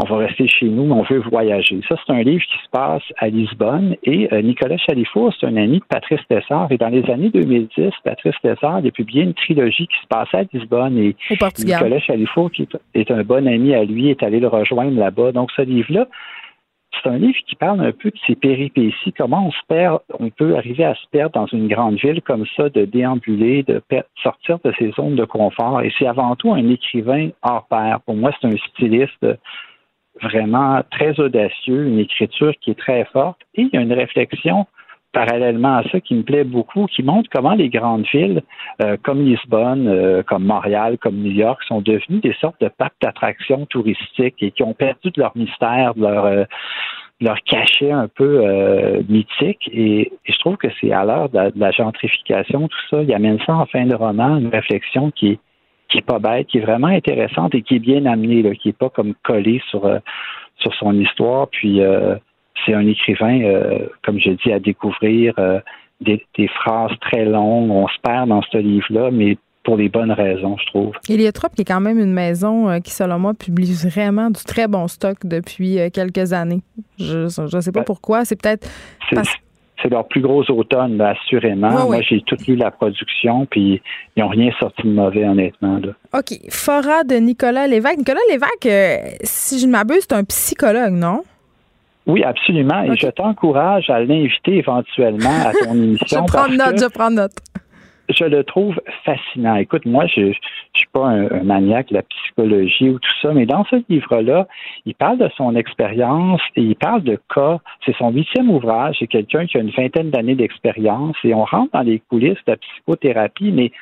on 0.00 0.04
va 0.04 0.16
rester 0.18 0.46
chez 0.46 0.66
nous, 0.66 0.84
mais 0.84 0.92
on 0.92 1.02
veut 1.02 1.18
voyager. 1.18 1.80
Ça, 1.88 1.96
c'est 2.06 2.12
un 2.12 2.22
livre 2.22 2.44
qui 2.44 2.58
se 2.64 2.70
passe 2.70 3.02
à 3.16 3.28
Lisbonne 3.28 3.96
et 4.04 4.28
Nicolas 4.42 4.76
Chalifour, 4.76 5.34
c'est 5.38 5.46
un 5.46 5.56
ami 5.56 5.80
de 5.80 5.84
Patrice 5.84 6.20
Tessard. 6.28 6.70
Et 6.70 6.78
dans 6.78 6.88
les 6.88 7.04
années 7.10 7.30
2010, 7.30 7.90
Patrice 8.04 8.36
Tessard 8.42 8.76
a 8.76 8.90
publié 8.92 9.24
une 9.24 9.34
trilogie 9.34 9.88
qui 9.88 9.98
se 10.00 10.06
passait 10.08 10.36
à 10.36 10.44
Lisbonne 10.52 10.96
et 10.98 11.16
Nicolas 11.58 11.98
Chalifour, 11.98 12.50
qui 12.52 12.68
est 12.94 13.10
un 13.10 13.24
bon 13.24 13.48
ami 13.48 13.74
à 13.74 13.84
lui, 13.84 14.08
est 14.10 14.22
allé 14.22 14.38
le 14.38 14.48
rejoindre 14.48 14.98
là-bas. 14.98 15.32
Donc, 15.32 15.50
ce 15.56 15.62
livre-là, 15.62 16.06
c'est 17.02 17.10
un 17.10 17.18
livre 17.18 17.38
qui 17.46 17.54
parle 17.56 17.80
un 17.80 17.92
peu 17.92 18.10
de 18.10 18.18
ces 18.26 18.34
péripéties, 18.34 19.12
comment 19.16 19.48
on 19.48 19.50
se 19.50 19.66
perd, 19.68 19.98
on 20.18 20.30
peut 20.30 20.56
arriver 20.56 20.84
à 20.84 20.94
se 20.94 21.06
perdre 21.10 21.34
dans 21.34 21.46
une 21.46 21.68
grande 21.68 21.96
ville 21.96 22.22
comme 22.22 22.44
ça, 22.56 22.68
de 22.70 22.84
déambuler, 22.84 23.62
de 23.64 23.82
sortir 24.22 24.58
de 24.64 24.72
ses 24.78 24.92
zones 24.92 25.16
de 25.16 25.24
confort. 25.24 25.82
Et 25.82 25.92
c'est 25.98 26.06
avant 26.06 26.34
tout 26.36 26.52
un 26.52 26.68
écrivain 26.68 27.30
hors 27.42 27.66
pair. 27.68 28.00
Pour 28.06 28.14
moi, 28.14 28.30
c'est 28.40 28.46
un 28.46 28.56
styliste 28.70 29.26
vraiment 30.22 30.82
très 30.90 31.18
audacieux, 31.20 31.86
une 31.86 31.98
écriture 31.98 32.52
qui 32.60 32.70
est 32.70 32.78
très 32.78 33.04
forte. 33.06 33.38
Et 33.54 33.62
il 33.62 33.70
y 33.72 33.76
a 33.76 33.80
une 33.80 33.92
réflexion 33.92 34.66
parallèlement 35.12 35.78
à 35.78 35.82
ça 35.90 36.00
qui 36.00 36.14
me 36.14 36.22
plaît 36.22 36.44
beaucoup, 36.44 36.86
qui 36.86 37.02
montre 37.02 37.28
comment 37.32 37.54
les 37.54 37.70
grandes 37.70 38.06
villes 38.12 38.42
euh, 38.82 38.96
comme 39.02 39.24
Lisbonne, 39.24 39.88
euh, 39.88 40.22
comme 40.22 40.44
Montréal, 40.44 40.98
comme 40.98 41.16
New 41.16 41.32
York 41.32 41.62
sont 41.64 41.80
devenues 41.80 42.20
des 42.20 42.34
sortes 42.40 42.60
de 42.60 42.68
parcs 42.68 42.94
d'attractions 43.00 43.66
touristiques 43.66 44.36
et 44.40 44.50
qui 44.50 44.62
ont 44.62 44.74
perdu 44.74 45.10
de 45.10 45.20
leur 45.20 45.36
mystère, 45.36 45.94
de 45.94 46.02
leur 46.02 46.24
euh, 46.26 46.44
leur 47.20 47.38
cachet 47.42 47.90
un 47.90 48.06
peu 48.06 48.44
mythique. 49.08 49.68
Et, 49.72 50.12
je 50.24 50.38
trouve 50.38 50.56
que 50.56 50.68
c'est 50.80 50.92
à 50.92 51.04
l'heure 51.04 51.28
de, 51.28 51.50
la 51.56 51.72
gentrification, 51.72 52.68
tout 52.68 52.78
ça, 52.90 53.02
il 53.02 53.12
amène 53.12 53.40
ça 53.44 53.56
en 53.56 53.66
fin 53.66 53.86
de 53.86 53.94
roman, 53.96 54.36
une 54.36 54.46
réflexion 54.46 55.10
qui 55.10 55.32
est 55.32 55.38
qui 55.88 55.98
est 55.98 56.06
pas 56.06 56.18
bête, 56.18 56.46
qui 56.48 56.58
est 56.58 56.62
vraiment 56.62 56.88
intéressante 56.88 57.54
et 57.54 57.62
qui 57.62 57.76
est 57.76 57.80
bien 57.80 58.04
amenée, 58.06 58.42
là, 58.42 58.54
qui 58.54 58.70
est 58.70 58.78
pas 58.78 58.90
comme 58.90 59.14
collée 59.22 59.62
sur 59.70 59.90
sur 60.58 60.74
son 60.74 60.92
histoire. 60.98 61.48
Puis 61.48 61.80
c'est 62.64 62.74
un 62.74 62.86
écrivain, 62.86 63.40
euh, 63.42 63.86
comme 64.04 64.18
je 64.18 64.30
dis, 64.30 64.52
à 64.52 64.58
découvrir 64.58 65.34
euh, 65.38 65.60
des, 66.00 66.20
phrases 66.48 66.92
très 67.00 67.24
longues. 67.24 67.70
On 67.70 67.88
se 67.88 67.98
perd 68.02 68.28
dans 68.28 68.42
ce 68.42 68.58
livre-là, 68.58 69.10
mais 69.10 69.36
pour 69.64 69.76
les 69.76 69.88
bonnes 69.88 70.12
raisons, 70.12 70.56
je 70.58 70.66
trouve. 70.66 70.94
Iliotrope, 71.08 71.54
qui 71.54 71.62
est 71.62 71.66
quand 71.66 71.80
même 71.80 71.98
une 71.98 72.12
maison 72.12 72.68
euh, 72.68 72.78
qui, 72.78 72.90
selon 72.90 73.18
moi, 73.18 73.34
publie 73.34 73.72
vraiment 73.72 74.30
du 74.30 74.42
très 74.44 74.68
bon 74.68 74.88
stock 74.88 75.18
depuis 75.24 75.78
quelques 75.92 76.32
années. 76.32 76.62
Je 76.98 77.24
ne 77.24 77.60
sais 77.60 77.72
pas 77.72 77.80
ben, 77.80 77.84
pourquoi. 77.84 78.24
C'est 78.24 78.40
peut-être 78.40 78.68
c'est 79.82 79.88
leur 79.88 80.06
plus 80.08 80.20
gros 80.20 80.42
automne, 80.50 81.00
assurément. 81.00 81.86
Moi, 81.86 82.00
j'ai 82.02 82.20
tout 82.22 82.36
lu 82.46 82.56
la 82.56 82.70
production, 82.70 83.46
puis 83.46 83.80
ils 84.16 84.20
n'ont 84.22 84.28
rien 84.28 84.50
sorti 84.58 84.82
de 84.82 84.92
mauvais, 84.92 85.26
honnêtement. 85.26 85.80
OK. 86.12 86.38
Fora 86.50 87.04
de 87.04 87.16
Nicolas 87.16 87.66
Lévesque. 87.66 87.98
Nicolas 87.98 88.20
Lévesque, 88.28 88.66
euh, 88.66 88.96
si 89.22 89.58
je 89.58 89.66
ne 89.66 89.72
m'abuse, 89.72 90.06
c'est 90.08 90.14
un 90.14 90.24
psychologue, 90.24 90.92
non? 90.92 91.22
Oui, 92.08 92.24
absolument. 92.24 92.82
Et 92.84 92.96
je 92.96 93.08
t'encourage 93.08 93.90
à 93.90 94.00
l'inviter 94.00 94.56
éventuellement 94.56 95.44
à 95.44 95.52
ton 95.52 95.74
émission. 95.74 96.26
je 96.26 96.32
prends 96.32 96.48
note, 96.48 96.80
je 96.80 96.88
prends 96.88 97.10
note 97.10 97.32
je 98.08 98.24
le 98.24 98.42
trouve 98.44 98.80
fascinant. 99.04 99.56
Écoute, 99.56 99.84
moi, 99.84 100.06
je 100.06 100.20
ne 100.20 100.32
suis 100.74 100.88
pas 100.92 101.06
un, 101.06 101.42
maniaque 101.42 101.88
de 101.88 101.94
la 101.94 102.02
psychologie 102.02 102.88
ou 102.88 102.98
tout 102.98 103.10
ça, 103.20 103.32
mais 103.32 103.46
dans 103.46 103.64
ce 103.66 103.76
livre-là, 103.88 104.46
il 104.86 104.94
parle 104.94 105.18
de 105.18 105.28
son 105.36 105.54
expérience 105.56 106.40
et 106.56 106.62
il 106.62 106.76
parle 106.76 107.02
de 107.02 107.18
cas. 107.34 107.58
C'est 107.84 107.96
son 107.96 108.10
huitième 108.10 108.50
ouvrage. 108.50 108.96
C'est 108.98 109.06
quelqu'un 109.06 109.46
qui 109.46 109.58
a 109.58 109.60
une 109.60 109.70
vingtaine 109.70 110.10
d'années 110.10 110.36
d'expérience 110.36 111.16
et 111.24 111.34
on 111.34 111.44
rentre 111.44 111.72
dans 111.72 111.82
les 111.82 112.00
coulisses 112.00 112.42
de 112.46 112.52
la 112.52 112.56
psychothérapie, 112.56 113.52
mais 113.52 113.72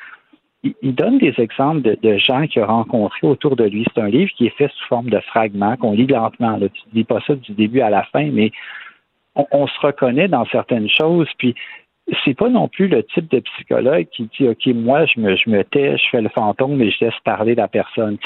il, 0.63 0.95
donne 0.95 1.19
des 1.19 1.33
exemples 1.37 1.81
de, 1.81 2.17
gens 2.17 2.47
qu'il 2.47 2.61
a 2.61 2.65
rencontrés 2.65 3.27
autour 3.27 3.55
de 3.55 3.63
lui. 3.63 3.85
C'est 3.93 4.01
un 4.01 4.09
livre 4.09 4.31
qui 4.35 4.47
est 4.47 4.57
fait 4.57 4.69
sous 4.69 4.87
forme 4.87 5.09
de 5.09 5.19
fragments, 5.19 5.77
qu'on 5.77 5.93
lit 5.93 6.07
lentement. 6.07 6.57
Là. 6.57 6.67
Tu 6.67 6.81
ne 6.91 6.95
lis 6.95 7.03
pas 7.05 7.21
ça 7.25 7.35
du 7.35 7.53
début 7.53 7.81
à 7.81 7.89
la 7.89 8.03
fin, 8.03 8.29
mais 8.31 8.51
on, 9.35 9.45
on, 9.51 9.67
se 9.67 9.79
reconnaît 9.79 10.27
dans 10.27 10.45
certaines 10.47 10.89
choses. 10.89 11.29
Puis 11.37 11.55
c'est 12.23 12.37
pas 12.37 12.49
non 12.49 12.67
plus 12.67 12.87
le 12.87 13.03
type 13.03 13.29
de 13.29 13.39
psychologue 13.39 14.07
qui 14.11 14.29
dit 14.37 14.47
OK, 14.47 14.65
moi, 14.67 15.05
je 15.05 15.19
me, 15.19 15.35
je 15.35 15.49
me 15.49 15.63
tais, 15.63 15.97
je 15.97 16.09
fais 16.09 16.21
le 16.21 16.29
fantôme 16.29 16.81
et 16.81 16.89
je 16.91 17.05
laisse 17.05 17.19
parler 17.23 17.55
la 17.55 17.67
personne. 17.67 18.17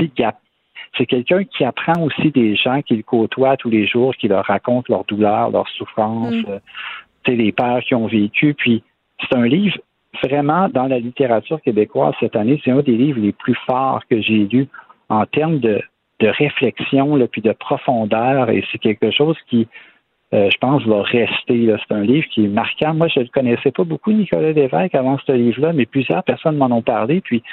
c'est 0.97 1.05
quelqu'un 1.05 1.43
qui 1.43 1.63
apprend 1.63 2.03
aussi 2.03 2.31
des 2.31 2.55
gens 2.55 2.81
qu'il 2.81 3.03
côtoie 3.03 3.57
tous 3.57 3.69
les 3.69 3.87
jours, 3.87 4.15
qui 4.15 4.27
leur 4.27 4.45
raconte 4.45 4.89
leurs 4.89 5.05
douleurs, 5.05 5.49
leurs 5.49 5.69
souffrances, 5.69 6.33
mm. 6.33 6.45
euh, 6.49 6.59
les 7.27 7.51
pères 7.51 7.81
qui 7.83 7.95
ont 7.95 8.07
vécu. 8.07 8.53
Puis 8.53 8.83
c'est 9.21 9.35
un 9.35 9.47
livre 9.47 9.77
vraiment 10.23 10.69
dans 10.69 10.87
la 10.87 10.99
littérature 10.99 11.61
québécoise 11.61 12.13
cette 12.19 12.35
année, 12.35 12.61
c'est 12.63 12.71
un 12.71 12.81
des 12.81 12.97
livres 12.97 13.19
les 13.19 13.31
plus 13.31 13.55
forts 13.65 14.01
que 14.09 14.21
j'ai 14.21 14.45
lus 14.45 14.67
en 15.09 15.25
termes 15.25 15.59
de, 15.59 15.81
de 16.19 16.27
réflexion 16.27 17.15
là, 17.15 17.27
puis 17.27 17.41
de 17.41 17.53
profondeur. 17.53 18.49
Et 18.49 18.63
c'est 18.71 18.77
quelque 18.77 19.11
chose 19.11 19.37
qui 19.49 19.67
euh, 20.33 20.49
je 20.49 20.57
pense, 20.59 20.83
va 20.83 21.01
rester. 21.01 21.75
C'est 21.87 21.93
un 21.93 22.03
livre 22.03 22.27
qui 22.29 22.45
est 22.45 22.49
marquant. 22.49 22.93
Moi, 22.93 23.07
je 23.09 23.19
ne 23.19 23.25
connaissais 23.25 23.71
pas 23.71 23.83
beaucoup, 23.83 24.11
Nicolas 24.11 24.51
Lévesque, 24.51 24.95
avant 24.95 25.17
ce 25.25 25.31
livre-là, 25.33 25.73
mais 25.73 25.85
plusieurs 25.85 26.23
personnes 26.23 26.57
m'en 26.57 26.67
ont 26.67 26.81
parlé. 26.81 27.21
Puis, 27.21 27.43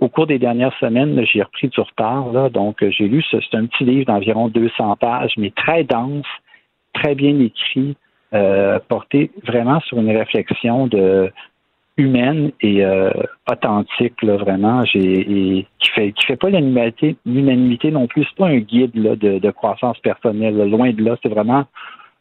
au 0.00 0.08
cours 0.08 0.26
des 0.26 0.38
dernières 0.38 0.76
semaines, 0.78 1.24
j'ai 1.26 1.42
repris 1.42 1.68
du 1.68 1.80
retard. 1.80 2.50
Donc, 2.50 2.84
j'ai 2.88 3.06
lu, 3.06 3.22
c'est 3.30 3.54
un 3.54 3.66
petit 3.66 3.84
livre 3.84 4.06
d'environ 4.06 4.48
200 4.48 4.96
pages, 4.96 5.34
mais 5.36 5.50
très 5.50 5.84
dense, 5.84 6.26
très 6.94 7.14
bien 7.14 7.38
écrit, 7.38 7.96
euh, 8.32 8.78
porté 8.88 9.30
vraiment 9.44 9.80
sur 9.80 9.98
une 9.98 10.16
réflexion 10.16 10.86
de 10.86 11.30
humaine 11.96 12.50
et 12.60 12.84
euh, 12.84 13.10
authentique, 13.50 14.14
vraiment, 14.24 14.84
j'ai, 14.84 15.66
qui 15.78 15.90
fait 15.90 16.12
qui 16.12 16.24
fait 16.24 16.36
pas 16.36 16.48
l'unanimité 16.48 17.90
non 17.90 18.06
plus. 18.06 18.24
C'est 18.24 18.36
pas 18.36 18.48
un 18.48 18.58
guide 18.58 18.92
de 18.92 19.50
croissance 19.50 19.98
personnelle. 19.98 20.70
Loin 20.70 20.92
de 20.92 21.04
là, 21.04 21.16
c'est 21.22 21.28
vraiment 21.28 21.66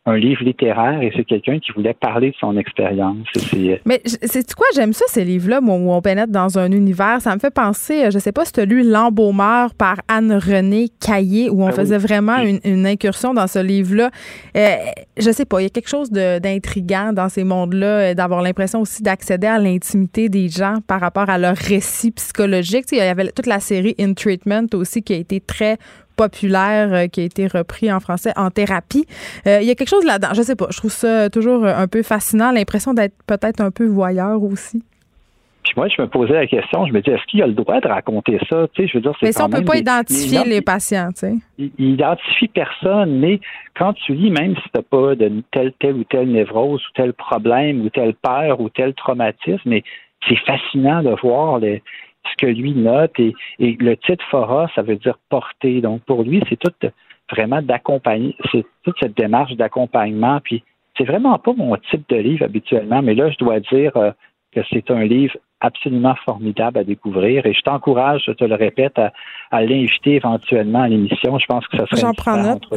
un 0.10 0.18
livre 0.18 0.44
littéraire 0.44 1.02
et 1.02 1.12
c'est 1.16 1.24
quelqu'un 1.24 1.60
qui 1.60 1.72
voulait 1.72 1.94
parler 1.94 2.32
de 2.32 2.36
son 2.40 2.58
expérience. 2.58 3.28
Euh, 3.54 3.78
Mais 3.86 4.02
c'est 4.06 4.54
quoi, 4.54 4.66
j'aime 4.76 4.94
ça, 4.94 5.06
ces 5.08 5.24
livres-là, 5.24 5.60
où 5.62 5.92
on 5.92 6.02
pénètre 6.02 6.32
dans 6.32 6.58
un 6.58 6.72
univers. 6.72 7.22
Ça 7.22 7.34
me 7.36 7.40
fait 7.40 7.54
penser, 7.54 8.06
euh, 8.06 8.12
je 8.12 8.20
sais 8.20 8.32
pas 8.32 8.46
si 8.46 8.52
tu 8.52 8.60
as 8.62 8.66
lu 8.66 8.84
L'embaumeur 8.84 9.76
par 9.76 9.98
Anne-Renée 10.08 10.90
Caillé, 11.00 11.50
où 11.50 11.64
on 11.64 11.68
ah 11.68 11.72
faisait 11.72 11.98
vraiment 11.98 12.38
une, 12.38 12.88
incursion 12.88 13.34
dans 13.34 13.46
ce 13.46 13.60
livre-là. 13.60 14.10
Euh, 14.58 14.76
je 15.18 15.30
sais 15.32 15.46
pas, 15.46 15.60
il 15.60 15.64
y 15.64 15.68
a 15.68 15.70
quelque 15.70 15.90
chose 15.90 16.10
d'intriguant 16.12 17.14
dans 17.14 17.30
ces 17.30 17.44
mondes-là, 17.44 18.16
d'avoir 18.16 18.42
l'impression 18.42 18.82
aussi 18.82 19.04
d'accéder 19.04 19.48
à 19.48 19.60
l'intimité 19.60 20.30
des 20.30 20.48
gens 20.50 20.78
par 20.88 21.02
rapport 21.02 21.30
à 21.30 21.38
leur 21.38 21.56
récit 21.56 22.12
psychologique. 22.12 22.86
il 22.92 22.98
y 22.98 23.02
avait 23.02 23.32
toute 23.32 23.48
la 23.48 23.60
série 23.60 23.96
In 24.00 24.14
Treatment 24.14 24.68
aussi 24.74 25.04
qui 25.04 25.14
a 25.14 25.18
été 25.18 25.40
très 25.40 25.78
populaire 26.20 26.94
euh, 26.94 27.08
qui 27.08 27.22
a 27.22 27.24
été 27.24 27.48
repris 27.48 27.92
en 27.92 28.02
français 28.02 28.34
en 28.36 28.50
thérapie. 28.50 29.06
Euh, 29.48 29.60
il 29.62 29.68
y 29.68 29.72
a 29.72 29.76
quelque 29.76 29.90
chose 29.90 30.06
là-dedans. 30.06 30.34
Je 30.34 30.42
sais 30.42 30.58
pas. 30.58 30.68
Je 30.70 30.78
trouve 30.78 30.92
ça 30.92 31.30
toujours 31.30 31.66
un 31.66 31.88
peu 31.88 32.04
fascinant. 32.04 32.52
L'impression 32.52 32.94
d'être 32.94 33.16
peut-être 33.26 33.62
un 33.62 33.72
peu 33.72 33.86
voyeur 33.86 34.44
aussi. 34.44 34.84
Puis 35.64 35.74
moi, 35.78 35.88
je 35.88 36.02
me 36.02 36.08
posais 36.08 36.34
la 36.34 36.48
question, 36.48 36.86
je 36.88 36.94
me 36.94 37.02
dis, 37.02 37.10
est-ce 37.12 37.24
qu'il 37.28 37.44
a 37.44 37.48
le 37.48 37.54
droit 37.54 37.80
de 37.80 37.88
raconter 37.88 38.40
ça? 38.50 38.68
Tu 38.74 38.82
sais, 38.82 38.88
je 38.88 38.98
veux 38.98 39.02
dire, 39.02 39.12
mais 39.22 39.32
si 39.32 39.42
on 39.42 39.48
ne 39.48 39.58
peut 39.58 39.66
pas 39.66 39.78
identifier 39.78 40.44
les 40.46 40.62
patients, 40.62 41.10
tu 41.10 41.20
sais. 41.20 41.36
Il, 41.58 41.72
identifie 41.78 42.48
personne, 42.48 43.20
mais 43.20 43.40
quand 43.78 43.94
tu 43.94 44.14
lis, 44.14 44.32
même 44.32 44.56
si 44.56 44.64
tu 44.64 44.70
n'as 44.76 44.82
pas 44.82 45.16
de 45.16 45.44
telle, 45.52 45.74
telle 45.80 45.96
ou 45.96 46.04
telle 46.06 46.32
névrose 46.32 46.82
ou 46.82 46.92
tel 46.96 47.14
problème 47.14 47.82
ou 47.82 47.90
telle 47.90 48.16
peur 48.16 48.60
ou 48.62 48.70
tel 48.70 48.94
traumatisme, 48.94 49.62
mais 49.66 49.84
c'est 50.28 50.40
fascinant 50.40 51.04
de 51.04 51.16
voir 51.22 51.60
les, 51.60 51.84
ce 52.32 52.46
que 52.46 52.52
lui 52.52 52.74
note. 52.74 53.20
Et, 53.20 53.34
le 53.60 53.96
titre 53.96 54.24
Fora, 54.30 54.70
ça 54.76 54.82
veut 54.82 54.96
dire 54.96 55.18
porter. 55.30 55.82
Donc, 55.82 56.02
pour 56.04 56.24
lui, 56.24 56.42
c'est 56.50 56.60
tout 56.60 56.74
vraiment 57.32 57.62
d'accompagner, 57.62 58.36
c'est 58.52 58.66
toute 58.84 58.96
cette 59.00 59.16
démarche 59.16 59.54
d'accompagnement. 59.54 60.40
Puis, 60.44 60.64
c'est 60.98 61.04
vraiment 61.06 61.38
pas 61.38 61.54
mon 61.54 61.76
type 61.90 62.08
de 62.10 62.18
livre 62.18 62.44
habituellement, 62.46 63.02
mais 63.02 63.14
là, 63.14 63.30
je 63.30 63.38
dois 63.38 63.60
dire 63.60 63.96
euh, 63.96 64.12
que 64.52 64.62
c'est 64.72 64.90
un 64.92 65.04
livre 65.04 65.38
absolument 65.62 66.16
formidable 66.26 66.80
à 66.80 66.84
découvrir 66.84 67.46
et 67.46 67.54
je 67.54 67.62
t'encourage, 67.62 68.24
je 68.26 68.32
te 68.32 68.44
le 68.44 68.56
répète, 68.56 68.98
à, 68.98 69.62
l'inviter 69.62 70.16
éventuellement 70.16 70.82
à 70.82 70.88
l'émission. 70.88 71.38
Je 71.38 71.46
pense 71.46 71.68
que 71.68 71.78
ça 71.78 71.86
serait 71.88 72.02
J'en 72.02 72.14
prends 72.14 72.38
note. 72.38 72.68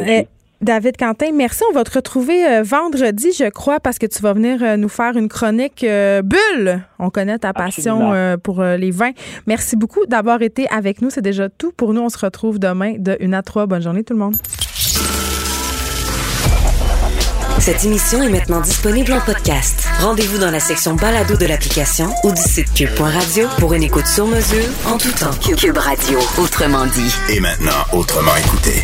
David 0.63 0.97
Quentin, 0.97 1.33
merci. 1.35 1.65
On 1.71 1.75
va 1.75 1.83
te 1.83 1.91
retrouver 1.91 2.47
euh, 2.47 2.63
vendredi, 2.63 3.33
je 3.37 3.49
crois, 3.51 3.81
parce 3.81 3.99
que 3.99 4.07
tu 4.07 4.23
vas 4.23 4.33
venir 4.33 4.63
euh, 4.63 4.77
nous 4.77 4.89
faire 4.89 5.17
une 5.17 5.29
chronique 5.29 5.83
euh, 5.83 6.23
bulle. 6.23 6.81
On 7.01 7.11
connaît 7.11 7.39
ta 7.39 7.53
passion 7.53 8.13
pour 8.43 8.63
les 8.63 8.93
vins. 8.93 9.11
Merci 9.47 9.75
beaucoup 9.75 10.07
d'avoir 10.07 10.41
été 10.43 10.69
avec 10.69 11.03
nous. 11.03 11.11
C'est 11.11 11.21
déjà 11.21 11.49
tout 11.49 11.73
pour 11.73 11.93
nous. 11.93 12.03
On 12.03 12.09
se 12.09 12.19
retrouve 12.19 12.61
demain 12.61 12.95
de 12.97 13.17
1 13.21 13.33
à 13.33 13.43
3. 13.43 13.67
Bonne 13.67 13.83
journée 13.83 14.05
tout 14.05 14.15
le 14.15 14.21
monde. 14.21 14.37
Cette 17.59 17.85
émission 17.85 18.23
est 18.23 18.29
maintenant 18.29 18.61
disponible 18.61 19.13
en 19.13 19.21
podcast. 19.21 19.89
Rendez-vous 20.01 20.39
dans 20.39 20.51
la 20.51 20.61
section 20.61 20.95
balado 20.95 21.37
de 21.37 21.47
l'application 21.47 22.09
ou 22.25 22.33
du 22.33 22.43
site 22.43 22.73
cube.radio 22.75 23.49
pour 23.59 23.75
une 23.75 23.83
écoute 23.83 24.07
sur 24.07 24.27
mesure 24.27 24.67
en 24.87 24.99
tout 24.99 25.13
temps. 25.13 25.31
Cube 25.57 25.79
Radio, 25.79 26.19
autrement 26.39 26.87
dit. 26.87 27.15
Et 27.31 27.41
maintenant, 27.41 27.85
autrement 27.93 28.37
écouté. 28.37 28.83